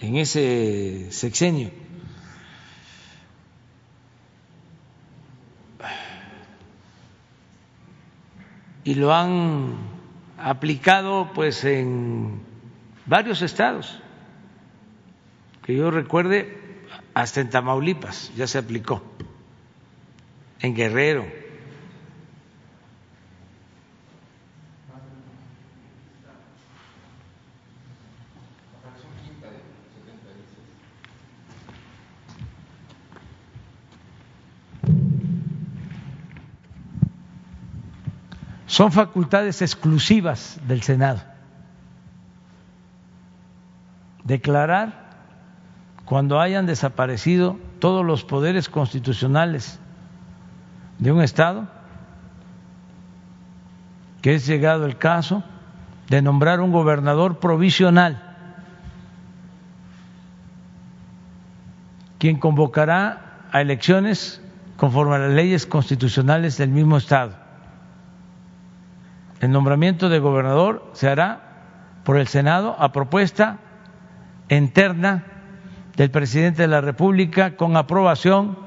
en 0.00 0.16
ese 0.16 1.08
sexenio. 1.10 1.70
Y 8.84 8.94
lo 8.94 9.14
han 9.14 9.74
aplicado 10.38 11.30
pues 11.34 11.64
en 11.64 12.40
varios 13.06 13.42
estados. 13.42 14.00
Que 15.64 15.74
yo 15.74 15.90
recuerde, 15.90 16.58
hasta 17.14 17.40
en 17.40 17.48
Tamaulipas 17.48 18.32
ya 18.36 18.46
se 18.46 18.58
aplicó, 18.58 19.02
en 20.60 20.74
Guerrero, 20.74 21.24
son 38.74 38.90
facultades 38.90 39.62
exclusivas 39.62 40.58
del 40.66 40.82
Senado. 40.82 41.20
Declarar 44.24 45.12
cuando 46.04 46.40
hayan 46.40 46.66
desaparecido 46.66 47.56
todos 47.78 48.04
los 48.04 48.24
poderes 48.24 48.68
constitucionales 48.68 49.78
de 50.98 51.12
un 51.12 51.22
Estado, 51.22 51.68
que 54.22 54.34
es 54.34 54.44
llegado 54.44 54.86
el 54.86 54.98
caso 54.98 55.44
de 56.08 56.20
nombrar 56.20 56.60
un 56.60 56.72
gobernador 56.72 57.38
provisional, 57.38 58.20
quien 62.18 62.40
convocará 62.40 63.46
a 63.52 63.60
elecciones 63.60 64.42
conforme 64.76 65.14
a 65.14 65.18
las 65.18 65.32
leyes 65.32 65.64
constitucionales 65.64 66.56
del 66.56 66.70
mismo 66.70 66.96
Estado 66.96 67.43
el 69.44 69.50
nombramiento 69.50 70.08
de 70.08 70.20
gobernador 70.20 70.90
se 70.94 71.06
hará 71.06 72.00
por 72.02 72.16
el 72.16 72.28
Senado 72.28 72.76
a 72.78 72.92
propuesta 72.92 73.58
interna 74.48 75.24
del 75.96 76.10
presidente 76.10 76.62
de 76.62 76.68
la 76.68 76.80
República 76.80 77.54
con 77.54 77.76
aprobación 77.76 78.58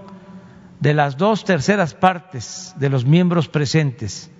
de 0.80 0.94
las 0.94 1.18
dos 1.18 1.46
terceras 1.46 1.96
partes 1.96 2.76
de 2.78 2.90
los 2.90 3.06
miembros 3.06 3.48
presentes 3.48 4.32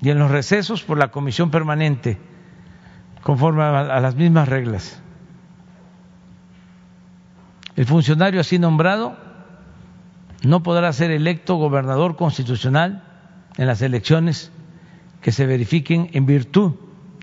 y 0.00 0.10
en 0.10 0.20
los 0.20 0.30
recesos 0.30 0.84
por 0.84 0.96
la 0.96 1.08
comisión 1.08 1.50
permanente 1.50 2.20
conforme 3.22 3.64
a 3.64 3.98
las 3.98 4.14
mismas 4.14 4.48
reglas. 4.48 5.02
El 7.74 7.86
funcionario 7.86 8.40
así 8.40 8.60
nombrado 8.60 9.16
no 10.44 10.62
podrá 10.62 10.92
ser 10.92 11.10
electo 11.10 11.56
gobernador 11.56 12.14
constitucional 12.14 13.08
en 13.56 13.66
las 13.66 13.82
elecciones 13.82 14.50
que 15.20 15.32
se 15.32 15.46
verifiquen 15.46 16.10
en 16.12 16.26
virtud 16.26 16.72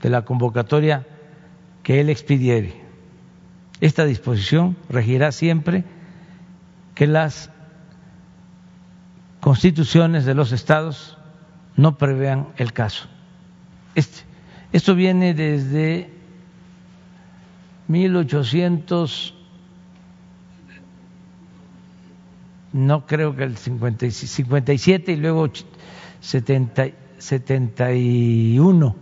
de 0.02 0.10
la 0.10 0.24
convocatoria 0.24 1.06
que 1.84 2.00
él 2.00 2.10
expidiere. 2.10 2.74
Esta 3.82 4.06
disposición 4.06 4.76
regirá 4.90 5.32
siempre 5.32 5.84
que 6.96 7.08
las 7.08 7.50
constituciones 9.40 10.26
de 10.26 10.34
los 10.36 10.52
estados 10.52 11.18
no 11.76 11.98
prevean 11.98 12.50
el 12.58 12.74
caso. 12.74 13.08
Este, 13.96 14.22
esto 14.72 14.96
viene 14.96 15.34
desde 15.34 16.10
1800, 17.88 19.34
no 22.74 23.06
creo 23.08 23.36
que 23.36 23.44
el 23.44 23.58
57 23.58 25.12
y 25.12 25.16
luego 25.16 25.50
71, 26.22 28.96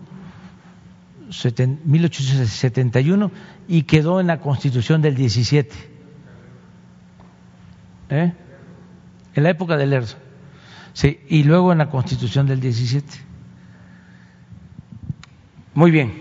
1871 1.85 3.31
y 3.67 3.83
quedó 3.83 4.19
en 4.19 4.27
la 4.27 4.39
Constitución 4.39 5.01
del 5.01 5.15
17. 5.15 5.75
¿Eh? 8.09 8.33
En 9.35 9.43
la 9.43 9.49
época 9.49 9.77
del 9.77 9.89
Lerdo. 9.89 10.15
Sí, 10.93 11.19
y 11.27 11.43
luego 11.43 11.71
en 11.71 11.79
la 11.79 11.89
Constitución 11.89 12.47
del 12.47 12.59
17. 12.59 13.07
Muy 15.73 15.91
bien. 15.91 16.13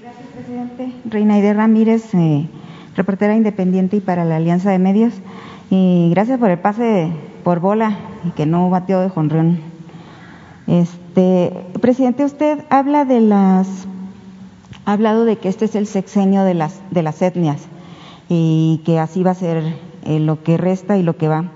Gracias, 0.00 0.26
presidente. 0.34 0.92
Reina 1.08 1.52
Ramírez, 1.52 2.12
eh, 2.14 2.48
reportera 2.96 3.36
independiente 3.36 3.98
y 3.98 4.00
para 4.00 4.24
la 4.24 4.36
Alianza 4.36 4.70
de 4.70 4.80
Medios. 4.80 5.12
Y 5.70 6.10
gracias 6.10 6.40
por 6.40 6.50
el 6.50 6.58
pase 6.58 7.12
por 7.44 7.60
bola 7.60 8.11
y 8.24 8.30
que 8.30 8.46
no 8.46 8.70
bateó 8.70 9.00
de 9.00 9.08
jonrón. 9.08 9.60
Este, 10.66 11.52
presidente, 11.80 12.24
usted 12.24 12.64
habla 12.70 13.04
de 13.04 13.20
las 13.20 13.68
ha 14.84 14.92
hablado 14.92 15.24
de 15.24 15.36
que 15.36 15.48
este 15.48 15.66
es 15.66 15.74
el 15.76 15.86
sexenio 15.86 16.42
de 16.42 16.54
las 16.54 16.80
de 16.90 17.02
las 17.02 17.22
etnias 17.22 17.68
y 18.28 18.80
que 18.84 18.98
así 18.98 19.22
va 19.22 19.32
a 19.32 19.34
ser 19.34 19.62
eh, 20.04 20.18
lo 20.18 20.42
que 20.42 20.56
resta 20.56 20.96
y 20.98 21.02
lo 21.02 21.16
que 21.16 21.28
va. 21.28 21.50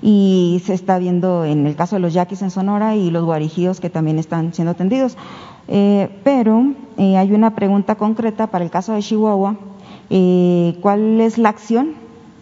Y 0.00 0.62
se 0.64 0.74
está 0.74 0.98
viendo 0.98 1.44
en 1.44 1.66
el 1.66 1.74
caso 1.74 1.96
de 1.96 2.00
los 2.00 2.14
yaquis 2.14 2.42
en 2.42 2.50
Sonora 2.50 2.94
y 2.94 3.10
los 3.10 3.24
guarijíos 3.24 3.80
que 3.80 3.90
también 3.90 4.18
están 4.18 4.52
siendo 4.54 4.70
atendidos. 4.72 5.16
Eh, 5.66 6.08
pero 6.22 6.72
eh, 6.96 7.16
hay 7.16 7.32
una 7.32 7.54
pregunta 7.56 7.96
concreta 7.96 8.46
para 8.46 8.64
el 8.64 8.70
caso 8.70 8.92
de 8.92 9.00
Chihuahua. 9.00 9.56
¿Cuál 10.80 11.20
es 11.20 11.36
la 11.36 11.48
acción 11.50 11.94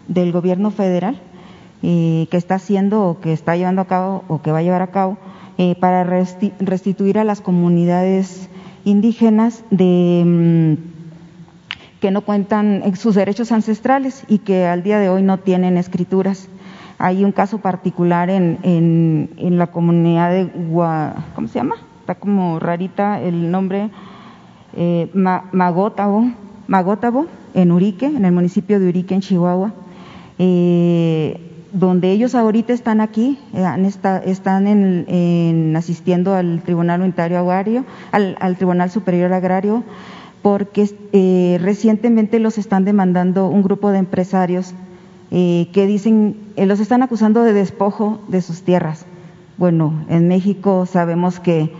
del 0.07 0.31
gobierno 0.31 0.71
federal 0.71 1.19
que 1.81 2.27
está 2.31 2.55
haciendo 2.55 3.03
o 3.05 3.19
que 3.19 3.33
está 3.33 3.55
llevando 3.55 3.81
a 3.81 3.85
cabo 3.85 4.23
o 4.27 4.41
que 4.41 4.51
va 4.51 4.59
a 4.59 4.63
llevar 4.63 4.81
a 4.81 4.87
cabo 4.87 5.17
para 5.79 6.03
restituir 6.03 7.19
a 7.19 7.23
las 7.23 7.41
comunidades 7.41 8.49
indígenas 8.87 9.63
de 9.69 10.23
mm, 10.25 10.97
que 11.99 12.11
no 12.11 12.21
cuentan 12.21 12.83
sus 12.95 13.15
derechos 13.15 13.51
ancestrales 13.51 14.23
y 14.27 14.39
que 14.39 14.65
al 14.65 14.83
día 14.83 14.99
de 14.99 15.09
hoy 15.09 15.23
no 15.23 15.39
tienen 15.39 15.77
escrituras. 15.77 16.47
Hay 16.99 17.23
un 17.23 17.31
caso 17.31 17.59
particular 17.59 18.29
en, 18.29 18.59
en, 18.63 19.57
la 19.57 19.67
comunidad 19.67 20.31
de 20.31 20.45
Gua, 20.45 21.15
¿cómo 21.35 21.47
se 21.47 21.55
llama? 21.55 21.75
Está 21.99 22.15
como 22.15 22.59
rarita 22.59 23.21
el 23.21 23.51
nombre, 23.51 23.89
eh, 24.75 25.09
Magótabo, 25.13 26.31
Magótabo, 26.67 27.27
en 27.53 27.71
Urique, 27.71 28.05
en 28.05 28.25
el 28.25 28.31
municipio 28.31 28.79
de 28.79 28.87
Urique, 28.87 29.13
en 29.13 29.21
Chihuahua, 29.21 29.73
eh, 30.39 31.46
donde 31.77 32.11
ellos 32.11 32.33
ahorita 32.33 32.73
están 32.73 33.01
aquí, 33.01 33.37
eh, 33.53 33.91
están 34.25 34.67
en, 34.67 35.75
asistiendo 35.75 36.33
al 36.33 36.61
Tribunal 36.63 37.01
Unitario 37.01 37.37
Agrario, 37.39 37.85
al, 38.11 38.35
al 38.39 38.55
Tribunal 38.57 38.89
Superior 38.89 39.31
Agrario, 39.31 39.83
porque 40.41 40.89
eh, 41.13 41.59
recientemente 41.61 42.39
los 42.39 42.57
están 42.57 42.83
demandando 42.83 43.47
un 43.47 43.61
grupo 43.61 43.91
de 43.91 43.99
empresarios 43.99 44.73
eh, 45.29 45.67
que 45.71 45.85
dicen, 45.85 46.37
eh, 46.55 46.65
los 46.65 46.79
están 46.79 47.03
acusando 47.03 47.43
de 47.43 47.53
despojo 47.53 48.21
de 48.27 48.41
sus 48.41 48.63
tierras. 48.63 49.05
Bueno, 49.57 49.93
en 50.09 50.27
México 50.27 50.87
sabemos 50.87 51.39
que, 51.39 51.71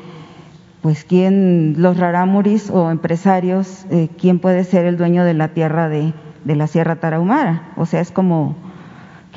pues, 0.82 1.06
quién, 1.06 1.76
los 1.78 1.98
rarámuris 1.98 2.70
o 2.70 2.92
empresarios, 2.92 3.86
quién 4.20 4.40
puede 4.40 4.64
ser 4.64 4.86
el 4.86 4.98
dueño 4.98 5.24
de 5.24 5.34
la 5.34 5.50
tierra 5.50 5.88
de, 5.90 6.14
de 6.44 6.56
la 6.56 6.68
Sierra 6.68 6.98
Tarahumara. 6.98 7.74
O 7.78 7.86
sea, 7.86 8.02
es 8.02 8.12
como 8.12 8.56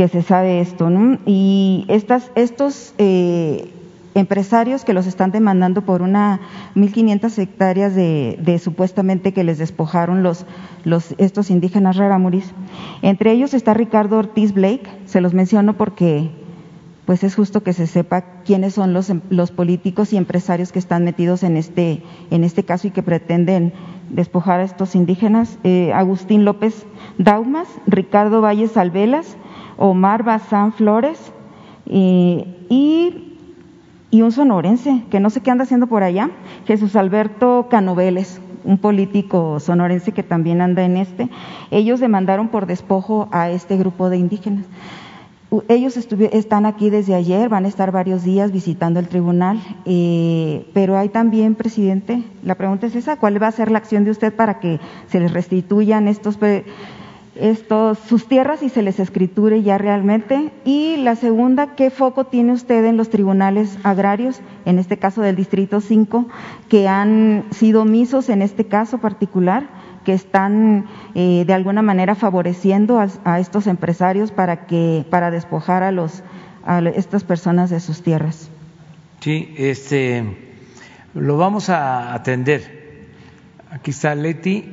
que 0.01 0.09
se 0.09 0.22
sabe 0.22 0.62
esto, 0.62 0.89
¿no? 0.89 1.18
Y 1.27 1.85
estas, 1.89 2.31
estos 2.35 2.94
empresarios 4.14 4.82
que 4.82 4.94
los 4.94 5.06
están 5.06 5.31
demandando 5.31 5.82
por 5.82 6.01
una 6.01 6.40
1.500 6.74 7.39
hectáreas 7.39 7.94
de, 7.94 8.60
supuestamente 8.64 9.35
que 9.35 9.44
les 9.44 9.59
despojaron 9.59 10.22
los, 10.22 10.47
los, 10.85 11.14
estos 11.18 11.51
indígenas 11.51 11.98
rarámuris. 11.98 12.51
Entre 13.02 13.32
ellos 13.32 13.52
está 13.52 13.74
Ricardo 13.74 14.16
Ortiz 14.16 14.55
Blake, 14.55 14.89
se 15.05 15.20
los 15.20 15.35
menciono 15.35 15.77
porque 15.77 16.31
pues 17.05 17.22
es 17.22 17.35
justo 17.35 17.62
que 17.62 17.74
se 17.74 17.86
sepa 17.86 18.22
quiénes 18.44 18.72
son 18.72 18.94
los, 18.94 19.12
los 19.28 19.51
políticos 19.51 20.14
y 20.14 20.16
empresarios 20.16 20.72
que 20.72 20.78
están 20.78 21.05
metidos 21.05 21.43
en 21.43 21.59
este, 21.59 22.02
en 22.31 22.44
este 22.44 22.64
caso 22.64 22.89
y 22.89 22.90
que 22.90 23.02
pretenden 23.02 23.74
despojar 24.09 24.60
a 24.60 24.64
estos 24.64 24.94
indígenas. 24.94 25.59
Eh, 25.62 25.93
Agustín 25.93 26.47
López 26.47 26.86
Daumas, 27.18 27.68
Ricardo 27.86 28.40
Valles 28.40 28.78
Alvelas, 28.78 29.36
Omar 29.81 30.23
Bazán 30.23 30.73
Flores 30.73 31.32
y 31.89 33.27
y 34.11 34.23
un 34.23 34.32
sonorense, 34.32 35.05
que 35.11 35.20
no 35.20 35.31
sé 35.31 35.40
qué 35.40 35.51
anda 35.51 35.65
haciendo 35.65 35.86
por 35.86 36.02
allá, 36.02 36.31
Jesús 36.66 36.97
Alberto 36.97 37.69
Canoveles, 37.70 38.40
un 38.65 38.78
político 38.78 39.61
sonorense 39.61 40.12
que 40.12 40.23
también 40.23 40.61
anda 40.61 40.82
en 40.85 40.97
este. 40.97 41.28
Ellos 41.70 42.01
demandaron 42.01 42.48
por 42.48 42.66
despojo 42.66 43.28
a 43.31 43.51
este 43.51 43.77
grupo 43.77 44.11
de 44.11 44.19
indígenas. 44.19 44.66
Ellos 45.69 45.97
están 45.97 46.65
aquí 46.65 46.90
desde 46.90 47.15
ayer, 47.15 47.48
van 47.48 47.65
a 47.65 47.69
estar 47.69 47.90
varios 47.90 48.23
días 48.23 48.52
visitando 48.52 49.01
el 49.01 49.09
tribunal, 49.09 49.61
eh, 49.85 50.69
pero 50.74 50.97
hay 50.97 51.09
también, 51.09 51.57
presidente, 51.57 52.23
la 52.44 52.55
pregunta 52.55 52.86
es 52.86 52.94
esa, 52.94 53.16
¿cuál 53.16 53.43
va 53.43 53.48
a 53.48 53.52
ser 53.52 53.70
la 53.73 53.78
acción 53.78 54.05
de 54.05 54.12
usted 54.12 54.32
para 54.32 54.61
que 54.61 54.78
se 55.09 55.19
les 55.19 55.32
restituyan 55.32 56.07
estos 56.07 56.36
estos, 57.35 57.98
sus 57.98 58.27
tierras 58.27 58.62
y 58.62 58.69
se 58.69 58.82
les 58.82 58.98
escriture 58.98 59.62
ya 59.62 59.78
realmente. 59.78 60.51
Y 60.65 60.97
la 60.98 61.16
segunda, 61.16 61.74
¿qué 61.74 61.90
foco 61.90 62.24
tiene 62.24 62.52
usted 62.52 62.85
en 62.85 62.97
los 62.97 63.11
tribunales 63.11 63.78
agrarios, 63.82 64.40
en 64.65 64.78
este 64.78 64.98
caso 64.98 65.23
del 65.23 65.36
Distrito 65.36 65.81
5, 65.81 66.27
que 66.69 66.89
han 66.89 67.44
sido 67.51 67.82
omisos 67.82 68.28
en 68.28 68.43
este 68.43 68.66
caso 68.66 68.98
particular, 68.98 69.69
que 70.05 70.12
están 70.12 70.86
eh, 71.15 71.44
de 71.47 71.52
alguna 71.52 71.82
manera 71.82 72.15
favoreciendo 72.15 72.98
a, 73.24 73.39
estos 73.39 73.66
empresarios 73.66 74.32
para, 74.32 74.66
que, 74.66 75.05
para 75.11 75.31
despojar 75.31 75.82
a, 75.82 75.93
los, 75.93 76.23
a 76.65 76.81
estas 76.81 77.24
personas 77.24 77.70
de 77.70 77.81
sus 77.81 78.02
tierras? 78.02 78.51
Sí, 79.20 79.55
este, 79.57 80.57
lo 81.15 81.36
vamos 81.36 81.69
a 81.69 82.15
atender. 82.15 83.09
Aquí 83.70 83.90
está 83.90 84.15
Leti 84.15 84.65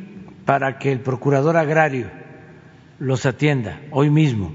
para 0.46 0.80
que 0.80 0.92
el 0.92 1.02
procurador 1.02 1.58
agrario 1.58 2.08
los 3.00 3.26
atienda 3.26 3.82
hoy 3.92 4.10
mismo. 4.10 4.52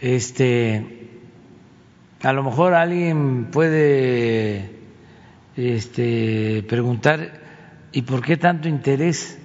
Este, 0.00 1.08
a 2.22 2.32
lo 2.32 2.42
mejor 2.42 2.74
alguien 2.74 3.46
puede 3.50 4.70
este, 5.56 6.64
preguntar, 6.68 7.40
¿y 7.92 8.02
por 8.02 8.22
qué 8.22 8.36
tanto 8.36 8.68
interés 8.68 9.38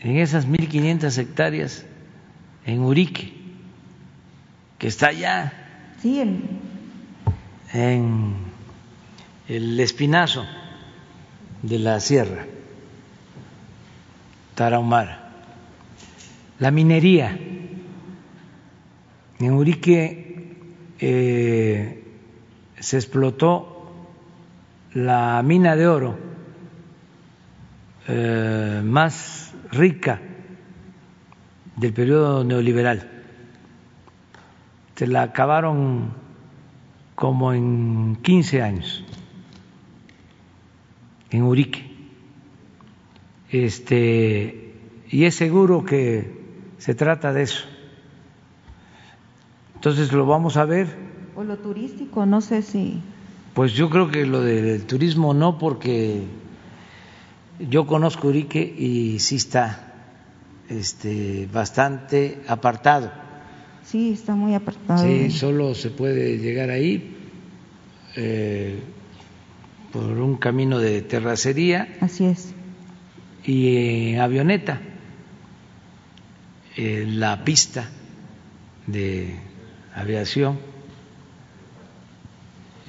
en 0.00 0.18
esas 0.18 0.46
1.500 0.46 1.18
hectáreas 1.18 1.84
en 2.64 2.80
Urique, 2.80 3.32
que 4.78 4.88
está 4.88 5.08
allá 5.08 5.52
sí, 6.00 6.20
en 7.72 8.34
el 9.48 9.80
espinazo 9.80 10.46
de 11.62 11.78
la 11.78 11.98
sierra, 11.98 12.46
Tarahumara? 14.54 15.27
La 16.58 16.70
minería. 16.70 17.38
En 19.38 19.52
Urique 19.52 20.56
eh, 20.98 22.04
se 22.80 22.96
explotó 22.96 23.92
la 24.94 25.40
mina 25.44 25.76
de 25.76 25.86
oro 25.86 26.18
eh, 28.08 28.80
más 28.84 29.54
rica 29.70 30.20
del 31.76 31.92
periodo 31.92 32.42
neoliberal. 32.42 33.08
Se 34.96 35.06
la 35.06 35.22
acabaron 35.22 36.12
como 37.14 37.52
en 37.52 38.16
15 38.22 38.62
años 38.62 39.04
en 41.30 41.42
Urique. 41.42 41.84
Este, 43.50 44.74
y 45.08 45.24
es 45.24 45.34
seguro 45.36 45.84
que 45.84 46.47
se 46.78 46.94
trata 46.94 47.32
de 47.32 47.42
eso. 47.42 47.64
Entonces 49.74 50.12
lo 50.12 50.26
vamos 50.26 50.56
a 50.56 50.64
ver. 50.64 50.88
O 51.36 51.44
lo 51.44 51.56
turístico, 51.58 52.26
no 52.26 52.40
sé 52.40 52.62
si. 52.62 53.00
Pues 53.54 53.72
yo 53.72 53.90
creo 53.90 54.10
que 54.10 54.26
lo 54.26 54.40
del 54.40 54.84
turismo 54.86 55.34
no, 55.34 55.58
porque 55.58 56.22
yo 57.58 57.86
conozco 57.86 58.28
Urique 58.28 58.60
y 58.60 59.18
sí 59.18 59.36
está 59.36 59.92
este, 60.68 61.48
bastante 61.52 62.42
apartado. 62.46 63.10
Sí, 63.84 64.12
está 64.12 64.34
muy 64.34 64.54
apartado. 64.54 65.02
Sí, 65.02 65.30
solo 65.30 65.74
se 65.74 65.90
puede 65.90 66.38
llegar 66.38 66.70
ahí 66.70 67.16
eh, 68.16 68.80
por 69.92 70.04
un 70.04 70.36
camino 70.36 70.78
de 70.78 71.02
terracería. 71.02 71.96
Así 72.00 72.26
es. 72.26 72.52
Y 73.44 74.12
en 74.12 74.20
avioneta. 74.20 74.80
Eh, 76.80 77.06
la 77.08 77.42
pista 77.42 77.88
de 78.86 79.34
aviación 79.96 80.60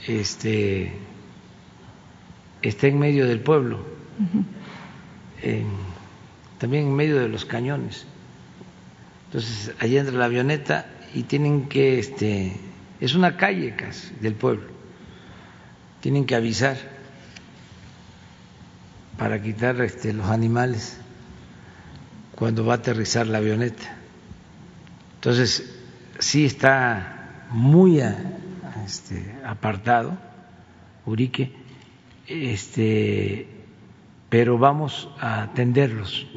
este, 0.06 0.94
está 2.62 2.86
en 2.86 3.00
medio 3.00 3.26
del 3.26 3.40
pueblo, 3.40 3.84
también 6.60 6.86
en 6.86 6.96
medio 6.96 7.20
de 7.20 7.30
los 7.30 7.46
cañones. 7.46 8.06
Entonces, 9.26 9.74
allí 9.80 9.98
entra 9.98 10.16
la 10.16 10.26
avioneta 10.26 10.86
y 11.16 11.24
tienen 11.24 11.68
que, 11.68 11.98
este, 11.98 12.58
es 13.02 13.16
una 13.16 13.38
calle 13.38 13.76
casi 13.76 14.14
del 14.22 14.36
pueblo, 14.36 14.68
tienen 16.00 16.28
que 16.28 16.36
avisar 16.36 16.78
para 19.18 19.42
quitar 19.42 19.82
este, 19.82 20.14
los 20.14 20.28
animales 20.28 21.00
cuando 22.40 22.66
va 22.66 22.76
a 22.76 22.78
aterrizar 22.78 23.28
la 23.28 23.40
avioneta. 23.40 23.98
Entonces, 25.16 25.78
sí 26.18 26.46
está 26.46 27.48
muy 27.52 28.02
este, 28.86 29.36
apartado 29.46 30.18
Urique, 31.06 31.52
este, 32.28 33.48
pero 34.30 34.58
vamos 34.58 35.10
a 35.20 35.44
atenderlos. 35.44 36.28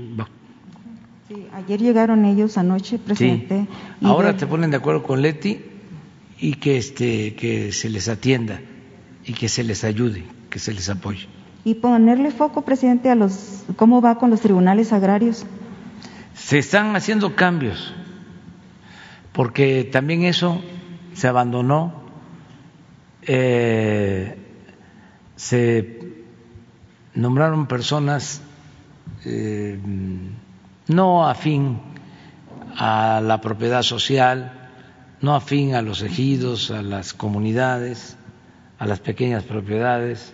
Sí, 1.29 1.47
ayer 1.55 1.81
llegaron 1.81 2.25
ellos 2.25 2.59
anoche, 2.59 2.99
presidente. 2.99 3.69
Sí. 4.01 4.07
Ahora 4.07 4.37
te 4.37 4.47
ponen 4.47 4.73
de 4.73 4.79
acuerdo 4.79 5.05
con 5.05 5.23
Leti 5.23 5.61
y 6.39 6.55
que 6.55 6.79
este 6.79 7.37
que 7.37 7.71
se 7.71 7.89
les 7.89 8.09
atienda 8.09 8.61
y 9.25 9.35
que 9.35 9.49
se 9.49 9.63
les 9.63 9.85
ayude, 9.85 10.25
que 10.51 10.59
se 10.59 10.75
les 10.75 10.89
apoye. 10.89 11.29
Y 11.65 11.75
ponerle 11.75 12.33
foco, 12.33 12.63
presidente, 12.63 13.09
a 13.09 13.15
los 13.15 13.63
cómo 13.77 14.01
va 14.01 14.19
con 14.19 14.31
los 14.31 14.41
tribunales 14.41 14.93
agrarios. 14.93 15.47
Se 16.35 16.59
están 16.59 16.97
haciendo 16.97 17.35
cambios, 17.37 17.95
porque 19.33 19.85
también 19.85 20.25
eso 20.25 20.63
se 21.15 21.29
abandonó, 21.29 22.03
eh, 23.23 24.37
se 25.37 26.01
nombraron 27.15 27.67
personas 27.67 28.43
eh, 29.25 29.79
no 30.89 31.29
afín 31.29 31.79
a 32.77 33.21
la 33.23 33.41
propiedad 33.41 33.83
social, 33.83 34.71
no 35.21 35.35
afín 35.35 35.75
a 35.75 35.83
los 35.83 36.03
ejidos, 36.03 36.71
a 36.71 36.83
las 36.83 37.15
comunidades, 37.15 38.17
a 38.79 38.87
las 38.87 39.01
pequeñas 39.01 39.45
propiedades, 39.45 40.33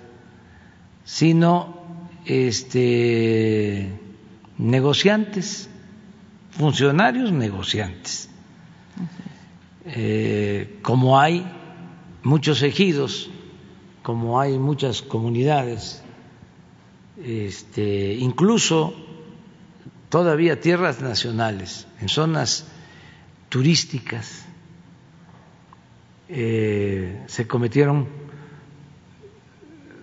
sino 1.04 1.76
este, 2.24 3.92
negociantes, 4.56 5.68
funcionarios 6.58 7.30
negociantes. 7.30 8.28
Eh, 9.86 10.80
como 10.82 11.18
hay 11.18 11.46
muchos 12.24 12.62
ejidos, 12.62 13.30
como 14.02 14.40
hay 14.40 14.58
muchas 14.58 15.00
comunidades, 15.00 16.02
este, 17.22 18.14
incluso 18.14 18.92
todavía 20.08 20.60
tierras 20.60 21.00
nacionales, 21.00 21.86
en 22.00 22.08
zonas 22.08 22.66
turísticas, 23.48 24.44
eh, 26.28 27.22
se 27.28 27.46
cometieron 27.46 28.08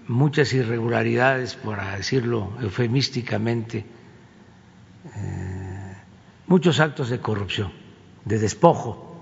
muchas 0.07 0.53
irregularidades, 0.53 1.55
por 1.55 1.83
decirlo 1.97 2.53
eufemísticamente, 2.61 3.85
eh, 5.15 5.54
muchos 6.47 6.79
actos 6.79 7.09
de 7.09 7.19
corrupción, 7.19 7.71
de 8.25 8.39
despojo. 8.39 9.15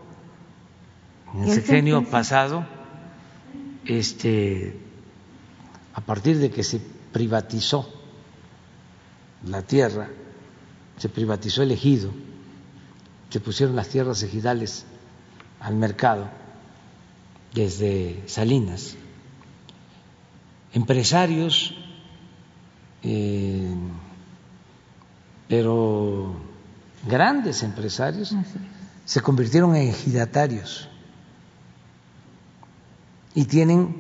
En 1.34 1.44
el 1.44 1.52
sexenio 1.52 2.04
pasado, 2.10 2.66
este, 3.86 4.78
a 5.94 6.02
partir 6.02 6.38
de 6.38 6.52
que 6.52 6.64
se 6.64 6.80
privatizó 7.12 7.90
la 9.46 9.62
tierra, 9.64 10.10
se 10.98 11.10
privatizó 11.10 11.64
el 11.64 11.72
ejido, 11.72 12.12
se 13.30 13.40
pusieron 13.40 13.76
las 13.76 13.90
tierras 13.90 14.22
ejidales 14.22 14.86
al 15.60 15.76
mercado 15.76 16.30
desde 17.54 18.24
Salinas. 18.28 18.96
Empresarios, 20.74 21.76
eh, 23.04 23.74
pero 25.48 26.53
grandes 27.08 27.64
empresarios, 27.64 28.36
se 29.06 29.22
convirtieron 29.22 29.76
en 29.76 29.90
ejidatarios 29.90 30.90
y 33.36 33.46
tienen 33.46 33.96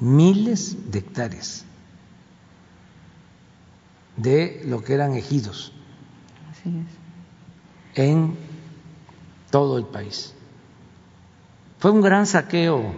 miles 0.00 0.90
de 0.90 0.98
hectáreas 0.98 1.64
de 4.16 4.62
lo 4.66 4.82
que 4.82 4.94
eran 4.94 5.14
ejidos 5.14 5.72
en 7.94 8.36
todo 9.50 9.78
el 9.78 9.84
país. 9.84 10.34
Fue 11.78 11.90
un 11.90 12.00
gran 12.00 12.26
saqueo 12.26 12.94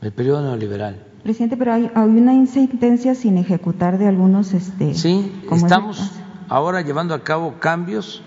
el 0.00 0.12
periodo 0.12 0.42
neoliberal. 0.42 1.04
Presidente, 1.22 1.56
pero 1.56 1.72
hay, 1.72 1.90
una 1.94 2.46
sentencia 2.46 3.14
sin 3.14 3.36
ejecutar 3.36 3.98
de 3.98 4.06
algunos. 4.06 4.54
Este, 4.54 4.94
sí, 4.94 5.32
estamos 5.50 6.12
ahora 6.48 6.82
llevando 6.82 7.14
a 7.14 7.22
cabo 7.22 7.58
cambios 7.58 8.22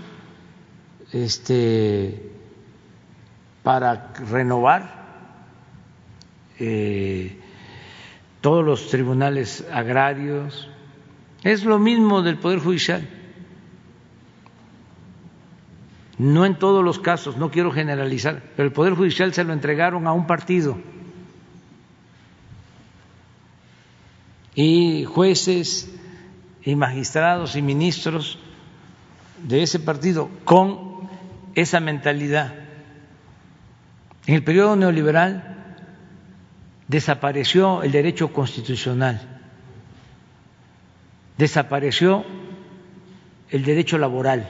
este, 1.12 2.32
para 3.64 4.14
renovar 4.30 5.00
eh, 6.60 7.38
todos 8.42 8.66
los 8.66 8.90
tribunales 8.90 9.66
agrarios. 9.72 10.70
Es 11.44 11.64
lo 11.64 11.80
mismo 11.80 12.22
del 12.22 12.38
Poder 12.38 12.60
Judicial. 12.60 13.08
No 16.18 16.46
en 16.46 16.60
todos 16.60 16.84
los 16.84 17.00
casos, 17.00 17.38
no 17.38 17.50
quiero 17.50 17.72
generalizar, 17.72 18.44
pero 18.58 18.68
el 18.68 18.74
Poder 18.74 18.94
Judicial 18.94 19.34
se 19.34 19.46
lo 19.46 19.54
entregaron 19.54 20.06
a 20.06 20.12
un 20.12 20.28
partido. 20.28 20.78
Y 24.54 25.06
jueces 25.06 25.99
y 26.70 26.76
magistrados 26.76 27.56
y 27.56 27.62
ministros 27.62 28.38
de 29.44 29.64
ese 29.64 29.80
partido 29.80 30.30
con 30.46 31.10
esa 31.56 31.80
mentalidad. 31.80 32.54
En 34.28 34.36
el 34.36 34.44
periodo 34.44 34.76
neoliberal 34.76 35.76
desapareció 36.88 37.82
el 37.84 37.92
derecho 37.92 38.32
constitucional, 38.32 39.42
desapareció 41.38 42.24
el 43.50 43.66
derecho 43.66 43.98
laboral, 43.98 44.50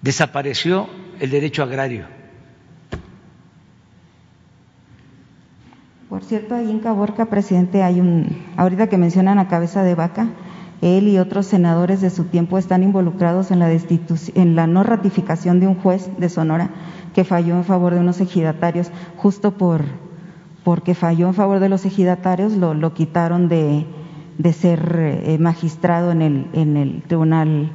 desapareció 0.00 0.88
el 1.20 1.30
derecho 1.30 1.62
agrario. 1.62 2.17
Por 6.18 6.26
cierto, 6.26 6.56
ahí 6.56 6.68
en 6.68 6.80
Caborca, 6.80 7.26
presidente, 7.26 7.84
hay 7.84 8.00
un, 8.00 8.26
ahorita 8.56 8.88
que 8.88 8.98
mencionan 8.98 9.38
a 9.38 9.46
cabeza 9.46 9.84
de 9.84 9.94
vaca, 9.94 10.26
él 10.82 11.06
y 11.06 11.16
otros 11.20 11.46
senadores 11.46 12.00
de 12.00 12.10
su 12.10 12.24
tiempo 12.24 12.58
están 12.58 12.82
involucrados 12.82 13.52
en 13.52 13.60
la, 13.60 13.70
en 13.70 14.56
la 14.56 14.66
no 14.66 14.82
ratificación 14.82 15.60
de 15.60 15.68
un 15.68 15.76
juez 15.76 16.10
de 16.18 16.28
Sonora 16.28 16.70
que 17.14 17.22
falló 17.22 17.54
en 17.54 17.62
favor 17.62 17.94
de 17.94 18.00
unos 18.00 18.20
ejidatarios 18.20 18.90
justo 19.16 19.52
por 19.52 19.84
porque 20.64 20.96
falló 20.96 21.28
en 21.28 21.34
favor 21.34 21.60
de 21.60 21.68
los 21.68 21.86
ejidatarios, 21.86 22.54
lo, 22.54 22.94
quitaron 22.94 23.48
de, 23.48 23.86
ser 24.52 24.96
eh, 24.98 25.38
magistrado 25.38 26.10
en 26.10 26.32
el 26.52 27.02
Tribunal 27.06 27.70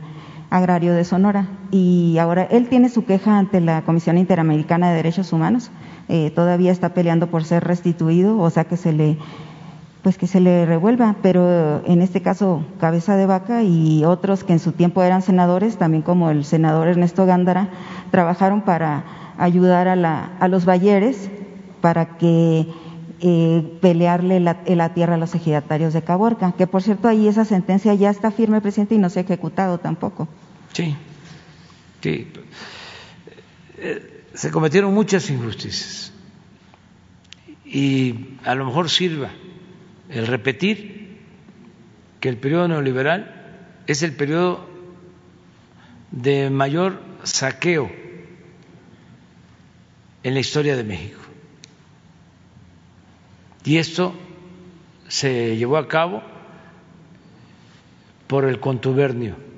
Agrario 0.53 0.93
de 0.93 1.03
Sonora. 1.03 1.47
Y 1.71 2.19
ahora 2.19 2.43
él 2.43 2.69
tiene 2.69 2.89
su 2.89 3.05
queja 3.05 3.39
ante 3.39 3.59
la 3.59 3.81
Comisión 3.81 4.19
Interamericana 4.19 4.91
de 4.91 4.97
Derechos 4.97 5.33
Humanos. 5.33 5.71
Eh, 6.09 6.29
todavía 6.29 6.71
está 6.71 6.89
peleando 6.93 7.25
por 7.25 7.43
ser 7.43 7.63
restituido, 7.63 8.37
o 8.39 8.49
sea 8.51 8.65
que 8.65 8.77
se 8.77 8.93
le 8.93 9.17
pues 10.03 10.17
que 10.17 10.27
se 10.27 10.41
le 10.41 10.65
revuelva, 10.65 11.15
pero 11.23 11.81
en 11.85 12.01
este 12.01 12.21
caso 12.21 12.63
Cabeza 12.79 13.15
de 13.15 13.25
Vaca 13.25 13.63
y 13.63 14.03
otros 14.03 14.43
que 14.43 14.53
en 14.53 14.59
su 14.59 14.73
tiempo 14.73 15.01
eran 15.01 15.21
senadores, 15.21 15.77
también 15.77 16.03
como 16.03 16.29
el 16.29 16.43
senador 16.43 16.87
Ernesto 16.89 17.25
Gándara, 17.25 17.69
trabajaron 18.11 18.61
para 18.61 19.05
ayudar 19.37 19.87
a, 19.87 19.95
la, 19.95 20.33
a 20.39 20.49
los 20.49 20.65
Balleres 20.65 21.31
para 21.81 22.17
que 22.17 22.67
eh, 23.25 23.77
pelearle 23.79 24.41
la, 24.41 24.89
tierra 24.93 25.15
a 25.15 25.17
los 25.17 25.33
ejidatarios 25.33 25.93
de 25.93 26.01
Caborca, 26.01 26.51
que 26.51 26.67
por 26.67 26.83
cierto 26.83 27.07
ahí 27.07 27.29
esa 27.29 27.45
sentencia 27.45 27.93
ya 27.93 28.09
está 28.09 28.31
firme, 28.31 28.59
presidente, 28.59 28.95
y 28.95 28.97
no 28.97 29.09
se 29.09 29.19
ha 29.19 29.23
ejecutado 29.23 29.77
tampoco. 29.77 30.27
Sí, 30.73 30.95
sí. 32.01 32.27
Eh, 33.77 34.25
se 34.33 34.51
cometieron 34.51 34.93
muchas 34.93 35.29
injusticias 35.29 36.11
y 37.63 38.37
a 38.43 38.55
lo 38.55 38.65
mejor 38.65 38.89
sirva 38.89 39.29
el 40.09 40.27
repetir 40.27 41.19
que 42.19 42.29
el 42.29 42.37
periodo 42.37 42.67
neoliberal 42.67 43.71
es 43.85 44.01
el 44.01 44.13
periodo 44.13 44.67
de 46.11 46.49
mayor 46.49 47.01
saqueo 47.23 47.91
en 50.23 50.33
la 50.33 50.39
historia 50.39 50.75
de 50.75 50.83
México. 50.83 51.19
Y 53.65 53.77
esto 53.77 54.13
se 55.07 55.55
llevó 55.55 55.77
a 55.77 55.87
cabo 55.87 56.23
por 58.27 58.45
el 58.45 58.59
contubernio 58.59 59.52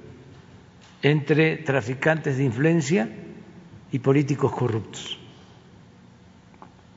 entre 1.06 1.58
traficantes 1.58 2.38
de 2.38 2.46
influencia 2.46 3.08
y 3.92 4.00
políticos 4.00 4.52
corruptos. 4.52 5.20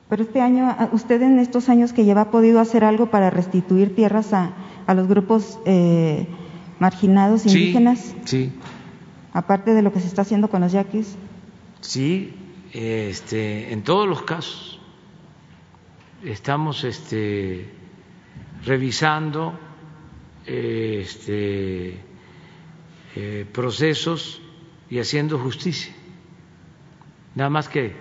Pero 0.09 0.23
este 0.23 0.41
año, 0.41 0.75
¿usted 0.93 1.21
en 1.21 1.37
estos 1.37 1.69
años 1.69 1.93
que 1.93 2.03
lleva 2.03 2.21
ha 2.21 2.31
podido 2.31 2.59
hacer 2.59 2.83
algo 2.83 3.11
para 3.11 3.29
restituir 3.29 3.95
tierras 3.95 4.33
a, 4.33 4.53
a 4.87 4.95
los 4.95 5.07
grupos 5.07 5.59
eh, 5.65 6.25
marginados 6.79 7.45
indígenas? 7.45 8.15
Sí. 8.25 8.51
Aparte 9.31 9.75
de 9.75 9.83
lo 9.83 9.93
que 9.93 9.99
se 9.99 10.07
está 10.07 10.23
haciendo 10.23 10.49
con 10.49 10.61
los 10.61 10.71
yaquis. 10.71 11.15
Sí, 11.81 12.33
este, 12.73 13.71
en 13.71 13.83
todos 13.83 14.07
los 14.07 14.23
casos 14.23 14.81
estamos 16.23 16.83
este, 16.83 17.69
revisando 18.65 19.53
este, 20.47 22.08
eh, 23.15 23.45
procesos 23.51 24.41
y 24.89 24.99
haciendo 24.99 25.39
justicia. 25.39 25.93
Nada 27.35 27.49
más 27.49 27.69
que 27.69 27.93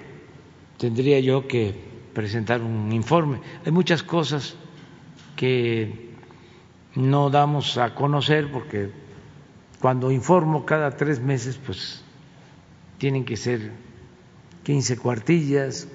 tendría 0.79 1.21
yo 1.21 1.47
que 1.47 1.75
presentar 2.15 2.63
un 2.63 2.93
informe. 2.93 3.41
Hay 3.65 3.73
muchas 3.73 4.03
cosas 4.03 4.57
que 5.37 6.11
no 6.95 7.31
damos 7.31 7.79
a 7.79 7.95
conocer 7.95 8.51
porque 8.51 8.91
cuando 9.81 10.11
informo 10.11 10.67
cada 10.67 10.97
tres 10.97 11.21
meses, 11.21 11.59
pues 11.65 12.03
tienen 12.99 13.25
que 13.25 13.37
ser 13.37 13.71
15 14.65 14.99
cuartillas, 14.99 15.89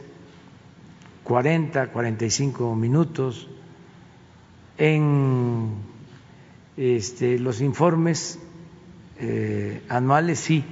40, 1.24 1.88
45 1.92 2.76
minutos. 2.76 3.48
En 4.78 5.76
este, 6.78 7.38
los 7.38 7.62
informes 7.62 8.40
eh, 9.20 9.84
anuales 9.90 10.40
sí 10.40 10.64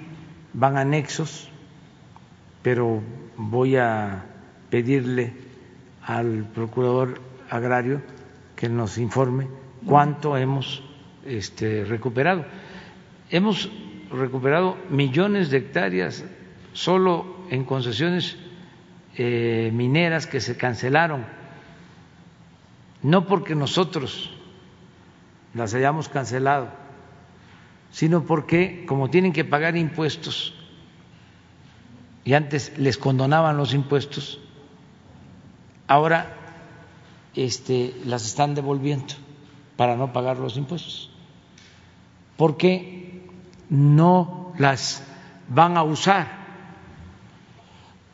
van 0.53 0.77
anexos, 0.77 1.49
pero 2.61 3.01
voy 3.37 3.77
a 3.77 4.25
pedirle 4.69 5.33
al 6.03 6.45
procurador 6.53 7.21
agrario 7.49 8.01
que 8.55 8.69
nos 8.69 8.97
informe 8.97 9.47
cuánto 9.85 10.37
hemos 10.37 10.83
este, 11.25 11.83
recuperado. 11.85 12.45
Hemos 13.29 13.71
recuperado 14.11 14.77
millones 14.89 15.49
de 15.49 15.57
hectáreas 15.57 16.23
solo 16.73 17.45
en 17.49 17.63
concesiones 17.65 18.37
eh, 19.17 19.71
mineras 19.73 20.27
que 20.27 20.39
se 20.39 20.55
cancelaron, 20.57 21.25
no 23.03 23.25
porque 23.25 23.55
nosotros 23.55 24.31
las 25.53 25.73
hayamos 25.73 26.07
cancelado, 26.07 26.69
sino 27.91 28.23
porque 28.25 28.85
como 28.87 29.09
tienen 29.09 29.33
que 29.33 29.45
pagar 29.45 29.75
impuestos 29.75 30.53
y 32.23 32.33
antes 32.33 32.77
les 32.77 32.97
condonaban 32.97 33.57
los 33.57 33.73
impuestos, 33.73 34.39
ahora 35.87 36.37
este, 37.35 37.95
las 38.05 38.25
están 38.25 38.55
devolviendo 38.55 39.13
para 39.75 39.95
no 39.95 40.13
pagar 40.13 40.37
los 40.37 40.57
impuestos, 40.57 41.09
porque 42.37 43.23
no 43.69 44.53
las 44.57 45.03
van 45.49 45.77
a 45.77 45.83
usar 45.83 46.39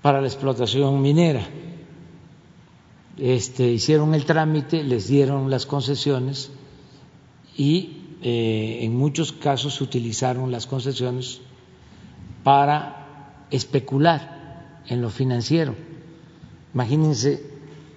para 0.02 0.22
la 0.22 0.28
explotación 0.28 1.02
minera. 1.02 1.46
Este, 3.18 3.64
hicieron 3.64 4.14
el 4.14 4.26
trámite, 4.26 4.84
les 4.84 5.08
dieron 5.08 5.50
las 5.50 5.66
concesiones 5.66 6.52
y 7.58 8.07
eh, 8.22 8.80
en 8.82 8.96
muchos 8.96 9.32
casos 9.32 9.80
utilizaron 9.82 10.52
las 10.52 10.66
concesiones 10.68 11.42
para 12.44 13.46
especular 13.52 14.82
en 14.88 15.02
lo 15.02 15.10
financiero. 15.10 15.76
Imagínense 16.74 17.44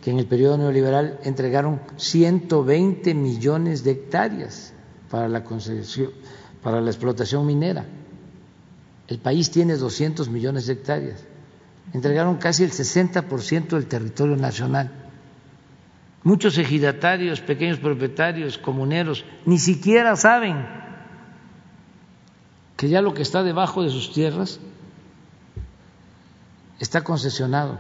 que 0.03 0.11
en 0.11 0.19
el 0.19 0.27
periodo 0.27 0.59
neoliberal 0.59 1.21
entregaron 1.25 1.81
120 1.97 3.15
millones 3.15 3.85
de 3.85 3.93
hectáreas 3.93 4.73
para 5.11 5.29
la 5.29 5.45
concesión, 5.45 6.11
para 6.63 6.81
la 6.81 6.91
explotación 6.91 7.47
minera. 7.47 7.87
El 9.09 9.19
país 9.19 9.51
tiene 9.51 9.77
200 9.77 10.29
millones 10.29 10.67
de 10.67 10.75
hectáreas. 10.75 11.25
Entregaron 11.93 12.37
casi 12.37 12.63
el 12.63 12.71
60% 12.71 13.69
del 13.71 13.87
territorio 13.87 14.37
nacional. 14.37 15.00
Muchos 16.23 16.59
ejidatarios, 16.59 17.41
pequeños 17.41 17.79
propietarios, 17.79 18.59
comuneros, 18.59 19.25
ni 19.47 19.59
siquiera 19.59 20.17
saben 20.17 20.67
que 22.77 22.89
ya 22.89 23.01
lo 23.01 23.15
que 23.15 23.23
está 23.23 23.43
debajo 23.43 23.83
de 23.83 23.91
sus 23.91 24.13
tierras 24.13 24.61
está 26.79 27.03
concesionado. 27.05 27.79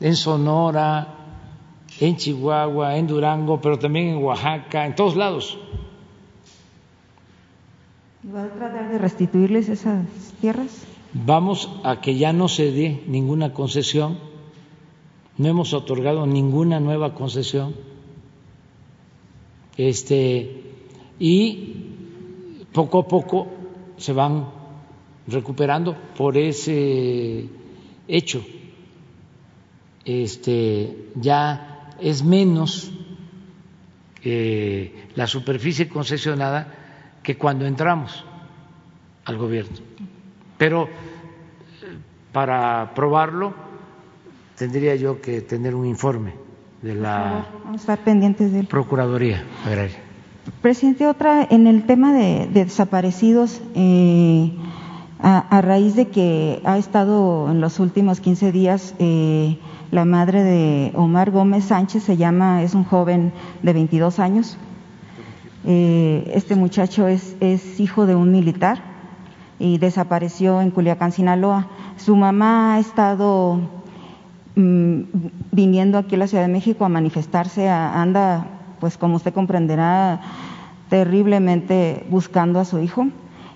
En 0.00 0.16
Sonora, 0.16 1.14
en 2.00 2.16
Chihuahua, 2.16 2.96
en 2.96 3.06
Durango, 3.06 3.60
pero 3.60 3.78
también 3.78 4.08
en 4.08 4.22
Oaxaca, 4.22 4.86
en 4.86 4.94
todos 4.94 5.16
lados. 5.16 5.58
¿Va 8.34 8.44
a 8.44 8.48
tratar 8.48 8.90
de 8.90 8.98
restituirles 8.98 9.68
esas 9.68 10.06
tierras? 10.40 10.86
Vamos 11.12 11.70
a 11.84 12.00
que 12.00 12.16
ya 12.16 12.32
no 12.32 12.48
se 12.48 12.72
dé 12.72 13.04
ninguna 13.06 13.52
concesión 13.52 14.18
no 15.36 15.48
hemos 15.48 15.72
otorgado 15.72 16.26
ninguna 16.26 16.80
nueva 16.80 17.14
concesión. 17.14 17.74
Este, 19.76 20.62
y 21.18 21.74
poco 22.72 23.00
a 23.00 23.08
poco 23.08 23.48
se 23.96 24.12
van 24.12 24.48
recuperando 25.26 25.96
por 26.16 26.36
ese 26.36 27.48
hecho. 28.06 28.44
Este, 30.04 31.08
ya 31.16 31.90
es 32.00 32.22
menos 32.22 32.92
eh, 34.22 35.08
la 35.14 35.26
superficie 35.26 35.88
concesionada 35.88 37.18
que 37.22 37.36
cuando 37.36 37.66
entramos 37.66 38.24
al 39.24 39.38
gobierno. 39.38 39.78
Pero 40.58 40.84
eh, 40.84 40.88
para 42.32 42.92
probarlo 42.94 43.54
tendría 44.56 44.94
yo 44.96 45.20
que 45.20 45.40
tener 45.40 45.74
un 45.74 45.86
informe 45.86 46.32
de 46.82 46.94
la 46.94 47.46
pendientes 48.04 48.52
de 48.52 48.64
Procuraduría 48.64 49.42
Agraria. 49.64 49.96
Presidente, 50.60 51.06
otra 51.06 51.46
en 51.48 51.66
el 51.66 51.84
tema 51.86 52.12
de, 52.12 52.48
desaparecidos, 52.52 53.62
eh, 53.74 54.52
a, 55.20 55.60
raíz 55.62 55.96
de 55.96 56.08
que 56.08 56.60
ha 56.64 56.76
estado 56.76 57.50
en 57.50 57.62
los 57.62 57.80
últimos 57.80 58.20
15 58.20 58.52
días 58.52 58.94
eh, 58.98 59.58
la 59.90 60.04
madre 60.04 60.42
de 60.42 60.92
Omar 60.94 61.30
Gómez 61.30 61.64
Sánchez, 61.64 62.02
se 62.02 62.18
llama, 62.18 62.62
es 62.62 62.74
un 62.74 62.84
joven 62.84 63.32
de 63.62 63.72
22 63.72 64.18
años. 64.18 64.58
Eh, 65.66 66.30
este 66.34 66.56
muchacho 66.56 67.08
es, 67.08 67.36
es 67.40 67.80
hijo 67.80 68.04
de 68.04 68.14
un 68.14 68.30
militar 68.30 68.82
y 69.58 69.78
desapareció 69.78 70.60
en 70.60 70.70
Culiacán, 70.70 71.12
Sinaloa. 71.12 71.68
Su 71.96 72.16
mamá 72.16 72.74
ha 72.74 72.80
estado 72.80 73.60
Mm, 74.56 75.02
viniendo 75.50 75.98
aquí 75.98 76.14
a 76.14 76.18
la 76.18 76.28
Ciudad 76.28 76.44
de 76.44 76.52
México 76.52 76.84
a 76.84 76.88
manifestarse, 76.88 77.68
anda, 77.68 78.46
pues 78.78 78.96
como 78.96 79.16
usted 79.16 79.32
comprenderá, 79.32 80.20
terriblemente 80.88 82.06
buscando 82.08 82.60
a 82.60 82.64
su 82.64 82.78
hijo. 82.78 83.08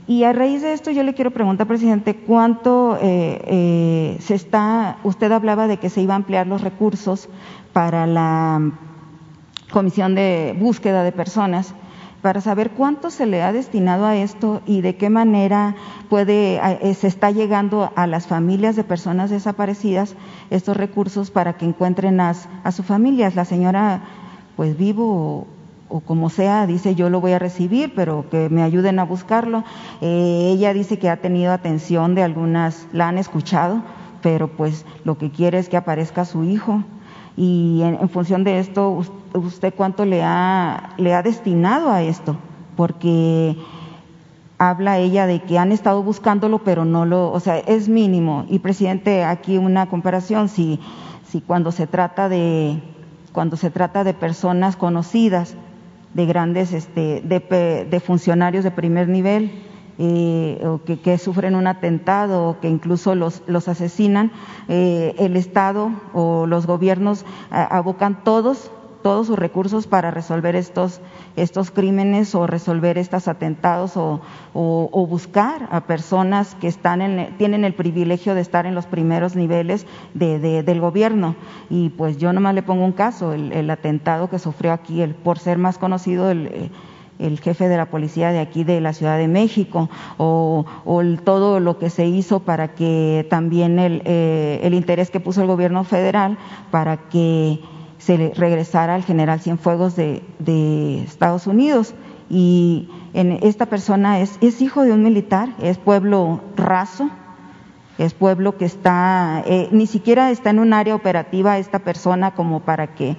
Y 0.09 0.25
a 0.25 0.33
raíz 0.33 0.63
de 0.63 0.73
esto 0.73 0.91
yo 0.91 1.05
le 1.05 1.15
quiero 1.15 1.31
preguntar, 1.31 1.69
presidente, 1.69 2.17
¿cuánto 2.17 2.99
eh, 3.01 3.41
eh, 3.47 4.17
se 4.21 4.35
está, 4.35 4.99
usted 5.05 5.31
hablaba 5.31 5.69
de 5.69 5.77
que 5.77 5.91
se 5.91 6.01
iba 6.01 6.15
a 6.15 6.17
ampliar 6.17 6.49
los 6.49 6.63
recursos 6.63 7.29
para 7.73 8.07
la 8.07 8.73
comisión 9.71 10.17
de 10.17 10.57
búsqueda 10.59 11.05
de 11.05 11.13
personas? 11.13 11.75
Para 12.23 12.41
saber 12.41 12.71
cuánto 12.71 13.11
se 13.11 13.27
le 13.27 13.43
ha 13.43 13.53
destinado 13.53 14.05
a 14.05 14.17
esto 14.17 14.61
y 14.67 14.81
de 14.81 14.97
qué 14.97 15.09
manera 15.11 15.77
puede 16.09 16.57
eh, 16.57 16.95
se 16.95 17.07
está 17.07 17.31
llegando 17.31 17.93
a 17.95 18.07
las 18.07 18.27
familias 18.27 18.77
de 18.77 18.85
personas 18.85 19.31
desaparecidas 19.31 20.17
estos 20.51 20.77
recursos 20.77 21.31
para 21.31 21.57
que 21.57 21.65
encuentren 21.65 22.21
a, 22.21 22.35
a 22.65 22.73
sus 22.73 22.87
familias. 22.87 23.37
La 23.37 23.45
señora, 23.45 24.03
pues 24.57 24.77
vivo 24.77 25.47
o, 25.89 26.01
como 26.01 26.29
sea, 26.29 26.67
dice 26.67 26.95
yo 26.95 27.09
lo 27.09 27.21
voy 27.21 27.33
a 27.33 27.39
recibir, 27.39 27.93
pero 27.95 28.29
que 28.31 28.49
me 28.49 28.63
ayuden 28.63 28.99
a 28.99 29.05
buscarlo. 29.05 29.65
Eh, 30.01 30.51
ella 30.53 30.75
dice 30.75 30.99
que 30.99 31.09
ha 31.09 31.19
tenido 31.19 31.53
atención 31.53 32.15
de 32.15 32.23
algunas, 32.23 32.87
la 32.93 33.09
han 33.09 33.19
escuchado, 33.19 33.83
pero 34.23 34.49
pues 34.49 34.85
lo 35.05 35.19
que 35.19 35.31
quiere 35.31 35.59
es 35.59 35.69
que 35.69 35.77
aparezca 35.77 36.25
su 36.25 36.45
hijo 36.45 36.83
y 37.39 37.83
en, 37.83 38.09
función 38.09 38.43
de 38.43 38.59
esto, 38.59 39.05
usted 39.33 39.73
cuánto 39.73 40.05
le 40.05 40.25
ha, 40.25 40.95
le 40.97 41.15
ha 41.15 41.23
destinado 41.23 41.89
a 41.93 42.03
esto, 42.03 42.37
porque 42.77 43.57
habla 44.59 44.99
ella 44.99 45.25
de 45.27 45.41
que 45.43 45.57
han 45.57 45.71
estado 45.71 46.03
buscándolo, 46.03 46.59
pero 46.65 46.85
no 46.85 47.07
lo, 47.07 47.31
o 47.31 47.39
sea, 47.39 47.59
es 47.59 47.89
mínimo. 47.89 48.45
Y 48.49 48.59
presidente, 48.59 49.23
aquí 49.23 49.57
una 49.57 49.89
comparación, 49.89 50.49
si, 50.49 50.81
si 51.29 51.41
cuando 51.41 51.71
se 51.71 51.87
trata 51.87 52.29
de, 52.29 52.83
cuando 53.31 53.57
se 53.57 53.71
trata 53.71 54.03
de 54.03 54.15
personas 54.15 54.75
conocidas, 54.75 55.55
de 56.15 56.27
grandes, 56.27 56.73
este, 56.73 57.23
de, 57.23 57.87
de 57.89 58.01
funcionarios 58.01 58.65
de 58.65 58.73
primer 58.73 59.09
nivel, 59.09 59.53
eh, 59.99 60.65
o 60.65 60.81
que, 60.85 61.19
sufren 61.19 61.55
un 61.55 61.67
atentado 61.67 62.49
o 62.49 62.61
que 62.61 62.69
incluso 62.69 63.15
los, 63.15 63.43
los 63.47 63.69
asesinan, 63.69 64.31
eh, 64.69 65.15
el 65.19 65.37
Estado 65.37 65.91
o 66.13 66.47
los 66.47 66.67
gobiernos 66.67 67.25
abocan 67.51 68.23
todos 68.23 68.71
todos 69.03 69.29
sus 69.29 69.39
recursos 69.39 69.87
para 69.87 70.11
resolver 70.11 70.57
estos, 70.57 71.01
estos 71.37 71.71
crímenes 71.71 72.35
o 72.35 72.47
resolver 72.47 72.99
estos 72.99 73.29
atentados 73.29 73.97
o, 73.97 74.21
o, 74.53 75.07
buscar 75.07 75.69
a 75.71 75.83
personas 75.83 76.55
que 76.57 76.69
están 76.69 77.01
en, 77.01 77.37
tienen 77.39 77.65
el 77.65 77.75
privilegio 77.75 78.35
de 78.35 78.41
estar 78.41 78.67
en 78.67 78.75
los 78.75 78.87
primeros 78.87 79.37
niveles 79.37 79.87
de, 80.15 80.63
del 80.63 80.81
gobierno. 80.81 81.37
Y 81.71 81.91
pues 81.91 82.19
yo 82.19 82.33
nomás 82.33 82.55
le 82.55 82.63
pongo 82.63 82.85
un 82.85 82.93
caso, 82.93 83.33
el, 83.33 83.53
el 83.53 83.71
atentado 83.71 84.29
que 84.29 84.39
sufrió 84.39 84.73
aquí, 84.73 85.01
el, 85.01 85.15
por 85.15 85.39
ser 85.39 85.59
más 85.59 85.79
conocido, 85.79 86.31
el, 86.31 86.71
el 87.19 87.41
jefe 87.41 87.69
de 87.69 87.77
la 87.77 87.87
policía 87.87 88.31
de 88.33 88.39
aquí 88.39 88.65
de 88.65 88.81
la 88.81 88.93
Ciudad 88.93 89.19
de 89.19 89.29
México 89.29 89.89
o, 90.17 90.65
todo 91.25 91.61
lo 91.61 91.79
que 91.79 91.91
se 91.91 92.07
hizo 92.07 92.41
para 92.41 92.69
que 92.75 93.27
también 93.31 93.79
el, 93.79 94.03
eh, 94.05 94.61
el, 94.63 94.75
interés 94.75 95.11
que 95.11 95.21
puso 95.21 95.43
el 95.43 95.47
gobierno 95.47 95.85
federal 95.85 96.39
para 96.71 96.97
que 97.09 97.61
se 97.99 98.33
regresara 98.37 98.95
al 98.95 99.05
general 99.05 99.41
Cienfuegos 99.41 99.97
de, 99.97 100.23
de 100.39 101.03
Estados 101.03 101.47
Unidos. 101.47 101.95
Y 102.31 102.89
en, 103.15 103.33
esta 103.43 103.67
persona 103.67 104.21
es, 104.21 104.39
es 104.41 104.61
hijo 104.61 104.83
de 104.83 104.93
un 104.93 105.03
militar, 105.03 105.55
es 105.61 105.79
pueblo 105.79 106.41
raso, 106.57 107.11
es 107.99 108.15
pueblo 108.15 108.57
que 108.57 108.65
está, 108.65 109.43
eh, 109.47 109.69
ni 109.73 109.87
siquiera 109.87 110.31
está 110.31 110.51
en 110.51 110.61
un 110.61 110.73
área 110.73 110.95
operativa 110.95 111.59
esta 111.59 111.81
persona 111.81 112.33
como 112.35 112.61
para 112.61 112.95
que 112.95 113.17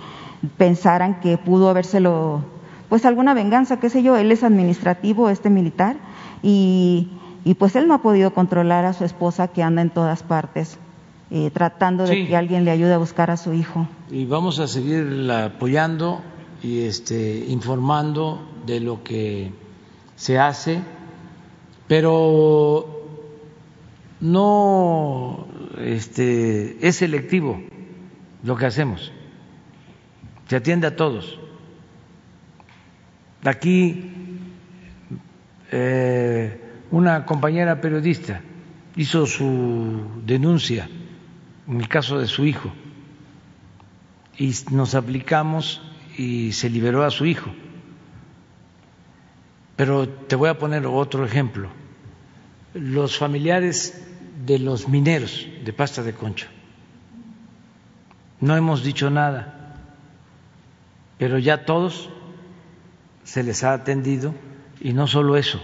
pensaran 0.58 1.20
que 1.20 1.38
pudo 1.38 1.70
habérselo, 1.70 2.44
pues 2.90 3.06
alguna 3.06 3.34
venganza, 3.34 3.80
qué 3.80 3.90
sé 3.90 4.04
yo, 4.04 4.18
él 4.18 4.32
es 4.32 4.44
administrativo, 4.44 5.30
este 5.30 5.50
militar, 5.50 5.98
y, 6.42 7.10
y 7.46 7.54
pues 7.54 7.76
él 7.76 7.88
no 7.88 7.94
ha 7.94 8.02
podido 8.02 8.34
controlar 8.34 8.86
a 8.86 8.94
su 8.94 9.06
esposa 9.06 9.48
que 9.48 9.64
anda 9.64 9.82
en 9.82 9.92
todas 9.92 10.24
partes. 10.24 10.78
Eh, 11.32 11.52
tratando 11.54 12.06
de 12.06 12.26
que 12.26 12.36
alguien 12.36 12.66
le 12.66 12.72
ayude 12.72 12.92
a 12.92 12.98
buscar 12.98 13.30
a 13.30 13.38
su 13.38 13.54
hijo. 13.54 13.88
Y 14.10 14.26
vamos 14.26 14.58
a 14.58 14.68
seguir 14.68 15.30
apoyando 15.30 16.22
y 16.64 16.86
este, 16.86 17.46
informando 17.48 18.42
de 18.66 18.80
lo 18.80 19.04
que 19.04 19.52
se 20.16 20.40
hace, 20.40 20.82
pero 21.88 23.04
no 24.22 25.46
este, 25.78 26.78
es 26.88 26.96
selectivo 26.96 27.62
lo 28.44 28.56
que 28.56 28.66
hacemos, 28.66 29.12
se 30.48 30.56
atiende 30.56 30.88
a 30.88 30.96
todos. 30.96 31.40
Aquí 33.44 34.04
eh, 35.72 36.62
una 36.92 37.26
compañera 37.26 37.80
periodista 37.80 38.42
hizo 38.96 39.26
su 39.26 40.22
denuncia 40.26 40.90
en 41.68 41.80
el 41.80 41.88
caso 41.88 42.20
de 42.20 42.28
su 42.28 42.46
hijo 42.46 42.72
y 44.38 44.54
nos 44.72 44.96
aplicamos 44.96 45.82
y 46.18 46.52
se 46.54 46.70
liberó 46.70 47.04
a 47.04 47.12
su 47.12 47.26
hijo. 47.26 47.52
Pero 49.76 50.10
te 50.10 50.36
voy 50.36 50.50
a 50.50 50.58
poner 50.58 50.86
otro 50.86 51.24
ejemplo. 51.26 51.70
Los 52.74 53.18
familiares 53.18 54.06
de 54.46 54.60
los 54.60 54.90
mineros 54.90 55.48
de 55.64 55.74
pasta 55.74 56.04
de 56.04 56.14
concha. 56.14 56.48
No 58.42 58.56
hemos 58.56 58.84
dicho 58.84 59.10
nada, 59.10 59.76
pero 61.18 61.38
ya 61.38 61.66
todos 61.66 62.10
se 63.24 63.44
les 63.44 63.64
ha 63.64 63.74
atendido 63.74 64.34
y 64.80 64.94
no 64.94 65.08
solo 65.08 65.38
eso, 65.38 65.62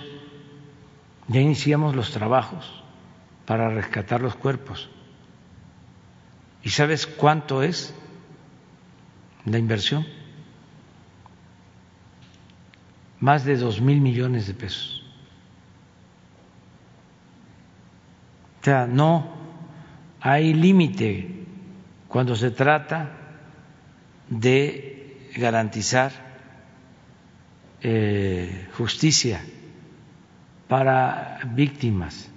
ya 1.27 1.41
iniciamos 1.41 1.95
los 1.95 2.11
trabajos 2.11 2.83
para 3.45 3.69
rescatar 3.69 4.21
los 4.21 4.35
cuerpos. 4.35 4.89
¿Y 6.63 6.69
sabes 6.69 7.05
cuánto 7.05 7.61
es 7.61 7.93
la 9.45 9.57
inversión? 9.57 10.05
Más 13.19 13.45
de 13.45 13.55
dos 13.57 13.81
mil 13.81 14.01
millones 14.01 14.47
de 14.47 14.53
pesos. 14.53 15.03
O 18.61 18.65
sea, 18.65 18.87
no 18.87 19.29
hay 20.19 20.55
límite 20.55 21.45
cuando 22.07 22.35
se 22.35 22.49
trata 22.49 23.11
de 24.27 25.31
garantizar 25.35 26.24
eh, 27.87 28.67
justicia 28.75 29.45
para 30.67 31.39
víctimas. 31.53 32.27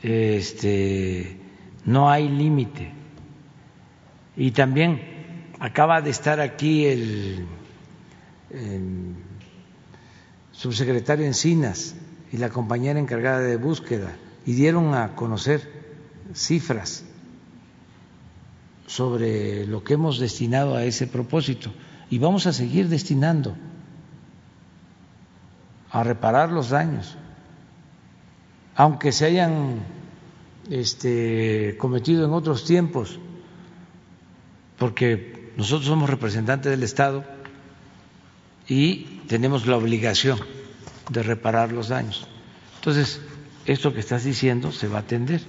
Este, 0.00 1.36
no 1.84 2.08
hay 2.08 2.28
límite. 2.28 2.92
Y 4.36 4.52
también 4.52 5.50
acaba 5.58 6.00
de 6.02 6.10
estar 6.10 6.38
aquí 6.38 6.86
el, 6.86 7.46
el 8.50 9.16
subsecretario 10.52 11.26
Encinas 11.26 11.96
y 12.30 12.36
la 12.36 12.48
compañera 12.48 13.00
encargada 13.00 13.40
de 13.40 13.56
búsqueda 13.56 14.16
y 14.46 14.52
dieron 14.52 14.94
a 14.94 15.16
conocer 15.16 15.68
cifras 16.32 17.02
sobre 18.86 19.66
lo 19.66 19.82
que 19.82 19.94
hemos 19.94 20.20
destinado 20.20 20.76
a 20.76 20.84
ese 20.84 21.08
propósito 21.08 21.72
y 22.08 22.18
vamos 22.18 22.46
a 22.46 22.52
seguir 22.52 22.88
destinando 22.88 23.56
a 25.90 26.04
reparar 26.04 26.50
los 26.50 26.70
daños, 26.70 27.16
aunque 28.76 29.12
se 29.12 29.26
hayan 29.26 29.80
este, 30.70 31.76
cometido 31.78 32.24
en 32.24 32.32
otros 32.32 32.64
tiempos, 32.64 33.18
porque 34.78 35.52
nosotros 35.56 35.86
somos 35.86 36.08
representantes 36.08 36.70
del 36.70 36.82
Estado 36.82 37.24
y 38.68 39.20
tenemos 39.26 39.66
la 39.66 39.76
obligación 39.76 40.38
de 41.10 41.22
reparar 41.22 41.72
los 41.72 41.88
daños. 41.88 42.26
Entonces, 42.76 43.20
esto 43.66 43.92
que 43.92 44.00
estás 44.00 44.24
diciendo 44.24 44.72
se 44.72 44.88
va 44.88 44.98
a 44.98 45.00
atender. 45.00 45.42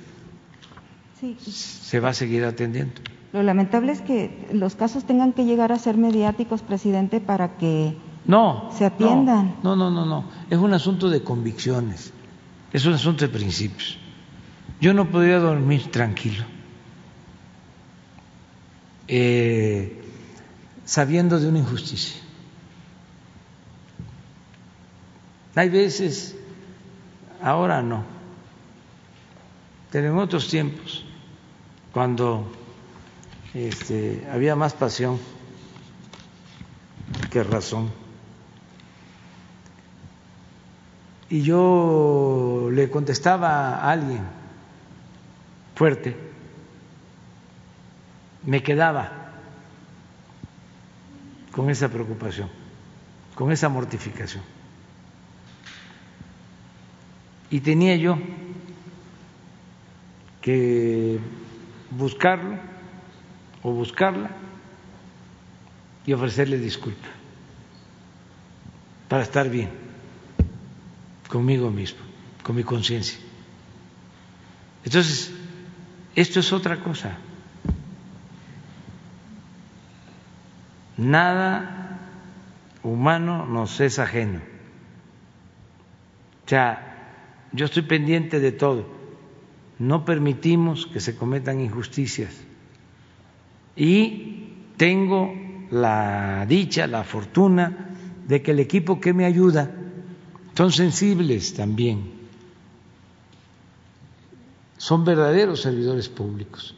Sí. 1.20 1.38
Se 1.40 2.00
va 2.00 2.10
a 2.10 2.14
seguir 2.14 2.44
atendiendo. 2.44 2.96
Lo 3.32 3.44
lamentable 3.44 3.92
es 3.92 4.02
que 4.02 4.48
los 4.52 4.76
casos 4.76 5.06
tengan 5.06 5.34
que 5.34 5.46
llegar 5.46 5.72
a 5.72 5.80
ser 5.80 5.96
mediáticos, 5.98 6.62
presidente, 6.62 7.22
para 7.22 7.58
que 7.58 7.96
no, 8.26 8.70
se 8.78 8.86
atiendan. 8.86 9.58
No, 9.64 9.76
no, 9.76 9.90
no, 9.90 10.06
no. 10.06 10.26
Es 10.50 10.58
un 10.58 10.74
asunto 10.74 11.10
de 11.10 11.24
convicciones. 11.24 12.14
Es 12.72 12.86
un 12.86 12.94
asunto 12.94 13.26
de 13.26 13.30
principios. 13.30 13.98
Yo 14.80 14.94
no 14.94 15.10
podría 15.10 15.40
dormir 15.40 15.92
tranquilo 15.92 16.46
eh, 19.14 20.02
sabiendo 20.86 21.38
de 21.38 21.50
una 21.50 21.60
injusticia. 21.60 22.22
Hay 25.56 25.70
veces 25.70 26.38
ahora 27.42 27.82
no. 27.82 28.06
Pero 29.92 30.08
en 30.08 30.18
otros 30.18 30.48
tiempos, 30.48 31.04
cuando 31.92 32.50
este, 33.54 34.26
había 34.32 34.56
más 34.56 34.74
pasión 34.74 35.20
que 37.30 37.44
razón, 37.44 37.92
y 41.32 41.44
yo 41.44 42.68
le 42.74 42.90
contestaba 42.90 43.76
a 43.76 43.90
alguien 43.90 44.22
fuerte, 45.76 46.14
me 48.46 48.62
quedaba 48.62 49.30
con 51.54 51.70
esa 51.70 51.88
preocupación, 51.88 52.50
con 53.34 53.50
esa 53.50 53.70
mortificación. 53.70 54.44
Y 57.50 57.62
tenía 57.62 57.96
yo 57.96 58.18
que 60.42 61.18
buscarlo 61.92 62.58
o 63.64 63.72
buscarla 63.72 64.32
y 66.06 66.12
ofrecerle 66.12 66.58
disculpa 66.58 67.08
para 69.08 69.24
estar 69.24 69.50
bien 69.50 69.91
conmigo 71.32 71.72
mismo, 71.72 72.02
con 72.44 72.58
mi 72.58 72.64
conciencia. 72.64 73.18
Entonces, 74.84 75.34
esto 76.14 76.42
es 76.42 76.52
otra 76.52 76.84
cosa. 76.84 77.18
Nada 80.98 82.00
humano 82.84 83.46
nos 83.46 83.80
es 83.80 83.98
ajeno. 83.98 84.40
O 86.46 86.50
sea, 86.50 87.48
yo 87.54 87.66
estoy 87.66 87.84
pendiente 87.84 88.42
de 88.42 88.52
todo. 88.52 88.90
No 89.80 90.04
permitimos 90.04 90.86
que 90.86 91.00
se 91.00 91.16
cometan 91.16 91.62
injusticias. 91.62 92.36
Y 93.78 94.50
tengo 94.76 95.34
la 95.72 96.46
dicha, 96.46 96.88
la 96.88 97.06
fortuna 97.06 97.88
de 98.28 98.42
que 98.42 98.52
el 98.52 98.60
equipo 98.60 99.00
que 99.00 99.14
me 99.14 99.24
ayuda 99.24 99.72
son 100.56 100.72
sensibles 100.72 101.54
también. 101.54 102.12
Son 104.78 105.06
verdaderos 105.06 105.62
servidores 105.62 106.10
públicos. 106.10 106.76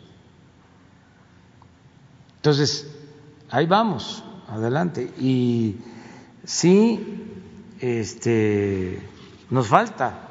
Entonces, 2.37 2.93
ahí 3.49 3.65
vamos, 3.65 4.23
adelante. 4.49 5.13
Y 5.19 5.77
sí, 6.43 6.99
este, 7.79 9.01
nos 9.49 9.67
falta 9.67 10.29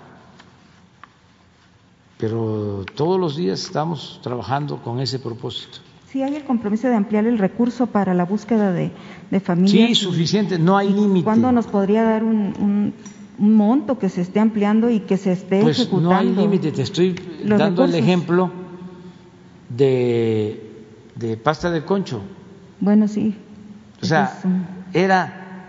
pero 2.23 2.85
todos 2.95 3.19
los 3.19 3.37
días 3.37 3.65
estamos 3.65 4.21
trabajando 4.23 4.81
con 4.81 5.01
ese 5.01 5.19
propósito. 5.19 5.79
Sí, 6.09 6.23
hay 6.23 6.37
el 6.37 6.45
compromiso 6.45 6.87
de 6.87 6.95
ampliar 6.95 7.27
el 7.27 7.37
recurso 7.37 7.89
para 7.89 8.15
la 8.15 8.25
búsqueda 8.25 8.71
de, 8.73 8.93
de 9.29 9.41
familias. 9.41 9.89
Sí, 9.89 9.95
suficiente, 9.97 10.57
no 10.57 10.77
hay 10.77 10.91
límite. 10.93 11.25
¿Cuándo 11.25 11.51
nos 11.51 11.67
podría 11.67 12.05
dar 12.05 12.23
un, 12.23 12.55
un, 12.61 12.95
un, 13.39 13.55
monto 13.55 13.99
que 13.99 14.09
se 14.09 14.21
esté 14.21 14.41
ampliando 14.41 14.91
y 14.91 15.01
que 15.01 15.17
se 15.17 15.33
esté 15.33 15.63
pues 15.63 15.79
ejecutando? 15.79 16.11
No 16.11 16.19
hay 16.19 16.29
límite, 16.29 16.73
te 16.73 16.83
estoy 16.83 17.15
dando 17.45 17.65
recursos. 17.65 17.95
el 17.95 18.03
ejemplo 18.03 18.53
de, 19.69 20.71
de 21.15 21.37
pasta 21.37 21.71
de 21.71 21.85
concho. 21.85 22.23
Bueno, 22.81 23.09
sí. 23.09 23.37
O 24.03 24.05
sea, 24.05 24.41
era, 24.93 25.67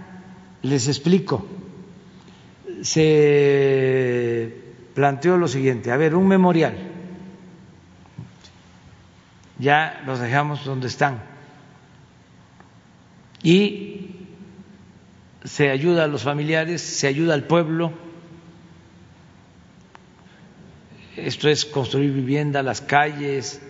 les 0.63 0.87
explico, 0.87 1.45
se 2.81 4.57
planteó 4.95 5.37
lo 5.37 5.47
siguiente, 5.47 5.91
a 5.91 5.97
ver, 5.97 6.15
un 6.15 6.27
memorial, 6.27 6.75
ya 9.59 10.01
los 10.07 10.19
dejamos 10.19 10.65
donde 10.65 10.87
están, 10.87 11.21
y 13.43 14.12
se 15.43 15.69
ayuda 15.69 16.05
a 16.05 16.07
los 16.07 16.23
familiares, 16.23 16.81
se 16.81 17.07
ayuda 17.07 17.33
al 17.33 17.45
pueblo, 17.45 17.91
esto 21.15 21.49
es 21.49 21.65
construir 21.65 22.11
vivienda, 22.11 22.63
las 22.63 22.81
calles 22.81 23.61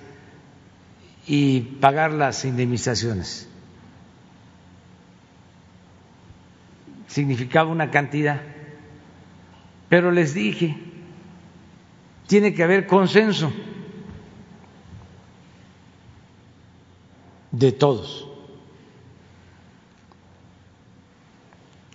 y 1.28 1.62
pagar 1.62 2.12
las 2.12 2.46
indemnizaciones. 2.46 3.50
Significaba 7.08 7.70
una 7.70 7.92
cantidad, 7.92 8.42
pero 9.90 10.12
les 10.12 10.34
dije, 10.34 10.78
tiene 12.28 12.54
que 12.54 12.64
haber 12.64 12.88
consenso 12.88 13.52
de 17.52 17.72
todos. 17.72 18.33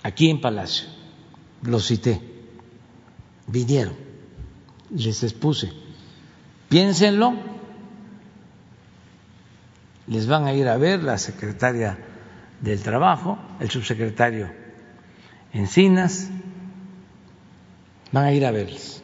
Aquí 0.02 0.30
en 0.30 0.40
Palacio, 0.40 0.88
los 1.62 1.86
cité, 1.86 2.20
vinieron, 3.46 3.94
les 4.90 5.22
expuse, 5.22 5.72
piénsenlo, 6.68 7.34
les 10.06 10.26
van 10.26 10.46
a 10.46 10.54
ir 10.54 10.68
a 10.68 10.76
ver 10.76 11.02
la 11.02 11.18
secretaria 11.18 11.98
del 12.60 12.80
Trabajo, 12.82 13.38
el 13.60 13.70
subsecretario 13.70 14.50
Encinas, 15.52 16.28
van 18.12 18.24
a 18.24 18.32
ir 18.32 18.44
a 18.44 18.50
verles. 18.50 19.02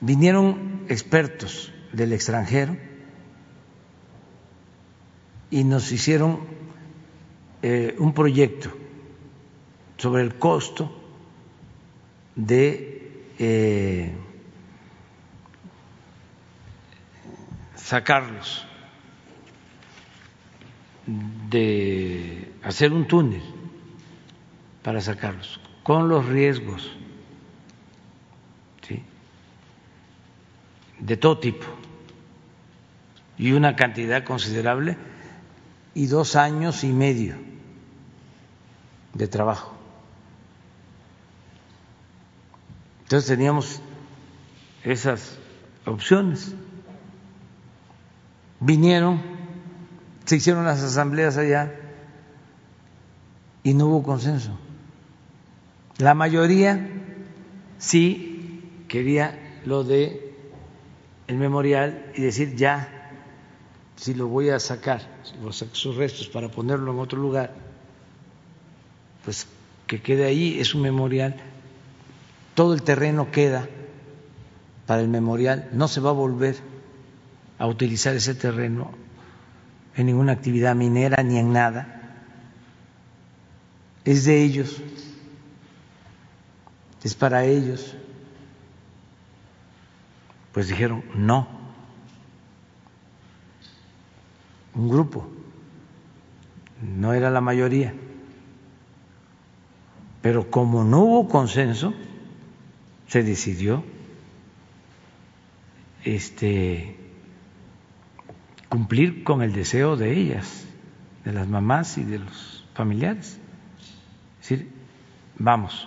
Vinieron 0.00 0.84
expertos 0.88 1.72
del 1.92 2.12
extranjero 2.12 2.76
y 5.50 5.64
nos 5.64 5.90
hicieron 5.90 6.55
eh, 7.68 7.96
un 7.98 8.14
proyecto 8.14 8.70
sobre 9.96 10.22
el 10.22 10.36
costo 10.36 10.88
de 12.36 13.10
eh, 13.40 14.14
sacarlos, 17.74 18.64
de 21.50 22.52
hacer 22.62 22.92
un 22.92 23.08
túnel 23.08 23.42
para 24.84 25.00
sacarlos, 25.00 25.60
con 25.82 26.08
los 26.08 26.24
riesgos 26.24 26.92
de 31.00 31.16
todo 31.16 31.38
tipo 31.38 31.66
y 33.36 33.50
una 33.50 33.74
cantidad 33.74 34.22
considerable 34.22 34.96
y 35.94 36.06
dos 36.06 36.36
años 36.36 36.84
y 36.84 36.92
medio 36.92 37.45
de 39.16 39.28
trabajo. 39.28 39.72
Entonces 43.02 43.28
teníamos 43.28 43.80
esas 44.82 45.38
opciones. 45.84 46.54
Vinieron, 48.60 49.22
se 50.24 50.36
hicieron 50.36 50.64
las 50.64 50.82
asambleas 50.82 51.36
allá 51.36 51.72
y 53.62 53.74
no 53.74 53.86
hubo 53.86 54.02
consenso. 54.02 54.58
La 55.98 56.14
mayoría 56.14 56.90
sí 57.78 58.84
quería 58.88 59.60
lo 59.64 59.84
de 59.84 60.34
el 61.26 61.36
memorial 61.36 62.12
y 62.14 62.22
decir 62.22 62.54
ya, 62.56 63.12
si 63.96 64.14
lo 64.14 64.28
voy 64.28 64.50
a 64.50 64.60
sacar, 64.60 65.00
sus 65.72 65.96
restos 65.96 66.28
para 66.28 66.48
ponerlo 66.50 66.92
en 66.92 66.98
otro 66.98 67.20
lugar, 67.20 67.65
pues 69.26 69.48
que 69.88 70.00
quede 70.00 70.24
ahí, 70.24 70.60
es 70.60 70.72
un 70.72 70.82
memorial, 70.82 71.34
todo 72.54 72.74
el 72.74 72.82
terreno 72.82 73.32
queda 73.32 73.68
para 74.86 75.02
el 75.02 75.08
memorial, 75.08 75.68
no 75.72 75.88
se 75.88 76.00
va 76.00 76.10
a 76.10 76.12
volver 76.12 76.54
a 77.58 77.66
utilizar 77.66 78.14
ese 78.14 78.36
terreno 78.36 78.92
en 79.96 80.06
ninguna 80.06 80.30
actividad 80.30 80.76
minera 80.76 81.24
ni 81.24 81.38
en 81.38 81.52
nada, 81.52 82.22
es 84.04 84.24
de 84.24 84.44
ellos, 84.44 84.80
es 87.02 87.14
para 87.16 87.44
ellos. 87.44 87.96
Pues 90.52 90.68
dijeron, 90.68 91.02
no, 91.16 91.48
un 94.74 94.88
grupo, 94.88 95.28
no 96.80 97.12
era 97.12 97.28
la 97.28 97.40
mayoría, 97.40 97.92
pero 100.26 100.50
como 100.50 100.82
no 100.82 101.04
hubo 101.04 101.28
consenso, 101.28 101.94
se 103.06 103.22
decidió 103.22 103.84
este 106.02 106.96
cumplir 108.68 109.22
con 109.22 109.40
el 109.42 109.52
deseo 109.52 109.96
de 109.96 110.18
ellas, 110.18 110.66
de 111.24 111.32
las 111.32 111.46
mamás 111.46 111.96
y 111.96 112.02
de 112.02 112.18
los 112.18 112.64
familiares. 112.74 113.38
Es 114.40 114.48
decir, 114.48 114.68
vamos. 115.38 115.86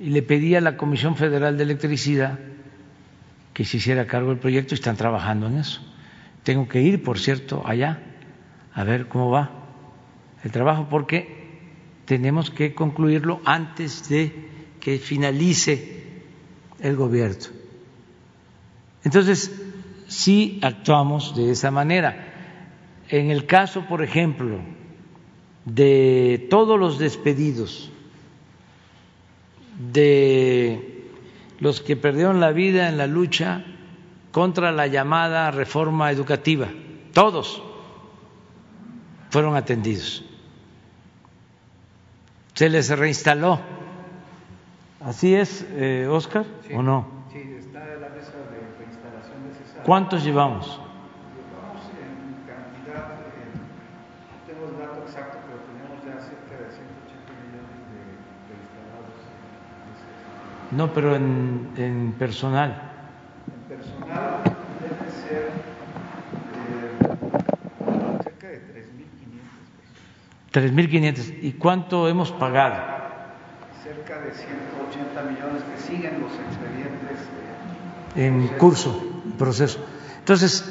Y 0.00 0.08
le 0.08 0.22
pedí 0.22 0.54
a 0.54 0.62
la 0.62 0.78
Comisión 0.78 1.14
Federal 1.14 1.58
de 1.58 1.64
Electricidad 1.64 2.38
que 3.52 3.66
se 3.66 3.76
hiciera 3.76 4.06
cargo 4.06 4.30
del 4.30 4.38
proyecto 4.38 4.72
y 4.72 4.76
están 4.76 4.96
trabajando 4.96 5.48
en 5.48 5.58
eso. 5.58 5.82
Tengo 6.44 6.66
que 6.66 6.80
ir, 6.80 7.02
por 7.02 7.18
cierto, 7.18 7.62
allá 7.66 8.00
a 8.72 8.84
ver 8.84 9.06
cómo 9.06 9.28
va 9.28 9.50
el 10.42 10.50
trabajo 10.50 10.86
porque 10.88 11.43
tenemos 12.04 12.50
que 12.50 12.74
concluirlo 12.74 13.40
antes 13.44 14.08
de 14.08 14.32
que 14.80 14.98
finalice 14.98 16.04
el 16.80 16.96
gobierno. 16.96 17.46
Entonces, 19.04 19.50
sí 20.06 20.58
actuamos 20.62 21.34
de 21.36 21.50
esa 21.50 21.70
manera. 21.70 22.32
En 23.08 23.30
el 23.30 23.46
caso, 23.46 23.86
por 23.86 24.02
ejemplo, 24.02 24.58
de 25.64 26.46
todos 26.50 26.78
los 26.78 26.98
despedidos, 26.98 27.90
de 29.92 31.08
los 31.58 31.80
que 31.80 31.96
perdieron 31.96 32.40
la 32.40 32.52
vida 32.52 32.88
en 32.88 32.98
la 32.98 33.06
lucha 33.06 33.64
contra 34.30 34.72
la 34.72 34.86
llamada 34.86 35.50
reforma 35.50 36.10
educativa, 36.10 36.68
todos 37.12 37.62
fueron 39.30 39.56
atendidos. 39.56 40.24
Se 42.54 42.68
les 42.68 42.88
reinstaló. 42.96 43.58
¿Así 45.04 45.34
es, 45.34 45.66
eh, 45.72 46.06
Oscar, 46.08 46.44
sí, 46.66 46.72
o 46.72 46.82
no? 46.82 47.06
Sí, 47.32 47.38
está 47.58 47.80
la 47.80 48.08
mesa 48.10 48.30
de 48.30 48.60
reinstalación 48.78 49.48
necesaria. 49.48 49.82
¿Cuántos 49.84 50.24
llevamos? 50.24 50.66
Llevamos 50.66 51.82
en 52.00 52.46
cantidad, 52.46 53.10
eh, 53.20 53.52
no 54.30 54.38
tengo 54.46 54.64
el 54.70 54.78
dato 54.78 55.02
exacto, 55.06 55.38
pero 55.44 55.58
tenemos 55.66 55.98
ya 56.06 56.14
cerca 56.24 56.54
de 56.56 56.70
180 56.72 57.34
millones 57.42 57.78
de, 57.90 58.00
de 58.48 58.54
instalados. 58.62 59.18
No, 60.70 60.92
pero 60.94 61.16
en, 61.16 61.70
en 61.76 62.12
personal. 62.12 62.70
En 63.50 63.76
personal 63.76 64.40
debe 64.80 65.10
ser 65.10 65.50
eh, 66.54 67.02
cerca 68.22 68.46
de 68.46 68.58
3.500 68.58 68.62
personas. 68.70 69.13
3.500. 70.54 71.38
¿Y 71.42 71.52
cuánto 71.54 72.08
hemos 72.08 72.30
pagado? 72.30 72.76
Cerca 73.82 74.20
de 74.20 74.32
180 74.32 75.22
millones 75.24 75.62
que 75.64 75.82
siguen 75.82 76.20
los 76.20 76.32
expedientes. 76.32 77.18
En 78.14 78.46
curso, 78.56 79.02
proceso. 79.36 79.84
Entonces, 80.20 80.64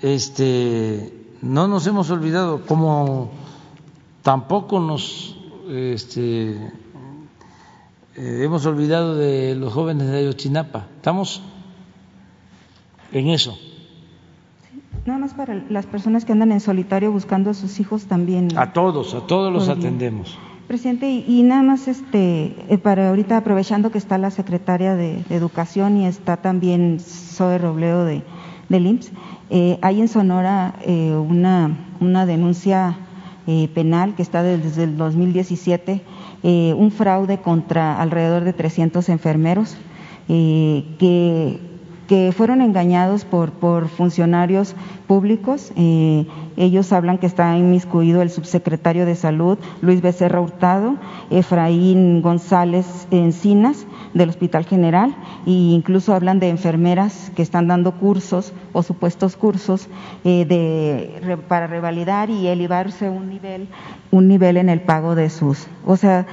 este, 0.00 1.12
no 1.42 1.66
nos 1.66 1.88
hemos 1.88 2.08
olvidado, 2.10 2.64
como 2.66 3.32
tampoco 4.22 4.78
nos 4.78 5.36
este, 5.68 6.52
eh, 6.52 8.40
hemos 8.44 8.64
olvidado 8.64 9.16
de 9.16 9.56
los 9.56 9.72
jóvenes 9.72 10.08
de 10.08 10.18
Ayotzinapa. 10.18 10.86
Estamos 10.96 11.42
en 13.10 13.28
eso. 13.30 13.58
Nada 15.08 15.20
más 15.20 15.32
para 15.32 15.64
las 15.70 15.86
personas 15.86 16.26
que 16.26 16.32
andan 16.32 16.52
en 16.52 16.60
solitario 16.60 17.10
buscando 17.10 17.48
a 17.48 17.54
sus 17.54 17.80
hijos 17.80 18.04
también. 18.04 18.48
A 18.58 18.74
todos, 18.74 19.14
a 19.14 19.26
todos 19.26 19.50
los 19.50 19.64
Podría. 19.66 19.88
atendemos. 19.88 20.38
Presidente, 20.66 21.08
y, 21.10 21.24
y 21.26 21.42
nada 21.44 21.62
más 21.62 21.88
este, 21.88 22.54
eh, 22.68 22.76
para 22.76 23.08
ahorita 23.08 23.38
aprovechando 23.38 23.90
que 23.90 23.96
está 23.96 24.18
la 24.18 24.30
secretaria 24.30 24.96
de, 24.96 25.24
de 25.26 25.34
Educación 25.34 25.96
y 25.96 26.04
está 26.04 26.36
también 26.36 27.00
Zoe 27.00 27.56
Robledo 27.56 28.04
de, 28.04 28.22
del 28.68 28.86
IMSS, 28.86 29.12
eh, 29.48 29.78
hay 29.80 30.02
en 30.02 30.08
Sonora 30.08 30.74
eh, 30.84 31.14
una, 31.14 31.94
una 32.00 32.26
denuncia 32.26 32.98
eh, 33.46 33.70
penal 33.74 34.14
que 34.14 34.20
está 34.20 34.42
desde 34.42 34.84
el 34.84 34.98
2017, 34.98 36.02
eh, 36.42 36.74
un 36.76 36.90
fraude 36.90 37.38
contra 37.38 37.98
alrededor 37.98 38.44
de 38.44 38.52
300 38.52 39.08
enfermeros 39.08 39.74
eh, 40.28 40.84
que 40.98 41.60
que 42.08 42.32
fueron 42.34 42.62
engañados 42.62 43.26
por, 43.26 43.52
por 43.52 43.88
funcionarios 43.88 44.74
públicos. 45.06 45.72
Eh, 45.76 46.26
ellos 46.56 46.90
hablan 46.92 47.18
que 47.18 47.26
está 47.26 47.56
inmiscuido 47.56 48.22
el 48.22 48.30
subsecretario 48.30 49.04
de 49.04 49.14
Salud, 49.14 49.58
Luis 49.82 50.00
Becerra 50.00 50.40
Hurtado, 50.40 50.96
Efraín 51.30 52.22
González 52.22 53.06
Encinas, 53.10 53.86
del 54.14 54.30
Hospital 54.30 54.64
General, 54.64 55.14
e 55.46 55.50
incluso 55.50 56.14
hablan 56.14 56.40
de 56.40 56.48
enfermeras 56.48 57.30
que 57.36 57.42
están 57.42 57.68
dando 57.68 57.92
cursos 57.92 58.54
o 58.72 58.82
supuestos 58.82 59.36
cursos 59.36 59.88
eh, 60.24 60.46
de, 60.46 61.36
para 61.46 61.66
revalidar 61.66 62.30
y 62.30 62.48
elevarse 62.48 63.10
un 63.10 63.28
nivel, 63.28 63.68
un 64.10 64.28
nivel 64.28 64.56
en 64.56 64.70
el 64.70 64.80
pago 64.80 65.14
de 65.14 65.28
sus. 65.28 65.66
O 65.84 65.98
sea, 65.98 66.26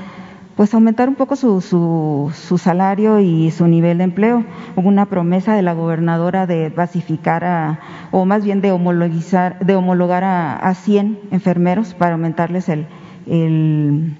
pues 0.56 0.74
aumentar 0.74 1.09
un 1.09 1.16
poco 1.16 1.35
su, 1.35 1.59
su, 1.61 2.32
su 2.34 2.58
salario 2.58 3.19
y 3.19 3.51
su 3.51 3.67
nivel 3.67 3.98
de 3.98 4.06
empleo. 4.06 4.45
Hubo 4.75 4.88
una 4.88 5.06
promesa 5.08 5.53
de 5.53 5.61
la 5.61 5.74
gobernadora 5.74 6.48
de 6.48 6.69
basificar 6.69 7.43
a, 7.43 7.80
o 8.11 8.25
más 8.25 8.43
bien 8.45 8.61
de 8.61 8.72
homologizar, 8.72 9.59
de 9.59 9.75
homologar 9.75 10.24
a, 10.24 10.56
a 10.56 10.74
100 10.74 11.19
enfermeros 11.32 11.93
para 11.93 12.14
aumentarles 12.14 12.69
el, 12.69 12.88
el, 13.27 14.16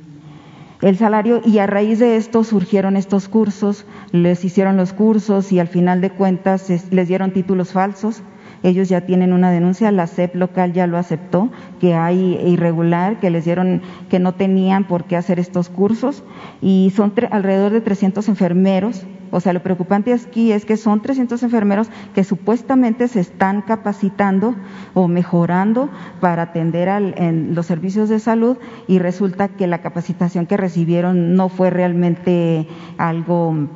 el 0.82 0.98
salario 0.98 1.42
y 1.46 1.60
a 1.60 1.68
raíz 1.68 2.00
de 2.00 2.18
esto 2.18 2.44
surgieron 2.44 2.98
estos 2.98 3.30
cursos, 3.30 3.86
les 4.12 4.44
hicieron 4.44 4.76
los 4.76 4.92
cursos 4.92 5.52
y 5.54 5.60
al 5.60 5.68
final 5.70 6.02
de 6.02 6.10
cuentas 6.10 6.70
es- 6.70 6.92
les 6.92 7.08
dieron 7.08 7.32
títulos 7.32 7.72
falsos. 7.72 8.22
Ellos 8.64 8.90
ya 8.90 9.02
tienen 9.02 9.34
una 9.34 9.52
denuncia, 9.52 9.92
la 9.92 10.08
CEP 10.08 10.36
local 10.36 10.74
ya 10.74 10.88
lo 10.88 10.98
aceptó, 10.98 11.50
que 11.80 11.94
hay 11.94 12.40
irregular, 12.46 13.20
que 13.20 13.30
les 13.30 13.46
dieron, 13.46 13.82
que 14.10 14.20
no 14.20 14.34
tenían 14.34 14.86
por 14.86 15.04
qué 15.06 15.16
hacer 15.18 15.40
estos 15.40 15.70
cursos 15.70 16.24
y 16.62 16.92
son 16.96 17.14
alrededor 17.32 17.72
de 17.72 17.82
300 17.82 18.28
enfermeros. 18.30 19.06
O 19.32 19.40
sea, 19.42 19.54
lo 19.54 19.62
preocupante 19.64 20.14
aquí 20.14 20.52
es 20.52 20.66
que 20.66 20.78
son 20.78 21.02
300 21.02 21.42
enfermeros 21.44 21.90
que 22.14 22.24
supuestamente 22.24 23.08
se 23.08 23.20
están 23.20 23.64
capacitando 23.64 24.56
o 24.94 25.08
mejorando 25.08 25.90
para 26.22 26.44
atender 26.44 26.88
al- 26.90 27.16
en 27.18 27.54
los 27.56 27.66
servicios 27.66 28.08
de 28.08 28.20
salud 28.20 28.58
y 28.88 29.00
resulta 29.00 29.50
que 29.50 29.68
la 29.68 29.80
capacitación 29.82 30.46
que 30.46 30.58
recibieron 30.58 31.36
no 31.36 31.50
fue 31.50 31.70
realmente 31.70 32.68
algo 32.98 33.68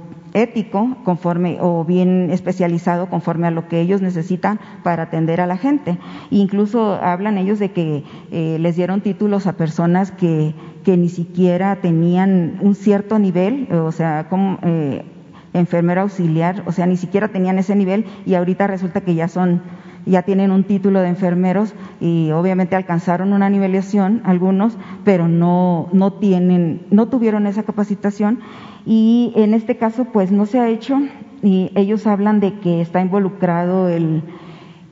ético 0.41 0.97
conforme 1.03 1.57
o 1.61 1.83
bien 1.85 2.31
especializado 2.31 3.09
conforme 3.09 3.47
a 3.47 3.51
lo 3.51 3.67
que 3.67 3.81
ellos 3.81 4.01
necesitan 4.01 4.59
para 4.83 5.03
atender 5.03 5.41
a 5.41 5.47
la 5.47 5.57
gente. 5.57 5.97
Incluso 6.29 6.93
hablan 6.93 7.37
ellos 7.37 7.59
de 7.59 7.71
que 7.71 8.03
eh, 8.31 8.57
les 8.59 8.75
dieron 8.75 9.01
títulos 9.01 9.47
a 9.47 9.53
personas 9.53 10.11
que, 10.11 10.53
que 10.83 10.97
ni 10.97 11.09
siquiera 11.09 11.75
tenían 11.77 12.57
un 12.61 12.75
cierto 12.75 13.19
nivel, 13.19 13.67
o 13.71 13.91
sea, 13.91 14.27
como 14.29 14.59
eh, 14.63 15.03
enfermera 15.53 16.01
auxiliar, 16.01 16.63
o 16.65 16.71
sea, 16.71 16.85
ni 16.85 16.97
siquiera 16.97 17.29
tenían 17.29 17.57
ese 17.59 17.75
nivel 17.75 18.05
y 18.25 18.35
ahorita 18.35 18.67
resulta 18.67 19.01
que 19.01 19.15
ya 19.15 19.27
son 19.27 19.61
ya 20.05 20.23
tienen 20.23 20.51
un 20.51 20.63
título 20.63 21.01
de 21.01 21.09
enfermeros 21.09 21.73
y 21.99 22.31
obviamente 22.31 22.75
alcanzaron 22.75 23.33
una 23.33 23.49
nivelación 23.49 24.21
algunos, 24.23 24.77
pero 25.03 25.27
no 25.27 25.89
no 25.93 26.13
tienen 26.13 26.81
no 26.89 27.07
tuvieron 27.09 27.47
esa 27.47 27.63
capacitación 27.63 28.39
y 28.85 29.33
en 29.35 29.53
este 29.53 29.77
caso 29.77 30.05
pues 30.05 30.31
no 30.31 30.45
se 30.45 30.59
ha 30.59 30.69
hecho 30.69 30.99
y 31.41 31.71
ellos 31.75 32.07
hablan 32.07 32.39
de 32.39 32.59
que 32.59 32.81
está 32.81 33.01
involucrado 33.01 33.89
el 33.89 34.23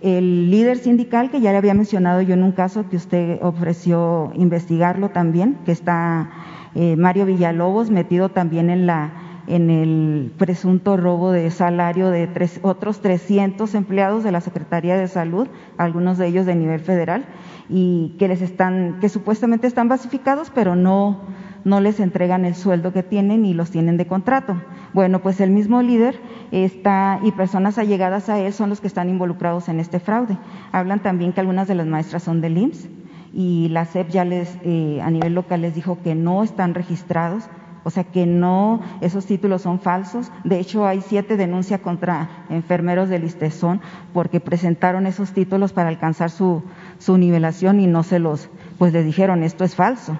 líder 0.01 0.77
sindical 0.77 1.31
que 1.31 1.41
ya 1.41 1.51
le 1.51 1.57
había 1.57 1.73
mencionado 1.73 2.21
yo 2.21 2.33
en 2.33 2.43
un 2.43 2.51
caso 2.51 2.89
que 2.89 2.95
usted 2.95 3.39
ofreció 3.41 4.31
investigarlo 4.35 5.09
también, 5.09 5.57
que 5.65 5.71
está 5.71 6.29
eh, 6.75 6.95
Mario 6.95 7.25
Villalobos 7.25 7.89
metido 7.89 8.29
también 8.29 8.69
en 8.69 8.85
la 8.85 9.11
en 9.47 9.69
el 9.69 10.33
presunto 10.37 10.97
robo 10.97 11.31
de 11.31 11.49
salario 11.51 12.09
de 12.09 12.27
tres, 12.27 12.59
otros 12.63 12.99
300 12.99 13.73
empleados 13.75 14.23
de 14.23 14.31
la 14.31 14.41
Secretaría 14.41 14.97
de 14.97 15.07
Salud, 15.07 15.47
algunos 15.77 16.17
de 16.17 16.27
ellos 16.27 16.45
de 16.45 16.53
nivel 16.53 16.81
federal, 16.81 17.25
y 17.69 18.15
que 18.19 18.27
les 18.27 18.41
están, 18.41 18.99
que 18.99 19.07
supuestamente 19.07 19.65
están 19.65 19.87
basificados, 19.87 20.51
pero 20.53 20.75
no, 20.75 21.21
no 21.63 21.81
les 21.81 21.99
entregan 21.99 22.45
el 22.45 22.55
sueldo 22.55 22.93
que 22.93 23.03
tienen 23.03 23.45
y 23.45 23.53
los 23.53 23.71
tienen 23.71 23.97
de 23.97 24.07
contrato. 24.07 24.61
Bueno, 24.93 25.19
pues 25.21 25.41
el 25.41 25.51
mismo 25.51 25.81
líder 25.81 26.19
está 26.51 27.19
y 27.23 27.31
personas 27.31 27.77
allegadas 27.77 28.29
a 28.29 28.39
él 28.39 28.53
son 28.53 28.69
los 28.69 28.81
que 28.81 28.87
están 28.87 29.09
involucrados 29.09 29.69
en 29.69 29.79
este 29.79 29.99
fraude. 29.99 30.37
Hablan 30.71 31.01
también 31.01 31.33
que 31.33 31.41
algunas 31.41 31.67
de 31.67 31.75
las 31.75 31.87
maestras 31.87 32.23
son 32.23 32.41
del 32.41 32.57
IMSS 32.57 32.89
y 33.33 33.69
la 33.69 33.85
SEP 33.85 34.09
ya 34.09 34.25
les, 34.25 34.57
eh, 34.63 34.99
a 35.01 35.11
nivel 35.11 35.33
local 35.33 35.61
les 35.61 35.75
dijo 35.75 35.99
que 36.01 36.15
no 36.15 36.43
están 36.43 36.73
registrados, 36.73 37.43
o 37.83 37.89
sea 37.89 38.03
que 38.03 38.25
no, 38.25 38.81
esos 39.01 39.25
títulos 39.25 39.61
son 39.61 39.79
falsos. 39.79 40.31
De 40.43 40.59
hecho, 40.59 40.85
hay 40.85 41.01
siete 41.01 41.37
denuncias 41.37 41.79
contra 41.81 42.45
enfermeros 42.49 43.09
del 43.09 43.23
ISTESON 43.23 43.81
porque 44.13 44.39
presentaron 44.39 45.05
esos 45.05 45.31
títulos 45.31 45.73
para 45.73 45.89
alcanzar 45.89 46.29
su, 46.29 46.63
su 46.97 47.17
nivelación 47.17 47.79
y 47.79 47.87
no 47.87 48.03
se 48.03 48.19
los, 48.19 48.49
pues 48.77 48.91
les 48.91 49.05
dijeron, 49.05 49.43
esto 49.43 49.63
es 49.63 49.75
falso. 49.75 50.17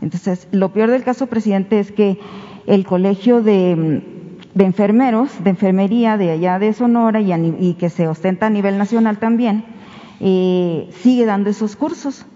Entonces, 0.00 0.48
lo 0.52 0.72
peor 0.72 0.90
del 0.90 1.04
caso, 1.04 1.26
presidente, 1.26 1.80
es 1.80 1.92
que 1.92 2.18
el 2.66 2.84
colegio 2.84 3.42
de, 3.42 4.02
enfermeros, 4.58 5.42
de 5.42 5.50
enfermería 5.50 6.16
de 6.16 6.30
allá 6.30 6.58
de 6.58 6.72
Sonora 6.72 7.20
y, 7.20 7.74
que 7.74 7.90
se 7.90 8.08
ostenta 8.08 8.46
a 8.46 8.50
nivel 8.50 8.78
nacional 8.78 9.18
también, 9.18 9.64
eh, 10.20 10.88
sigue 11.02 11.24
dando 11.24 11.50
esos 11.50 11.76
cursos. 11.76 12.26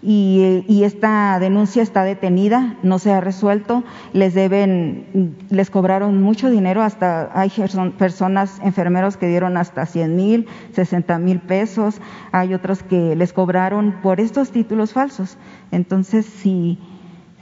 Y, 0.00 0.82
esta 0.84 1.40
denuncia 1.40 1.82
está 1.82 2.04
detenida, 2.04 2.76
no 2.84 3.00
se 3.00 3.12
ha 3.12 3.20
resuelto, 3.20 3.82
les 4.12 4.32
deben, 4.32 5.34
les 5.50 5.70
cobraron 5.70 6.22
mucho 6.22 6.50
dinero, 6.50 6.82
hasta 6.82 7.30
hay 7.34 7.50
personas, 7.98 8.60
enfermeros 8.62 9.16
que 9.16 9.26
dieron 9.26 9.56
hasta 9.56 9.86
100 9.86 10.14
mil, 10.14 10.46
60 10.72 11.18
mil 11.18 11.40
pesos, 11.40 12.00
hay 12.30 12.54
otros 12.54 12.84
que 12.84 13.16
les 13.16 13.32
cobraron 13.32 13.96
por 14.00 14.20
estos 14.20 14.52
títulos 14.52 14.92
falsos. 14.92 15.36
Entonces, 15.72 16.26
si, 16.26 16.78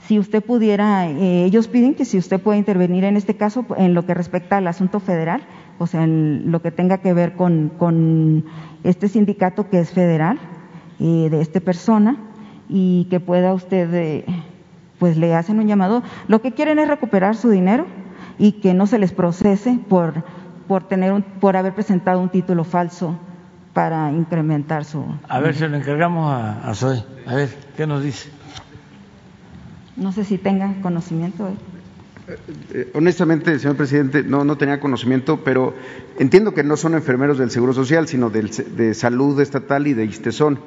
si 0.07 0.19
usted 0.19 0.41
pudiera, 0.41 1.09
eh, 1.09 1.43
ellos 1.43 1.67
piden 1.67 1.93
que 1.93 2.05
si 2.05 2.17
usted 2.17 2.39
puede 2.39 2.57
intervenir 2.57 3.03
en 3.03 3.17
este 3.17 3.35
caso 3.35 3.65
en 3.75 3.93
lo 3.93 4.05
que 4.05 4.13
respecta 4.13 4.55
al 4.55 4.67
asunto 4.67 5.01
federal, 5.01 5.41
o 5.79 5.85
sea, 5.85 6.05
en 6.05 6.49
lo 6.49 6.61
que 6.61 6.71
tenga 6.71 6.99
que 6.99 7.13
ver 7.13 7.33
con, 7.33 7.73
con 7.77 8.45
este 8.85 9.09
sindicato 9.09 9.69
que 9.69 9.79
es 9.79 9.91
federal, 9.91 10.39
eh, 11.01 11.27
de 11.29 11.41
esta 11.41 11.59
persona, 11.59 12.15
y 12.69 13.07
que 13.09 13.19
pueda 13.19 13.53
usted, 13.53 13.93
eh, 13.93 14.25
pues 14.97 15.17
le 15.17 15.35
hacen 15.35 15.59
un 15.59 15.67
llamado. 15.67 16.03
Lo 16.29 16.41
que 16.41 16.53
quieren 16.53 16.79
es 16.79 16.87
recuperar 16.87 17.35
su 17.35 17.49
dinero 17.49 17.85
y 18.39 18.53
que 18.53 18.73
no 18.73 18.87
se 18.87 18.99
les 18.99 19.11
procese 19.11 19.77
por, 19.89 20.23
por, 20.69 20.87
tener 20.87 21.11
un, 21.11 21.21
por 21.21 21.57
haber 21.57 21.73
presentado 21.73 22.21
un 22.21 22.29
título 22.29 22.63
falso 22.63 23.19
para 23.73 24.09
incrementar 24.13 24.85
su. 24.85 25.03
A 25.27 25.41
ver, 25.41 25.53
se 25.53 25.67
lo 25.67 25.75
encargamos 25.75 26.31
a, 26.31 26.67
a 26.67 26.73
Zoe. 26.73 27.03
A 27.25 27.35
ver, 27.35 27.49
¿qué 27.75 27.85
nos 27.85 28.01
dice? 28.01 28.36
No 29.97 30.11
sé 30.11 30.23
si 30.23 30.37
tenga 30.37 30.81
conocimiento. 30.81 31.47
¿eh? 31.47 31.53
Eh, 32.73 32.91
honestamente, 32.93 33.57
señor 33.57 33.77
presidente, 33.77 34.23
no, 34.23 34.43
no 34.43 34.57
tenía 34.57 34.79
conocimiento, 34.79 35.43
pero 35.43 35.73
entiendo 36.19 36.53
que 36.53 36.63
no 36.63 36.77
son 36.77 36.93
enfermeros 36.93 37.37
del 37.37 37.51
Seguro 37.51 37.73
Social, 37.73 38.07
sino 38.07 38.29
del, 38.29 38.49
de 38.49 38.93
Salud 38.93 39.39
Estatal 39.39 39.87
y 39.87 39.93
de 39.93 40.05
ISTESON. 40.05 40.59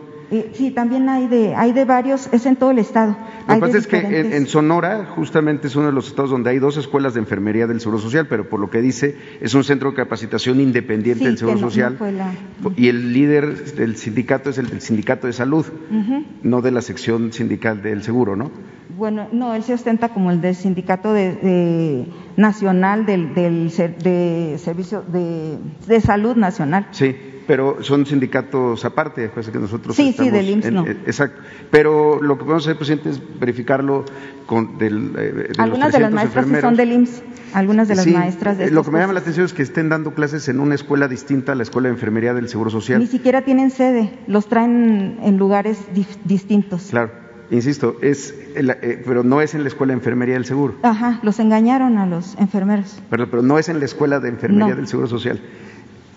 Sí, 0.52 0.70
también 0.70 1.08
hay 1.08 1.26
de, 1.26 1.54
hay 1.56 1.72
de 1.72 1.84
varios, 1.84 2.28
es 2.32 2.46
en 2.46 2.54
todo 2.56 2.70
el 2.70 2.78
estado. 2.78 3.16
Lo 3.48 3.54
que 3.54 3.60
pasa 3.60 3.78
es 3.78 3.86
que 3.88 3.96
en, 4.36 4.46
Sonora 4.46 5.06
justamente 5.16 5.66
es 5.66 5.74
uno 5.74 5.86
de 5.86 5.92
los 5.92 6.06
estados 6.06 6.30
donde 6.30 6.50
hay 6.50 6.58
dos 6.60 6.76
escuelas 6.76 7.14
de 7.14 7.20
enfermería 7.20 7.66
del 7.66 7.80
Seguro 7.80 7.98
Social, 7.98 8.26
pero 8.28 8.48
por 8.48 8.60
lo 8.60 8.70
que 8.70 8.80
dice 8.80 9.16
es 9.40 9.54
un 9.54 9.64
centro 9.64 9.90
de 9.90 9.96
capacitación 9.96 10.60
independiente 10.60 11.20
Sí, 11.20 11.24
del 11.26 11.38
Seguro 11.38 11.56
no- 11.58 11.68
Social 11.68 11.96
la- 12.16 12.32
y 12.76 12.86
el 12.88 13.12
líder 13.12 13.74
del 13.74 13.96
sindicato 13.96 14.50
es 14.50 14.58
el 14.58 14.68
del 14.70 14.80
sindicato 14.80 15.26
de 15.26 15.32
salud, 15.32 15.66
no 16.42 16.62
de 16.62 16.70
la 16.70 16.82
sección 16.82 17.32
sindical 17.32 17.82
del 17.82 18.02
seguro, 18.04 18.36
¿no? 18.36 18.50
Bueno, 18.96 19.28
no, 19.32 19.54
él 19.54 19.62
se 19.62 19.74
ostenta 19.74 20.10
como 20.10 20.30
el 20.30 20.40
del 20.40 20.54
sindicato 20.54 21.12
de, 21.12 21.32
de- 21.34 22.06
nacional 22.36 23.06
del, 23.06 23.34
del 23.34 23.70
de 23.70 24.56
servicio 24.58 25.02
de, 25.02 25.56
de 25.86 26.00
salud 26.00 26.36
nacional. 26.36 26.86
Sí, 26.92 27.16
pero 27.50 27.78
son 27.82 28.06
sindicatos 28.06 28.84
aparte, 28.84 29.28
pues 29.28 29.48
que 29.50 29.58
nosotros 29.58 29.96
Sí, 29.96 30.04
sí, 30.04 30.08
estamos 30.10 30.32
del 30.34 30.50
IMSS 30.50 30.66
en- 30.68 30.74
no. 30.74 30.86
eh, 30.86 30.96
exacto. 31.04 31.42
Pero 31.72 32.22
lo 32.22 32.38
que 32.38 32.44
podemos 32.44 32.64
hacer, 32.64 32.76
presidente, 32.76 33.10
es 33.10 33.20
verificarlo 33.40 34.04
con 34.46 34.78
del, 34.78 35.10
eh, 35.18 35.20
de 35.32 35.48
los 35.48 35.58
Algunas 35.58 35.92
de 35.92 35.98
las 35.98 36.10
300 36.10 36.12
maestras 36.14 36.46
sí 36.46 36.60
son 36.60 36.76
del 36.76 36.92
IMSS, 36.92 37.22
algunas 37.52 37.88
de 37.88 37.94
las 37.96 38.04
Sí, 38.04 38.12
maestras 38.12 38.56
de 38.56 38.66
eh, 38.66 38.70
Lo 38.70 38.84
que 38.84 38.92
me 38.92 39.00
llama 39.00 39.14
la 39.14 39.18
atención 39.18 39.46
es 39.46 39.52
que 39.52 39.62
estén 39.64 39.88
dando 39.88 40.14
clases 40.14 40.48
en 40.48 40.60
una 40.60 40.76
escuela 40.76 41.08
distinta 41.08 41.50
a 41.50 41.54
la 41.56 41.64
escuela 41.64 41.88
de 41.88 41.94
enfermería 41.94 42.34
del 42.34 42.48
Seguro 42.48 42.70
Social. 42.70 43.00
Ni 43.00 43.08
siquiera 43.08 43.42
tienen 43.42 43.72
sede, 43.72 44.16
los 44.28 44.46
traen 44.46 45.18
en 45.20 45.36
lugares 45.36 45.76
distintos. 46.24 46.86
Claro, 46.90 47.10
insisto, 47.50 47.96
es, 48.00 48.32
el- 48.54 48.70
eh, 48.70 49.02
pero 49.04 49.24
no 49.24 49.40
es 49.40 49.56
en 49.56 49.62
la 49.62 49.68
escuela 49.70 49.92
de 49.92 49.98
enfermería 49.98 50.34
del 50.34 50.44
Seguro. 50.44 50.76
Ajá, 50.84 51.18
los 51.24 51.40
engañaron 51.40 51.98
a 51.98 52.06
los 52.06 52.36
enfermeros. 52.38 53.02
Pero, 53.10 53.28
pero 53.28 53.42
no 53.42 53.58
es 53.58 53.68
en 53.68 53.80
la 53.80 53.86
escuela 53.86 54.20
de 54.20 54.28
enfermería 54.28 54.68
No. 54.68 54.76
del 54.76 54.86
Seguro 54.86 55.08
Social. 55.08 55.40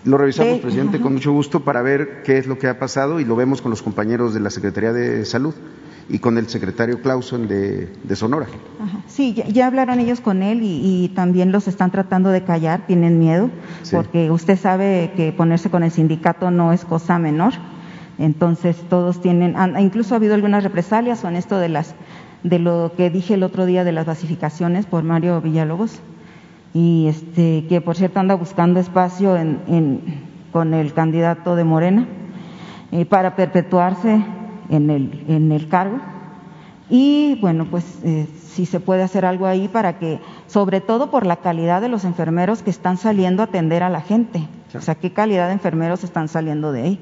Lo 0.04 0.18
revisamos, 0.18 0.58
presidente, 0.60 1.00
con 1.00 1.14
mucho 1.14 1.32
gusto 1.32 1.60
para 1.60 1.80
ver 1.82 2.22
qué 2.24 2.36
es 2.38 2.46
lo 2.46 2.58
que 2.58 2.68
ha 2.68 2.78
pasado 2.78 3.20
y 3.20 3.24
lo 3.24 3.36
vemos 3.36 3.62
con 3.62 3.70
los 3.70 3.82
compañeros 3.82 4.34
de 4.34 4.40
la 4.40 4.50
Secretaría 4.50 4.92
de 4.92 5.24
Salud 5.24 5.54
y 6.10 6.18
con 6.18 6.36
el 6.36 6.46
secretario 6.48 7.00
Clausen 7.00 7.48
de, 7.48 7.90
de 8.02 8.16
Sonora. 8.16 8.46
Ajá. 8.78 8.98
Sí, 9.08 9.32
ya, 9.32 9.46
ya 9.48 9.66
hablaron 9.66 10.00
ellos 10.00 10.20
con 10.20 10.42
él 10.42 10.62
y, 10.62 11.04
y 11.04 11.08
también 11.14 11.52
los 11.52 11.66
están 11.68 11.90
tratando 11.90 12.28
de 12.28 12.44
callar, 12.44 12.86
tienen 12.86 13.18
miedo, 13.18 13.48
Sí. 13.82 13.96
porque 13.96 14.30
usted 14.30 14.58
sabe 14.58 15.12
que 15.16 15.32
ponerse 15.32 15.70
con 15.70 15.82
el 15.82 15.90
sindicato 15.90 16.50
no 16.50 16.74
es 16.74 16.84
cosa 16.84 17.18
menor. 17.18 17.54
Entonces 18.18 18.76
todos 18.90 19.22
tienen, 19.22 19.56
incluso 19.80 20.14
ha 20.14 20.18
habido 20.18 20.34
algunas 20.34 20.62
represalias 20.62 21.24
en 21.24 21.36
esto 21.36 21.58
de 21.58 21.68
las 21.70 21.94
de 22.44 22.58
lo 22.58 22.92
que 22.94 23.08
dije 23.08 23.34
el 23.34 23.42
otro 23.42 23.64
día 23.64 23.84
de 23.84 23.92
las 23.92 24.04
basificaciones 24.04 24.84
por 24.84 25.02
Mario 25.02 25.40
Villalobos 25.40 25.98
y 26.74 27.06
este 27.06 27.64
que 27.68 27.80
por 27.80 27.96
cierto 27.96 28.20
anda 28.20 28.34
buscando 28.34 28.80
espacio 28.80 29.36
en, 29.36 29.60
en- 29.68 30.00
con 30.52 30.74
el 30.74 30.92
candidato 30.92 31.56
de 31.56 31.64
Morena 31.64 32.06
eh, 32.92 33.06
para 33.06 33.34
perpetuarse 33.36 34.22
en 34.68 34.90
el 34.90 35.24
en 35.28 35.50
el 35.52 35.68
cargo 35.68 35.98
y 36.90 37.38
bueno, 37.40 37.64
pues 37.70 38.00
eh, 38.04 38.26
si 38.46 38.66
se 38.66 38.78
puede 38.78 39.02
hacer 39.02 39.24
algo 39.24 39.46
ahí 39.46 39.68
para 39.68 39.98
que, 39.98 40.20
sobre 40.46 40.82
todo 40.82 41.10
por 41.10 41.24
la 41.24 41.36
calidad 41.36 41.80
de 41.80 41.88
los 41.88 42.04
enfermeros 42.04 42.62
que 42.62 42.68
están 42.70 42.98
saliendo 42.98 43.42
a 43.42 43.46
atender 43.46 43.82
a 43.82 43.88
la 43.88 44.02
gente. 44.02 44.46
O 44.76 44.80
sea, 44.82 44.94
¿qué 44.94 45.10
calidad 45.10 45.46
de 45.46 45.54
enfermeros 45.54 46.04
están 46.04 46.28
saliendo 46.28 46.72
de 46.72 46.82
ahí? 46.82 47.00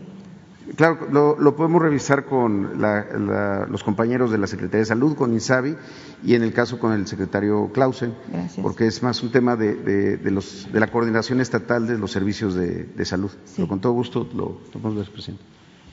Claro, 0.76 1.07
lo, 1.10 1.39
lo 1.39 1.55
podemos 1.55 1.83
revisar 1.83 2.25
con 2.25 2.81
la- 2.81 3.05
la- 3.18 3.67
los 3.67 3.84
compañeros 3.84 4.31
de 4.31 4.39
la 4.39 4.47
Secretaría 4.47 4.81
de 4.81 4.86
Salud, 4.86 5.15
con 5.15 5.33
INSABI 5.33 5.76
y 6.25 6.34
en 6.34 6.42
el 6.42 6.52
caso 6.55 6.78
con 6.78 6.92
el 6.92 7.07
secretario 7.07 7.70
Clausen, 7.75 8.15
Gracias. 8.33 8.62
porque 8.62 8.86
es 8.86 9.02
más 9.02 9.23
un 9.23 9.31
tema 9.31 9.55
de, 9.57 9.75
de- 9.75 10.17
de 10.17 10.31
los, 10.31 10.68
de 10.73 10.81
la 10.81 10.86
coordinación 10.86 11.41
estatal 11.41 11.86
de 11.86 11.99
los 11.99 12.10
servicios 12.10 12.55
de, 12.55 12.84
de 12.84 13.05
salud. 13.05 13.31
Pero 13.55 13.68
con 13.68 13.81
todo 13.81 13.92
gusto 13.92 14.26
lo, 14.34 14.60
lo 14.65 14.81
podemos 14.81 14.97
ver, 14.97 15.10
presidente. 15.12 15.44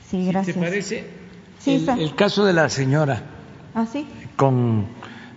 Sí, 0.08 0.26
gracias. 0.26 0.56
¿Te 0.56 0.62
parece? 0.62 1.04
Sí, 1.58 1.72
el, 1.74 1.80
está. 1.80 1.94
el 1.98 2.14
caso 2.14 2.44
de 2.46 2.52
la 2.54 2.68
señora 2.70 3.22
¿Ah, 3.74 3.84
sí? 3.86 4.06
con, 4.36 4.86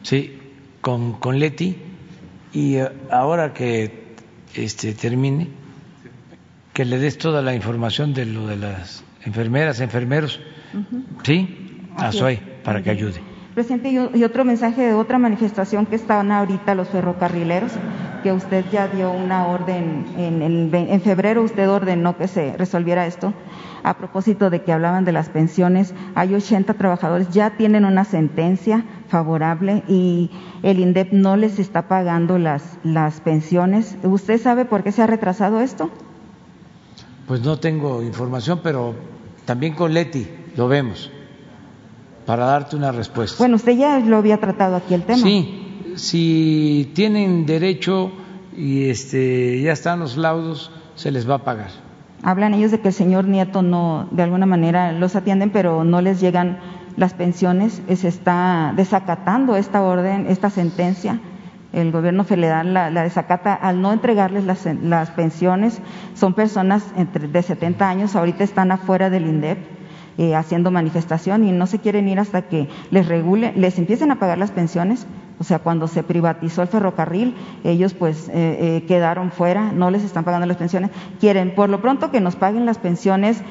sí, 0.04 0.40
con, 0.80 1.14
con 1.20 1.38
Leti 1.38 1.76
y 2.54 2.76
eh, 2.76 2.90
ahora 3.12 3.54
que 3.54 4.16
este, 4.56 4.94
termine, 4.94 5.50
que 6.74 6.86
le 6.86 6.98
des 6.98 7.18
toda 7.18 7.42
la 7.42 7.54
información 7.54 8.14
de 8.14 8.26
lo 8.26 8.48
de 8.48 8.56
las 8.56 9.04
enfermeras, 9.26 9.80
enfermeros, 9.80 10.40
Ujú. 10.74 11.04
¿sí? 11.24 11.90
A 11.98 12.12
Zoe, 12.12 12.34
es. 12.34 12.40
para 12.64 12.82
que 12.82 12.90
ayude. 12.90 13.22
Presidente, 13.54 13.92
y 13.92 14.24
otro 14.24 14.46
mensaje 14.46 14.82
de 14.82 14.94
otra 14.94 15.20
manifestación 15.20 15.86
que 15.86 15.96
están 15.96 16.32
ahorita 16.32 16.74
los 16.74 16.88
ferrocarrileros, 16.90 17.72
que 18.24 18.32
usted 18.34 18.66
ya 18.72 18.88
dio 18.88 19.12
una 19.12 19.46
orden, 19.46 20.08
en, 20.18 20.42
el 20.42 20.74
en 20.74 21.02
febrero 21.02 21.44
usted 21.44 21.70
ordenó 21.70 22.18
que 22.18 22.28
se 22.28 22.58
resolviera 22.58 23.06
esto. 23.06 23.32
A 23.84 23.96
propósito 23.98 24.50
de 24.50 24.64
que 24.64 24.72
hablaban 24.72 25.06
de 25.06 25.12
las 25.12 25.30
pensiones, 25.30 25.94
hay 26.16 26.34
80 26.34 26.74
trabajadores, 26.76 27.30
ya 27.30 27.52
tienen 27.52 27.86
una 27.86 28.06
sentencia 28.06 28.86
favorable 29.10 29.84
y 29.88 30.32
el 30.64 30.80
INDEP 30.80 31.12
no 31.12 31.36
les 31.36 31.60
está 31.60 31.84
pagando 31.88 32.40
las, 32.40 32.78
las 32.84 33.20
pensiones. 33.20 33.98
¿Usted 34.02 34.42
sabe 34.42 34.66
por 34.66 34.84
qué 34.84 34.92
se 34.92 35.04
ha 35.04 35.08
retrasado 35.08 35.60
esto? 35.60 35.92
Pues 37.28 37.42
no 37.42 37.60
tengo 37.60 38.02
información, 38.02 38.62
pero 38.64 38.96
también 39.46 39.74
con 39.74 39.94
Leti 39.94 40.28
lo 40.56 40.68
vemos 40.68 41.12
para 42.26 42.46
darte 42.46 42.76
una 42.76 42.92
respuesta. 42.92 43.38
Bueno, 43.40 43.56
usted 43.58 43.74
ya 43.78 44.00
lo 44.00 44.18
había 44.18 44.38
tratado 44.38 44.76
aquí 44.78 44.94
el 44.94 45.04
tema. 45.04 45.20
Sí, 45.22 45.94
si 45.96 46.92
tienen 46.96 47.46
derecho 47.46 48.12
y 48.56 48.90
este 48.90 49.62
ya 49.62 49.74
están 49.74 50.00
los 50.00 50.18
laudos, 50.18 50.72
se 50.96 51.12
les 51.12 51.30
va 51.30 51.36
a 51.36 51.44
pagar. 51.44 51.70
Hablan 52.24 52.54
ellos 52.54 52.72
de 52.72 52.80
que 52.80 52.88
el 52.90 52.94
señor 52.94 53.26
Nieto 53.26 53.62
no, 53.62 54.08
de 54.12 54.24
alguna 54.24 54.46
manera 54.46 54.94
los 54.94 55.16
atienden, 55.16 55.50
pero 55.50 55.84
no 55.84 56.02
les 56.02 56.22
llegan 56.22 56.60
las 56.96 57.14
pensiones. 57.14 57.82
Eh, 57.90 57.98
Se 57.98 58.08
está 58.08 58.74
desacatando 58.78 59.58
esta 59.58 59.82
orden, 59.82 60.28
esta 60.30 60.50
sentencia. 60.50 61.20
El 61.74 61.92
gobierno 61.92 62.24
federal 62.24 62.74
la, 62.74 62.90
la 62.92 63.04
desacata 63.04 63.54
al 63.54 63.82
no 63.82 63.92
entregarles 63.92 64.46
las, 64.46 65.12
pensiones. 65.12 65.82
Son 66.14 66.34
personas 66.34 66.86
entre, 66.96 67.28
de 67.28 67.42
70 67.42 67.90
años, 67.90 68.16
ahorita 68.16 68.44
están 68.44 68.72
afuera 68.72 69.10
del 69.10 69.26
INDEP. 69.26 69.58
eh, 70.18 70.36
haciendo 70.36 70.70
manifestación 70.70 71.44
y 71.44 71.52
no 71.52 71.66
se 71.66 71.80
quieren 71.80 72.08
ir 72.08 72.20
hasta 72.20 72.44
que 72.44 72.70
les 72.92 73.08
regule, 73.08 73.52
les 73.56 73.80
empiecen 73.80 74.12
a 74.12 74.20
pagar 74.20 74.38
las 74.38 74.52
pensiones. 74.52 75.08
O 75.40 75.44
sea, 75.44 75.58
cuando 75.60 75.88
se 75.88 76.04
privatizó 76.04 76.62
el 76.62 76.68
ferrocarril, 76.68 77.36
ellos 77.64 77.96
pues 77.96 78.30
eh, 78.30 78.32
eh, 78.34 78.86
quedaron 78.88 79.32
fuera, 79.32 79.72
no 79.72 79.90
les 79.90 80.04
están 80.04 80.24
pagando 80.24 80.46
las 80.46 80.58
pensiones. 80.58 80.92
Quieren, 81.20 81.56
por 81.56 81.70
lo 81.70 81.82
pronto, 81.82 82.12
que 82.12 82.22
nos 82.22 82.36
paguen 82.36 82.68
las 82.68 82.78
pensiones 82.78 83.42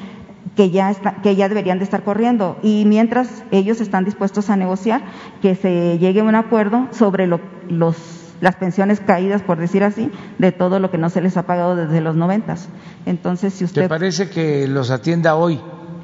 que 0.55 0.69
ya, 0.71 0.91
está- 0.91 1.15
que 1.21 1.35
ya 1.35 1.49
deberían 1.49 1.77
de 1.79 1.83
estar 1.85 2.03
corriendo. 2.03 2.57
Y 2.63 2.85
mientras 2.85 3.43
ellos 3.51 3.81
están 3.81 4.05
dispuestos 4.05 4.49
a 4.49 4.55
negociar, 4.55 5.03
que 5.41 5.55
se 5.55 5.97
llegue 5.99 6.19
a 6.21 6.23
un 6.23 6.35
acuerdo 6.35 6.87
sobre 6.91 7.27
lo- 7.27 7.39
los, 7.69 7.95
las 8.41 8.55
pensiones 8.57 8.99
caídas, 8.99 9.41
por 9.41 9.57
decir 9.57 9.83
así, 9.83 10.11
de 10.37 10.51
todo 10.51 10.79
lo 10.79 10.91
que 10.91 10.97
no 10.97 11.09
se 11.09 11.21
les 11.21 11.37
ha 11.37 11.43
pagado 11.43 11.75
desde 11.75 12.01
los 12.01 12.15
noventas. 12.15 12.67
Entonces, 13.05 13.53
si 13.53 13.59
¿Te 13.59 13.65
usted... 13.65 13.87
parece 13.89 14.29
que 14.29 14.67
los 14.67 14.91
atienda 14.91 15.35
hoy 15.35 15.59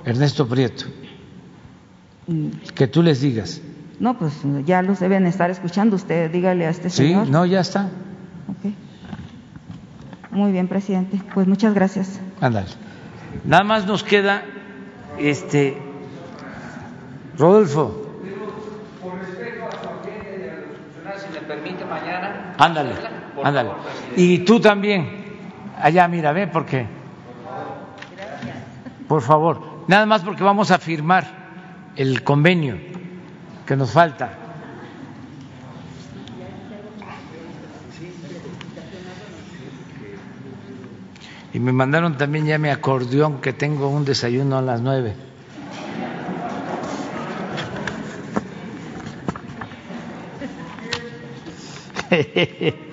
Ernesto 0.06 0.48
Prieto? 0.48 0.86
Que 2.76 2.88
tú 2.88 3.02
les 3.04 3.22
digas. 3.22 3.62
No, 4.00 4.18
pues 4.18 4.34
ya 4.66 4.82
los 4.82 5.00
deben 5.00 5.26
estar 5.26 5.50
escuchando. 5.50 5.96
Usted 5.96 6.32
dígale 6.32 6.66
a 6.66 6.70
este 6.70 6.90
Sí, 6.90 7.08
señor. 7.08 7.28
no, 7.28 7.46
ya 7.46 7.60
está. 7.60 7.90
Ok. 8.48 8.74
Muy 10.32 10.52
bien, 10.52 10.68
presidente. 10.68 11.20
Pues 11.34 11.48
muchas 11.48 11.74
gracias. 11.74 12.20
Ándale. 12.40 12.68
Nada 13.46 13.64
más 13.64 13.86
nos 13.86 14.04
queda 14.04 14.44
este 15.18 15.78
Rodolfo. 17.38 18.06
Si 21.18 21.34
me 21.34 21.40
permite 21.42 21.86
mañana. 21.86 22.56
Ándale, 22.58 22.94
ándale. 23.44 23.72
Y 24.16 24.40
tú 24.40 24.60
también. 24.60 25.20
Allá, 25.82 26.08
mira, 26.08 26.32
ve, 26.32 26.48
porque. 26.48 26.86
Por 29.08 29.22
favor. 29.22 29.62
Nada 29.88 30.06
más 30.06 30.22
porque 30.22 30.44
vamos 30.44 30.72
a 30.72 30.78
firmar 30.78 31.26
el 31.96 32.24
convenio 32.24 32.78
que 33.66 33.76
nos 33.76 33.92
falta. 33.92 34.39
Me 41.60 41.74
mandaron 41.74 42.18
también 42.18 42.46
ya 42.46 42.58
mi 42.58 42.70
acordeón 42.70 43.42
que 43.42 43.52
tengo 43.52 43.90
un 43.90 44.06
desayuno 44.06 44.58
a 44.58 44.62
las 44.62 44.80
nueve. 44.80 45.14